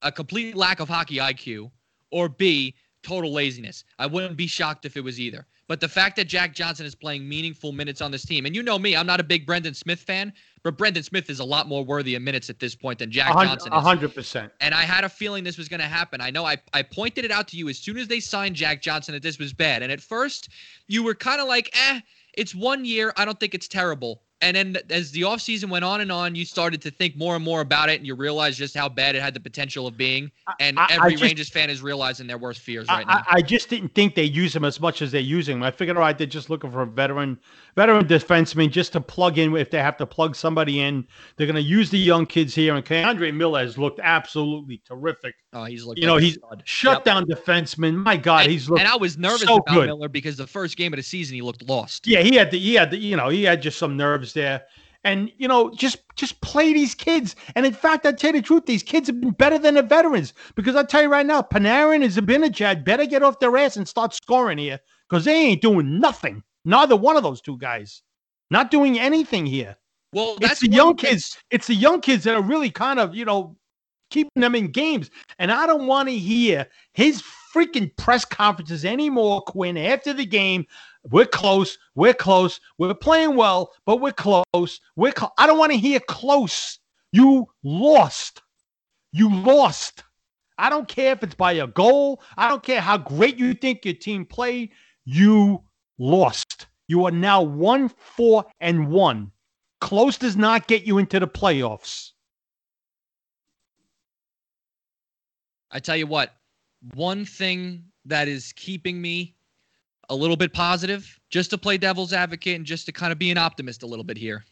a 0.02 0.12
complete 0.12 0.56
lack 0.56 0.80
of 0.80 0.90
hockey 0.90 1.18
IQ, 1.18 1.72
or 2.12 2.30
B 2.30 2.76
total 3.04 3.32
laziness. 3.32 3.84
I 4.00 4.08
wouldn't 4.08 4.36
be 4.36 4.48
shocked 4.48 4.86
if 4.86 4.98
it 4.98 5.04
was 5.04 5.20
either. 5.20 5.46
But 5.68 5.82
the 5.82 5.88
fact 5.88 6.16
that 6.16 6.26
Jack 6.26 6.54
Johnson 6.54 6.86
is 6.86 6.96
playing 6.96 7.28
meaningful 7.28 7.74
minutes 7.74 8.00
on 8.02 8.10
this 8.10 8.24
team, 8.24 8.46
and 8.46 8.56
you 8.56 8.64
know 8.64 8.80
me, 8.80 8.96
I'm 8.96 9.06
not 9.06 9.20
a 9.20 9.24
big 9.24 9.46
Brendan 9.46 9.74
Smith 9.74 10.00
fan, 10.00 10.32
but 10.64 10.78
Brendan 10.78 11.04
Smith 11.04 11.30
is 11.30 11.40
a 11.40 11.44
lot 11.44 11.68
more 11.68 11.84
worthy 11.84 12.16
of 12.16 12.22
minutes 12.22 12.50
at 12.50 12.60
this 12.60 12.74
point 12.74 13.00
than 13.00 13.12
Jack 13.12 13.34
Johnson 13.34 13.74
is. 13.74 13.84
hundred 13.84 14.16
percent. 14.16 14.52
And 14.62 14.74
I 14.74 14.84
had 14.84 15.04
a 15.04 15.10
feeling 15.10 15.44
this 15.44 15.58
was 15.58 15.68
going 15.68 15.82
to 15.82 15.88
happen. 15.88 16.22
I 16.22 16.30
know 16.30 16.46
I, 16.46 16.58
I 16.74 16.84
pointed 16.84 17.26
it 17.26 17.32
out 17.32 17.48
to 17.50 17.58
you 17.58 17.68
as 17.70 17.78
soon 17.78 17.98
as 17.98 18.08
they 18.08 18.20
signed 18.20 18.56
Jack 18.56 18.82
Johnson 18.82 19.14
that 19.14 19.24
this 19.24 19.40
was 19.40 19.54
bad. 19.54 19.84
And 19.84 19.92
at 19.92 20.02
first, 20.02 20.50
you 20.88 21.04
were 21.04 21.16
kind 21.16 21.42
of 21.42 21.48
like, 21.48 21.70
eh, 21.74 22.00
it's 22.34 22.56
one 22.56 22.86
year. 22.86 23.14
I 23.18 23.26
don't 23.26 23.40
think 23.40 23.54
it's 23.54 23.68
terrible. 23.68 24.22
And 24.42 24.56
then 24.56 24.78
as 24.92 25.12
the 25.12 25.22
offseason 25.22 25.70
went 25.70 25.84
on 25.84 26.02
and 26.02 26.12
on, 26.12 26.36
you 26.36 26.46
started 26.46 26.80
to 26.84 26.92
think 26.92 27.18
more 27.18 27.36
and 27.36 27.44
more 27.44 27.62
about 27.62 27.90
it, 27.90 27.98
and 27.98 28.06
you 28.06 28.14
realized 28.14 28.60
just 28.60 28.78
how 28.78 28.88
bad 28.88 29.16
it 29.16 29.22
had 29.22 29.34
the 29.34 29.40
potential 29.40 29.88
of 29.88 29.98
being. 29.98 30.32
And 30.60 30.78
I, 30.78 30.88
every 30.92 31.08
I 31.08 31.10
just, 31.12 31.24
Rangers 31.24 31.50
fan 31.50 31.70
is 31.72 31.82
realizing 31.82 32.28
their 32.28 32.38
worst 32.38 32.62
fears 32.62 32.88
right 32.88 33.08
now. 33.08 33.24
I, 33.28 33.42
just 33.42 33.70
didn't 33.70 33.96
think 33.96 34.14
they 34.14 34.26
use 34.26 34.56
him 34.56 34.64
as 34.64 34.80
much 34.80 35.02
as 35.02 35.12
they're 35.12 35.22
using 35.22 35.58
him. 35.58 35.64
I 35.64 35.72
figured, 35.72 35.98
all 35.98 36.02
right, 36.02 36.16
they're 36.16 36.28
just 36.28 36.52
looking 36.52 36.70
for 36.70 36.82
a 36.82 36.86
veteran, 36.86 37.40
veteran 37.76 38.06
defenseman 38.08 38.70
just 38.70 38.94
to 38.94 39.02
plug 39.02 39.40
in. 39.40 39.56
If 39.56 39.72
they 39.72 39.80
have 39.80 39.98
to 39.98 40.06
plug 40.06 40.36
somebody 40.36 40.82
in, 40.82 41.08
they're 41.36 41.48
going 41.48 41.56
to 41.56 41.62
use 41.62 41.90
the 41.90 41.98
young 41.98 42.28
kids 42.28 42.54
here. 42.54 42.76
And 42.76 42.86
K'Andre 42.86 43.34
Miller 43.34 43.62
has 43.62 43.78
looked 43.78 44.00
absolutely 44.04 44.82
terrific. 44.88 45.34
Oh, 45.54 45.64
he's 45.64 45.84
looked. 45.84 46.00
You 46.00 46.06
know, 46.06 46.18
he's 46.18 46.38
shut 46.66 46.98
yep. 46.98 47.04
down 47.06 47.26
defenseman. 47.26 47.96
My 47.96 48.18
God, 48.18 48.44
and, 48.44 48.52
he's 48.52 48.70
looked. 48.70 48.82
And 48.82 48.88
I 48.88 48.96
was 48.96 49.18
nervous 49.18 49.42
so 49.42 49.56
about 49.56 49.74
good. 49.74 49.88
Miller 49.88 50.10
because 50.10 50.38
the 50.38 50.46
first 50.46 50.78
game 50.78 50.94
of 50.94 50.98
the 50.98 51.04
season 51.04 51.34
he 51.34 51.42
looked 51.42 51.68
lost. 51.68 52.06
Yeah, 52.06 52.22
he 52.22 52.36
had 52.36 52.52
the 52.52 52.60
he 52.60 52.76
had 52.76 52.92
the 52.92 52.98
you 52.98 53.16
know 53.16 53.30
he 53.30 53.44
had 53.44 53.62
just 53.62 53.80
some 53.80 53.98
nerves 53.98 54.27
there 54.34 54.64
and 55.04 55.32
you 55.38 55.48
know 55.48 55.72
just 55.72 56.00
just 56.16 56.40
play 56.42 56.74
these 56.74 56.94
kids. 56.94 57.36
And 57.56 57.66
in 57.66 57.74
fact, 57.74 58.06
I 58.06 58.12
tell 58.12 58.34
you 58.34 58.42
the 58.42 58.46
truth, 58.46 58.66
these 58.66 58.84
kids 58.84 59.08
have 59.08 59.20
been 59.22 59.32
better 59.32 59.58
than 59.58 59.76
the 59.76 59.82
veterans 59.82 60.34
because 60.56 60.76
I 60.76 60.84
tell 60.84 61.02
you 61.02 61.10
right 61.10 61.26
now, 61.26 61.42
Panarin 61.42 62.04
and 62.04 62.14
Zibanejad 62.14 62.84
better 62.84 63.06
get 63.06 63.24
off 63.24 63.40
their 63.40 63.56
ass 63.58 63.78
and 63.78 63.88
start 63.88 64.14
scoring 64.14 64.58
here 64.58 64.80
because 65.10 65.26
they 65.26 65.36
ain't 65.36 65.62
doing 65.62 66.00
nothing. 66.00 66.44
Neither 66.66 66.96
one 66.96 67.16
of 67.16 67.24
those 67.24 67.42
two 67.42 67.58
guys, 67.58 68.02
not 68.52 68.70
doing 68.72 69.00
anything 69.00 69.46
here. 69.46 69.78
Well, 70.14 70.38
it's 70.42 70.60
the 70.60 70.72
young 70.72 70.96
kids. 70.96 71.38
It's 71.52 71.68
the 71.68 71.76
young 71.76 72.02
kids 72.02 72.24
that 72.26 72.36
are 72.36 72.42
really 72.42 72.70
kind 72.70 73.00
of 73.00 73.16
you 73.16 73.26
know 73.26 73.56
keeping 74.10 74.42
them 74.42 74.56
in 74.56 74.72
games. 74.72 75.10
And 75.40 75.52
I 75.52 75.68
don't 75.68 75.88
want 75.88 76.10
to 76.10 76.18
hear 76.18 76.68
his 76.94 77.24
freaking 77.54 77.96
press 77.98 78.26
conferences 78.26 78.86
anymore, 78.86 79.42
Quinn, 79.42 79.78
after 79.78 80.14
the 80.14 80.26
game. 80.26 80.66
We're 81.10 81.26
close. 81.26 81.78
We're 81.96 82.14
close. 82.14 82.60
We're 82.78 82.94
playing 82.94 83.36
well, 83.36 83.74
but 83.86 84.02
we're 84.02 84.12
close. 84.12 84.80
We're 84.96 85.14
cl- 85.18 85.34
I 85.38 85.48
don't 85.48 85.58
want 85.58 85.72
to 85.72 85.78
hear 85.78 86.00
close. 86.00 86.80
You 87.12 87.48
lost. 87.64 88.42
You 89.12 89.34
lost. 89.34 90.04
I 90.58 90.70
don't 90.70 90.88
care 90.88 91.14
if 91.14 91.24
it's 91.24 91.36
by 91.36 91.54
a 91.54 91.68
goal. 91.68 92.22
I 92.36 92.50
don't 92.50 92.64
care 92.64 92.82
how 92.82 92.98
great 92.98 93.38
you 93.38 93.54
think 93.54 93.86
your 93.86 93.94
team 93.94 94.26
played. 94.26 94.72
You 95.06 95.64
lost. 95.98 96.68
You 96.88 97.06
are 97.06 97.12
now 97.12 97.42
one, 97.42 97.90
four, 97.90 98.46
and 98.60 98.90
one. 98.90 99.32
Close 99.80 100.18
does 100.18 100.36
not 100.36 100.68
get 100.68 100.84
you 100.84 100.98
into 100.98 101.20
the 101.20 101.28
playoffs. 101.28 102.12
I 105.70 105.80
tell 105.80 105.96
you 105.96 106.08
what, 106.08 106.34
one 106.96 107.24
thing 107.24 107.86
that 108.06 108.28
is 108.28 108.54
keeping 108.54 109.02
me 109.02 109.37
a 110.10 110.16
little 110.16 110.38
bit 110.38 110.54
positive, 110.54 111.20
just 111.30 111.50
to 111.50 111.58
play 111.58 111.78
devil's 111.78 112.14
advocate 112.14 112.56
and 112.56 112.66
just 112.66 112.86
to 112.86 112.92
kind 112.92 113.12
of 113.12 113.20
be 113.20 113.32
an 113.32 113.38
optimist 113.38 113.84
a 113.84 113.88
little 113.88 114.06
bit 114.06 114.18
here, 114.18 114.44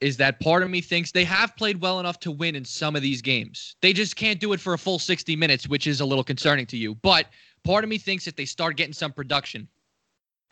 is 0.00 0.16
that 0.18 0.40
part 0.40 0.62
of 0.62 0.70
me 0.70 0.80
thinks 0.80 1.12
they 1.12 1.24
have 1.24 1.56
played 1.56 1.80
well 1.80 2.00
enough 2.00 2.18
to 2.20 2.30
win 2.30 2.56
in 2.56 2.64
some 2.64 2.96
of 2.96 3.02
these 3.02 3.22
games. 3.22 3.76
They 3.80 3.92
just 3.92 4.16
can't 4.16 4.40
do 4.40 4.52
it 4.52 4.60
for 4.60 4.74
a 4.74 4.78
full 4.78 4.98
60 4.98 5.36
minutes, 5.36 5.68
which 5.68 5.86
is 5.86 6.00
a 6.00 6.04
little 6.04 6.24
concerning 6.24 6.66
to 6.66 6.76
you. 6.76 6.94
But 6.96 7.26
part 7.64 7.84
of 7.84 7.90
me 7.90 7.98
thinks 7.98 8.26
if 8.26 8.36
they 8.36 8.44
start 8.44 8.76
getting 8.76 8.92
some 8.92 9.12
production 9.12 9.68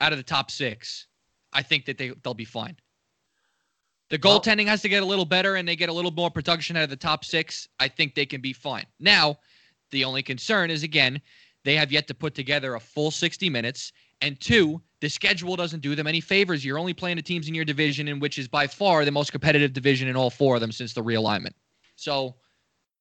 out 0.01 0.13
of 0.13 0.19
the 0.19 0.25
top 0.25 0.51
six, 0.51 1.07
I 1.53 1.63
think 1.63 1.87
that 1.87 1.99
they, 1.99 2.13
they'll 2.23 2.35
be 2.35 2.45
fine. 2.45 2.77
The 4.11 4.19
goaltending 4.19 4.67
has 4.67 4.81
to 4.83 4.89
get 4.89 5.03
a 5.03 5.07
little 5.07 5.27
better 5.27 5.57
and 5.57 5.69
they 5.69 5.77
get 5.77 5.91
a 5.91 5.93
little 5.93 6.11
more 6.11 6.31
production 6.31 6.77
out 6.77 6.85
of 6.85 6.91
the 6.91 6.97
top 6.97 7.25
six. 7.25 7.69
I 7.79 7.89
think 7.89 8.15
they 8.15 8.25
can 8.25 8.41
be 8.41 8.55
fine. 8.55 8.87
Now, 8.99 9.39
the 9.91 10.05
only 10.05 10.23
concern 10.23 10.71
is, 10.71 10.83
again, 10.83 11.21
they 11.65 11.75
have 11.77 11.93
yet 11.93 12.07
to 12.09 12.15
put 12.15 12.35
together 12.35 12.75
a 12.75 12.81
full 12.81 13.11
60 13.11 13.51
minutes. 13.51 13.93
And 14.21 14.41
two, 14.41 14.81
the 15.01 15.09
schedule 15.09 15.57
doesn't 15.57 15.81
do 15.81 15.95
them 15.95 16.07
any 16.07 16.21
favors. 16.21 16.65
You're 16.65 16.79
only 16.79 16.95
playing 16.95 17.17
the 17.17 17.23
teams 17.23 17.49
in 17.49 17.55
your 17.55 17.65
division, 17.65 18.09
in 18.09 18.19
which 18.19 18.39
is 18.39 18.49
by 18.49 18.67
far 18.67 19.05
the 19.05 19.13
most 19.13 19.31
competitive 19.31 19.73
division 19.73 20.09
in 20.09 20.17
all 20.17 20.31
four 20.31 20.57
of 20.57 20.61
them 20.61 20.73
since 20.73 20.93
the 20.93 21.03
realignment. 21.03 21.53
So, 21.97 22.37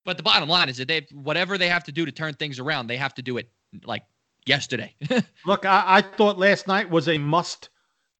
but 0.05 0.17
the 0.17 0.23
bottom 0.23 0.47
line 0.47 0.69
is 0.69 0.77
that 0.77 0.87
they 0.87 1.07
whatever 1.11 1.57
they 1.57 1.69
have 1.69 1.83
to 1.85 1.91
do 1.91 2.05
to 2.05 2.11
turn 2.11 2.33
things 2.33 2.59
around, 2.59 2.87
they 2.87 2.97
have 2.97 3.13
to 3.15 3.21
do 3.21 3.37
it 3.37 3.49
like 3.83 4.03
yesterday. 4.45 4.93
Look, 5.45 5.65
I, 5.65 5.83
I 5.87 6.01
thought 6.01 6.37
last 6.37 6.67
night 6.67 6.89
was 6.89 7.07
a 7.07 7.17
must 7.17 7.69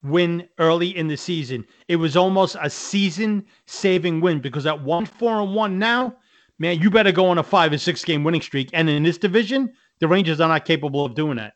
win 0.04 0.48
early 0.60 0.96
in 0.96 1.08
the 1.08 1.18
season. 1.18 1.66
It 1.88 1.96
was 1.98 2.16
almost 2.16 2.56
a 2.60 2.70
season 2.70 3.46
saving 3.66 4.22
win 4.22 4.40
because 4.40 4.66
at 4.66 4.82
one 4.82 5.06
four 5.06 5.42
and 5.42 5.54
one 5.54 5.80
now, 5.80 6.16
man, 6.60 6.80
you 6.80 6.90
better 6.90 7.12
go 7.12 7.28
on 7.28 7.38
a 7.38 7.44
five 7.44 7.72
or 7.72 7.78
six 7.78 8.04
game 8.04 8.24
winning 8.24 8.42
streak. 8.42 8.70
And 8.74 8.90
in 8.90 9.04
this 9.04 9.18
division, 9.18 9.74
the 10.00 10.08
Rangers 10.08 10.40
are 10.40 10.50
not 10.50 10.66
capable 10.66 11.06
of 11.06 11.16
doing 11.16 11.38
that. 11.38 11.54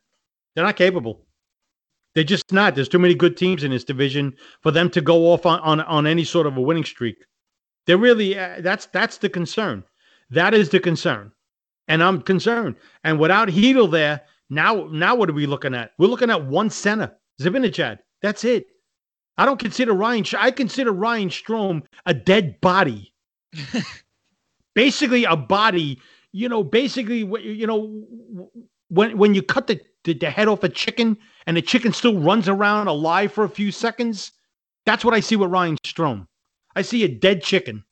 They're 0.56 0.66
not 0.66 0.76
capable. 0.76 1.26
They're 2.14 2.24
just 2.24 2.52
not. 2.52 2.76
There's 2.76 2.89
too 2.89 3.00
many 3.00 3.16
good 3.16 3.38
teams 3.38 3.64
in 3.64 3.72
this 3.72 3.84
division 3.84 4.36
for 4.62 4.72
them 4.72 4.89
to 4.92 5.02
go 5.02 5.32
off 5.32 5.46
on, 5.46 5.60
on, 5.62 5.80
on 5.82 6.08
any 6.08 6.24
sort 6.24 6.48
of 6.48 6.58
a 6.58 6.62
winning 6.62 6.84
streak. 6.84 7.16
They're 7.88 7.98
really 7.98 8.38
uh, 8.38 8.58
that's 8.60 8.86
that's 8.88 9.18
the 9.18 9.30
concern. 9.30 9.84
That 10.30 10.54
is 10.54 10.70
the 10.70 10.80
concern, 10.80 11.32
and 11.88 12.04
I'm 12.04 12.22
concerned. 12.22 12.76
And 13.04 13.20
without 13.20 13.50
Chytil 13.50 13.89
there, 13.89 14.22
now 14.50 14.88
now 14.92 15.16
what 15.16 15.30
are 15.30 15.34
we 15.34 15.46
looking 15.48 15.74
at? 15.74 15.92
We're 15.98 16.08
looking 16.08 16.30
at 16.30 16.46
one 16.46 16.70
center, 16.70 17.12
Zibanejad. 17.42 18.00
That's 18.22 18.44
it. 18.44 18.68
I 19.38 19.46
don't 19.46 19.60
consider 19.60 19.94
Ryan. 19.94 20.26
I 20.38 20.52
consider 20.52 20.92
Ryan 20.92 21.30
Strome 21.30 21.84
a 22.06 22.14
dead 22.14 22.62
body. 22.62 23.14
basically, 24.76 25.24
a 25.24 25.36
body. 25.36 26.00
You 26.32 26.48
know, 26.50 26.64
basically, 26.64 27.20
you 27.42 27.68
know, 27.68 28.04
when 28.88 29.18
when 29.18 29.34
you 29.36 29.42
cut 29.42 29.68
the, 29.68 29.80
the, 30.04 30.14
the 30.14 30.30
head 30.30 30.48
off 30.48 30.64
a 30.64 30.70
chicken 30.70 31.18
and 31.46 31.58
the 31.58 31.62
chicken 31.62 31.94
still 31.94 32.20
runs 32.20 32.48
around 32.48 32.88
alive 32.88 33.34
for 33.34 33.44
a 33.44 33.50
few 33.50 33.72
seconds, 33.72 34.32
that's 34.86 35.04
what 35.04 35.14
I 35.14 35.20
see 35.20 35.36
with 35.36 35.50
Ryan 35.50 35.78
Strome. 35.86 36.28
I 36.76 36.84
see 36.84 37.04
a 37.04 37.08
dead 37.08 37.44
chicken. 37.44 37.84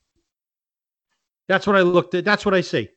That's 1.47 1.67
what 1.67 1.75
I 1.75 1.81
looked 1.81 2.15
at. 2.15 2.25
That's 2.25 2.45
what 2.45 2.53
I 2.53 2.61
see. 2.61 2.89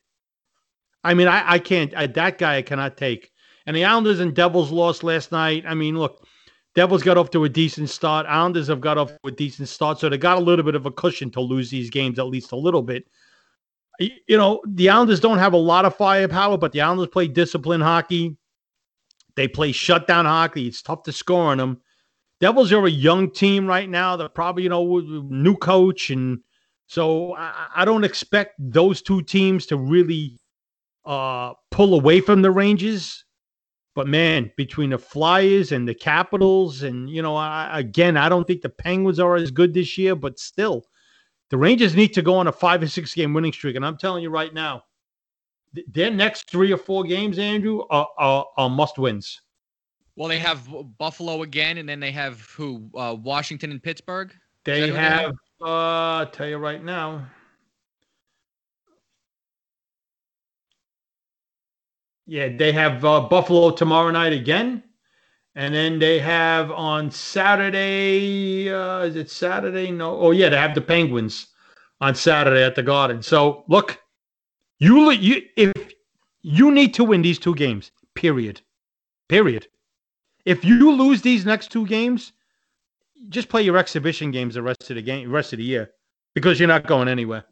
I 1.03 1.13
mean, 1.13 1.27
I, 1.27 1.53
I 1.53 1.59
can't. 1.59 1.93
I, 1.95 2.07
that 2.07 2.37
guy 2.37 2.57
I 2.57 2.61
cannot 2.61 2.97
take. 2.97 3.31
And 3.65 3.75
the 3.75 3.83
Islanders 3.83 4.19
and 4.19 4.33
Devils 4.33 4.71
lost 4.71 5.03
last 5.03 5.31
night. 5.31 5.63
I 5.67 5.73
mean, 5.73 5.97
look, 5.97 6.25
Devils 6.75 7.03
got 7.03 7.17
off 7.17 7.31
to 7.31 7.43
a 7.43 7.49
decent 7.49 7.89
start. 7.89 8.25
Islanders 8.27 8.67
have 8.67 8.81
got 8.81 8.97
off 8.97 9.09
to 9.09 9.27
a 9.27 9.31
decent 9.31 9.69
start, 9.69 9.99
so 9.99 10.09
they 10.09 10.17
got 10.17 10.37
a 10.37 10.41
little 10.41 10.63
bit 10.63 10.75
of 10.75 10.85
a 10.85 10.91
cushion 10.91 11.29
to 11.31 11.41
lose 11.41 11.69
these 11.69 11.89
games, 11.89 12.19
at 12.19 12.27
least 12.27 12.51
a 12.51 12.57
little 12.57 12.81
bit. 12.81 13.05
You 13.99 14.37
know, 14.37 14.61
the 14.67 14.89
Islanders 14.89 15.19
don't 15.19 15.37
have 15.37 15.53
a 15.53 15.57
lot 15.57 15.85
of 15.85 15.95
firepower, 15.95 16.57
but 16.57 16.71
the 16.71 16.81
Islanders 16.81 17.07
play 17.07 17.27
disciplined 17.27 17.83
hockey. 17.83 18.37
They 19.35 19.47
play 19.47 19.71
shutdown 19.71 20.25
hockey. 20.25 20.67
It's 20.67 20.81
tough 20.81 21.03
to 21.03 21.11
score 21.11 21.51
on 21.51 21.57
them. 21.57 21.81
Devils 22.39 22.71
are 22.73 22.85
a 22.85 22.91
young 22.91 23.31
team 23.31 23.65
right 23.65 23.89
now. 23.89 24.15
They're 24.15 24.29
probably, 24.29 24.63
you 24.63 24.69
know, 24.69 24.99
new 24.99 25.55
coach. 25.55 26.09
And 26.09 26.39
so 26.87 27.35
I, 27.35 27.67
I 27.77 27.85
don't 27.85 28.03
expect 28.03 28.55
those 28.59 29.01
two 29.01 29.21
teams 29.21 29.65
to 29.67 29.77
really 29.77 30.39
uh, 31.05 31.53
pull 31.71 31.93
away 31.93 32.19
from 32.19 32.41
the 32.41 32.51
Rangers. 32.51 33.23
But 33.95 34.07
man, 34.07 34.51
between 34.57 34.89
the 34.89 34.97
Flyers 34.97 35.71
and 35.71 35.87
the 35.87 35.93
Capitals, 35.93 36.81
and 36.81 37.09
you 37.09 37.21
know, 37.21 37.35
I, 37.35 37.79
again, 37.79 38.17
I 38.17 38.27
don't 38.27 38.45
think 38.45 38.61
the 38.61 38.69
Penguins 38.69 39.19
are 39.19 39.35
as 39.35 39.51
good 39.51 39.73
this 39.73 39.97
year, 39.97 40.15
but 40.15 40.39
still, 40.39 40.83
the 41.49 41.57
Rangers 41.57 41.95
need 41.95 42.13
to 42.13 42.21
go 42.21 42.35
on 42.35 42.47
a 42.47 42.51
five 42.51 42.81
or 42.81 42.87
six 42.87 43.13
game 43.13 43.33
winning 43.33 43.53
streak. 43.53 43.75
And 43.75 43.85
I'm 43.85 43.97
telling 43.97 44.23
you 44.23 44.29
right 44.29 44.53
now, 44.53 44.83
th- 45.75 45.87
their 45.89 46.11
next 46.11 46.49
three 46.49 46.71
or 46.71 46.77
four 46.77 47.03
games, 47.03 47.37
Andrew, 47.37 47.83
are, 47.89 48.07
are, 48.17 48.45
are 48.57 48.69
must 48.69 48.97
wins. 48.97 49.41
Well, 50.15 50.29
they 50.29 50.39
have 50.39 50.67
Buffalo 50.97 51.41
again, 51.41 51.79
and 51.79 51.89
then 51.89 51.99
they 51.99 52.11
have 52.11 52.41
who? 52.41 52.89
Uh, 52.95 53.15
Washington 53.19 53.71
and 53.71 53.81
Pittsburgh. 53.81 54.31
They 54.63 54.91
have. 54.91 55.33
Uh, 55.59 55.65
I'll 55.65 56.27
tell 56.27 56.47
you 56.47 56.57
right 56.57 56.83
now. 56.83 57.25
Yeah, 62.25 62.55
they 62.55 62.71
have 62.71 63.03
uh, 63.03 63.21
Buffalo 63.21 63.71
tomorrow 63.71 64.11
night 64.11 64.33
again. 64.33 64.83
And 65.55 65.73
then 65.73 65.99
they 65.99 66.17
have 66.19 66.71
on 66.71 67.11
Saturday, 67.11 68.71
uh, 68.71 69.01
is 69.01 69.15
it 69.15 69.29
Saturday? 69.29 69.91
No. 69.91 70.19
Oh, 70.19 70.31
yeah, 70.31 70.49
they 70.49 70.57
have 70.57 70.73
the 70.73 70.81
Penguins 70.81 71.47
on 72.01 72.15
Saturday 72.15 72.63
at 72.63 72.75
the 72.75 72.83
Garden. 72.83 73.21
So 73.21 73.63
look, 73.67 74.01
you, 74.79 75.11
you 75.11 75.43
if 75.55 75.71
you 76.41 76.71
need 76.71 76.93
to 76.95 77.03
win 77.03 77.21
these 77.21 77.39
two 77.39 77.55
games, 77.55 77.91
period. 78.15 78.61
Period. 79.29 79.67
If 80.45 80.65
you 80.65 80.91
lose 80.91 81.21
these 81.21 81.45
next 81.45 81.71
two 81.71 81.85
games, 81.85 82.33
just 83.29 83.47
play 83.47 83.61
your 83.61 83.77
exhibition 83.77 84.31
games 84.31 84.55
the 84.55 84.61
rest 84.61 84.89
of 84.89 84.95
the 84.95 85.01
game, 85.01 85.31
rest 85.31 85.53
of 85.53 85.57
the 85.57 85.63
year, 85.63 85.91
because 86.33 86.59
you're 86.59 86.67
not 86.67 86.87
going 86.87 87.07
anywhere. 87.07 87.45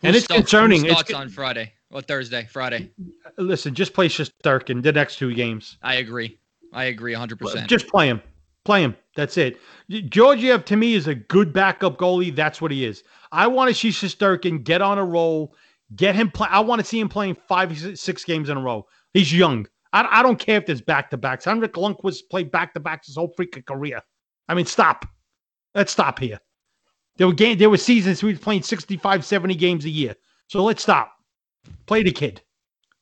Who 0.00 0.08
and 0.08 0.16
it's 0.16 0.24
starts, 0.24 0.40
concerning. 0.40 0.86
It's 0.86 1.12
on 1.12 1.28
Friday 1.28 1.72
or 1.90 2.00
Thursday, 2.00 2.48
Friday. 2.50 2.90
Listen, 3.36 3.74
just 3.74 3.92
play 3.92 4.08
Shesterkin 4.08 4.82
the 4.82 4.92
next 4.92 5.16
two 5.18 5.34
games. 5.34 5.76
I 5.82 5.96
agree. 5.96 6.38
I 6.72 6.84
agree 6.84 7.14
100%. 7.14 7.66
Just 7.66 7.88
play 7.88 8.08
him. 8.08 8.22
Play 8.64 8.82
him. 8.82 8.96
That's 9.16 9.36
it. 9.36 9.58
Georgiev, 9.90 10.64
to 10.66 10.76
me, 10.76 10.94
is 10.94 11.06
a 11.06 11.14
good 11.14 11.52
backup 11.52 11.98
goalie. 11.98 12.34
That's 12.34 12.62
what 12.62 12.70
he 12.70 12.84
is. 12.84 13.02
I 13.30 13.46
want 13.46 13.68
to 13.68 13.74
see 13.74 13.90
Shesterkin 13.90 14.64
get 14.64 14.80
on 14.80 14.98
a 14.98 15.04
roll, 15.04 15.54
get 15.96 16.14
him 16.14 16.30
play. 16.30 16.48
I 16.50 16.60
want 16.60 16.80
to 16.80 16.86
see 16.86 17.00
him 17.00 17.08
playing 17.08 17.36
five, 17.48 17.98
six 17.98 18.24
games 18.24 18.48
in 18.48 18.56
a 18.56 18.60
row. 18.60 18.86
He's 19.12 19.32
young. 19.32 19.66
I, 19.92 20.06
I 20.10 20.22
don't 20.22 20.38
care 20.38 20.58
if 20.58 20.66
there's 20.66 20.80
back 20.80 21.10
to 21.10 21.16
backs. 21.16 21.44
Henrik 21.44 21.74
Lundqvist 21.74 22.30
played 22.30 22.50
back 22.50 22.72
to 22.74 22.80
backs 22.80 23.08
his 23.08 23.16
whole 23.16 23.34
freaking 23.38 23.66
career. 23.66 24.00
I 24.48 24.54
mean, 24.54 24.66
stop. 24.66 25.04
Let's 25.74 25.92
stop 25.92 26.18
here. 26.18 26.38
There 27.16 27.26
were 27.26 27.34
game, 27.34 27.58
there 27.58 27.70
were 27.70 27.76
seasons 27.76 28.20
he 28.20 28.26
was 28.26 28.38
playing 28.38 28.62
65, 28.62 29.24
70 29.24 29.54
games 29.54 29.84
a 29.84 29.90
year. 29.90 30.14
So 30.48 30.62
let's 30.62 30.82
stop. 30.82 31.12
Play 31.86 32.02
the 32.02 32.12
kid. 32.12 32.40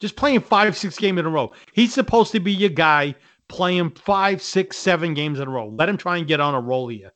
Just 0.00 0.16
playing 0.16 0.40
five, 0.40 0.76
six 0.76 0.96
games 0.96 1.18
in 1.20 1.26
a 1.26 1.30
row. 1.30 1.52
He's 1.72 1.92
supposed 1.92 2.32
to 2.32 2.40
be 2.40 2.52
your 2.52 2.70
guy 2.70 3.14
play 3.50 3.76
him 3.76 3.90
five, 3.90 4.40
six, 4.40 4.78
seven 4.78 5.12
games 5.12 5.40
in 5.40 5.48
a 5.48 5.50
row. 5.50 5.68
Let 5.68 5.88
him 5.88 5.96
try 5.96 6.16
and 6.16 6.26
get 6.26 6.40
on 6.40 6.54
a 6.54 6.60
roll 6.60 6.88
here. 6.88 7.12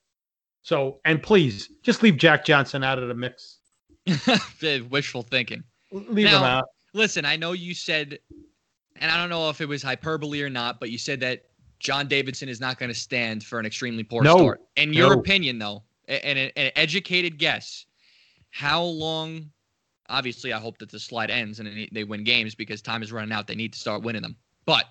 So, 0.62 1.00
and 1.04 1.22
please 1.22 1.70
just 1.82 2.02
leave 2.02 2.16
Jack 2.16 2.44
Johnson 2.44 2.82
out 2.82 2.98
of 2.98 3.08
the 3.08 3.14
mix. 3.14 3.58
Wishful 4.90 5.22
thinking. 5.22 5.62
Leave 5.92 6.26
now, 6.26 6.38
him 6.38 6.44
out. 6.44 6.64
Listen, 6.92 7.24
I 7.24 7.36
know 7.36 7.52
you 7.52 7.74
said, 7.74 8.18
and 8.96 9.10
I 9.10 9.16
don't 9.16 9.28
know 9.28 9.48
if 9.48 9.60
it 9.60 9.68
was 9.68 9.82
hyperbole 9.82 10.42
or 10.42 10.50
not, 10.50 10.80
but 10.80 10.90
you 10.90 10.98
said 10.98 11.20
that 11.20 11.44
John 11.78 12.08
Davidson 12.08 12.48
is 12.48 12.60
not 12.60 12.78
going 12.78 12.88
to 12.88 12.98
stand 12.98 13.44
for 13.44 13.58
an 13.58 13.66
extremely 13.66 14.02
poor 14.02 14.22
no, 14.22 14.36
start. 14.36 14.62
In 14.76 14.92
your 14.92 15.12
opinion, 15.12 15.58
though, 15.58 15.82
and 16.08 16.38
an, 16.38 16.50
an 16.56 16.72
educated 16.76 17.38
guess, 17.38 17.86
how 18.50 18.82
long? 18.82 19.50
Obviously, 20.08 20.52
I 20.52 20.58
hope 20.58 20.78
that 20.78 20.90
the 20.90 20.98
slide 20.98 21.30
ends 21.30 21.60
and 21.60 21.88
they 21.92 22.04
win 22.04 22.24
games 22.24 22.54
because 22.54 22.82
time 22.82 23.02
is 23.02 23.10
running 23.10 23.32
out. 23.32 23.46
They 23.46 23.54
need 23.54 23.72
to 23.72 23.78
start 23.78 24.02
winning 24.02 24.20
them. 24.20 24.36
But 24.66 24.84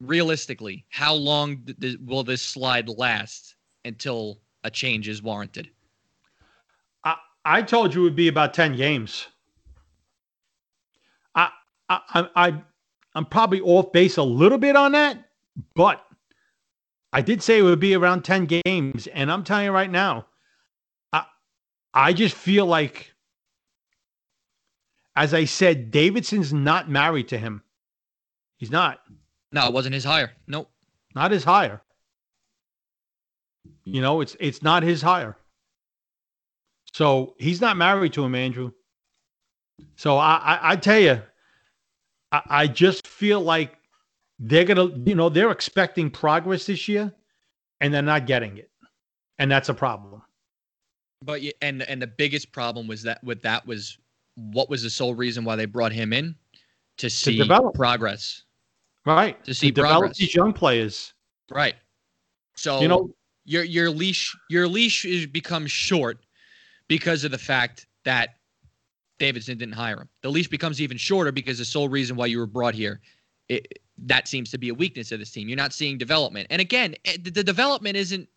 realistically, 0.00 0.84
how 0.88 1.14
long 1.14 1.64
th- 1.80 1.98
will 2.04 2.24
this 2.24 2.42
slide 2.42 2.88
last 2.88 3.54
until 3.84 4.40
a 4.64 4.70
change 4.70 5.08
is 5.08 5.22
warranted? 5.22 5.70
I 7.04 7.16
I 7.44 7.62
told 7.62 7.94
you 7.94 8.02
it 8.02 8.04
would 8.04 8.16
be 8.16 8.28
about 8.28 8.54
ten 8.54 8.76
games. 8.76 9.26
I 11.34 11.50
I 11.88 12.28
I 12.34 12.62
I'm 13.14 13.26
probably 13.26 13.60
off 13.60 13.92
base 13.92 14.16
a 14.16 14.22
little 14.22 14.58
bit 14.58 14.76
on 14.76 14.92
that, 14.92 15.18
but 15.74 16.04
I 17.12 17.22
did 17.22 17.42
say 17.42 17.58
it 17.58 17.62
would 17.62 17.80
be 17.80 17.94
around 17.94 18.22
ten 18.22 18.46
games, 18.46 19.06
and 19.08 19.30
I'm 19.30 19.44
telling 19.44 19.66
you 19.66 19.72
right 19.72 19.90
now, 19.90 20.26
I 21.12 21.24
I 21.92 22.12
just 22.12 22.34
feel 22.34 22.66
like, 22.66 23.12
as 25.16 25.34
I 25.34 25.44
said, 25.44 25.90
Davidson's 25.90 26.52
not 26.52 26.88
married 26.88 27.28
to 27.28 27.38
him. 27.38 27.62
He's 28.56 28.70
not. 28.70 29.00
No, 29.52 29.66
it 29.66 29.72
wasn't 29.72 29.94
his 29.94 30.04
hire. 30.04 30.32
Nope. 30.46 30.70
Not 31.14 31.30
his 31.30 31.44
hire. 31.44 31.82
You 33.84 34.00
know, 34.00 34.20
it's 34.20 34.36
it's 34.38 34.62
not 34.62 34.82
his 34.82 35.02
hire. 35.02 35.36
So 36.92 37.34
he's 37.38 37.60
not 37.60 37.76
married 37.76 38.12
to 38.14 38.24
him, 38.24 38.34
Andrew. 38.34 38.72
So 39.96 40.16
I 40.16 40.36
I, 40.36 40.58
I 40.72 40.76
tell 40.76 40.98
you, 40.98 41.20
I, 42.32 42.42
I 42.48 42.66
just 42.66 43.06
feel 43.06 43.40
like 43.40 43.76
they're 44.38 44.64
gonna, 44.64 44.88
you 45.04 45.14
know, 45.14 45.28
they're 45.28 45.50
expecting 45.50 46.10
progress 46.10 46.66
this 46.66 46.88
year, 46.88 47.12
and 47.80 47.92
they're 47.92 48.02
not 48.02 48.26
getting 48.26 48.56
it, 48.58 48.70
and 49.38 49.50
that's 49.50 49.68
a 49.68 49.74
problem. 49.74 50.22
But 51.22 51.42
and 51.60 51.82
and 51.82 52.00
the 52.00 52.06
biggest 52.06 52.52
problem 52.52 52.86
was 52.86 53.02
that 53.02 53.22
with 53.24 53.42
that 53.42 53.66
was 53.66 53.98
what 54.36 54.70
was 54.70 54.82
the 54.82 54.90
sole 54.90 55.14
reason 55.14 55.44
why 55.44 55.56
they 55.56 55.66
brought 55.66 55.92
him 55.92 56.12
in 56.12 56.34
to 56.98 57.10
see 57.10 57.36
to 57.38 57.70
progress. 57.74 58.44
Right. 59.06 59.42
To 59.44 59.54
see 59.54 59.70
develop 59.70 60.14
these 60.14 60.34
young 60.34 60.52
players. 60.52 61.14
Right. 61.50 61.74
So 62.54 62.80
you 62.80 62.88
know 62.88 63.14
your 63.44 63.64
your 63.64 63.90
leash 63.90 64.36
your 64.48 64.68
leash 64.68 65.04
is 65.04 65.26
becomes 65.26 65.70
short 65.70 66.18
because 66.88 67.24
of 67.24 67.30
the 67.30 67.38
fact 67.38 67.86
that 68.04 68.36
Davidson 69.18 69.58
didn't 69.58 69.74
hire 69.74 70.00
him. 70.00 70.08
The 70.22 70.30
leash 70.30 70.48
becomes 70.48 70.80
even 70.80 70.96
shorter 70.96 71.32
because 71.32 71.58
the 71.58 71.64
sole 71.64 71.88
reason 71.88 72.16
why 72.16 72.26
you 72.26 72.38
were 72.38 72.46
brought 72.46 72.74
here, 72.74 73.00
it, 73.48 73.78
that 73.98 74.28
seems 74.28 74.50
to 74.50 74.58
be 74.58 74.70
a 74.70 74.74
weakness 74.74 75.12
of 75.12 75.18
this 75.18 75.30
team. 75.30 75.48
You're 75.48 75.56
not 75.56 75.72
seeing 75.72 75.98
development. 75.98 76.46
And 76.50 76.60
again, 76.60 76.94
eh, 77.04 77.16
the, 77.22 77.30
the 77.30 77.44
development 77.44 77.96
isn't 77.96 78.28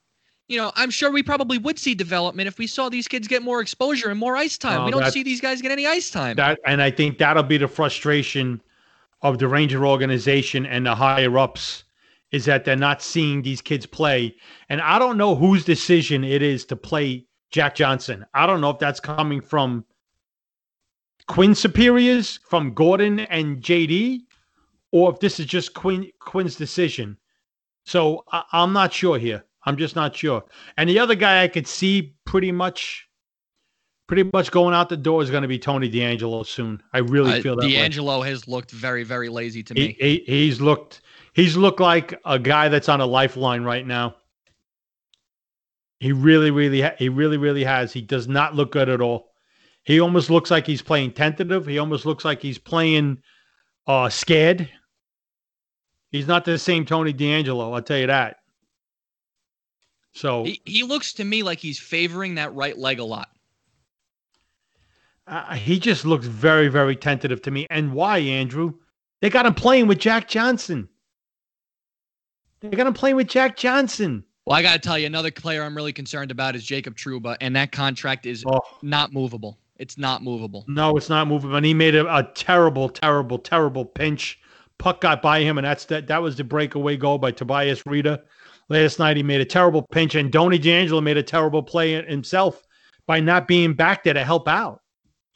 you 0.49 0.57
know, 0.57 0.71
I'm 0.75 0.89
sure 0.89 1.09
we 1.09 1.23
probably 1.23 1.57
would 1.57 1.79
see 1.79 1.95
development 1.95 2.47
if 2.47 2.57
we 2.57 2.67
saw 2.67 2.89
these 2.89 3.07
kids 3.07 3.27
get 3.27 3.41
more 3.41 3.61
exposure 3.61 4.09
and 4.09 4.19
more 4.19 4.35
ice 4.35 4.57
time. 4.57 4.85
we 4.85 4.91
don't 4.91 5.09
see 5.11 5.23
these 5.23 5.39
guys 5.39 5.61
get 5.61 5.71
any 5.71 5.87
ice 5.87 6.11
time. 6.11 6.35
That, 6.35 6.59
and 6.65 6.81
I 6.81 6.91
think 6.91 7.17
that'll 7.17 7.43
be 7.43 7.57
the 7.57 7.67
frustration 7.67 8.61
of 9.23 9.39
the 9.39 9.47
Ranger 9.47 9.87
organization 9.87 10.65
and 10.65 10.85
the 10.85 10.93
higher 10.93 11.37
ups 11.37 11.85
is 12.31 12.45
that 12.45 12.65
they're 12.65 12.75
not 12.75 13.01
seeing 13.01 13.41
these 13.41 13.61
kids 13.61 13.85
play. 13.85 14.35
And 14.69 14.81
I 14.81 14.99
don't 14.99 15.17
know 15.17 15.35
whose 15.35 15.63
decision 15.63 16.23
it 16.23 16.41
is 16.41 16.65
to 16.65 16.75
play 16.75 17.25
Jack 17.51 17.75
Johnson. 17.75 18.25
I 18.33 18.45
don't 18.45 18.59
know 18.59 18.71
if 18.71 18.79
that's 18.79 18.99
coming 18.99 19.39
from 19.39 19.85
Quinn 21.27 21.55
superiors, 21.55 22.39
from 22.49 22.73
Gorton 22.73 23.21
and 23.21 23.61
JD, 23.61 24.21
or 24.91 25.11
if 25.11 25.19
this 25.19 25.39
is 25.39 25.45
just 25.45 25.73
Quinn 25.73 26.09
Quinn's 26.19 26.55
decision. 26.55 27.17
So 27.85 28.23
I, 28.31 28.43
I'm 28.51 28.73
not 28.73 28.91
sure 28.91 29.17
here. 29.17 29.45
I'm 29.65 29.77
just 29.77 29.95
not 29.95 30.15
sure. 30.15 30.43
And 30.77 30.89
the 30.89 30.99
other 30.99 31.15
guy 31.15 31.43
I 31.43 31.47
could 31.47 31.67
see 31.67 32.15
pretty 32.25 32.51
much 32.51 33.07
pretty 34.07 34.29
much 34.33 34.51
going 34.51 34.73
out 34.73 34.89
the 34.89 34.97
door 34.97 35.21
is 35.21 35.29
going 35.29 35.43
to 35.43 35.47
be 35.47 35.59
Tony 35.59 35.89
DeAngelo 35.89 36.45
soon. 36.45 36.81
I 36.93 36.99
really 36.99 37.41
feel 37.41 37.55
that. 37.55 37.65
DeAngelo 37.65 38.21
way. 38.21 38.29
has 38.29 38.47
looked 38.47 38.71
very, 38.71 39.03
very 39.03 39.29
lazy 39.29 39.63
to 39.63 39.73
me. 39.73 39.95
He, 39.99 40.23
he, 40.25 40.45
he's 40.45 40.61
looked 40.61 41.01
he's 41.33 41.57
looked 41.57 41.79
like 41.79 42.19
a 42.25 42.39
guy 42.39 42.69
that's 42.69 42.89
on 42.89 43.01
a 43.01 43.05
lifeline 43.05 43.63
right 43.63 43.85
now. 43.85 44.15
He 45.99 46.11
really, 46.11 46.51
really, 46.51 46.83
he 46.97 47.07
really, 47.09 47.37
really 47.37 47.63
has. 47.63 47.93
He 47.93 48.01
does 48.01 48.27
not 48.27 48.55
look 48.55 48.73
good 48.73 48.89
at 48.89 48.99
all. 48.99 49.31
He 49.83 49.99
almost 49.99 50.29
looks 50.29 50.51
like 50.51 50.65
he's 50.65 50.81
playing 50.81 51.13
tentative. 51.13 51.65
He 51.65 51.79
almost 51.79 52.05
looks 52.05 52.25
like 52.25 52.41
he's 52.41 52.57
playing 52.57 53.19
uh, 53.87 54.09
scared. 54.09 54.69
He's 56.11 56.27
not 56.27 56.45
the 56.45 56.57
same 56.57 56.85
Tony 56.85 57.13
DeAngelo. 57.13 57.73
I'll 57.73 57.81
tell 57.81 57.97
you 57.97 58.07
that. 58.07 58.37
So 60.13 60.43
he, 60.43 60.61
he 60.65 60.83
looks 60.83 61.13
to 61.13 61.23
me 61.23 61.41
like 61.41 61.59
he's 61.59 61.79
favoring 61.79 62.35
that 62.35 62.53
right 62.53 62.77
leg 62.77 62.99
a 62.99 63.03
lot. 63.03 63.29
Uh, 65.25 65.55
he 65.55 65.79
just 65.79 66.05
looks 66.05 66.25
very, 66.25 66.67
very 66.67 66.95
tentative 66.95 67.41
to 67.43 67.51
me. 67.51 67.65
And 67.69 67.93
why, 67.93 68.17
Andrew? 68.17 68.73
They 69.21 69.29
got 69.29 69.45
him 69.45 69.53
playing 69.53 69.87
with 69.87 69.99
Jack 69.99 70.27
Johnson. 70.27 70.89
They 72.59 72.69
got 72.69 72.87
him 72.87 72.93
playing 72.93 73.15
with 73.15 73.27
Jack 73.27 73.57
Johnson. 73.57 74.23
Well, 74.45 74.57
I 74.57 74.61
got 74.61 74.73
to 74.73 74.79
tell 74.79 74.99
you, 74.99 75.05
another 75.05 75.31
player 75.31 75.63
I'm 75.63 75.75
really 75.75 75.93
concerned 75.93 76.31
about 76.31 76.55
is 76.55 76.65
Jacob 76.65 76.95
Trouba, 76.97 77.37
and 77.39 77.55
that 77.55 77.71
contract 77.71 78.25
is 78.25 78.43
oh. 78.45 78.59
not 78.81 79.13
movable. 79.13 79.57
It's 79.77 79.97
not 79.97 80.21
movable. 80.21 80.65
No, 80.67 80.95
it's 80.97 81.09
not 81.09 81.27
movable. 81.27 81.55
And 81.55 81.65
he 81.65 81.73
made 81.73 81.95
a, 81.95 82.13
a 82.13 82.23
terrible, 82.35 82.89
terrible, 82.89 83.39
terrible 83.39 83.85
pinch. 83.85 84.39
Puck 84.77 85.01
got 85.01 85.21
by 85.21 85.39
him, 85.39 85.57
and 85.57 85.65
that's 85.65 85.85
that. 85.85 86.07
That 86.07 86.21
was 86.21 86.35
the 86.35 86.43
breakaway 86.43 86.97
goal 86.97 87.17
by 87.17 87.31
Tobias 87.31 87.81
Rieder. 87.83 88.21
Last 88.69 88.99
night 88.99 89.17
he 89.17 89.23
made 89.23 89.41
a 89.41 89.45
terrible 89.45 89.81
pinch, 89.81 90.15
and 90.15 90.31
Tony 90.31 90.59
DeAngelo 90.59 91.01
made 91.01 91.17
a 91.17 91.23
terrible 91.23 91.63
play 91.63 92.01
himself 92.05 92.65
by 93.07 93.19
not 93.19 93.47
being 93.47 93.73
back 93.73 94.03
there 94.03 94.13
to 94.13 94.23
help 94.23 94.47
out. 94.47 94.81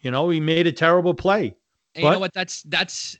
You 0.01 0.11
know, 0.11 0.29
he 0.29 0.39
made 0.39 0.67
a 0.67 0.71
terrible 0.71 1.13
play. 1.13 1.55
And 1.95 2.03
you 2.03 2.11
know 2.11 2.19
what? 2.19 2.33
That's 2.33 2.61
that's 2.63 3.17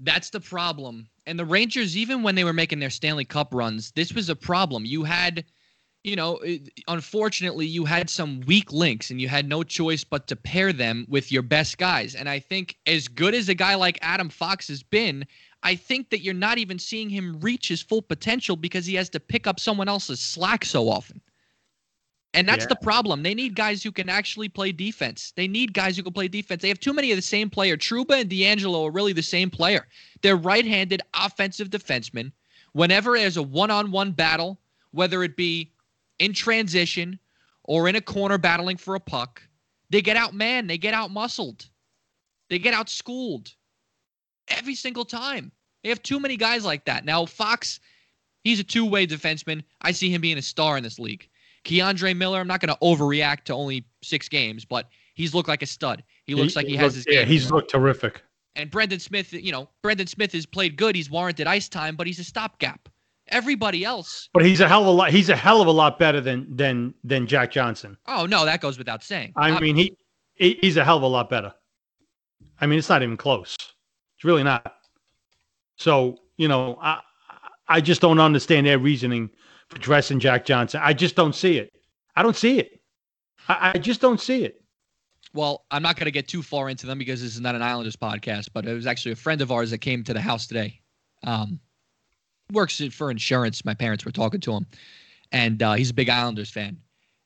that's 0.00 0.30
the 0.30 0.40
problem. 0.40 1.08
And 1.26 1.38
the 1.38 1.44
Rangers, 1.44 1.96
even 1.96 2.22
when 2.22 2.34
they 2.34 2.44
were 2.44 2.52
making 2.52 2.80
their 2.80 2.90
Stanley 2.90 3.24
Cup 3.24 3.54
runs, 3.54 3.92
this 3.92 4.12
was 4.12 4.28
a 4.28 4.36
problem. 4.36 4.84
You 4.84 5.04
had, 5.04 5.44
you 6.04 6.16
know, 6.16 6.40
unfortunately, 6.88 7.66
you 7.66 7.84
had 7.84 8.10
some 8.10 8.40
weak 8.46 8.72
links, 8.72 9.10
and 9.10 9.20
you 9.20 9.28
had 9.28 9.48
no 9.48 9.62
choice 9.62 10.04
but 10.04 10.26
to 10.28 10.36
pair 10.36 10.72
them 10.72 11.06
with 11.08 11.32
your 11.32 11.42
best 11.42 11.78
guys. 11.78 12.14
And 12.14 12.28
I 12.28 12.38
think, 12.38 12.76
as 12.86 13.08
good 13.08 13.34
as 13.34 13.48
a 13.48 13.54
guy 13.54 13.74
like 13.74 13.98
Adam 14.02 14.28
Fox 14.28 14.68
has 14.68 14.82
been, 14.82 15.24
I 15.62 15.74
think 15.74 16.10
that 16.10 16.20
you're 16.20 16.34
not 16.34 16.58
even 16.58 16.78
seeing 16.78 17.08
him 17.08 17.40
reach 17.40 17.68
his 17.68 17.82
full 17.82 18.02
potential 18.02 18.56
because 18.56 18.86
he 18.86 18.94
has 18.96 19.08
to 19.10 19.20
pick 19.20 19.46
up 19.46 19.58
someone 19.58 19.88
else's 19.88 20.20
slack 20.20 20.64
so 20.64 20.88
often. 20.88 21.20
And 22.36 22.46
that's 22.46 22.64
yeah. 22.64 22.68
the 22.68 22.76
problem. 22.76 23.22
They 23.22 23.34
need 23.34 23.56
guys 23.56 23.82
who 23.82 23.90
can 23.90 24.10
actually 24.10 24.50
play 24.50 24.70
defense. 24.70 25.32
They 25.36 25.48
need 25.48 25.72
guys 25.72 25.96
who 25.96 26.02
can 26.02 26.12
play 26.12 26.28
defense. 26.28 26.60
They 26.60 26.68
have 26.68 26.78
too 26.78 26.92
many 26.92 27.10
of 27.10 27.16
the 27.16 27.22
same 27.22 27.48
player. 27.48 27.78
Trouba 27.78 28.20
and 28.20 28.30
DeAngelo 28.30 28.86
are 28.86 28.90
really 28.90 29.14
the 29.14 29.22
same 29.22 29.50
player. 29.50 29.86
They're 30.20 30.36
right-handed 30.36 31.00
offensive 31.14 31.70
defensemen. 31.70 32.30
Whenever 32.72 33.16
there's 33.16 33.38
a 33.38 33.42
one-on-one 33.42 34.12
battle, 34.12 34.58
whether 34.90 35.22
it 35.22 35.34
be 35.34 35.72
in 36.18 36.34
transition 36.34 37.18
or 37.64 37.88
in 37.88 37.96
a 37.96 38.02
corner 38.02 38.36
battling 38.36 38.76
for 38.76 38.96
a 38.96 39.00
puck, 39.00 39.42
they 39.88 40.02
get 40.02 40.16
out 40.16 40.34
man, 40.34 40.66
they 40.66 40.76
get 40.76 40.92
out 40.92 41.10
muscled. 41.10 41.66
They 42.50 42.58
get 42.58 42.74
out 42.74 42.90
schooled 42.90 43.54
every 44.48 44.74
single 44.74 45.06
time. 45.06 45.50
They 45.82 45.88
have 45.88 46.02
too 46.02 46.20
many 46.20 46.36
guys 46.36 46.66
like 46.66 46.84
that. 46.84 47.06
Now, 47.06 47.24
Fox, 47.24 47.80
he's 48.44 48.60
a 48.60 48.64
two 48.64 48.84
way 48.84 49.06
defenseman. 49.06 49.64
I 49.80 49.92
see 49.92 50.10
him 50.10 50.20
being 50.20 50.36
a 50.36 50.42
star 50.42 50.76
in 50.76 50.82
this 50.82 50.98
league. 50.98 51.28
K'Andre 51.66 52.16
Miller, 52.16 52.38
I'm 52.38 52.46
not 52.46 52.60
going 52.60 52.74
to 52.74 52.80
overreact 52.80 53.44
to 53.44 53.52
only 53.52 53.84
six 54.02 54.28
games, 54.28 54.64
but 54.64 54.88
he's 55.14 55.34
looked 55.34 55.48
like 55.48 55.62
a 55.62 55.66
stud. 55.66 56.04
He 56.24 56.34
looks 56.34 56.54
he, 56.54 56.58
like 56.58 56.66
he, 56.66 56.72
he 56.72 56.78
has 56.78 56.96
looked, 56.96 57.08
his 57.08 57.16
Yeah, 57.16 57.24
he's 57.24 57.50
looked 57.50 57.70
terrific. 57.70 58.22
And 58.54 58.70
Brendan 58.70 59.00
Smith, 59.00 59.32
you 59.32 59.52
know, 59.52 59.68
Brendan 59.82 60.06
Smith 60.06 60.32
has 60.32 60.46
played 60.46 60.76
good. 60.76 60.94
He's 60.94 61.10
warranted 61.10 61.46
ice 61.46 61.68
time, 61.68 61.96
but 61.96 62.06
he's 62.06 62.18
a 62.18 62.24
stopgap. 62.24 62.88
Everybody 63.28 63.84
else. 63.84 64.28
But 64.32 64.44
he's 64.44 64.60
a 64.60 64.68
hell 64.68 64.82
of 64.82 64.86
a 64.86 64.90
lot. 64.90 65.10
He's 65.10 65.28
a 65.28 65.36
hell 65.36 65.60
of 65.60 65.66
a 65.66 65.72
lot 65.72 65.98
better 65.98 66.20
than 66.20 66.46
than 66.54 66.94
than 67.02 67.26
Jack 67.26 67.50
Johnson. 67.50 67.98
Oh 68.06 68.24
no, 68.24 68.44
that 68.44 68.60
goes 68.60 68.78
without 68.78 69.02
saying. 69.02 69.32
I 69.36 69.50
I'm, 69.50 69.60
mean, 69.60 69.74
he 69.74 69.96
he's 70.36 70.76
a 70.76 70.84
hell 70.84 70.96
of 70.96 71.02
a 71.02 71.08
lot 71.08 71.28
better. 71.28 71.52
I 72.60 72.66
mean, 72.66 72.78
it's 72.78 72.88
not 72.88 73.02
even 73.02 73.16
close. 73.16 73.56
It's 74.16 74.24
really 74.24 74.44
not. 74.44 74.76
So, 75.76 76.18
you 76.36 76.46
know, 76.46 76.78
I 76.80 77.00
I 77.66 77.80
just 77.80 78.00
don't 78.00 78.20
understand 78.20 78.66
their 78.66 78.78
reasoning 78.78 79.28
for 79.70 79.78
dressing 79.78 80.20
Jack 80.20 80.44
Johnson. 80.44 80.80
I 80.82 80.92
just 80.92 81.16
don't 81.16 81.34
see 81.34 81.58
it. 81.58 81.72
I 82.14 82.22
don't 82.22 82.36
see 82.36 82.58
it. 82.58 82.80
I, 83.48 83.72
I 83.74 83.78
just 83.78 84.00
don't 84.00 84.20
see 84.20 84.44
it. 84.44 84.62
Well, 85.34 85.66
I'm 85.70 85.82
not 85.82 85.96
going 85.96 86.06
to 86.06 86.12
get 86.12 86.28
too 86.28 86.42
far 86.42 86.70
into 86.70 86.86
them 86.86 86.98
because 86.98 87.20
this 87.20 87.34
is 87.34 87.40
not 87.40 87.54
an 87.54 87.62
Islanders 87.62 87.96
podcast, 87.96 88.48
but 88.54 88.66
it 88.66 88.72
was 88.72 88.86
actually 88.86 89.12
a 89.12 89.16
friend 89.16 89.40
of 89.42 89.52
ours 89.52 89.70
that 89.70 89.78
came 89.78 90.02
to 90.04 90.14
the 90.14 90.20
house 90.20 90.46
today. 90.46 90.80
Um, 91.24 91.60
works 92.52 92.80
for 92.92 93.10
insurance. 93.10 93.64
My 93.64 93.74
parents 93.74 94.04
were 94.04 94.12
talking 94.12 94.40
to 94.40 94.52
him, 94.52 94.66
and 95.32 95.62
uh, 95.62 95.74
he's 95.74 95.90
a 95.90 95.94
big 95.94 96.08
Islanders 96.08 96.50
fan. 96.50 96.78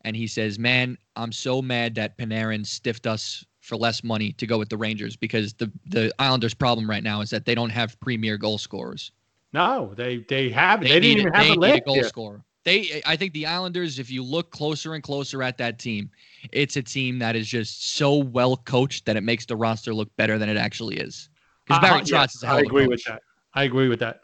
And 0.02 0.16
he 0.16 0.26
says, 0.26 0.58
"Man, 0.58 0.96
I'm 1.16 1.30
so 1.30 1.60
mad 1.60 1.94
that 1.96 2.16
Panarin 2.16 2.66
stiffed 2.66 3.06
us 3.06 3.44
for 3.60 3.76
less 3.76 4.02
money 4.02 4.32
to 4.32 4.46
go 4.46 4.58
with 4.58 4.70
the 4.70 4.78
Rangers 4.78 5.14
because 5.14 5.52
the 5.54 5.70
the 5.86 6.12
Islanders' 6.18 6.54
problem 6.54 6.88
right 6.88 7.02
now 7.04 7.20
is 7.20 7.30
that 7.30 7.44
they 7.44 7.54
don't 7.54 7.70
have 7.70 8.00
premier 8.00 8.38
goal 8.38 8.56
scorers. 8.58 9.12
No, 9.52 9.92
they 9.94 10.18
they 10.28 10.50
have. 10.50 10.80
They, 10.80 10.88
they 10.88 11.00
didn't 11.00 11.20
even 11.20 11.32
have 11.32 11.58
they 11.58 11.72
a, 11.72 11.76
a 11.76 11.80
goal 11.80 12.02
scorer. 12.04 12.44
They, 12.64 13.00
I 13.06 13.16
think 13.16 13.32
the 13.32 13.46
Islanders, 13.46 13.98
if 13.98 14.10
you 14.10 14.22
look 14.22 14.50
closer 14.50 14.94
and 14.94 15.02
closer 15.02 15.42
at 15.42 15.56
that 15.58 15.78
team, 15.78 16.10
it's 16.52 16.76
a 16.76 16.82
team 16.82 17.18
that 17.20 17.34
is 17.34 17.48
just 17.48 17.96
so 17.96 18.16
well 18.16 18.56
coached 18.56 19.06
that 19.06 19.16
it 19.16 19.22
makes 19.22 19.46
the 19.46 19.56
roster 19.56 19.94
look 19.94 20.14
better 20.16 20.38
than 20.38 20.50
it 20.50 20.58
actually 20.58 20.98
is. 20.98 21.30
Because 21.64 21.80
Barry 21.80 22.00
uh, 22.00 22.02
Trotz 22.02 22.10
yes, 22.10 22.34
is 22.34 22.42
a 22.42 22.46
hell 22.46 22.56
I 22.56 22.60
of 22.60 22.64
a 22.64 22.66
agree 22.66 22.82
coach. 22.82 22.90
with 22.90 23.04
that. 23.04 23.22
I 23.54 23.64
agree 23.64 23.88
with 23.88 24.00
that. 24.00 24.20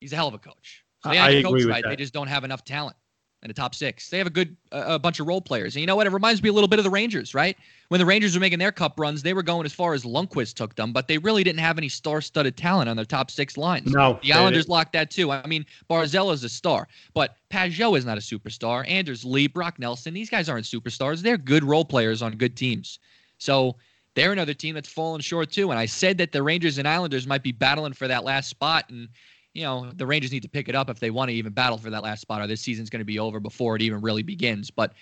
He's 0.00 0.12
a 0.12 0.16
hell 0.16 0.28
of 0.28 0.34
a 0.34 0.38
coach. 0.38 0.84
So 1.02 1.10
they 1.10 1.18
I, 1.18 1.38
I 1.38 1.42
coach 1.42 1.64
right. 1.64 1.82
That. 1.82 1.90
They 1.90 1.96
just 1.96 2.14
don't 2.14 2.28
have 2.28 2.44
enough 2.44 2.64
talent 2.64 2.96
in 3.42 3.48
the 3.48 3.54
top 3.54 3.74
six. 3.74 4.08
They 4.08 4.18
have 4.18 4.26
a 4.26 4.30
good 4.30 4.56
uh, 4.70 4.84
a 4.86 4.98
bunch 4.98 5.20
of 5.20 5.26
role 5.26 5.40
players. 5.40 5.74
And 5.74 5.80
you 5.80 5.86
know 5.86 5.96
what? 5.96 6.06
It 6.06 6.12
reminds 6.12 6.42
me 6.42 6.48
a 6.48 6.52
little 6.52 6.68
bit 6.68 6.78
of 6.78 6.84
the 6.84 6.90
Rangers, 6.90 7.34
right? 7.34 7.56
When 7.88 7.98
the 7.98 8.06
Rangers 8.06 8.34
were 8.34 8.40
making 8.40 8.58
their 8.58 8.72
cup 8.72 8.98
runs, 8.98 9.22
they 9.22 9.34
were 9.34 9.42
going 9.42 9.66
as 9.66 9.72
far 9.72 9.94
as 9.94 10.04
Lundqvist 10.04 10.54
took 10.54 10.74
them, 10.76 10.92
but 10.92 11.08
they 11.08 11.18
really 11.18 11.44
didn't 11.44 11.60
have 11.60 11.76
any 11.76 11.88
star-studded 11.88 12.56
talent 12.56 12.88
on 12.88 12.96
their 12.96 13.04
top 13.04 13.30
six 13.30 13.56
lines. 13.56 13.92
No, 13.92 14.18
the 14.22 14.32
Islanders 14.32 14.68
locked 14.68 14.92
that 14.92 15.10
too. 15.10 15.30
I 15.30 15.46
mean, 15.46 15.66
Barzal 15.90 16.32
is 16.32 16.44
a 16.44 16.48
star, 16.48 16.88
but 17.14 17.36
Pageau 17.50 17.98
is 17.98 18.04
not 18.04 18.16
a 18.16 18.20
superstar. 18.20 18.88
Anders 18.88 19.24
Lee, 19.24 19.48
Brock 19.48 19.78
Nelson, 19.78 20.14
these 20.14 20.30
guys 20.30 20.48
aren't 20.48 20.64
superstars. 20.64 21.20
They're 21.20 21.36
good 21.36 21.64
role 21.64 21.84
players 21.84 22.22
on 22.22 22.36
good 22.36 22.56
teams. 22.56 22.98
So 23.38 23.76
they're 24.14 24.32
another 24.32 24.54
team 24.54 24.74
that's 24.74 24.88
fallen 24.88 25.20
short 25.20 25.50
too. 25.50 25.70
And 25.70 25.78
I 25.78 25.86
said 25.86 26.18
that 26.18 26.32
the 26.32 26.42
Rangers 26.42 26.78
and 26.78 26.86
Islanders 26.86 27.26
might 27.26 27.42
be 27.42 27.52
battling 27.52 27.92
for 27.92 28.06
that 28.08 28.24
last 28.24 28.48
spot, 28.48 28.84
and 28.88 29.08
you 29.54 29.62
know, 29.62 29.90
the 29.96 30.06
Rangers 30.06 30.32
need 30.32 30.42
to 30.42 30.48
pick 30.48 30.68
it 30.68 30.74
up 30.74 30.88
if 30.88 30.98
they 30.98 31.10
want 31.10 31.30
to 31.30 31.34
even 31.34 31.52
battle 31.52 31.78
for 31.78 31.90
that 31.90 32.02
last 32.02 32.20
spot, 32.20 32.40
or 32.40 32.46
this 32.46 32.60
season's 32.60 32.90
going 32.90 33.00
to 33.00 33.04
be 33.04 33.18
over 33.18 33.40
before 33.40 33.76
it 33.76 33.82
even 33.82 34.00
really 34.00 34.22
begins. 34.22 34.70
But 34.70 34.94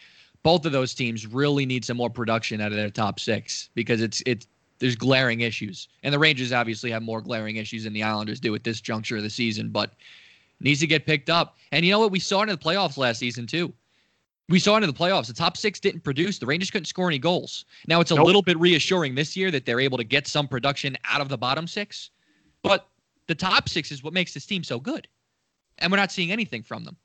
both 0.42 0.66
of 0.66 0.72
those 0.72 0.94
teams 0.94 1.26
really 1.26 1.66
need 1.66 1.84
some 1.84 1.96
more 1.96 2.10
production 2.10 2.60
out 2.60 2.72
of 2.72 2.76
their 2.76 2.90
top 2.90 3.20
six 3.20 3.70
because 3.74 4.00
it's 4.00 4.22
it's 4.26 4.46
there's 4.78 4.96
glaring 4.96 5.40
issues, 5.42 5.88
and 6.02 6.12
the 6.12 6.18
Rangers 6.18 6.52
obviously 6.52 6.90
have 6.90 7.02
more 7.02 7.20
glaring 7.20 7.56
issues 7.56 7.84
than 7.84 7.92
the 7.92 8.02
Islanders 8.02 8.40
do 8.40 8.54
at 8.54 8.64
this 8.64 8.80
juncture 8.80 9.18
of 9.18 9.22
the 9.22 9.30
season, 9.30 9.68
but 9.68 9.92
needs 10.60 10.80
to 10.80 10.86
get 10.86 11.06
picked 11.06 11.30
up. 11.30 11.56
And 11.72 11.84
you 11.84 11.92
know 11.92 12.00
what? 12.00 12.10
We 12.10 12.20
saw 12.20 12.40
it 12.40 12.44
in 12.44 12.48
the 12.50 12.56
playoffs 12.56 12.96
last 12.96 13.18
season 13.18 13.46
too. 13.46 13.72
We 14.48 14.58
saw 14.58 14.76
it 14.76 14.82
in 14.82 14.88
the 14.88 14.94
playoffs. 14.94 15.28
The 15.28 15.32
top 15.32 15.56
six 15.56 15.78
didn't 15.78 16.00
produce. 16.00 16.38
The 16.38 16.46
Rangers 16.46 16.70
couldn't 16.70 16.86
score 16.86 17.06
any 17.06 17.20
goals. 17.20 17.66
Now 17.86 18.00
it's 18.00 18.10
a 18.10 18.16
nope. 18.16 18.26
little 18.26 18.42
bit 18.42 18.58
reassuring 18.58 19.14
this 19.14 19.36
year 19.36 19.50
that 19.52 19.64
they're 19.64 19.78
able 19.78 19.96
to 19.96 20.04
get 20.04 20.26
some 20.26 20.48
production 20.48 20.98
out 21.04 21.20
of 21.20 21.28
the 21.28 21.38
bottom 21.38 21.68
six, 21.68 22.10
but 22.62 22.88
the 23.26 23.34
top 23.34 23.68
six 23.68 23.92
is 23.92 24.02
what 24.02 24.12
makes 24.12 24.34
this 24.34 24.46
team 24.46 24.64
so 24.64 24.80
good. 24.80 25.08
And 25.78 25.90
we're 25.90 25.98
not 25.98 26.12
seeing 26.12 26.30
anything 26.30 26.62
from 26.62 26.84
them. 26.84 26.96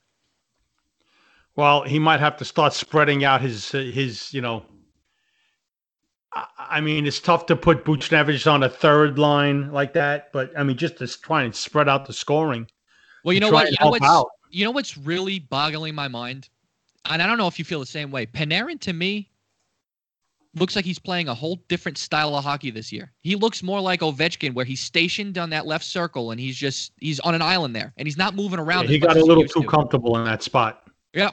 Well, 1.55 1.84
he 1.84 1.99
might 1.99 2.20
have 2.20 2.36
to 2.38 2.45
start 2.45 2.74
spreading 2.74 3.24
out 3.24 3.41
his 3.41 3.74
uh, 3.74 3.80
his, 3.80 4.34
you 4.34 4.41
know. 4.41 4.66
I 6.57 6.82
mean, 6.82 7.07
it's 7.07 7.22
tough 7.22 7.45
to 7.45 7.55
put 7.55 7.86
Buchnevich 7.86 8.51
on 8.51 8.63
a 8.63 8.70
third 8.70 9.18
line 9.18 9.72
like 9.72 9.93
that, 9.93 10.34
but 10.34 10.51
I 10.57 10.63
mean, 10.63 10.76
just 10.76 10.97
to 10.97 11.07
try 11.07 11.43
and 11.43 11.55
spread 11.55 11.88
out 11.88 12.05
the 12.05 12.11
scoring. 12.11 12.68
Well, 13.24 13.34
you 13.34 13.39
know 13.39 13.51
what? 13.51 13.72
You 13.72 13.78
know 13.80 13.91
what's, 13.91 14.05
out. 14.05 14.28
you 14.49 14.66
know 14.66 14.72
what's 14.72 14.97
really 14.97 15.39
boggling 15.39 15.95
my 15.95 16.09
mind, 16.09 16.49
and 17.05 17.22
I 17.22 17.28
don't 17.28 17.38
know 17.38 17.47
if 17.47 17.57
you 17.57 17.63
feel 17.63 17.80
the 17.80 17.86
same 17.86 18.11
way. 18.11 18.26
Panarin 18.26 18.82
to 18.82 18.91
me 18.91 19.30
looks 20.56 20.76
like 20.76 20.86
he's 20.86 20.99
playing 20.99 21.28
a 21.28 21.34
whole 21.34 21.58
different 21.68 21.97
style 21.97 22.36
of 22.36 22.43
hockey 22.43 22.72
this 22.72 22.91
year. 22.91 23.12
He 23.22 23.36
looks 23.36 23.62
more 23.62 23.82
like 23.82 24.01
Ovechkin, 24.01 24.53
where 24.53 24.66
he's 24.66 24.80
stationed 24.80 25.38
on 25.38 25.49
that 25.51 25.66
left 25.66 25.86
circle 25.86 26.32
and 26.32 26.39
he's 26.39 26.56
just 26.56 26.93
he's 26.99 27.20
on 27.22 27.36
an 27.36 27.41
island 27.41 27.76
there 27.76 27.93
and 27.97 28.08
he's 28.08 28.18
not 28.18 28.36
moving 28.36 28.60
around. 28.60 28.86
Yeah, 28.86 28.91
he 28.91 28.99
got 28.99 29.18
a 29.18 29.24
little 29.24 29.45
too 29.45 29.62
to. 29.62 29.68
comfortable 29.68 30.18
in 30.18 30.26
that 30.26 30.43
spot. 30.43 30.89
Yeah. 31.14 31.32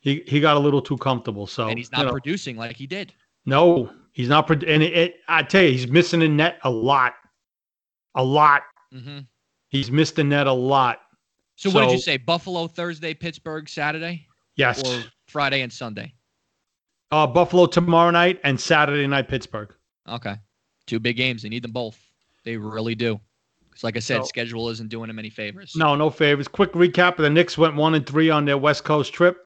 He 0.00 0.22
he 0.26 0.40
got 0.40 0.56
a 0.56 0.60
little 0.60 0.82
too 0.82 0.98
comfortable. 0.98 1.46
So 1.46 1.68
and 1.68 1.78
he's 1.78 1.90
not 1.90 2.00
you 2.00 2.04
know, 2.06 2.12
producing 2.12 2.56
like 2.56 2.76
he 2.76 2.86
did. 2.86 3.12
No, 3.46 3.90
he's 4.12 4.28
not. 4.28 4.50
And 4.50 4.82
it, 4.82 4.92
it, 4.92 5.16
I 5.28 5.42
tell 5.42 5.62
you, 5.62 5.70
he's 5.70 5.88
missing 5.88 6.20
the 6.20 6.28
net 6.28 6.58
a 6.64 6.70
lot, 6.70 7.14
a 8.14 8.22
lot. 8.24 8.62
Mm-hmm. 8.92 9.20
He's 9.68 9.90
missed 9.90 10.16
the 10.16 10.24
net 10.24 10.46
a 10.46 10.52
lot. 10.52 11.00
So, 11.56 11.70
so 11.70 11.74
what 11.74 11.86
did 11.86 11.92
you 11.92 12.00
say? 12.00 12.16
Buffalo 12.16 12.66
Thursday, 12.66 13.14
Pittsburgh 13.14 13.68
Saturday. 13.68 14.26
Yes. 14.56 14.82
Or 14.84 15.04
Friday 15.28 15.62
and 15.62 15.72
Sunday. 15.72 16.14
Uh, 17.14 17.28
Buffalo 17.28 17.66
tomorrow 17.66 18.10
night 18.10 18.40
and 18.42 18.58
Saturday 18.60 19.06
night 19.06 19.28
Pittsburgh. 19.28 19.72
Okay, 20.08 20.34
two 20.88 20.98
big 20.98 21.16
games. 21.16 21.42
They 21.42 21.48
need 21.48 21.62
them 21.62 21.70
both. 21.70 21.96
They 22.44 22.56
really 22.56 22.96
do. 22.96 23.20
Because, 23.68 23.84
like 23.84 23.96
I 23.96 24.00
said, 24.00 24.22
so, 24.22 24.24
schedule 24.24 24.68
isn't 24.70 24.88
doing 24.88 25.06
them 25.06 25.20
any 25.20 25.30
favors. 25.30 25.74
No, 25.76 25.94
no 25.94 26.10
favors. 26.10 26.48
Quick 26.48 26.72
recap: 26.72 27.16
the 27.16 27.30
Knicks 27.30 27.56
went 27.56 27.76
one 27.76 27.94
and 27.94 28.04
three 28.04 28.30
on 28.30 28.46
their 28.46 28.58
West 28.58 28.82
Coast 28.82 29.12
trip. 29.12 29.36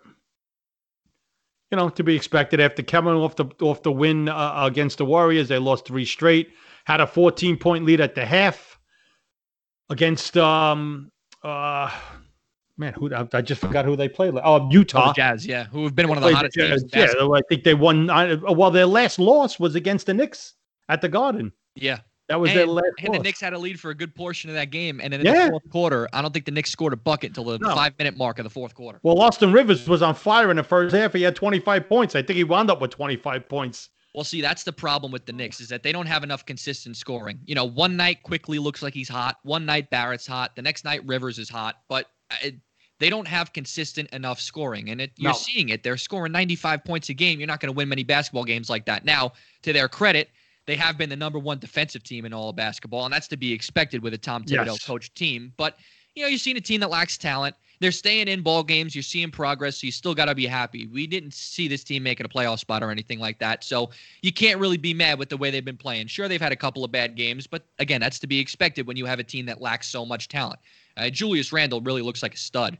You 1.71 1.77
know, 1.77 1.91
to 1.91 2.03
be 2.03 2.17
expected 2.17 2.59
after 2.59 2.83
coming 2.83 3.13
off 3.13 3.37
the 3.37 3.45
off 3.61 3.83
the 3.83 3.93
win 3.93 4.31
uh, 4.31 4.63
against 4.65 4.97
the 4.97 5.05
Warriors, 5.05 5.49
they 5.49 5.59
lost 5.59 5.87
three 5.87 6.07
straight. 6.07 6.49
Had 6.87 7.03
a 7.03 7.07
14 7.07 7.59
point 7.59 7.85
lead 7.85 8.01
at 8.01 8.15
the 8.15 8.25
half 8.25 8.79
against 9.91 10.39
um 10.39 11.13
uh 11.43 11.95
man, 12.79 12.93
who 12.95 13.11
I 13.15 13.41
just 13.43 13.61
forgot 13.61 13.85
who 13.85 13.97
they 13.97 14.09
played. 14.09 14.35
Oh, 14.43 14.69
Utah 14.71 15.11
oh, 15.11 15.13
Jazz, 15.13 15.47
yeah, 15.47 15.65
who 15.65 15.85
have 15.85 15.95
been 15.95 16.09
one 16.09 16.17
of 16.19 16.25
the 16.25 16.35
hottest 16.35 16.55
teams. 16.57 16.85
Yeah, 16.95 17.07
I 17.21 17.41
think 17.49 17.65
they 17.65 17.75
won. 17.75 18.07
Well, 18.07 18.71
their 18.71 18.87
last 18.87 19.19
loss 19.19 19.59
was 19.59 19.75
against 19.75 20.07
the 20.07 20.15
Knicks 20.15 20.55
at 20.89 21.01
the 21.01 21.09
Garden. 21.09 21.53
Yeah, 21.75 21.99
That 22.29 22.41
was 22.41 22.51
and, 22.51 22.59
their 22.59 22.67
last. 22.67 22.87
and 22.99 23.09
the 23.09 23.19
loss. 23.19 23.25
Knicks 23.25 23.41
had 23.41 23.53
a 23.53 23.59
lead 23.59 23.79
for 23.79 23.91
a 23.91 23.95
good 23.95 24.15
portion 24.15 24.51
of 24.51 24.57
that 24.57 24.71
game. 24.71 25.01
And 25.03 25.13
then 25.13 25.21
in 25.21 25.27
Yeah. 25.27 25.45
the 25.47 25.51
fourth 25.51 25.71
quarter, 25.71 26.09
I 26.13 26.23
don't 26.23 26.33
think 26.33 26.45
the 26.45 26.51
Knicks 26.51 26.71
scored 26.71 26.93
a 26.93 26.97
bucket 26.97 27.31
until 27.31 27.45
the 27.45 27.59
No. 27.59 27.75
five 27.75 27.93
minute 27.99 28.17
mark 28.17 28.39
of 28.39 28.45
the 28.45 28.51
fourth 28.51 28.75
quarter. 28.75 28.99
Well, 29.03 29.21
Austin 29.21 29.53
Rivers 29.53 29.87
was 29.89 30.03
on 30.03 30.15
fire 30.15 30.51
in 30.51 30.57
the 30.57 30.63
first 30.63 30.95
half. 30.95 31.13
He 31.13 31.23
had 31.23 31.37
25 31.37 31.89
points. 31.89 32.15
I 32.17 32.23
think 32.23 32.37
he 32.37 32.45
wound 32.45 32.71
up 32.71 32.81
with 32.81 32.91
25 32.91 33.49
points. 33.49 33.91
Well, 34.15 34.25
see, 34.25 34.41
that's 34.41 34.65
the 34.65 34.73
problem 34.73 35.13
with 35.13 35.27
the 35.27 35.33
Knicks 35.33 35.61
is 35.61 35.69
that 35.69 35.83
they 35.83 35.93
don't 35.93 36.07
have 36.07 36.25
enough 36.25 36.45
consistent 36.45 36.97
scoring. 36.97 37.39
You 37.45 37.55
know, 37.55 37.65
one 37.67 37.97
night 37.97 38.23
Quickley 38.25 38.59
looks 38.59 38.83
like 38.83 38.95
he's 38.95 39.09
hot. 39.09 39.37
One 39.45 39.65
night 39.65 39.91
Barrett's 39.91 40.27
hot. 40.27 40.57
The 40.57 40.63
next 40.63 40.85
night 40.85 41.03
Rivers 41.07 41.39
is 41.39 41.49
hot. 41.49 41.77
But 41.89 42.07
it, 42.43 42.57
they 42.99 43.11
don't 43.11 43.29
have 43.29 43.53
consistent 43.53 44.11
enough 44.11 44.41
scoring, 44.41 44.91
and 44.91 45.01
it, 45.01 45.13
you're 45.17 45.31
No. 45.33 45.37
seeing 45.37 45.69
it. 45.69 45.83
They're 45.83 45.97
scoring 45.97 46.33
95 46.33 46.85
points 46.85 47.09
a 47.09 47.15
game. 47.15 47.39
You're 47.39 47.47
not 47.47 47.61
going 47.61 47.73
to 47.73 47.77
win 47.77 47.89
many 47.89 48.03
basketball 48.03 48.45
games 48.45 48.69
like 48.69 48.85
that. 48.87 49.05
Now, 49.05 49.33
to 49.63 49.73
their 49.73 49.89
credit, 49.89 50.31
they 50.67 50.77
have 50.77 50.99
been 50.99 51.09
the 51.09 51.17
number 51.17 51.39
one 51.39 51.59
defensive 51.59 52.03
team 52.03 52.25
in 52.25 52.33
all 52.33 52.51
of 52.51 52.57
basketball, 52.57 53.05
and 53.05 53.13
that's 53.13 53.29
to 53.29 53.37
be 53.37 53.53
expected 53.53 54.03
with 54.03 54.15
a 54.15 54.19
Tom 54.19 54.45
Thibodeau 54.45 54.67
Yes. 54.67 54.85
coached 54.85 55.15
team. 55.15 55.53
But 55.57 55.79
you 56.15 56.23
know, 56.25 56.29
you've 56.29 56.41
seen 56.41 56.57
a 56.57 56.61
team 56.61 56.81
that 56.81 56.91
lacks 56.91 57.17
talent. 57.17 57.55
They're 57.81 57.93
staying 57.93 58.27
in 58.27 58.43
ball 58.43 58.65
games. 58.65 58.93
You're 58.97 59.03
seeing 59.05 59.31
progress, 59.31 59.77
so 59.79 59.87
you 59.87 59.93
still 59.93 60.13
got 60.17 60.25
to 60.25 60.35
be 60.35 60.47
happy. 60.47 60.89
We 60.89 61.07
didn't 61.07 61.33
see 61.33 61.69
this 61.69 61.85
team 61.85 62.03
making 62.03 62.27
a 62.27 62.29
playoff 62.29 62.59
spot 62.59 62.83
or 62.83 62.91
anything 62.91 63.21
like 63.21 63.39
that, 63.39 63.63
so 63.63 63.91
you 64.21 64.33
can't 64.33 64.59
really 64.59 64.77
be 64.79 64.93
mad 64.93 65.17
with 65.21 65.29
the 65.29 65.37
way 65.37 65.53
they've 65.53 65.65
been 65.65 65.77
playing. 65.77 66.09
Sure, 66.09 66.27
they've 66.27 66.41
had 66.41 66.51
a 66.51 66.57
couple 66.57 66.83
of 66.85 66.91
bad 66.91 67.15
games, 67.15 67.47
but 67.47 67.65
again, 67.79 68.01
that's 68.01 68.19
to 68.19 68.27
be 68.27 68.41
expected 68.41 68.85
when 68.89 68.97
you 68.97 69.07
have 69.07 69.21
a 69.21 69.25
team 69.25 69.47
that 69.47 69.61
lacks 69.61 69.87
so 69.87 70.05
much 70.05 70.27
talent. 70.27 70.59
Uh, 70.97 71.09
Julius 71.09 71.53
Randle 71.53 71.81
really 71.81 72.03
looks 72.03 72.21
like 72.21 72.35
a 72.35 72.39
stud. 72.39 72.77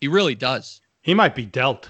He 0.00 0.08
really 0.08 0.34
does. 0.34 0.80
He 1.02 1.14
might 1.14 1.34
be 1.34 1.44
dealt. 1.46 1.88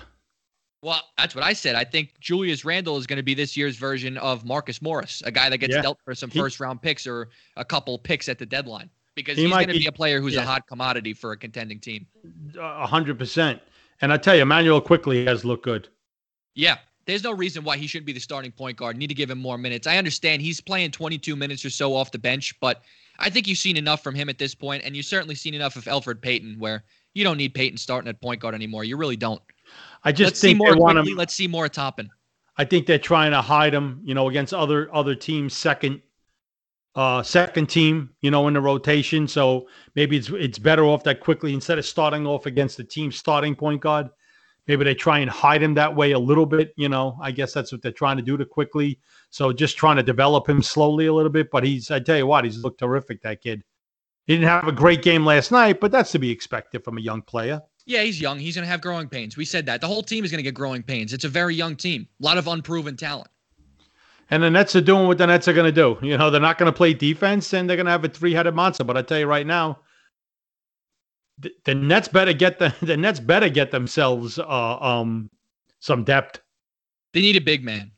Well, 0.83 1.03
that's 1.17 1.35
what 1.35 1.43
I 1.43 1.53
said. 1.55 1.75
I 1.75 1.83
think 1.85 2.15
Julius 2.21 2.65
Randle 2.65 2.97
is 2.99 3.07
going 3.07 3.17
to 3.17 3.23
be 3.23 3.35
this 3.35 3.57
year's 3.57 3.77
version 3.77 4.17
of 4.19 4.45
Marcus 4.45 4.81
Morris, 4.81 5.23
a 5.27 5.31
guy 5.33 5.49
that 5.51 5.59
gets 5.59 5.75
Yeah. 5.75 5.83
dealt 5.83 5.99
for 6.05 6.15
some 6.15 6.31
He- 6.31 6.39
first 6.39 6.61
round 6.61 6.81
picks 6.81 7.07
or 7.07 7.31
a 7.57 7.65
couple 7.65 7.99
picks 7.99 8.29
at 8.29 8.39
the 8.39 8.47
deadline 8.47 8.89
because 9.17 9.37
He 9.37 9.43
he's 9.45 9.53
going 9.53 9.67
to 9.67 9.73
be, 9.73 9.81
be- 9.81 9.87
a 9.87 9.93
player 9.93 10.21
who's 10.21 10.35
yeah. 10.35 10.43
a 10.43 10.47
hot 10.47 10.67
commodity 10.69 11.15
for 11.15 11.33
a 11.33 11.37
contending 11.37 11.81
team. 11.81 12.07
A 12.59 12.87
hundred 12.87 13.19
percent. 13.19 13.61
And 14.01 14.13
I 14.13 14.17
tell 14.19 14.37
you, 14.37 14.43
Immanuel 14.43 14.81
Quickley 14.81 15.25
has 15.25 15.45
looked 15.45 15.65
good. 15.65 15.89
Yeah. 16.55 16.79
There's 17.07 17.25
no 17.25 17.33
reason 17.33 17.65
why 17.65 17.77
he 17.79 17.87
shouldn't 17.89 18.07
be 18.07 18.13
the 18.13 18.21
starting 18.21 18.53
point 18.53 18.77
guard. 18.77 18.97
Need 18.97 19.07
to 19.09 19.15
give 19.15 19.31
him 19.31 19.39
more 19.39 19.59
minutes. 19.59 19.87
I 19.89 19.97
understand 19.97 20.43
he's 20.43 20.61
playing 20.61 20.91
22 20.93 21.35
minutes 21.35 21.65
or 21.65 21.71
so 21.71 21.97
off 21.97 22.13
the 22.13 22.19
bench, 22.19 22.55
but 22.61 22.83
I 23.19 23.31
think 23.31 23.49
you've 23.49 23.59
seen 23.59 23.77
enough 23.79 24.05
from 24.05 24.15
him 24.15 24.29
at 24.29 24.39
this 24.39 24.55
point, 24.55 24.85
and 24.85 24.95
you've 24.95 25.07
certainly 25.07 25.35
seen 25.35 25.55
enough 25.55 25.75
of 25.77 25.87
Elfrid 25.87 26.21
Payton, 26.21 26.57
where 26.59 26.85
you 27.15 27.25
don't 27.25 27.37
need 27.37 27.55
Payton 27.55 27.79
starting 27.79 28.09
at 28.09 28.21
point 28.21 28.41
guard 28.41 28.55
anymore. 28.55 28.85
You 28.85 28.97
really 28.97 29.17
don't. 29.17 29.43
I 30.05 30.13
just 30.13 30.29
Let's 30.31 30.41
see 30.41 30.49
think 30.49 30.59
more 30.59 30.75
they 30.75 30.81
want 30.81 30.99
him. 30.99 31.17
Let's 31.17 31.35
see 31.35 31.49
more 31.49 31.69
Toppin. 31.69 32.11
I 32.57 32.65
think 32.65 32.87
they're 32.87 32.99
trying 32.99 33.31
to 33.31 33.41
hide 33.41 33.73
him, 33.73 34.01
you 34.05 34.15
know, 34.15 34.29
against 34.29 34.53
other 34.53 34.95
other 34.95 35.15
teams' 35.15 35.57
second 35.57 36.03
uh 36.95 37.23
second 37.23 37.69
team, 37.69 38.11
you 38.21 38.31
know, 38.31 38.49
in 38.49 38.55
the 38.55 38.61
rotation. 38.61 39.29
So 39.29 39.69
maybe 39.95 40.17
it's 40.17 40.29
it's 40.31 40.59
better 40.59 40.85
off 40.85 41.05
that 41.05 41.21
Quickley 41.21 41.55
instead 41.55 41.79
of 41.79 41.87
starting 41.87 42.27
off 42.27 42.47
against 42.47 42.77
the 42.77 42.85
team 42.85 43.13
starting 43.13 43.55
point 43.55 43.81
guard. 43.81 44.09
Maybe 44.67 44.85
they 44.85 44.95
try 44.95 45.21
and 45.21 45.31
hide 45.31 45.63
him 45.63 45.73
that 45.75 45.95
way 45.97 46.13
a 46.13 46.19
little 46.19 46.45
bit, 46.45 46.75
you 46.77 46.91
know. 46.91 47.17
I 47.23 47.31
guess 47.31 47.55
that's 47.55 47.73
what 47.73 47.81
they're 47.81 47.91
trying 47.91 48.19
to 48.19 48.23
do 48.23 48.37
to 48.37 48.45
Quickley. 48.45 48.99
So 49.31 49.51
just 49.51 49.79
trying 49.79 49.97
to 49.97 50.03
develop 50.03 50.47
him 50.47 50.63
slowly 50.63 51.07
a 51.07 51.13
little 51.13 51.33
bit. 51.33 51.51
But 51.51 51.65
he's 51.65 51.91
I 51.91 52.01
tell 52.01 52.19
you 52.19 52.27
what, 52.27 52.45
he's 52.45 52.59
looked 52.59 52.81
terrific, 52.81 53.23
that 53.23 53.41
kid. 53.41 53.65
He 54.29 54.35
didn't 54.35 54.49
have 54.49 54.69
a 54.69 54.73
great 54.73 55.01
game 55.01 55.25
last 55.25 55.51
night, 55.51 55.81
but 55.81 55.91
that's 55.91 56.13
to 56.13 56.19
be 56.19 56.31
expected 56.31 56.85
from 56.85 56.99
a 56.99 57.01
young 57.01 57.23
player. 57.23 57.63
Yeah, 57.87 58.03
he's 58.03 58.21
young. 58.21 58.39
He's 58.39 58.55
going 58.55 58.67
to 58.67 58.71
have 58.71 58.83
growing 58.83 59.09
pains. 59.09 59.39
We 59.39 59.47
said 59.47 59.65
that. 59.65 59.81
The 59.81 59.87
whole 59.87 60.03
team 60.03 60.23
is 60.23 60.31
going 60.31 60.39
to 60.39 60.43
get 60.43 60.55
growing 60.55 60.83
pains. 60.83 61.15
It's 61.15 61.25
a 61.25 61.31
very 61.31 61.55
young 61.55 61.77
team. 61.77 62.07
A 62.21 62.25
lot 62.27 62.37
of 62.37 62.47
unproven 62.47 62.95
talent. 62.99 63.31
And 64.31 64.43
the 64.43 64.51
Nets 64.51 64.77
are 64.77 64.83
doing 64.83 65.07
what 65.07 65.17
the 65.17 65.27
Nets 65.27 65.49
are 65.49 65.55
going 65.55 65.65
to 65.65 65.73
do. 65.73 65.97
You 66.07 66.19
know, 66.19 66.29
they're 66.29 66.43
not 66.43 66.59
going 66.59 66.71
to 66.71 66.77
play 66.77 66.93
defense 66.93 67.55
and 67.55 67.69
they're 67.69 67.79
going 67.79 67.87
to 67.87 67.91
have 67.93 68.05
a 68.05 68.09
three-headed 68.11 68.55
monster. 68.55 68.85
But 68.85 68.99
I 68.99 69.03
tell 69.03 69.19
you 69.19 69.27
right 69.27 69.47
now, 69.47 69.79
the, 71.39 71.51
the 71.65 71.75
Nets 71.75 72.09
better 72.09 72.35
get 72.35 72.59
the 72.59 72.75
the 72.83 72.99
Nets 72.99 73.21
better 73.21 73.49
get 73.49 73.71
themselves 73.71 74.39
uh, 74.39 74.79
um 74.79 75.31
some 75.81 76.05
depth. 76.05 76.41
They 77.15 77.23
need 77.23 77.37
a 77.37 77.41
big 77.41 77.65
man. 77.65 77.93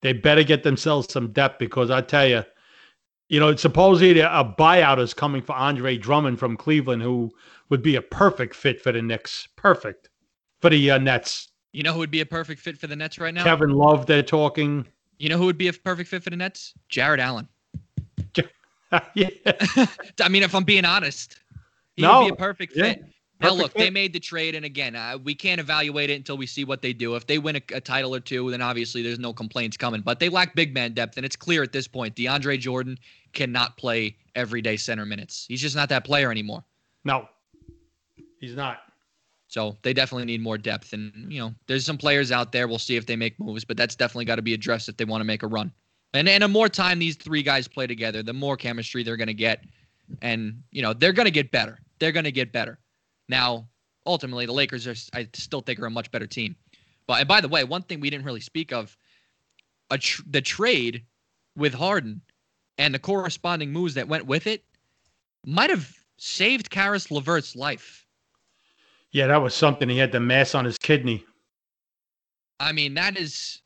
They 0.00 0.14
better 0.14 0.44
get 0.44 0.62
themselves 0.62 1.12
some 1.12 1.32
depth 1.32 1.58
because 1.58 1.90
I 1.90 2.00
tell 2.00 2.26
you, 2.26 2.44
you 3.32 3.40
know, 3.40 3.56
supposedly 3.56 4.20
a 4.20 4.54
buyout 4.58 4.98
is 4.98 5.14
coming 5.14 5.40
for 5.40 5.54
Andre 5.54 5.96
Drummond 5.96 6.38
from 6.38 6.54
Cleveland, 6.54 7.00
who 7.00 7.32
would 7.70 7.80
be 7.80 7.96
a 7.96 8.02
perfect 8.02 8.54
fit 8.54 8.78
for 8.78 8.92
the 8.92 9.00
Knicks. 9.00 9.48
Perfect 9.56 10.10
for 10.60 10.68
the 10.68 10.90
uh, 10.90 10.98
Nets. 10.98 11.48
You 11.72 11.82
know 11.82 11.94
who 11.94 12.00
would 12.00 12.10
be 12.10 12.20
a 12.20 12.26
perfect 12.26 12.60
fit 12.60 12.76
for 12.76 12.88
the 12.88 12.94
Nets 12.94 13.18
right 13.18 13.32
now? 13.32 13.42
Kevin 13.42 13.70
Love, 13.70 14.04
they're 14.04 14.22
talking. 14.22 14.86
You 15.18 15.30
know 15.30 15.38
who 15.38 15.46
would 15.46 15.56
be 15.56 15.68
a 15.68 15.72
perfect 15.72 16.10
fit 16.10 16.22
for 16.22 16.28
the 16.28 16.36
Nets? 16.36 16.74
Jarrett 16.90 17.20
Allen. 17.20 17.48
yeah. 19.14 19.28
I 20.20 20.28
mean, 20.28 20.42
if 20.42 20.54
I'm 20.54 20.64
being 20.64 20.84
honest, 20.84 21.38
he 21.96 22.02
No, 22.02 22.18
would 22.18 22.24
be 22.26 22.32
a 22.34 22.36
perfect 22.36 22.74
yeah, 22.76 22.84
fit. 22.84 23.04
Now, 23.42 23.54
look, 23.54 23.74
they 23.74 23.90
made 23.90 24.12
the 24.12 24.20
trade, 24.20 24.54
and 24.54 24.64
again, 24.64 24.94
uh, 24.94 25.18
we 25.22 25.34
can't 25.34 25.60
evaluate 25.60 26.10
it 26.10 26.14
until 26.14 26.36
we 26.36 26.46
see 26.46 26.64
what 26.64 26.80
they 26.80 26.92
do. 26.92 27.16
If 27.16 27.26
they 27.26 27.38
win 27.38 27.56
a, 27.56 27.62
a 27.74 27.80
title 27.80 28.14
or 28.14 28.20
two, 28.20 28.50
then 28.50 28.62
obviously 28.62 29.02
there's 29.02 29.18
no 29.18 29.32
complaints 29.32 29.76
coming. 29.76 30.00
But 30.00 30.20
they 30.20 30.28
lack 30.28 30.54
big 30.54 30.72
man 30.72 30.92
depth, 30.92 31.16
and 31.16 31.26
it's 31.26 31.34
clear 31.34 31.62
at 31.62 31.72
this 31.72 31.88
point 31.88 32.14
DeAndre 32.14 32.58
Jordan 32.60 32.98
cannot 33.32 33.76
play 33.76 34.16
everyday 34.34 34.76
center 34.76 35.06
minutes. 35.06 35.46
He's 35.48 35.60
just 35.60 35.76
not 35.76 35.88
that 35.88 36.04
player 36.04 36.30
anymore. 36.30 36.64
No, 37.04 37.28
he's 38.38 38.54
not. 38.54 38.78
So 39.48 39.76
they 39.82 39.92
definitely 39.92 40.24
need 40.24 40.40
more 40.40 40.56
depth. 40.56 40.94
And, 40.94 41.30
you 41.30 41.38
know, 41.38 41.54
there's 41.66 41.84
some 41.84 41.98
players 41.98 42.32
out 42.32 42.52
there. 42.52 42.66
We'll 42.66 42.78
see 42.78 42.96
if 42.96 43.04
they 43.04 43.16
make 43.16 43.38
moves, 43.38 43.64
but 43.64 43.76
that's 43.76 43.94
definitely 43.94 44.24
got 44.24 44.36
to 44.36 44.42
be 44.42 44.54
addressed 44.54 44.88
if 44.88 44.96
they 44.96 45.04
want 45.04 45.20
to 45.20 45.26
make 45.26 45.42
a 45.42 45.46
run. 45.46 45.70
And, 46.14 46.28
and 46.28 46.42
the 46.42 46.48
more 46.48 46.68
time 46.68 46.98
these 46.98 47.16
three 47.16 47.42
guys 47.42 47.68
play 47.68 47.86
together, 47.86 48.22
the 48.22 48.32
more 48.32 48.56
chemistry 48.56 49.02
they're 49.02 49.18
going 49.18 49.26
to 49.28 49.34
get. 49.34 49.64
And, 50.22 50.62
you 50.70 50.80
know, 50.80 50.94
they're 50.94 51.12
going 51.12 51.26
to 51.26 51.32
get 51.32 51.50
better. 51.50 51.78
They're 51.98 52.12
going 52.12 52.24
to 52.24 52.32
get 52.32 52.52
better. 52.52 52.78
Now, 53.28 53.68
ultimately, 54.06 54.46
the 54.46 54.52
Lakers 54.52 54.86
are, 54.86 54.94
I 55.12 55.28
still 55.34 55.60
think, 55.60 55.78
are 55.80 55.86
a 55.86 55.90
much 55.90 56.10
better 56.10 56.26
team. 56.26 56.56
But, 57.06 57.20
and 57.20 57.28
by 57.28 57.40
the 57.40 57.48
way, 57.48 57.64
one 57.64 57.82
thing 57.82 58.00
we 58.00 58.10
didn't 58.10 58.24
really 58.24 58.40
speak 58.40 58.72
of 58.72 58.96
a 59.90 59.98
tr- 59.98 60.22
the 60.28 60.40
trade 60.40 61.04
with 61.56 61.74
Harden 61.74 62.22
and 62.78 62.94
the 62.94 62.98
corresponding 62.98 63.72
moves 63.72 63.94
that 63.94 64.08
went 64.08 64.26
with 64.26 64.46
it 64.46 64.64
might 65.44 65.70
have 65.70 65.92
saved 66.16 66.70
Caris 66.70 67.10
LeVert's 67.10 67.56
life. 67.56 68.06
Yeah, 69.10 69.26
that 69.26 69.42
was 69.42 69.54
something. 69.54 69.88
He 69.88 69.98
had 69.98 70.12
the 70.12 70.20
mass 70.20 70.54
on 70.54 70.64
his 70.64 70.78
kidney. 70.78 71.24
I 72.60 72.72
mean, 72.72 72.94
that 72.94 73.18
is 73.18 73.60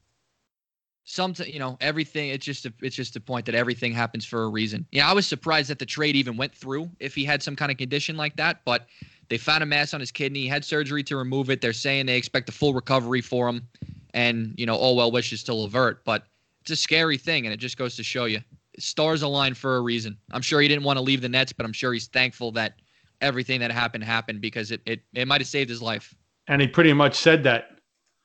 something. 1.05 1.51
You 1.51 1.61
know, 1.61 1.77
everything. 1.81 2.31
It's 2.31 2.45
just 2.45 2.67
a, 2.67 2.73
it's 2.83 2.97
just 2.97 3.15
a 3.15 3.21
point 3.21 3.47
that 3.47 3.55
everything 3.55 3.93
happens 3.93 4.25
for 4.25 4.43
a 4.45 4.49
reason. 4.49 4.87
Yeah, 4.91 5.09
I 5.09 5.13
was 5.13 5.27
surprised 5.27 5.71
that 5.71 5.79
the 5.79 5.87
trade 5.87 6.17
even 6.17 6.37
went 6.37 6.55
through 6.55 6.91
if 6.99 7.15
he 7.15 7.25
had 7.25 7.43
some 7.43 7.55
kind 7.55 7.71
of 7.71 7.79
condition 7.79 8.17
like 8.17 8.37
that, 8.37 8.63
but 8.65 8.87
they 9.29 9.39
found 9.39 9.63
a 9.63 9.67
mass 9.67 9.95
on 9.95 10.01
his 10.01 10.11
kidney. 10.11 10.41
He 10.41 10.49
had 10.49 10.65
surgery 10.65 11.03
to 11.05 11.17
remove 11.17 11.51
it. 11.51 11.61
They're 11.61 11.73
saying 11.73 12.07
they 12.07 12.17
expect 12.17 12.49
a 12.49 12.53
full 12.53 12.75
recovery 12.75 13.21
for 13.21 13.49
him, 13.49 13.69
and 14.15 14.55
you 14.57 14.67
know, 14.67 14.75
all 14.75 14.97
well 14.97 15.13
wishes 15.13 15.45
to 15.45 15.55
Levert. 15.55 16.05
But 16.05 16.25
it's 16.63 16.73
a 16.73 16.77
scary 16.77 17.19
thing, 17.19 17.47
and 17.47 17.53
it 17.53 17.59
just 17.59 17.77
goes 17.77 17.95
to 17.97 18.03
show 18.03 18.25
you, 18.25 18.41
stars 18.79 19.23
align 19.23 19.55
for 19.55 19.77
a 19.77 19.81
reason. 19.81 20.17
I'm 20.33 20.43
sure 20.43 20.61
he 20.61 20.69
didn't 20.69 20.85
want 20.85 20.97
to 20.97 21.03
leave 21.03 21.21
the 21.21 21.29
Nets, 21.29 21.53
but 21.53 21.65
I'm 21.65 21.73
sure 21.73 21.93
he's 21.93 22.09
thankful 22.09 22.53
that 22.53 22.75
everything 23.21 23.61
that 23.61 23.71
happened 23.71 24.05
happened 24.05 24.41
because 24.41 24.71
it 24.71 24.81
it, 24.87 25.01
it 25.15 25.27
might 25.27 25.41
have 25.41 25.49
saved 25.49 25.71
his 25.71 25.83
life. 25.83 26.15
And 26.49 26.61
he 26.61 26.69
pretty 26.69 26.93
much 26.93 27.15
said 27.15 27.43
that 27.45 27.71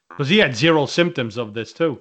because 0.10 0.30
he 0.30 0.38
had 0.38 0.56
zero 0.56 0.86
symptoms 0.86 1.38
of 1.38 1.54
this 1.54 1.74
too. 1.74 2.00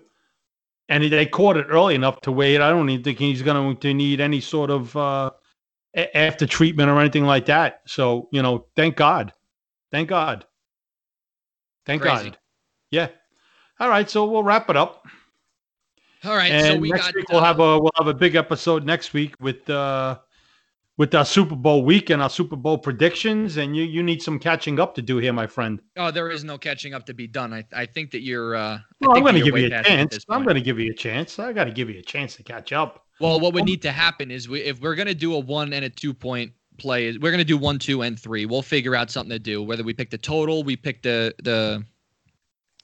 And 0.89 1.05
they 1.05 1.27
caught 1.27 1.57
it 1.57 1.67
early 1.71 1.95
enough 1.95 2.21
to 2.23 2.33
wait. 2.33 2.61
I 2.61 2.71
don't 2.71 2.91
even 2.91 3.05
think 3.05 3.19
he's 3.19 3.43
going 3.43 3.77
to 3.77 3.95
need 3.95 4.21
any 4.21 4.41
sort 4.41 4.71
of 4.71 4.97
uh, 4.97 5.31
after 6.15 6.47
treatment 6.47 6.91
or 6.91 6.99
anything 7.01 7.25
like 7.25 7.47
that. 7.47 7.83
So, 7.87 8.29
you 8.33 8.43
know, 8.43 8.67
thank 8.75 8.97
God. 8.97 9.33
Thank 9.93 10.09
God. 10.09 10.45
Thank 11.87 12.03
Crazy. 12.03 12.31
God. 12.31 12.39
Yeah. 12.91 13.09
All 13.79 13.89
right. 13.89 14.11
So 14.11 14.25
we'll 14.27 14.43
wrap 14.43 14.69
it 14.69 14.77
up. 14.77 15.07
All 16.25 16.37
right, 16.37 16.53
And 16.53 16.67
so 16.67 16.77
we 16.79 16.91
next 16.91 17.07
got 17.07 17.15
week 17.15 17.29
we'll 17.31 17.41
uh, 17.41 17.45
have 17.45 17.61
a 17.61 17.79
we'll 17.79 17.93
have 17.97 18.07
a 18.09 18.15
big 18.15 18.35
episode 18.35 18.85
next 18.85 19.13
week 19.13 19.35
with 19.41 19.69
uh 19.71 20.19
with 20.99 21.15
our 21.15 21.25
Super 21.25 21.57
Bowl 21.57 21.83
week 21.83 22.11
and 22.11 22.21
our 22.21 22.29
Super 22.29 22.57
Bowl 22.57 22.77
predictions. 22.77 23.57
And 23.57 23.75
you 23.75 23.85
you 23.85 24.03
need 24.03 24.21
some 24.23 24.39
catching 24.39 24.79
up 24.79 24.95
to 24.97 25.03
do 25.03 25.17
here, 25.17 25.33
my 25.33 25.47
friend. 25.47 25.81
Oh, 25.97 26.11
there 26.11 26.31
is 26.31 26.45
no 26.45 26.59
catching 26.59 26.93
up 26.93 27.07
to 27.07 27.15
be 27.15 27.27
done. 27.27 27.55
I, 27.55 27.65
I 27.73 27.87
think 27.87 28.11
that 28.11 28.21
you're. 28.21 28.55
Uh, 28.55 28.81
Well, 29.01 29.17
I'm 29.17 29.23
going 29.23 29.35
to 29.37 29.41
give 29.41 29.57
you 29.57 29.67
a 29.67 29.71
past 29.71 29.89
it 29.89 29.93
at 29.93 30.11
chance. 30.11 30.25
I'm 30.29 30.43
going 30.43 30.57
to 30.57 30.61
give 30.61 30.79
you 30.79 30.91
a 30.91 30.95
chance. 30.95 31.39
I 31.39 31.55
got 31.55 31.65
to 31.65 31.73
give 31.73 31.89
you 31.89 32.01
a 32.01 32.03
chance 32.03 32.37
to 32.37 32.43
catch 32.43 32.73
up. 32.73 33.07
Well, 33.19 33.41
what 33.41 33.55
would 33.55 33.65
need 33.65 33.81
to 33.83 33.93
happen 33.93 34.31
is 34.31 34.47
we, 34.49 34.61
if 34.61 34.81
we're 34.81 34.95
going 34.95 35.09
to 35.09 35.15
do 35.15 35.35
a 35.35 35.39
one 35.39 35.73
and 35.73 35.87
a 35.87 35.91
two 35.91 36.13
point 36.13 36.53
play, 36.77 37.07
is 37.07 37.19
we're 37.19 37.31
going 37.31 37.39
to 37.39 37.45
do 37.45 37.57
one, 37.57 37.79
two, 37.79 38.03
and 38.03 38.21
three. 38.21 38.45
We'll 38.45 38.61
figure 38.61 38.95
out 38.95 39.11
something 39.11 39.31
to 39.31 39.39
do. 39.39 39.63
Whether 39.63 39.85
we 39.85 39.95
pick 39.95 40.11
the 40.11 40.19
total, 40.19 40.65
we 40.65 40.77
pick 40.77 41.03
the 41.03 41.35
the 41.43 41.83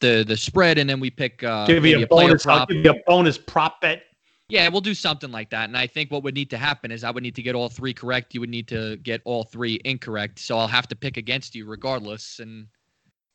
the 0.01 0.24
the 0.27 0.36
spread, 0.36 0.78
and 0.78 0.89
then 0.89 1.01
we 1.01 1.10
pick 1.10 1.43
uh, 1.43 1.66
give 1.66 1.85
you 1.85 2.02
a 2.02 2.06
player 2.06 2.28
bonus. 2.28 2.47
I'll 2.47 2.59
prop. 2.59 2.68
give 2.68 2.85
you 2.85 2.90
a 2.90 3.02
bonus 3.06 3.39
prop 3.39 3.81
bet. 3.81 4.02
Yeah, 4.48 4.68
we'll 4.68 4.81
do 4.81 4.94
something 4.94 5.32
like 5.32 5.51
that. 5.51 5.68
And 5.68 5.77
I 5.77 5.89
think 5.89 6.12
what 6.12 6.23
would 6.23 6.35
need 6.35 6.51
to 6.51 6.56
happen 6.56 6.93
is 6.93 7.02
I 7.02 7.10
would 7.10 7.23
need 7.24 7.35
to 7.35 7.43
get 7.43 7.56
all 7.56 7.68
three 7.68 7.93
correct. 7.93 8.32
You 8.32 8.40
would 8.40 8.48
need 8.51 8.68
to 8.68 8.97
get 8.98 9.20
all 9.24 9.43
three 9.43 9.81
incorrect. 9.85 10.39
So 10.39 10.56
I'll 10.56 10.68
have 10.68 10.86
to 10.89 10.94
pick 10.97 11.16
against 11.16 11.56
you 11.56 11.66
regardless, 11.66 12.39
and 12.39 12.68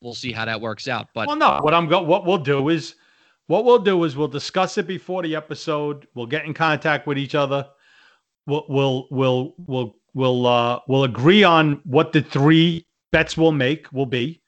we'll 0.01 0.13
see 0.13 0.31
how 0.31 0.45
that 0.45 0.61
works 0.61 0.87
out. 0.87 1.09
But 1.13 1.27
Well, 1.27 1.35
no. 1.35 1.59
What 1.61 1.73
I'm 1.73 1.87
go- 1.87 2.01
What 2.01 2.25
we'll 2.25 2.37
do 2.37 2.69
is, 2.69 2.95
what 3.47 3.65
we'll 3.65 3.79
do 3.79 4.05
is 4.05 4.15
we'll 4.15 4.29
discuss 4.29 4.77
it 4.77 4.87
before 4.87 5.21
the 5.21 5.35
episode. 5.35 6.07
We'll 6.15 6.27
get 6.27 6.45
in 6.45 6.53
contact 6.53 7.07
with 7.07 7.17
each 7.17 7.35
other. 7.35 7.67
we'll 8.47 8.65
we'll 8.69 9.07
we'll 9.11 9.53
we'll 9.67 9.95
we'll 10.13 10.47
uh 10.47 10.79
we'll 10.87 11.03
agree 11.03 11.43
on 11.43 11.81
what 11.83 12.13
the 12.13 12.21
three 12.21 12.87
bets 13.11 13.35
we'll 13.35 13.51
make 13.51 13.91
will 13.91 14.05
be, 14.05 14.41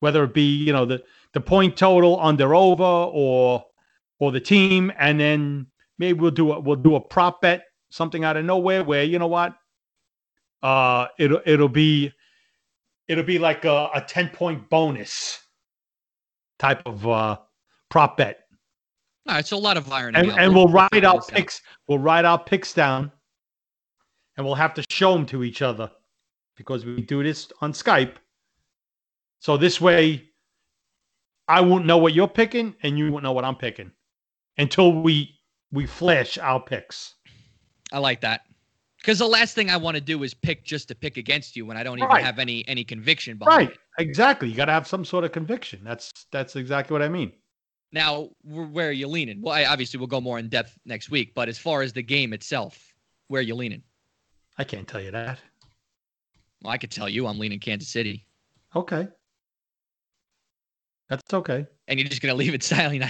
whether 0.00 0.24
it 0.24 0.32
be 0.32 0.56
you 0.56 0.72
know 0.72 0.86
the 0.86 1.02
the 1.34 1.40
point 1.40 1.76
total 1.76 2.18
under 2.20 2.54
over 2.54 2.82
or 2.84 3.64
or 4.20 4.32
the 4.32 4.40
team, 4.40 4.92
and 4.98 5.20
then 5.20 5.66
maybe 5.98 6.18
we'll 6.18 6.30
do 6.30 6.52
a 6.52 6.60
we'll 6.60 6.76
do 6.76 6.96
a 6.96 7.00
prop 7.00 7.40
bet, 7.42 7.64
something 7.90 8.24
out 8.24 8.36
of 8.36 8.44
nowhere 8.44 8.84
where 8.84 9.04
you 9.04 9.18
know 9.18 9.26
what, 9.26 9.54
uh, 10.62 11.06
it'll 11.18 11.40
it'll 11.46 11.68
be 11.68 12.12
it'll 13.06 13.24
be 13.24 13.38
like 13.38 13.64
a, 13.64 13.90
a 13.94 14.00
ten 14.00 14.28
point 14.28 14.68
bonus 14.68 15.40
type 16.58 16.82
of 16.86 17.06
uh 17.06 17.36
prop 17.88 18.16
bet. 18.16 18.40
All 19.26 19.34
right, 19.34 19.46
so 19.46 19.56
a 19.56 19.58
lot 19.58 19.76
of 19.76 19.92
iron. 19.92 20.16
And, 20.16 20.30
and 20.32 20.54
we'll 20.54 20.68
write 20.68 21.04
our 21.04 21.20
picks. 21.20 21.60
We'll 21.86 21.98
write 21.98 22.24
our 22.24 22.42
picks 22.42 22.72
down, 22.72 23.12
and 24.36 24.46
we'll 24.46 24.54
have 24.54 24.72
to 24.74 24.84
show 24.88 25.12
them 25.12 25.26
to 25.26 25.44
each 25.44 25.60
other 25.60 25.90
because 26.56 26.86
we 26.86 27.02
do 27.02 27.22
this 27.22 27.52
on 27.60 27.72
Skype. 27.72 28.14
So 29.40 29.56
this 29.56 29.80
way, 29.80 30.27
I 31.48 31.60
won't 31.62 31.86
know 31.86 31.98
what 31.98 32.12
you're 32.14 32.28
picking, 32.28 32.74
and 32.82 32.98
you 32.98 33.10
won't 33.10 33.24
know 33.24 33.32
what 33.32 33.44
I'm 33.44 33.56
picking 33.56 33.90
until 34.58 34.92
we 35.02 35.38
we 35.72 35.86
flash 35.86 36.38
our 36.38 36.60
picks. 36.60 37.14
I 37.92 37.98
like 37.98 38.20
that 38.20 38.42
because 38.98 39.18
the 39.18 39.26
last 39.26 39.54
thing 39.54 39.70
I 39.70 39.76
want 39.76 39.96
to 39.96 40.00
do 40.00 40.22
is 40.22 40.34
pick 40.34 40.64
just 40.64 40.88
to 40.88 40.94
pick 40.94 41.16
against 41.16 41.56
you 41.56 41.64
when 41.66 41.76
I 41.76 41.82
don't 41.82 41.98
even 41.98 42.10
Right. 42.10 42.24
have 42.24 42.38
any 42.38 42.66
any 42.68 42.84
conviction 42.84 43.38
behind 43.38 43.68
Right. 43.68 43.70
it. 43.72 43.78
Exactly. 43.98 44.48
You 44.48 44.54
got 44.56 44.66
to 44.66 44.72
have 44.72 44.86
some 44.86 45.04
sort 45.04 45.24
of 45.24 45.32
conviction. 45.32 45.80
That's 45.82 46.12
that's 46.30 46.56
exactly 46.56 46.92
what 46.94 47.02
I 47.02 47.08
mean. 47.08 47.32
Now, 47.90 48.28
where 48.42 48.88
are 48.88 48.92
you 48.92 49.08
leaning? 49.08 49.40
Well, 49.40 49.54
I, 49.54 49.64
obviously 49.64 49.98
we'll 49.98 50.08
go 50.08 50.20
more 50.20 50.38
in 50.38 50.50
depth 50.50 50.78
next 50.84 51.10
week, 51.10 51.32
but 51.34 51.48
as 51.48 51.58
far 51.58 51.80
as 51.80 51.94
the 51.94 52.02
game 52.02 52.34
itself, 52.34 52.94
where 53.28 53.38
are 53.40 53.42
you 53.42 53.54
leaning? 53.54 53.82
I 54.58 54.64
can't 54.64 54.86
tell 54.86 55.00
you 55.00 55.10
that. 55.12 55.38
Well, 56.62 56.72
I 56.72 56.76
could 56.76 56.90
tell 56.90 57.08
you, 57.08 57.26
I'm 57.26 57.38
leaning 57.38 57.60
Kansas 57.60 57.88
City, 57.88 58.26
Okay. 58.76 59.08
That's 61.08 61.32
okay. 61.32 61.66
and 61.86 61.98
you're 61.98 62.08
just 62.08 62.20
gonna 62.22 62.34
leave 62.34 62.54
it 62.54 62.62
silent. 62.74 63.04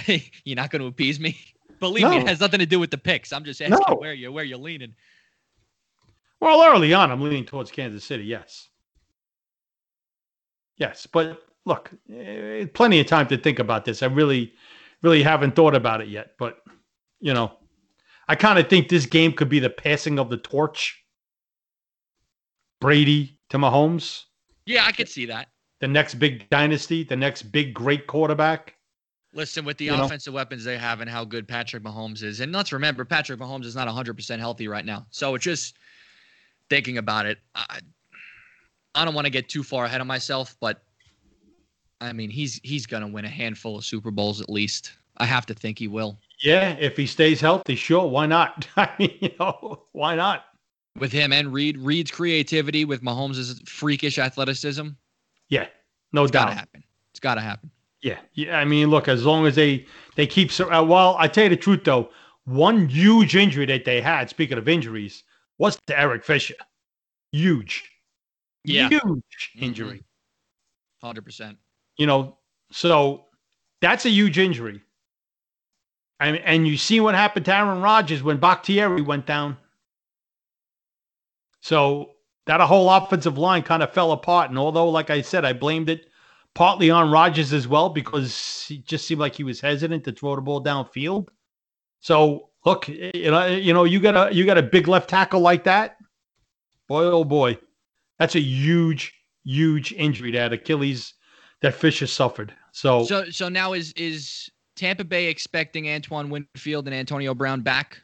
you're 0.45 0.55
not 0.55 0.69
gonna 0.71 0.85
appease 0.85 1.19
me. 1.19 1.37
Believe 1.79 2.09
me, 2.09 2.17
it 2.17 2.27
has 2.27 2.39
nothing 2.41 2.59
to 2.59 2.65
do 2.65 2.79
with 2.79 2.91
the 2.91 2.97
picks. 2.97 3.31
I'm 3.31 3.43
just 3.45 3.61
asking 3.61 3.79
No. 3.87 3.95
where 3.95 4.13
you 4.13 4.31
where 4.31 4.43
you're 4.43 4.57
leaning. 4.57 4.93
Well, 6.41 6.63
early 6.63 6.93
on, 6.93 7.11
I'm 7.11 7.21
leaning 7.21 7.45
towards 7.45 7.71
Kansas 7.71 8.03
City. 8.03 8.23
Yes. 8.23 8.67
Yes, 10.77 11.05
but 11.11 11.41
look, 11.65 11.91
eh, 12.13 12.65
plenty 12.73 12.99
of 12.99 13.07
time 13.07 13.27
to 13.27 13.37
think 13.37 13.59
about 13.59 13.83
this. 13.85 14.01
I 14.01 14.05
really, 14.07 14.53
really 15.01 15.21
haven't 15.23 15.55
thought 15.55 15.75
about 15.75 16.01
it 16.01 16.07
yet. 16.07 16.31
But 16.37 16.59
you 17.19 17.33
know, 17.33 17.51
I 18.29 18.35
kind 18.35 18.59
of 18.59 18.69
think 18.69 18.87
this 18.89 19.05
game 19.05 19.33
could 19.33 19.49
be 19.49 19.59
the 19.59 19.69
passing 19.69 20.19
of 20.19 20.29
the 20.29 20.37
torch. 20.37 20.97
Brady 22.79 23.37
to 23.49 23.57
Mahomes, 23.57 24.23
Yeah, 24.65 24.85
I 24.85 24.93
could 24.93 25.09
see 25.09 25.25
that. 25.25 25.49
The 25.79 25.87
next 25.87 26.15
big 26.15 26.49
dynasty, 26.49 27.03
the 27.03 27.15
next 27.15 27.43
big 27.43 27.73
great 27.73 28.07
quarterback. 28.07 28.75
Listen, 29.33 29.63
with 29.63 29.77
the 29.77 29.85
You 29.85 29.95
know? 29.95 30.05
offensive 30.05 30.33
weapons 30.33 30.63
they 30.63 30.77
have 30.77 31.01
and 31.01 31.09
how 31.09 31.23
good 31.23 31.47
Patrick 31.47 31.83
Mahomes 31.83 32.23
is, 32.23 32.39
and 32.39 32.51
let's 32.51 32.73
remember 32.73 33.05
Patrick 33.05 33.39
Mahomes 33.39 33.65
is 33.65 33.75
not 33.75 33.87
100% 33.87 34.39
healthy 34.39 34.67
right 34.67 34.85
now. 34.85 35.05
So 35.11 35.35
it's 35.35 35.43
just 35.43 35.77
thinking 36.69 36.97
about 36.97 37.25
it. 37.25 37.37
I, 37.55 37.79
I 38.95 39.05
don't 39.05 39.13
want 39.13 39.25
to 39.25 39.31
get 39.31 39.47
too 39.47 39.63
far 39.63 39.85
ahead 39.85 40.01
of 40.01 40.07
myself, 40.07 40.55
but 40.59 40.83
I 42.01 42.13
mean 42.13 42.29
he's 42.29 42.59
he's 42.63 42.85
gonna 42.85 43.07
win 43.07 43.25
a 43.25 43.29
handful 43.29 43.77
of 43.77 43.85
Super 43.85 44.11
Bowls 44.11 44.41
at 44.41 44.49
least. 44.49 44.93
I 45.17 45.25
have 45.25 45.45
to 45.47 45.53
think 45.53 45.77
he 45.77 45.87
will. 45.87 46.17
Yeah, 46.41 46.75
if 46.79 46.95
he 46.95 47.05
stays 47.05 47.41
healthy, 47.41 47.75
sure, 47.75 48.07
why 48.07 48.25
not? 48.25 48.67
I 48.77 48.89
mean, 48.97 49.17
you 49.19 49.31
know, 49.39 49.83
why 49.91 50.15
not? 50.15 50.45
With 50.97 51.11
him 51.11 51.31
and 51.33 51.53
Reid, 51.53 51.77
Reid's 51.77 52.11
creativity 52.11 52.85
with 52.85 53.01
Mahomes' 53.03 53.67
freakish 53.67 54.17
athleticism, 54.17 54.87
Yeah, 55.49 55.67
no 56.13 56.23
it's 56.23 56.31
doubt. 56.31 56.47
gotta 56.47 56.55
happen. 56.59 56.83
It's 57.11 57.19
gotta 57.19 57.41
happen. 57.41 57.71
Yeah, 58.01 58.19
yeah. 58.33 58.57
I 58.57 58.65
mean, 58.65 58.89
look, 58.89 59.07
as 59.07 59.25
long 59.25 59.45
as 59.45 59.55
they 59.55 59.85
they 60.15 60.25
keep. 60.27 60.51
sur- 60.51 60.71
Uh, 60.71 60.83
well, 60.83 61.15
I 61.19 61.27
tell 61.27 61.43
you 61.45 61.49
the 61.49 61.57
truth 61.57 61.83
though, 61.83 62.09
one 62.45 62.87
huge 62.87 63.35
injury 63.35 63.65
that 63.65 63.83
they 63.85 63.99
had. 64.01 64.29
Speaking 64.29 64.57
of 64.57 64.69
injuries, 64.69 65.23
was 65.57 65.77
to 65.87 65.99
Eric 65.99 66.23
Fisher. 66.23 66.55
Huge, 67.31 67.89
Yeah. 68.63 68.87
huge 68.89 69.51
injury. 69.55 70.03
Hundred 71.01 71.23
percent. 71.25 71.57
You 71.97 72.07
know, 72.07 72.37
so 72.71 73.25
that's 73.81 74.05
a 74.05 74.09
huge 74.09 74.37
injury. 74.37 74.81
And 76.21 76.37
and 76.37 76.67
you 76.67 76.77
see 76.77 76.99
what 76.99 77.15
happened 77.15 77.45
to 77.45 77.55
Aaron 77.55 77.81
Rodgers 77.81 78.21
when 78.23 78.37
Bakhtiari 78.37 79.01
went 79.01 79.25
down. 79.25 79.57
So 81.61 82.15
that 82.49 82.61
whole 82.61 82.89
offensive 82.89 83.37
line 83.37 83.61
kind 83.61 83.83
of 83.83 83.93
fell 83.93 84.11
apart. 84.11 84.49
And 84.49 84.57
although, 84.57 84.89
like 84.89 85.11
I 85.11 85.21
said, 85.21 85.45
I 85.45 85.53
blamed 85.53 85.87
it 85.87 86.07
partly 86.55 86.89
on 86.89 87.11
Rodgers 87.11 87.53
as 87.53 87.67
well 87.67 87.89
because 87.89 88.65
he 88.67 88.79
just 88.79 89.05
seemed 89.05 89.21
like 89.21 89.35
he 89.35 89.43
was 89.43 89.61
hesitant 89.61 90.03
to 90.05 90.11
throw 90.11 90.35
the 90.35 90.41
ball 90.41 90.63
downfield. 90.63 91.27
So 91.99 92.49
look, 92.65 92.87
you 92.87 93.29
know, 93.29 93.45
you 93.45 93.71
know, 93.71 93.83
you 93.83 93.99
got 93.99 94.31
a 94.31 94.33
you 94.33 94.47
got 94.47 94.57
a 94.57 94.63
big 94.63 94.87
left 94.87 95.11
tackle 95.11 95.41
like 95.41 95.63
that. 95.65 95.97
Boy, 96.87 97.03
oh 97.03 97.23
boy, 97.23 97.59
that's 98.17 98.33
a 98.33 98.41
huge, 98.41 99.13
huge 99.43 99.93
injury 99.93 100.31
that 100.31 100.51
Achilles 100.51 101.13
that 101.61 101.75
Fisher 101.75 102.07
suffered. 102.07 102.51
So, 102.71 103.03
So 103.03 103.29
so 103.29 103.47
now 103.47 103.73
is 103.73 103.93
is 103.93 104.49
Tampa 104.75 105.03
Bay 105.03 105.27
expecting 105.27 105.87
Antoine 105.87 106.31
Winfield 106.31 106.87
and 106.87 106.95
Antonio 106.95 107.35
Brown 107.35 107.61
back? 107.61 108.01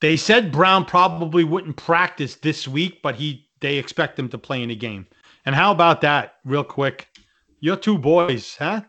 They 0.00 0.16
said 0.16 0.52
Brown 0.52 0.84
probably 0.84 1.44
wouldn't 1.44 1.76
practice 1.76 2.36
this 2.36 2.68
week, 2.68 3.00
but 3.02 3.14
he 3.14 3.48
they 3.60 3.76
expect 3.78 4.18
him 4.18 4.28
to 4.28 4.38
play 4.38 4.62
in 4.62 4.68
the 4.68 4.76
game. 4.76 5.06
And 5.46 5.54
how 5.54 5.72
about 5.72 6.00
that, 6.02 6.34
real 6.44 6.64
quick? 6.64 7.08
Your 7.60 7.76
two 7.76 7.96
boys, 7.96 8.56
huh? 8.58 8.82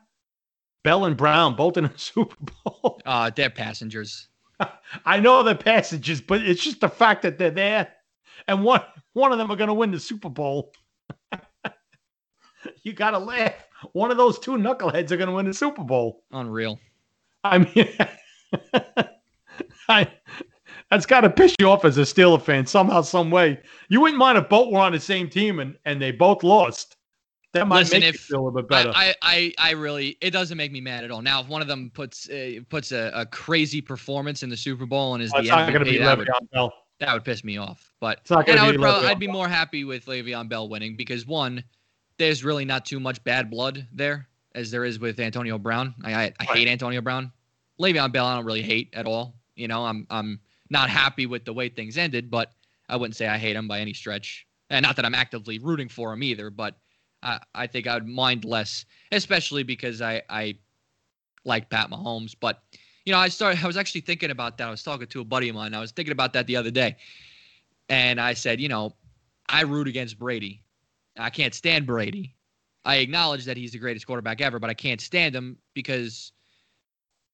Bell 0.83 1.05
and 1.05 1.15
Brown, 1.15 1.55
both 1.55 1.77
in 1.77 1.85
the 1.85 1.93
Super 1.97 2.35
Bowl. 2.63 3.01
Uh, 3.05 3.29
they're 3.33 3.49
passengers. 3.49 4.27
I 5.05 5.19
know 5.19 5.43
they're 5.43 5.55
passages, 5.55 6.21
but 6.21 6.41
it's 6.41 6.63
just 6.63 6.81
the 6.81 6.89
fact 6.89 7.21
that 7.21 7.37
they're 7.37 7.51
there, 7.51 7.87
and 8.47 8.63
one 8.63 8.81
one 9.13 9.31
of 9.31 9.37
them 9.37 9.51
are 9.51 9.55
going 9.55 9.69
to 9.69 9.73
win 9.73 9.91
the 9.91 9.99
Super 9.99 10.29
Bowl. 10.29 10.73
you 12.83 12.93
got 12.93 13.11
to 13.11 13.19
laugh. 13.19 13.53
One 13.93 14.11
of 14.11 14.17
those 14.17 14.39
two 14.39 14.51
knuckleheads 14.51 15.11
are 15.11 15.17
going 15.17 15.29
to 15.29 15.35
win 15.35 15.45
the 15.45 15.53
Super 15.53 15.83
Bowl. 15.83 16.23
Unreal. 16.31 16.79
I 17.43 17.59
mean, 17.59 17.87
I 19.87 20.11
that's 20.89 21.05
got 21.05 21.21
to 21.21 21.29
piss 21.29 21.55
you 21.59 21.69
off 21.69 21.85
as 21.85 21.97
a 21.97 22.01
Steeler 22.01 22.41
fan 22.41 22.65
somehow, 22.65 23.01
some 23.01 23.29
way. 23.31 23.59
You 23.89 24.01
wouldn't 24.01 24.17
mind 24.19 24.37
if 24.37 24.47
both 24.49 24.71
were 24.71 24.79
on 24.79 24.91
the 24.91 24.99
same 24.99 25.29
team 25.29 25.59
and 25.59 25.77
and 25.85 26.01
they 26.01 26.11
both 26.11 26.43
lost. 26.43 26.95
That 27.53 27.67
might 27.67 27.79
Listen, 27.79 28.01
make 28.01 28.09
if- 28.09 28.15
you 28.15 28.19
feel 28.35 28.39
a 28.41 28.43
little 28.45 28.61
bit 28.61 28.67
better. 28.69 28.91
I, 28.93 29.15
I, 29.21 29.53
I 29.57 29.71
really 29.71 30.17
it 30.21 30.31
doesn't 30.31 30.57
make 30.57 30.71
me 30.71 30.81
mad 30.81 31.03
at 31.03 31.11
all. 31.11 31.21
Now, 31.21 31.41
if 31.41 31.47
one 31.47 31.61
of 31.61 31.67
them 31.67 31.89
puts 31.93 32.29
uh, 32.29 32.59
puts 32.69 32.91
a, 32.91 33.11
a 33.15 33.25
crazy 33.25 33.81
performance 33.81 34.43
in 34.43 34.49
the 34.49 34.57
Super 34.57 34.85
Bowl 34.85 35.13
and 35.13 35.23
is 35.23 35.31
Oh, 35.33 35.41
the 35.41 35.47
not 35.49 35.71
going 35.71 35.83
to 35.85 35.89
be 35.91 35.97
that 35.97 36.17
would, 36.17 36.29
Bell. 36.51 36.73
that 36.99 37.13
would 37.13 37.23
piss 37.23 37.43
me 37.43 37.57
off. 37.57 37.91
But 37.99 38.19
It's 38.21 38.29
not 38.29 38.47
and 38.49 38.59
I 38.59 38.67
would 38.67 38.79
probably, 38.79 39.07
I'd 39.07 39.17
be 39.19 39.27
more 39.27 39.47
happy 39.47 39.85
with 39.85 40.05
Le'Veon 40.05 40.49
Bell 40.49 40.69
winning 40.69 40.95
because 40.95 41.25
one, 41.25 41.63
there's 42.17 42.43
really 42.43 42.65
not 42.65 42.85
too 42.85 42.99
much 42.99 43.23
bad 43.23 43.49
blood 43.49 43.87
there 43.91 44.27
as 44.53 44.69
there 44.69 44.85
is 44.85 44.99
with 44.99 45.19
Antonio 45.19 45.57
Brown. 45.57 45.95
I 46.03 46.13
I, 46.25 46.33
I 46.39 46.43
hate 46.43 46.67
Antonio 46.67 47.01
Brown. 47.01 47.31
Le'Veon 47.79 48.11
Bell, 48.11 48.25
I 48.25 48.35
don't 48.35 48.45
really 48.45 48.61
hate 48.61 48.89
at 48.93 49.05
all. 49.05 49.35
You 49.55 49.67
know, 49.67 49.85
I'm 49.85 50.05
I'm 50.09 50.39
not 50.69 50.89
happy 50.89 51.25
with 51.25 51.45
the 51.45 51.53
way 51.53 51.69
things 51.69 51.97
ended, 51.97 52.29
but 52.29 52.51
I 52.89 52.95
wouldn't 52.95 53.15
say 53.15 53.27
I 53.27 53.37
hate 53.37 53.55
him 53.55 53.67
by 53.67 53.79
any 53.79 53.93
stretch. 53.93 54.45
And 54.69 54.83
not 54.83 54.95
that 54.97 55.05
I'm 55.05 55.15
actively 55.15 55.59
rooting 55.59 55.89
for 55.89 56.13
him 56.13 56.23
either, 56.23 56.49
but 56.49 56.75
I, 57.23 57.39
I 57.55 57.67
think 57.67 57.87
I 57.87 57.95
would 57.95 58.07
mind 58.07 58.45
less, 58.45 58.85
especially 59.11 59.63
because 59.63 60.01
I 60.01 60.21
I 60.29 60.55
like 61.45 61.69
Pat 61.69 61.89
Mahomes. 61.89 62.35
But 62.39 62.61
you 63.05 63.13
know, 63.13 63.19
I 63.19 63.29
started. 63.29 63.63
I 63.63 63.67
was 63.67 63.77
actually 63.77 64.01
thinking 64.01 64.31
about 64.31 64.57
that. 64.57 64.67
I 64.67 64.71
was 64.71 64.83
talking 64.83 65.07
to 65.07 65.21
a 65.21 65.25
buddy 65.25 65.49
of 65.49 65.55
mine. 65.55 65.73
I 65.73 65.79
was 65.79 65.91
thinking 65.91 66.11
about 66.11 66.33
that 66.33 66.47
the 66.47 66.55
other 66.55 66.71
day, 66.71 66.97
and 67.89 68.19
I 68.19 68.33
said, 68.33 68.59
you 68.59 68.67
know, 68.67 68.95
I 69.47 69.61
root 69.61 69.87
against 69.87 70.19
Brady. 70.19 70.61
I 71.17 71.29
can't 71.29 71.53
stand 71.53 71.87
Brady. 71.87 72.35
I 72.85 72.97
acknowledge 72.97 73.45
that 73.45 73.57
he's 73.57 73.71
the 73.71 73.79
greatest 73.79 74.05
quarterback 74.05 74.41
ever, 74.41 74.59
but 74.59 74.69
I 74.69 74.73
can't 74.73 75.01
stand 75.01 75.35
him 75.35 75.57
because, 75.73 76.31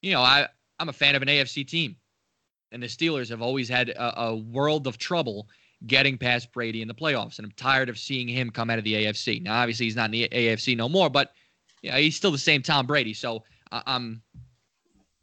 you 0.01 0.11
know, 0.11 0.21
I 0.21 0.47
I'm 0.79 0.89
a 0.89 0.93
fan 0.93 1.15
of 1.15 1.21
an 1.21 1.27
AFC 1.27 1.67
team, 1.67 1.95
and 2.73 2.83
the 2.83 2.87
Steelers 2.87 3.29
have 3.29 3.41
always 3.41 3.69
had 3.69 3.89
a, 3.89 4.21
a 4.21 4.35
world 4.35 4.87
of 4.87 4.97
trouble 4.97 5.47
getting 5.87 6.17
past 6.17 6.51
Brady 6.51 6.81
in 6.81 6.87
the 6.87 6.93
playoffs, 6.93 7.37
and 7.37 7.45
I'm 7.45 7.53
tired 7.53 7.89
of 7.89 7.97
seeing 7.97 8.27
him 8.27 8.49
come 8.49 8.69
out 8.69 8.77
of 8.77 8.83
the 8.83 8.93
AFC. 8.93 9.41
Now, 9.41 9.61
obviously, 9.61 9.85
he's 9.85 9.95
not 9.95 10.05
in 10.05 10.11
the 10.11 10.29
AFC 10.29 10.75
no 10.75 10.89
more, 10.89 11.09
but 11.09 11.33
yeah, 11.81 11.97
he's 11.97 12.15
still 12.15 12.31
the 12.31 12.37
same 12.37 12.61
Tom 12.61 12.85
Brady. 12.87 13.13
So 13.13 13.43
I'm 13.71 14.21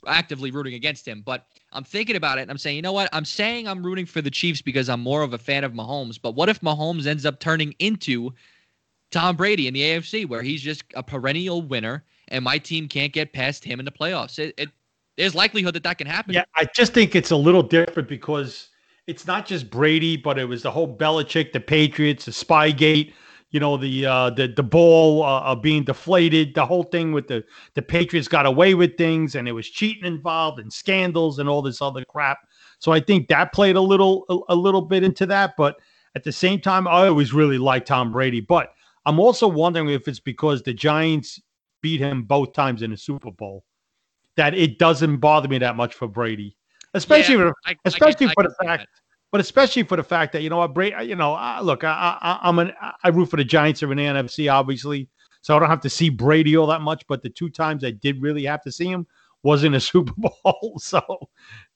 actively 0.06 0.50
rooting 0.50 0.74
against 0.74 1.06
him. 1.06 1.22
But 1.24 1.46
I'm 1.72 1.84
thinking 1.84 2.16
about 2.16 2.38
it 2.38 2.42
and 2.42 2.50
I'm 2.50 2.58
saying, 2.58 2.76
you 2.76 2.82
know 2.82 2.92
what? 2.92 3.08
I'm 3.12 3.24
saying 3.24 3.68
I'm 3.68 3.84
rooting 3.84 4.06
for 4.06 4.22
the 4.22 4.30
Chiefs 4.30 4.62
because 4.62 4.88
I'm 4.88 5.00
more 5.00 5.22
of 5.22 5.34
a 5.34 5.38
fan 5.38 5.64
of 5.64 5.72
Mahomes. 5.72 6.18
But 6.20 6.34
what 6.34 6.48
if 6.48 6.60
Mahomes 6.60 7.06
ends 7.06 7.26
up 7.26 7.40
turning 7.40 7.74
into 7.78 8.32
Tom 9.10 9.36
Brady 9.36 9.66
in 9.66 9.74
the 9.74 9.82
AFC, 9.82 10.26
where 10.28 10.42
he's 10.42 10.62
just 10.62 10.84
a 10.94 11.02
perennial 11.02 11.62
winner 11.62 12.04
and 12.28 12.44
my 12.44 12.58
team 12.58 12.88
can't 12.88 13.12
get 13.12 13.32
past 13.32 13.64
him 13.64 13.78
in 13.78 13.84
the 13.84 13.92
playoffs? 13.92 14.38
It, 14.38 14.54
it 14.56 14.68
there's 15.20 15.34
likelihood 15.34 15.74
that 15.74 15.82
that 15.82 15.98
can 15.98 16.06
happen. 16.06 16.34
Yeah, 16.34 16.44
I 16.56 16.64
just 16.74 16.94
think 16.94 17.14
it's 17.14 17.30
a 17.30 17.36
little 17.36 17.62
different 17.62 18.08
because 18.08 18.70
it's 19.06 19.26
not 19.26 19.46
just 19.46 19.70
Brady, 19.70 20.16
but 20.16 20.38
it 20.38 20.46
was 20.46 20.62
the 20.62 20.70
whole 20.70 20.96
Belichick, 20.96 21.52
the 21.52 21.60
Patriots, 21.60 22.24
the 22.24 22.30
Spygate, 22.30 23.12
you 23.50 23.60
know, 23.60 23.76
the 23.76 24.06
uh, 24.06 24.30
the 24.30 24.48
the 24.48 24.62
ball 24.62 25.22
uh, 25.22 25.40
uh, 25.40 25.54
being 25.54 25.84
deflated, 25.84 26.54
the 26.54 26.64
whole 26.64 26.84
thing 26.84 27.12
with 27.12 27.28
the 27.28 27.44
the 27.74 27.82
Patriots 27.82 28.28
got 28.28 28.46
away 28.46 28.74
with 28.74 28.96
things, 28.96 29.34
and 29.34 29.46
it 29.46 29.52
was 29.52 29.68
cheating 29.68 30.06
involved 30.06 30.58
and 30.58 30.72
scandals 30.72 31.38
and 31.38 31.48
all 31.48 31.60
this 31.60 31.82
other 31.82 32.04
crap. 32.06 32.38
So 32.78 32.92
I 32.92 33.00
think 33.00 33.28
that 33.28 33.52
played 33.52 33.76
a 33.76 33.80
little 33.80 34.24
a, 34.30 34.54
a 34.54 34.56
little 34.56 34.82
bit 34.82 35.04
into 35.04 35.26
that, 35.26 35.54
but 35.58 35.76
at 36.14 36.24
the 36.24 36.32
same 36.32 36.60
time, 36.60 36.88
I 36.88 37.08
always 37.08 37.34
really 37.34 37.58
liked 37.58 37.88
Tom 37.88 38.10
Brady. 38.10 38.40
But 38.40 38.72
I'm 39.04 39.20
also 39.20 39.48
wondering 39.48 39.90
if 39.90 40.08
it's 40.08 40.20
because 40.20 40.62
the 40.62 40.72
Giants 40.72 41.40
beat 41.82 42.00
him 42.00 42.22
both 42.22 42.54
times 42.54 42.80
in 42.82 42.90
the 42.90 42.96
Super 42.96 43.30
Bowl 43.30 43.64
that 44.36 44.54
it 44.54 44.78
doesn't 44.78 45.18
bother 45.18 45.48
me 45.48 45.58
that 45.58 45.76
much 45.76 45.94
for 45.94 46.08
Brady, 46.08 46.56
especially 46.94 47.34
Yeah, 47.34 47.50
for, 47.50 47.54
I- 47.66 47.70
I 47.72 47.76
especially 47.84 48.26
can- 48.26 48.28
I 48.30 48.34
for 48.34 48.42
the 48.44 48.54
fact, 48.64 48.82
that. 48.82 48.88
but 49.32 49.40
especially 49.40 49.82
for 49.82 49.96
the 49.96 50.04
fact 50.04 50.32
that 50.32 50.42
you 50.42 50.50
know 50.50 50.58
what, 50.58 50.74
Brady, 50.74 51.04
you 51.06 51.16
know, 51.16 51.34
uh, 51.34 51.60
look, 51.62 51.84
I, 51.84 52.16
I, 52.20 52.38
I'm 52.42 52.58
an 52.58 52.72
I 53.02 53.08
root 53.08 53.26
for 53.30 53.36
the 53.36 53.44
Giants 53.44 53.82
are 53.82 53.90
an 53.92 53.98
NFC, 53.98 54.52
obviously, 54.52 55.08
so 55.42 55.56
I 55.56 55.58
don't 55.58 55.68
have 55.70 55.80
to 55.82 55.90
see 55.90 56.08
Brady 56.10 56.56
all 56.56 56.66
that 56.68 56.80
much. 56.82 57.04
But 57.08 57.22
the 57.22 57.30
two 57.30 57.48
times 57.50 57.84
I 57.84 57.90
did 57.92 58.20
really 58.22 58.44
have 58.44 58.62
to 58.62 58.72
see 58.72 58.86
him 58.90 59.06
was 59.42 59.64
in 59.64 59.74
a 59.74 59.80
Super 59.90 60.12
Bowl, 60.16 60.74
so 60.78 61.02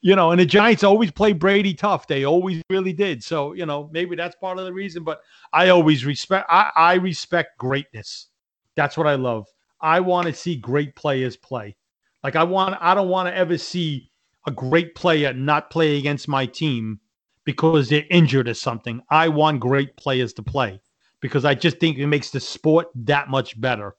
you 0.00 0.14
know, 0.16 0.30
and 0.30 0.40
the 0.40 0.46
Giants 0.46 0.84
always 0.84 1.10
play 1.10 1.32
Brady 1.32 1.74
tough. 1.74 2.06
They 2.06 2.24
always 2.24 2.62
really 2.70 2.92
did. 2.92 3.22
So 3.24 3.52
you 3.54 3.66
know, 3.66 3.88
maybe 3.92 4.16
that's 4.16 4.36
part 4.36 4.58
of 4.58 4.64
the 4.64 4.72
reason. 4.72 5.02
But 5.04 5.20
I 5.52 5.68
always 5.70 6.04
respect. 6.04 6.46
I, 6.48 6.70
I 6.76 6.94
respect 6.94 7.58
greatness. 7.58 8.28
That's 8.76 8.96
what 8.96 9.06
I 9.06 9.14
love. 9.16 9.46
I 9.80 10.00
want 10.00 10.26
to 10.28 10.32
see 10.34 10.56
great 10.56 10.94
players 10.96 11.36
play. 11.36 11.76
Like 12.24 12.36
I 12.36 12.42
want. 12.42 12.76
I 12.80 12.94
don't 12.94 13.10
want 13.10 13.28
to 13.28 13.36
ever 13.36 13.58
see 13.58 14.10
a 14.46 14.50
great 14.50 14.94
player 14.94 15.32
not 15.32 15.70
play 15.70 15.98
against 15.98 16.26
my 16.26 16.46
team 16.46 16.98
because 17.44 17.90
they're 17.90 18.06
injured 18.10 18.48
or 18.48 18.54
something. 18.54 19.02
I 19.10 19.28
want 19.28 19.60
great 19.60 19.96
players 19.96 20.32
to 20.34 20.42
play 20.42 20.80
because 21.20 21.44
I 21.44 21.54
just 21.54 21.78
think 21.78 21.98
it 21.98 22.06
makes 22.06 22.30
the 22.30 22.40
sport 22.40 22.88
that 22.94 23.28
much 23.28 23.60
better. 23.60 23.94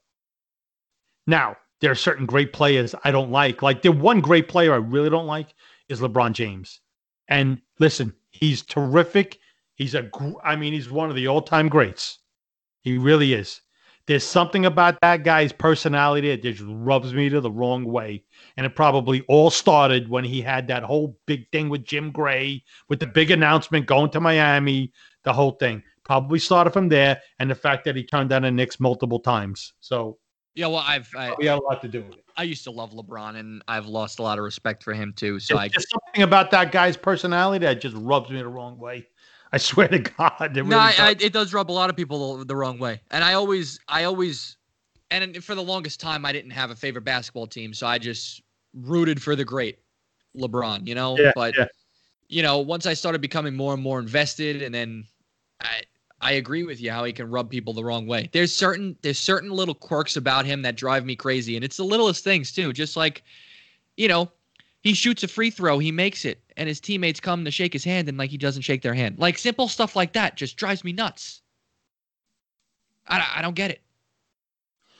Now, 1.26 1.56
there 1.80 1.90
are 1.90 1.96
certain 1.96 2.26
great 2.26 2.52
players 2.52 2.94
I 3.04 3.12
don't 3.12 3.30
like. 3.30 3.62
Like 3.62 3.82
the 3.82 3.92
one 3.92 4.20
great 4.20 4.48
player 4.48 4.72
I 4.72 4.78
really 4.78 5.10
don't 5.10 5.26
like 5.26 5.54
is 5.88 6.00
LeBron 6.00 6.32
James. 6.32 6.80
And 7.28 7.60
listen, 7.78 8.12
he's 8.30 8.62
terrific. 8.62 9.38
He's 9.74 9.94
a 9.94 10.10
I 10.42 10.56
mean, 10.56 10.72
he's 10.72 10.90
one 10.90 11.10
of 11.10 11.16
the 11.16 11.28
all-time 11.28 11.68
greats. 11.68 12.18
He 12.82 12.98
really 12.98 13.34
is. 13.34 13.60
There's 14.06 14.24
something 14.24 14.66
about 14.66 15.00
that 15.00 15.24
guy's 15.24 15.52
personality 15.52 16.30
that 16.30 16.42
just 16.42 16.62
rubs 16.64 17.12
me 17.12 17.28
to 17.28 17.40
the 17.40 17.50
wrong 17.50 17.84
way. 17.84 18.22
And 18.56 18.64
it 18.64 18.76
probably 18.76 19.22
all 19.22 19.50
started 19.50 20.08
when 20.08 20.24
he 20.24 20.40
had 20.40 20.68
that 20.68 20.84
whole 20.84 21.18
big 21.26 21.50
thing 21.50 21.68
with 21.68 21.84
Jim 21.84 22.12
Gray, 22.12 22.62
with 22.88 23.00
the 23.00 23.06
big 23.06 23.32
announcement 23.32 23.86
going 23.86 24.10
to 24.10 24.20
Miami, 24.20 24.92
the 25.24 25.32
whole 25.32 25.52
thing. 25.52 25.82
Probably 26.04 26.38
started 26.38 26.72
from 26.72 26.88
there, 26.88 27.20
and 27.40 27.50
the 27.50 27.56
fact 27.56 27.84
that 27.84 27.96
he 27.96 28.04
turned 28.04 28.30
down 28.30 28.42
the 28.42 28.50
Knicks 28.52 28.78
multiple 28.78 29.18
times. 29.18 29.72
So 29.80 30.18
Yeah, 30.54 30.68
well, 30.68 30.84
I've 30.86 31.10
I, 31.16 31.34
we 31.36 31.46
had 31.46 31.58
a 31.58 31.62
lot 31.62 31.82
to 31.82 31.88
do 31.88 32.02
with 32.02 32.18
it. 32.18 32.24
I 32.36 32.44
used 32.44 32.62
to 32.64 32.70
love 32.70 32.92
LeBron, 32.92 33.34
and 33.34 33.60
I've 33.66 33.86
lost 33.86 34.20
a 34.20 34.22
lot 34.22 34.38
of 34.38 34.44
respect 34.44 34.84
for 34.84 34.92
him 34.92 35.14
too. 35.16 35.40
So 35.40 35.54
There's 35.54 35.64
I 35.64 35.68
just 35.68 35.88
something 35.90 36.22
about 36.22 36.52
that 36.52 36.70
guy's 36.70 36.96
personality 36.96 37.64
that 37.66 37.80
just 37.80 37.96
rubs 37.98 38.30
me 38.30 38.38
the 38.38 38.46
wrong 38.46 38.78
way. 38.78 39.08
I 39.52 39.58
swear 39.58 39.88
to 39.88 39.98
God. 39.98 40.56
It 40.56 40.66
no, 40.66 40.78
I, 40.78 40.94
I, 40.98 41.14
does. 41.14 41.24
it 41.24 41.32
does 41.32 41.54
rub 41.54 41.70
a 41.70 41.72
lot 41.72 41.90
of 41.90 41.96
people 41.96 42.38
the, 42.38 42.44
the 42.44 42.56
wrong 42.56 42.78
way, 42.78 43.00
and 43.10 43.22
I 43.22 43.34
always, 43.34 43.78
I 43.88 44.04
always, 44.04 44.56
and 45.10 45.42
for 45.42 45.54
the 45.54 45.62
longest 45.62 46.00
time, 46.00 46.24
I 46.24 46.32
didn't 46.32 46.50
have 46.50 46.70
a 46.70 46.76
favorite 46.76 47.04
basketball 47.04 47.46
team, 47.46 47.72
so 47.72 47.86
I 47.86 47.98
just 47.98 48.42
rooted 48.74 49.22
for 49.22 49.36
the 49.36 49.44
great 49.44 49.78
LeBron, 50.36 50.86
you 50.86 50.94
know. 50.94 51.16
Yeah, 51.18 51.32
but 51.34 51.56
yeah. 51.56 51.66
you 52.28 52.42
know, 52.42 52.58
once 52.58 52.86
I 52.86 52.94
started 52.94 53.20
becoming 53.20 53.54
more 53.54 53.74
and 53.74 53.82
more 53.82 53.98
invested, 53.98 54.62
and 54.62 54.74
then 54.74 55.04
I, 55.60 55.82
I 56.20 56.32
agree 56.32 56.64
with 56.64 56.80
you 56.80 56.90
how 56.90 57.04
he 57.04 57.12
can 57.12 57.30
rub 57.30 57.50
people 57.50 57.72
the 57.72 57.84
wrong 57.84 58.06
way. 58.06 58.28
There's 58.32 58.54
certain, 58.54 58.96
there's 59.02 59.18
certain 59.18 59.50
little 59.50 59.74
quirks 59.74 60.16
about 60.16 60.44
him 60.44 60.62
that 60.62 60.76
drive 60.76 61.04
me 61.04 61.16
crazy, 61.16 61.56
and 61.56 61.64
it's 61.64 61.76
the 61.76 61.84
littlest 61.84 62.24
things 62.24 62.52
too. 62.52 62.72
Just 62.72 62.96
like, 62.96 63.22
you 63.96 64.08
know, 64.08 64.30
he 64.86 64.94
shoots 64.94 65.24
a 65.24 65.28
free 65.28 65.50
throw, 65.50 65.80
he 65.80 65.90
makes 65.90 66.24
it, 66.24 66.40
and 66.56 66.68
his 66.68 66.80
teammates 66.80 67.18
come 67.18 67.44
to 67.44 67.50
shake 67.50 67.72
his 67.72 67.82
hand, 67.82 68.08
and 68.08 68.16
like 68.16 68.30
he 68.30 68.38
doesn't 68.38 68.62
shake 68.62 68.82
their 68.82 68.94
hand. 68.94 69.18
Like 69.18 69.36
simple 69.36 69.66
stuff 69.66 69.96
like 69.96 70.12
that 70.12 70.36
just 70.36 70.56
drives 70.56 70.84
me 70.84 70.92
nuts. 70.92 71.42
I, 73.08 73.18
don't- 73.18 73.38
I 73.38 73.42
don't 73.42 73.54
get 73.56 73.72
it. 73.72 73.80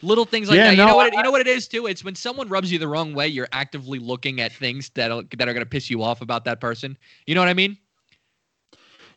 Little 0.03 0.25
things 0.25 0.49
like 0.49 0.57
Yeah, 0.57 0.65
that. 0.65 0.71
You 0.73 0.77
no, 0.79 0.87
know 0.89 0.97
what? 0.97 1.07
It, 1.07 1.15
you 1.15 1.23
know 1.23 1.31
what 1.31 1.41
it 1.41 1.47
is 1.47 1.69
too. 1.69 1.87
It's 1.87 2.03
when 2.05 2.17
someone 2.17 2.49
rubs 2.49 2.71
you 2.71 2.79
the 2.79 2.89
wrong 2.89 3.15
way. 3.15 3.29
You're 3.29 3.49
actively 3.53 3.99
looking 4.01 4.41
at 4.41 4.53
things 4.53 4.91
that 4.91 5.09
that 5.39 5.49
are 5.49 5.53
going 5.53 5.65
to 5.65 5.67
piss 5.71 5.89
you 5.89 6.03
off 6.03 6.21
about 6.21 6.45
that 6.45 6.61
person. 6.61 6.99
You 7.27 7.35
know 7.37 7.41
what 7.41 7.49
I 7.49 7.55
mean? 7.55 7.79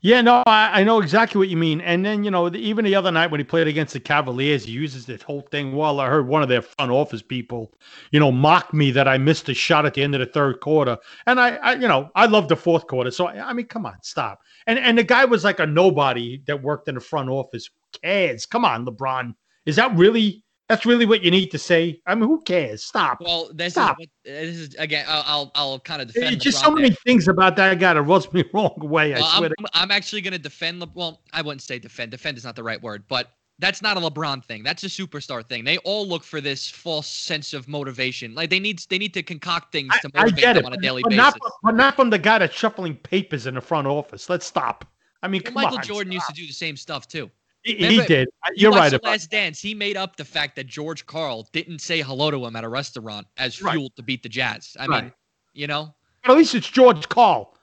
Yeah, 0.02 0.22
no, 0.22 0.44
I, 0.46 0.80
I 0.80 0.84
know 0.86 1.02
exactly 1.02 1.40
what 1.40 1.50
you 1.50 1.58
mean. 1.58 1.82
And 1.82 2.06
then, 2.06 2.24
you 2.24 2.32
know, 2.32 2.48
the, 2.48 2.58
even 2.58 2.86
the 2.86 2.96
other 2.96 3.12
night 3.12 3.32
when 3.32 3.42
he 3.42 3.44
played 3.44 3.68
against 3.68 3.92
the 3.92 4.00
Cavaliers, 4.00 4.64
he 4.64 4.72
uses 4.72 5.06
this 5.06 5.22
whole 5.22 5.42
thing. 5.52 5.76
Well, 5.76 6.00
I 6.00 6.08
heard 6.08 6.26
one 6.26 6.42
of 6.42 6.48
their 6.48 6.62
front 6.62 6.90
office 6.90 7.22
people, 7.22 7.74
you 8.12 8.20
know, 8.20 8.32
mock 8.32 8.74
me 8.74 8.92
that 8.92 9.10
I 9.10 9.18
missed 9.18 9.50
a 9.50 9.54
shot 9.54 9.86
at 9.86 9.94
the 9.94 10.02
end 10.02 10.16
of 10.16 10.20
the 10.20 10.26
third 10.26 10.62
quarter. 10.62 10.98
And 11.26 11.38
I, 11.38 11.56
I 11.58 11.74
you 11.74 11.90
know, 11.90 12.10
I 12.16 12.28
love 12.28 12.48
the 12.48 12.56
fourth 12.56 12.88
quarter. 12.88 13.12
So, 13.12 13.28
I 13.28 13.50
I 13.50 13.54
mean, 13.54 13.66
come 13.66 13.86
on, 13.86 13.98
stop. 14.02 14.40
And 14.68 14.80
and 14.80 14.98
the 14.98 15.04
guy 15.04 15.26
was 15.26 15.44
like 15.44 15.60
a 15.60 15.66
nobody 15.66 16.42
that 16.48 16.64
worked 16.64 16.88
in 16.88 16.96
the 16.96 17.02
front 17.02 17.30
office. 17.30 17.68
Who 17.68 18.00
cares? 18.02 18.46
Come 18.46 18.64
on, 18.64 18.86
LeBron. 18.86 19.36
Is 19.66 19.76
that 19.76 19.94
really, 19.98 20.46
that's 20.70 20.86
really 20.86 21.06
what 21.06 21.24
you 21.24 21.32
need 21.32 21.50
to 21.52 21.58
say? 21.58 22.00
I 22.06 22.16
mean, 22.16 22.30
who 22.30 22.42
cares? 22.42 22.84
Stop. 22.84 23.20
Well, 23.22 23.50
this 23.54 23.74
Stop. 23.74 23.98
is 24.00 24.08
what, 24.08 24.10
this 24.24 24.56
is 24.56 24.76
again. 24.76 25.04
I'll 25.08 25.24
I'll, 25.26 25.52
I'll 25.56 25.80
kind 25.80 26.02
of 26.02 26.14
defend. 26.14 26.40
Just 26.40 26.60
LeBron 26.60 26.62
so 26.62 26.68
there. 26.68 26.76
many 26.84 26.96
things 27.06 27.28
about 27.28 27.56
that 27.58 27.80
guy 27.80 27.94
that 27.96 28.02
rubs 28.04 28.32
me 28.32 28.44
wrong 28.54 28.76
way. 28.80 29.14
I 29.16 29.20
swear. 29.20 29.50
I'm, 29.58 29.66
to 29.66 29.70
I'm 29.74 29.92
actually 29.92 30.22
going 30.22 30.34
to 30.34 30.40
defend. 30.40 30.80
Le- 30.80 30.92
well, 30.94 31.22
I 31.34 31.42
wouldn't 31.42 31.64
say 31.64 31.80
defend. 31.80 32.12
Defend 32.12 32.38
is 32.38 32.44
not 32.46 32.56
the 32.56 32.64
right 32.64 32.82
word, 32.82 33.04
but 33.10 33.32
that's 33.58 33.82
not 33.82 33.98
a 33.98 34.00
LeBron 34.00 34.46
thing. 34.46 34.64
That's 34.64 34.84
a 34.84 34.88
superstar 34.88 35.46
thing. 35.46 35.66
They 35.66 35.80
all 35.80 36.08
look 36.08 36.24
for 36.24 36.40
this 36.40 36.70
false 36.70 37.08
sense 37.08 37.54
of 37.54 37.68
motivation. 37.68 38.36
Like 38.36 38.50
they 38.50 38.60
need 38.60 38.80
they 38.90 39.00
need 39.00 39.14
to 39.16 39.24
concoct 39.24 39.72
things 39.72 39.90
I, 39.92 39.98
to 40.00 40.12
I 40.16 40.22
motivate 40.24 40.40
get 40.44 40.54
them 40.54 40.64
it, 40.64 40.68
on 40.68 40.74
a 40.74 40.78
daily 40.78 41.02
but 41.02 41.10
basis. 41.10 41.18
not, 41.42 41.52
but 41.64 41.76
not 41.76 41.96
from 41.96 42.10
the 42.10 42.20
guy 42.20 42.38
that's 42.38 42.56
shuffling 42.56 42.96
papers 42.96 43.48
in 43.48 43.56
the 43.56 43.62
front 43.62 43.88
office. 43.88 44.30
Let's 44.30 44.46
stop. 44.46 44.86
I 45.22 45.28
mean, 45.28 45.42
Well, 45.46 45.56
Michael 45.56 45.78
on, 45.80 45.84
Jordan 45.84 46.14
used 46.14 46.28
to 46.28 46.34
do 46.34 46.48
the 46.48 46.54
same 46.54 46.78
stuff 46.78 47.08
too. 47.08 47.30
He, 47.64 47.76
he 47.76 48.06
did. 48.06 48.28
You 48.50 48.54
You're 48.56 48.72
watch 48.72 48.92
right 48.94 49.02
The 49.02 49.08
Last 49.08 49.30
Dance. 49.32 49.62
He 49.62 49.74
made 49.74 49.98
up 49.98 50.16
the 50.16 50.26
fact 50.26 50.56
that 50.56 50.68
George 50.68 51.06
Karl 51.06 51.48
didn't 51.52 51.80
say 51.80 52.02
hello 52.02 52.32
to 52.32 52.46
him 52.46 52.56
at 52.56 52.64
a 52.64 52.70
restaurant 52.70 53.28
as 53.38 53.62
Right. 53.62 53.74
fuel 53.74 53.92
to 53.98 54.04
beat 54.04 54.24
the 54.24 54.30
Jazz. 54.30 54.76
I 54.80 54.86
Right. 54.86 55.04
mean, 55.06 55.14
you 55.54 55.68
know, 55.68 55.94
But 56.24 56.32
at 56.34 56.38
least 56.38 56.56
it's 56.56 56.70
George 56.70 57.08
Call, 57.10 57.58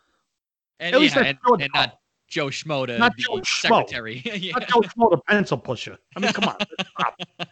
and 0.81 0.94
At 0.94 1.01
least 1.01 1.14
yeah, 1.16 1.23
that's 1.23 1.31
and, 1.31 1.39
George 1.47 1.62
and 1.62 1.73
Karl. 1.73 1.86
not 1.86 1.98
Joe 2.28 2.47
Schmo, 2.47 2.98
Not 2.98 3.12
the 3.16 3.23
Joe 3.23 3.36
Schmo. 3.36 4.24
yeah. 4.43 4.52
not 4.52 4.68
Joe 4.68 4.81
Schmo, 4.81 5.10
the 5.10 5.18
pencil 5.28 5.56
pusher. 5.59 5.97
I 6.16 6.20
mean, 6.20 6.32
come 6.32 6.48
on. 6.48 6.56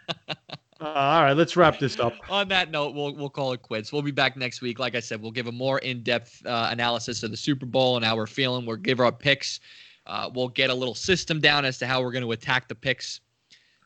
Uh, 0.80 0.88
all 0.88 1.22
right, 1.22 1.32
let's 1.32 1.56
wrap 1.56 1.78
this 1.78 1.98
up. 1.98 2.12
On 2.28 2.46
that 2.48 2.70
note, 2.70 2.94
we'll 2.94 3.14
we'll 3.14 3.30
call 3.30 3.52
it 3.52 3.62
quits. 3.62 3.90
We'll 3.92 4.02
be 4.02 4.10
back 4.10 4.36
next 4.36 4.60
week. 4.60 4.78
Like 4.78 4.94
I 4.94 5.00
said, 5.00 5.22
we'll 5.22 5.30
give 5.30 5.46
a 5.46 5.52
more 5.52 5.78
in-depth 5.78 6.44
uh, 6.44 6.68
analysis 6.70 7.22
of 7.22 7.30
the 7.30 7.36
Super 7.38 7.64
Bowl 7.64 7.96
and 7.96 8.04
how 8.04 8.16
we're 8.16 8.26
feeling. 8.26 8.66
We'll 8.66 8.76
give 8.76 9.00
our 9.00 9.12
picks. 9.12 9.60
Uh, 10.06 10.30
we'll 10.34 10.48
get 10.48 10.70
a 10.70 10.74
little 10.74 10.94
system 10.94 11.40
down 11.40 11.64
as 11.64 11.78
to 11.78 11.86
how 11.86 12.02
we're 12.02 12.12
going 12.12 12.24
to 12.24 12.32
attack 12.32 12.68
the 12.68 12.74
picks. 12.74 13.20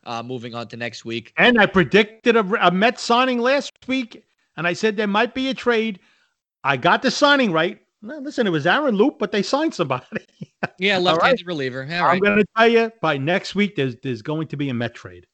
Uh, 0.05 0.23
moving 0.23 0.55
on 0.55 0.67
to 0.67 0.77
next 0.77 1.03
week. 1.05 1.33
And 1.37 1.59
I 1.59 1.65
predicted 1.65 2.35
a, 2.35 2.67
a 2.67 2.71
Met 2.71 2.99
signing 2.99 3.39
last 3.39 3.71
week, 3.87 4.25
and 4.55 4.65
I 4.65 4.73
said 4.73 4.95
there 4.95 5.07
might 5.07 5.33
be 5.35 5.49
a 5.49 5.53
trade. 5.53 5.99
I 6.63 6.77
got 6.77 7.01
the 7.01 7.11
signing 7.11 7.51
right. 7.51 7.81
Well, 8.01 8.21
listen, 8.21 8.47
it 8.47 8.49
was 8.49 8.65
Aaron 8.65 8.95
Loup, 8.95 9.19
but 9.19 9.31
they 9.31 9.41
signed 9.41 9.73
somebody. 9.73 10.05
Yeah, 10.77 10.97
left-handed 10.97 11.47
reliever. 11.47 11.83
All 11.83 11.91
I'm 11.93 12.03
right, 12.03 12.21
going 12.21 12.37
to 12.37 12.45
tell 12.57 12.67
you 12.67 12.91
by 13.01 13.17
next 13.17 13.55
week, 13.55 13.77
there's 13.77 13.95
there's 14.03 14.21
going 14.21 14.45
to 14.49 14.57
be 14.57 14.67
a 14.69 14.73
Met 14.73 14.93
trade. 14.93 15.25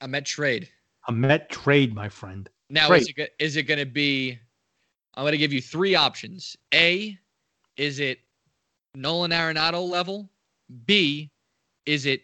a 0.00 0.06
Met 0.06 0.26
trade. 0.26 0.68
A 1.08 1.12
Met 1.12 1.50
trade, 1.50 1.92
my 1.92 2.08
friend. 2.08 2.48
Now, 2.70 2.86
Trade. 2.88 3.02
is 3.02 3.12
it, 3.16 3.30
is 3.40 3.56
it 3.56 3.64
going 3.64 3.80
to 3.80 3.86
be? 3.86 4.38
I'm 5.14 5.24
going 5.24 5.32
to 5.32 5.38
give 5.38 5.52
you 5.52 5.60
three 5.60 5.94
options. 5.96 6.56
A, 6.72 7.18
is 7.76 7.98
it 7.98 8.20
Nolan 8.94 9.30
Arenado 9.30 9.88
level? 9.88 10.30
B, 10.86 11.30
is 11.86 12.06
it 12.06 12.22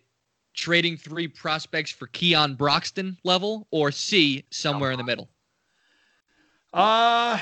trading 0.54 0.96
three 0.96 1.28
prospects 1.28 1.90
for 1.90 2.06
Keon 2.08 2.54
Broxton 2.54 3.18
level? 3.24 3.66
Or 3.70 3.90
C, 3.90 4.44
somewhere 4.50 4.92
in 4.92 4.98
the 4.98 5.04
middle? 5.04 5.28
Uh, 6.72 7.38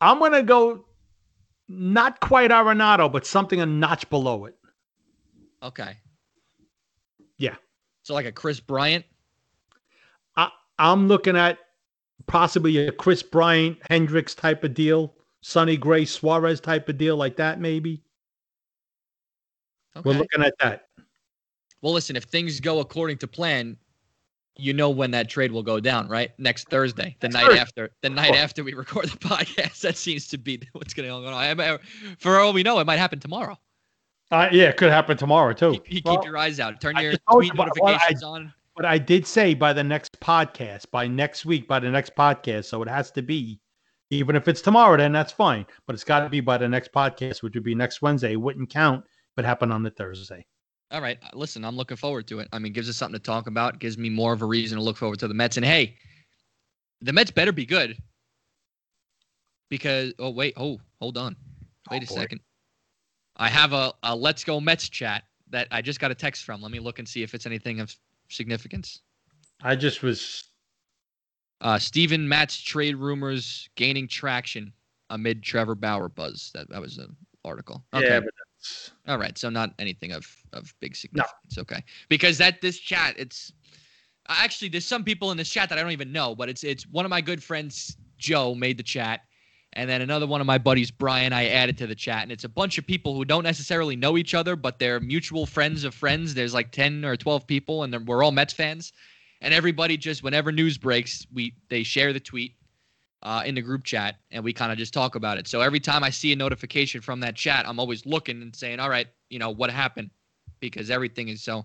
I'm 0.00 0.18
going 0.18 0.32
to 0.32 0.42
go 0.42 0.84
not 1.68 2.20
quite 2.20 2.50
Arenado, 2.50 3.10
but 3.10 3.26
something 3.26 3.60
a 3.60 3.66
notch 3.66 4.08
below 4.10 4.44
it. 4.44 4.54
Okay. 5.62 5.96
Yeah. 7.38 7.56
So 8.02 8.14
like 8.14 8.26
a 8.26 8.32
Kris 8.32 8.60
Bryant. 8.60 9.04
I, 10.36 10.50
I'm 10.78 11.08
looking 11.08 11.36
at 11.36 11.58
possibly 12.26 12.86
a 12.86 12.92
Kris 12.92 13.22
Bryant, 13.22 13.78
Hendricks 13.88 14.34
type 14.34 14.62
of 14.62 14.74
deal, 14.74 15.14
Sonny 15.46 15.76
Gray, 15.76 16.06
Suarez 16.06 16.58
type 16.58 16.88
of 16.88 16.96
deal, 16.96 17.16
like 17.18 17.36
that, 17.36 17.60
maybe. 17.60 18.02
Okay. 19.94 20.08
We're 20.08 20.16
looking 20.16 20.42
at 20.42 20.54
that. 20.60 20.86
well, 21.82 21.92
listen, 21.92 22.16
if 22.16 22.24
things 22.24 22.60
go 22.60 22.80
according 22.80 23.18
to 23.18 23.26
plan, 23.28 23.76
you 24.56 24.72
know 24.72 24.88
when 24.88 25.10
that 25.10 25.28
trade 25.28 25.52
will 25.52 25.62
go 25.62 25.80
down, 25.80 26.08
right? 26.08 26.30
Next 26.38 26.68
Thursday, 26.70 27.14
the 27.20 27.28
Next 27.28 27.34
night 27.34 27.44
Thursday. 27.46 27.60
after, 27.60 27.90
the 28.00 28.08
night 28.10 28.34
after 28.34 28.64
we 28.64 28.72
record 28.72 29.04
the 29.06 29.18
podcast. 29.18 29.80
That 29.82 29.98
seems 29.98 30.28
to 30.28 30.38
be 30.38 30.60
what's 30.72 30.94
going 30.94 31.10
on. 31.10 31.24
I 31.34 31.52
mean, 31.52 31.78
For 32.18 32.38
all 32.40 32.54
we 32.54 32.62
know, 32.62 32.78
it 32.78 32.86
might 32.86 32.98
happen 32.98 33.20
tomorrow. 33.20 33.58
Uh, 34.30 34.48
yeah, 34.50 34.64
it 34.70 34.78
could 34.78 34.90
happen 34.90 35.18
tomorrow 35.18 35.52
too. 35.52 35.72
Keep, 35.72 35.84
keep 35.86 36.04
Well, 36.06 36.24
your 36.24 36.38
eyes 36.38 36.58
out. 36.58 36.80
Turn 36.80 36.96
I 36.96 37.02
your 37.02 37.12
tweet 37.30 37.48
you, 37.48 37.54
but- 37.54 37.68
I- 37.82 37.90
notifications 37.92 38.22
on. 38.22 38.52
But 38.76 38.86
I 38.86 38.98
did 38.98 39.24
say 39.24 39.54
by 39.54 39.72
the 39.72 39.84
next 39.84 40.18
podcast, 40.18 40.90
by 40.90 41.06
next 41.06 41.44
week, 41.44 41.68
by 41.68 41.78
the 41.78 41.90
next 41.90 42.16
podcast. 42.16 42.64
So 42.64 42.82
it 42.82 42.88
has 42.88 43.12
to 43.12 43.22
be, 43.22 43.60
even 44.14 44.36
if 44.36 44.48
it's 44.48 44.60
tomorrow, 44.60 44.96
then 44.96 45.12
that's 45.12 45.32
fine. 45.32 45.66
But 45.86 45.94
it's 45.94 46.04
got 46.04 46.20
to 46.20 46.28
be 46.28 46.40
by 46.40 46.58
the 46.58 46.68
next 46.68 46.92
podcast, 46.92 47.42
which 47.42 47.54
would 47.54 47.62
be 47.64 47.74
next 47.74 48.02
Wednesday. 48.02 48.32
It 48.32 48.40
wouldn't 48.40 48.70
count 48.70 49.04
if 49.04 49.38
it 49.38 49.44
happened 49.46 49.72
on 49.72 49.82
the 49.82 49.90
Thursday. 49.90 50.46
All 50.90 51.00
right, 51.00 51.18
uh, 51.22 51.30
listen, 51.36 51.64
I'm 51.64 51.76
looking 51.76 51.96
forward 51.96 52.26
to 52.28 52.38
it. 52.40 52.48
I 52.52 52.58
mean, 52.58 52.72
gives 52.72 52.88
us 52.88 52.96
something 52.96 53.18
to 53.18 53.22
talk 53.24 53.46
about. 53.46 53.78
Gives 53.80 53.98
me 53.98 54.08
more 54.10 54.32
of 54.32 54.42
a 54.42 54.46
reason 54.46 54.78
to 54.78 54.84
look 54.84 54.96
forward 54.96 55.18
to 55.20 55.28
the 55.28 55.34
Mets. 55.34 55.56
And 55.56 55.66
hey, 55.66 55.96
the 57.00 57.12
Mets 57.12 57.30
better 57.30 57.52
be 57.52 57.66
good. 57.66 57.96
Because 59.70 60.12
oh 60.18 60.30
wait, 60.30 60.54
oh 60.56 60.78
hold 61.00 61.18
on, 61.18 61.34
wait 61.90 62.02
Oh, 62.02 62.04
a 62.04 62.14
boy. 62.14 62.20
second. 62.20 62.40
I 63.36 63.48
have 63.48 63.72
a, 63.72 63.92
a 64.04 64.14
Let's 64.14 64.44
Go 64.44 64.60
Mets 64.60 64.88
chat 64.88 65.24
that 65.50 65.66
I 65.72 65.82
just 65.82 65.98
got 65.98 66.10
a 66.10 66.14
text 66.14 66.44
from. 66.44 66.62
Let 66.62 66.70
me 66.70 66.78
look 66.78 66.98
and 67.00 67.08
see 67.08 67.22
if 67.22 67.34
it's 67.34 67.46
anything 67.46 67.80
of 67.80 67.94
significance. 68.28 69.00
I 69.62 69.74
just 69.74 70.02
was. 70.02 70.44
Uh, 71.64 71.78
Steven 71.78 72.28
Matz 72.28 72.60
trade 72.60 72.96
rumors 72.96 73.70
gaining 73.74 74.06
traction 74.06 74.70
amid 75.08 75.42
Trevor 75.42 75.74
Bauer 75.74 76.10
buzz. 76.10 76.50
That 76.54 76.68
that 76.68 76.80
was 76.80 76.98
an 76.98 77.16
article. 77.44 77.82
Okay. 77.94 78.06
Yeah, 78.06 78.20
All 79.08 79.18
right, 79.18 79.36
so 79.36 79.48
not 79.48 79.72
anything 79.78 80.12
of 80.12 80.26
of 80.52 80.74
big 80.80 80.94
significance. 80.94 81.58
Okay, 81.58 81.82
because 82.10 82.36
that 82.38 82.60
this 82.60 82.78
chat, 82.78 83.14
it's 83.18 83.50
actually 84.28 84.68
there's 84.68 84.84
some 84.84 85.04
people 85.04 85.30
in 85.30 85.38
this 85.38 85.48
chat 85.48 85.70
that 85.70 85.78
I 85.78 85.82
don't 85.82 85.92
even 85.92 86.12
know, 86.12 86.34
but 86.34 86.50
it's 86.50 86.64
it's 86.64 86.86
one 86.88 87.06
of 87.06 87.10
my 87.10 87.22
good 87.22 87.42
friends, 87.42 87.96
Joe, 88.18 88.54
made 88.54 88.76
the 88.76 88.82
chat, 88.82 89.22
and 89.72 89.88
then 89.88 90.02
another 90.02 90.26
one 90.26 90.42
of 90.42 90.46
my 90.46 90.58
buddies, 90.58 90.90
Brian, 90.90 91.32
I 91.32 91.48
added 91.48 91.78
to 91.78 91.86
the 91.86 91.94
chat, 91.94 92.24
and 92.24 92.32
it's 92.32 92.44
a 92.44 92.48
bunch 92.48 92.76
of 92.76 92.86
people 92.86 93.14
who 93.14 93.24
don't 93.24 93.42
necessarily 93.42 93.96
know 93.96 94.18
each 94.18 94.34
other, 94.34 94.54
but 94.54 94.78
they're 94.78 95.00
mutual 95.00 95.46
friends 95.46 95.82
of 95.84 95.94
friends. 95.94 96.34
There's 96.34 96.52
like 96.52 96.72
ten 96.72 97.06
or 97.06 97.16
twelve 97.16 97.46
people, 97.46 97.84
and 97.84 98.06
we're 98.06 98.22
all 98.22 98.32
Mets 98.32 98.52
fans, 98.52 98.92
and 99.44 99.54
everybody 99.54 99.96
just 99.96 100.24
whenever 100.24 100.50
news 100.50 100.76
breaks, 100.78 101.24
we 101.32 101.54
they 101.68 101.84
share 101.84 102.12
the 102.12 102.20
tweet. 102.20 102.54
Uh, 103.22 103.42
in 103.46 103.54
the 103.54 103.62
group 103.62 103.84
chat, 103.84 104.16
and 104.32 104.44
we 104.44 104.52
kind 104.52 104.70
of 104.70 104.76
just 104.76 104.92
talk 104.92 105.14
about 105.14 105.38
it. 105.38 105.48
So 105.48 105.62
every 105.62 105.80
time 105.80 106.04
I 106.04 106.10
see 106.10 106.30
a 106.34 106.36
notification 106.36 107.00
from 107.00 107.20
that 107.20 107.34
chat, 107.34 107.66
I'm 107.66 107.80
always 107.80 108.04
looking 108.04 108.42
and 108.42 108.54
saying, 108.54 108.80
"All 108.80 108.90
right, 108.90 109.06
you 109.30 109.38
know 109.38 109.48
what 109.48 109.70
happened," 109.70 110.10
because 110.60 110.90
everything 110.90 111.28
is 111.28 111.42
so. 111.42 111.64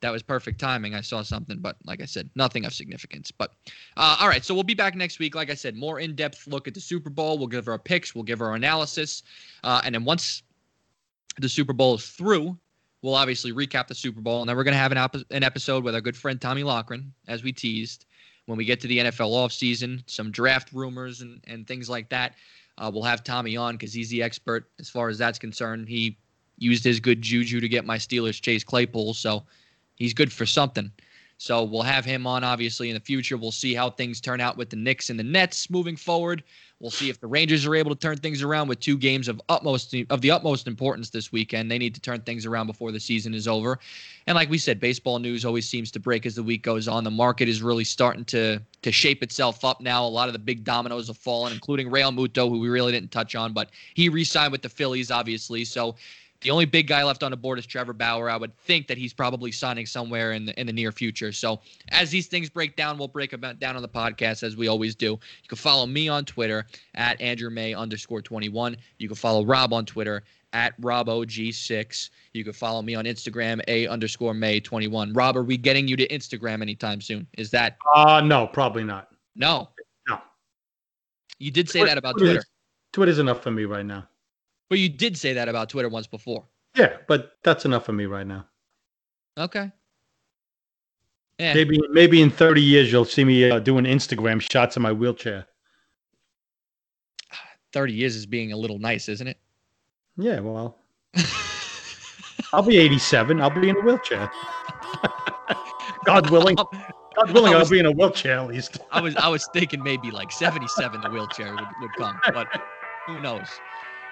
That 0.00 0.10
was 0.10 0.22
perfect 0.22 0.58
timing. 0.58 0.94
I 0.94 1.02
saw 1.02 1.20
something, 1.20 1.58
but 1.58 1.76
like 1.84 2.00
I 2.00 2.06
said, 2.06 2.30
nothing 2.34 2.64
of 2.64 2.72
significance. 2.72 3.30
But 3.30 3.50
uh, 3.98 4.16
all 4.18 4.28
right, 4.28 4.42
so 4.42 4.54
we'll 4.54 4.62
be 4.62 4.72
back 4.72 4.94
next 4.94 5.18
week. 5.18 5.34
Like 5.34 5.50
I 5.50 5.54
said, 5.54 5.76
more 5.76 6.00
in-depth 6.00 6.46
look 6.46 6.66
at 6.66 6.72
the 6.72 6.80
Super 6.80 7.10
Bowl. 7.10 7.36
We'll 7.36 7.46
give 7.46 7.68
our 7.68 7.78
picks. 7.78 8.14
We'll 8.14 8.24
give 8.24 8.40
our 8.40 8.54
analysis, 8.54 9.22
uh, 9.64 9.82
and 9.84 9.94
then 9.94 10.06
once 10.06 10.44
the 11.38 11.48
Super 11.50 11.74
Bowl 11.74 11.96
is 11.96 12.08
through, 12.08 12.56
we'll 13.06 13.14
obviously 13.14 13.52
recap 13.52 13.86
the 13.86 13.94
Super 13.94 14.20
Bowl, 14.20 14.40
and 14.40 14.48
then 14.48 14.56
we're 14.56 14.64
gonna 14.64 14.76
have 14.76 14.90
an, 14.90 14.98
ep- 14.98 15.30
an 15.30 15.44
episode 15.44 15.84
with 15.84 15.94
our 15.94 16.00
good 16.00 16.16
friend 16.16 16.40
Tommy 16.40 16.64
Lochran, 16.64 17.10
as 17.28 17.44
we 17.44 17.52
teased. 17.52 18.04
When 18.46 18.58
we 18.58 18.64
get 18.64 18.80
to 18.80 18.88
the 18.88 18.98
NFL 18.98 19.30
offseason, 19.30 20.02
some 20.06 20.32
draft 20.32 20.72
rumors 20.72 21.20
and, 21.20 21.40
and 21.46 21.66
things 21.66 21.88
like 21.88 22.08
that, 22.08 22.34
uh, 22.78 22.90
we'll 22.92 23.04
have 23.04 23.22
Tommy 23.22 23.56
on 23.56 23.74
because 23.74 23.92
he's 23.92 24.08
the 24.10 24.22
expert 24.24 24.68
as 24.80 24.90
far 24.90 25.08
as 25.08 25.18
that's 25.18 25.38
concerned. 25.38 25.88
He 25.88 26.18
used 26.58 26.82
his 26.82 26.98
good 26.98 27.22
juju 27.22 27.60
to 27.60 27.68
get 27.68 27.84
my 27.84 27.96
Steelers 27.96 28.40
Chase 28.40 28.64
Claypool, 28.64 29.14
so 29.14 29.44
he's 29.94 30.12
good 30.12 30.32
for 30.32 30.44
something. 30.44 30.90
So 31.38 31.64
we'll 31.64 31.82
have 31.82 32.04
him 32.04 32.26
on 32.26 32.44
obviously 32.44 32.88
in 32.88 32.94
the 32.94 33.00
future. 33.00 33.36
We'll 33.36 33.52
see 33.52 33.74
how 33.74 33.90
things 33.90 34.20
turn 34.20 34.40
out 34.40 34.56
with 34.56 34.70
the 34.70 34.76
Knicks 34.76 35.10
and 35.10 35.18
the 35.18 35.24
Nets 35.24 35.68
moving 35.68 35.96
forward. 35.96 36.42
We'll 36.80 36.90
see 36.90 37.08
if 37.08 37.20
the 37.20 37.26
Rangers 37.26 37.64
are 37.64 37.74
able 37.74 37.90
to 37.94 37.98
turn 37.98 38.18
things 38.18 38.42
around 38.42 38.68
with 38.68 38.80
two 38.80 38.98
games 38.98 39.28
of 39.28 39.40
utmost 39.48 39.94
of 40.10 40.20
the 40.20 40.30
utmost 40.30 40.66
importance 40.66 41.08
this 41.08 41.32
weekend. 41.32 41.70
They 41.70 41.78
need 41.78 41.94
to 41.94 42.00
turn 42.00 42.20
things 42.20 42.44
around 42.44 42.66
before 42.66 42.92
the 42.92 43.00
season 43.00 43.32
is 43.32 43.48
over. 43.48 43.78
And 44.26 44.34
like 44.34 44.50
we 44.50 44.58
said, 44.58 44.78
baseball 44.78 45.18
news 45.18 45.46
always 45.46 45.66
seems 45.66 45.90
to 45.92 46.00
break 46.00 46.26
as 46.26 46.34
the 46.34 46.42
week 46.42 46.62
goes 46.62 46.86
on. 46.86 47.02
The 47.02 47.10
market 47.10 47.48
is 47.48 47.62
really 47.62 47.84
starting 47.84 48.26
to 48.26 48.60
to 48.82 48.92
shape 48.92 49.22
itself 49.22 49.64
up 49.64 49.80
now. 49.80 50.04
A 50.04 50.08
lot 50.08 50.28
of 50.28 50.34
the 50.34 50.38
big 50.38 50.64
dominoes 50.64 51.08
have 51.08 51.16
fallen, 51.16 51.52
including 51.52 51.90
Realmuto, 51.90 52.48
who 52.48 52.58
we 52.60 52.68
really 52.68 52.92
didn't 52.92 53.10
touch 53.10 53.34
on, 53.34 53.52
but 53.52 53.70
he 53.94 54.08
re-signed 54.08 54.52
with 54.52 54.62
the 54.62 54.68
Phillies, 54.68 55.10
obviously. 55.10 55.64
So 55.64 55.96
the 56.40 56.50
only 56.50 56.64
big 56.64 56.86
guy 56.86 57.02
left 57.02 57.22
on 57.22 57.30
the 57.30 57.36
board 57.36 57.58
is 57.58 57.66
Trevor 57.66 57.92
Bauer. 57.92 58.28
I 58.28 58.36
would 58.36 58.56
think 58.58 58.86
that 58.88 58.98
he's 58.98 59.12
probably 59.12 59.50
signing 59.52 59.86
somewhere 59.86 60.32
in 60.32 60.46
the 60.46 60.60
in 60.60 60.66
the 60.66 60.72
near 60.72 60.92
future. 60.92 61.32
So 61.32 61.60
as 61.90 62.10
these 62.10 62.26
things 62.26 62.48
break 62.48 62.76
down, 62.76 62.98
we'll 62.98 63.08
break 63.08 63.30
them 63.30 63.56
down 63.58 63.76
on 63.76 63.82
the 63.82 63.88
podcast 63.88 64.42
as 64.42 64.56
we 64.56 64.68
always 64.68 64.94
do. 64.94 65.06
You 65.06 65.48
can 65.48 65.58
follow 65.58 65.86
me 65.86 66.08
on 66.08 66.24
Twitter 66.24 66.66
at 66.94 67.20
Andrew 67.20 67.50
May 67.50 67.74
underscore 67.74 68.22
21. 68.22 68.76
You 68.98 69.08
can 69.08 69.16
follow 69.16 69.44
Rob 69.44 69.72
on 69.72 69.86
Twitter 69.86 70.22
at 70.52 70.80
RobOG6. 70.80 72.10
You 72.32 72.44
can 72.44 72.52
follow 72.52 72.82
me 72.82 72.94
on 72.94 73.04
Instagram, 73.04 73.60
A 73.68 73.86
underscore 73.86 74.34
May 74.34 74.60
21. 74.60 75.12
Rob, 75.12 75.36
are 75.36 75.42
we 75.42 75.56
getting 75.56 75.88
you 75.88 75.96
to 75.96 76.08
Instagram 76.08 76.62
anytime 76.62 77.00
soon? 77.00 77.26
Is 77.36 77.50
that 77.50 77.76
uh, 77.94 78.20
no, 78.20 78.46
probably 78.46 78.84
not. 78.84 79.08
no? 79.34 79.68
No. 80.08 80.18
You 81.38 81.50
did 81.50 81.68
say 81.68 81.84
that 81.84 81.98
about 81.98 82.12
Twitter- 82.16 82.34
Twitter, 82.34 82.46
Twitter's 82.92 83.18
enough 83.18 83.42
for 83.42 83.50
me 83.50 83.64
right 83.64 83.84
now. 83.84 84.06
But 84.68 84.78
you 84.78 84.88
did 84.88 85.16
say 85.16 85.34
that 85.34 85.48
about 85.48 85.68
Twitter 85.68 85.88
once 85.88 86.06
before. 86.06 86.44
Yeah, 86.76 86.96
but 87.08 87.32
that's 87.42 87.64
enough 87.64 87.84
for 87.86 87.92
me 87.92 88.06
right 88.06 88.26
now. 88.26 88.46
Okay. 89.38 89.70
Yeah. 91.38 91.54
Maybe 91.54 91.78
maybe 91.90 92.22
in 92.22 92.30
30 92.30 92.62
years 92.62 92.90
you'll 92.90 93.04
see 93.04 93.24
me 93.24 93.50
uh, 93.50 93.58
doing 93.58 93.84
Instagram 93.84 94.40
shots 94.40 94.76
in 94.76 94.82
my 94.82 94.92
wheelchair. 94.92 95.46
30 97.72 97.92
years 97.92 98.16
is 98.16 98.26
being 98.26 98.52
a 98.52 98.56
little 98.56 98.78
nice, 98.78 99.08
isn't 99.08 99.26
it? 99.26 99.38
Yeah, 100.16 100.40
well, 100.40 100.78
I'll 102.52 102.62
be 102.62 102.78
87. 102.78 103.40
I'll 103.40 103.50
be 103.50 103.68
in 103.68 103.76
a 103.76 103.80
wheelchair. 103.80 104.30
God 106.06 106.30
willing. 106.30 106.56
God 106.56 107.32
willing, 107.32 107.54
I 107.54 107.58
I'll 107.58 107.68
be 107.68 107.78
in 107.78 107.86
a 107.86 107.92
wheelchair 107.92 108.38
at 108.38 108.48
least. 108.48 108.78
I 108.90 109.00
was 109.00 109.14
I 109.16 109.28
was 109.28 109.46
thinking 109.52 109.82
maybe 109.82 110.10
like 110.10 110.32
77 110.32 111.00
the 111.02 111.10
wheelchair 111.10 111.54
would, 111.54 111.66
would 111.80 111.92
come, 111.96 112.18
but 112.32 112.48
who 113.06 113.20
knows? 113.20 113.46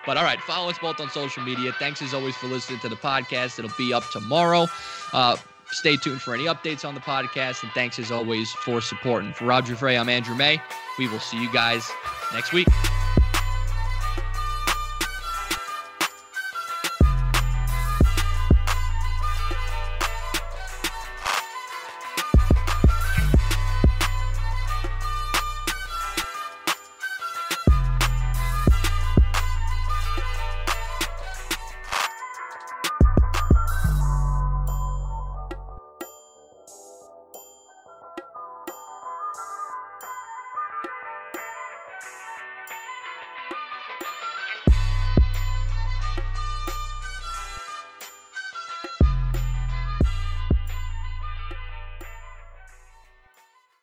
But 0.07 0.17
all 0.17 0.25
right, 0.25 0.41
follow 0.41 0.71
us 0.71 0.79
both 0.79 1.01
on 1.01 1.11
social 1.11 1.43
media. 1.43 1.73
Thanks 1.79 2.03
as 2.03 2.15
always 2.15 2.37
for 2.37 2.47
listening 2.47 2.81
to 2.81 2.89
the 2.89 2.97
podcast. 2.97 3.59
It'll 3.59 3.77
be 3.77 3.93
up 3.93 4.09
tomorrow. 4.11 4.67
Uh, 5.13 5.37
stay 5.71 5.97
tuned 5.97 6.23
for 6.23 6.35
any 6.35 6.45
updates 6.45 6.87
on 6.87 6.95
the 6.95 7.01
podcast. 7.01 7.63
And 7.63 7.73
thanks 7.73 7.99
as 7.99 8.11
always 8.11 8.51
for 8.53 8.81
supporting. 8.81 9.33
For 9.33 9.47
Rob 9.47 9.67
Frey, 9.67 9.97
I'm 9.97 10.09
Andrew 10.09 10.35
May. 10.35 10.61
We 10.99 11.09
will 11.09 11.21
see 11.21 11.41
you 11.41 11.53
guys 11.53 11.91
next 12.33 12.53
week. 12.53 12.69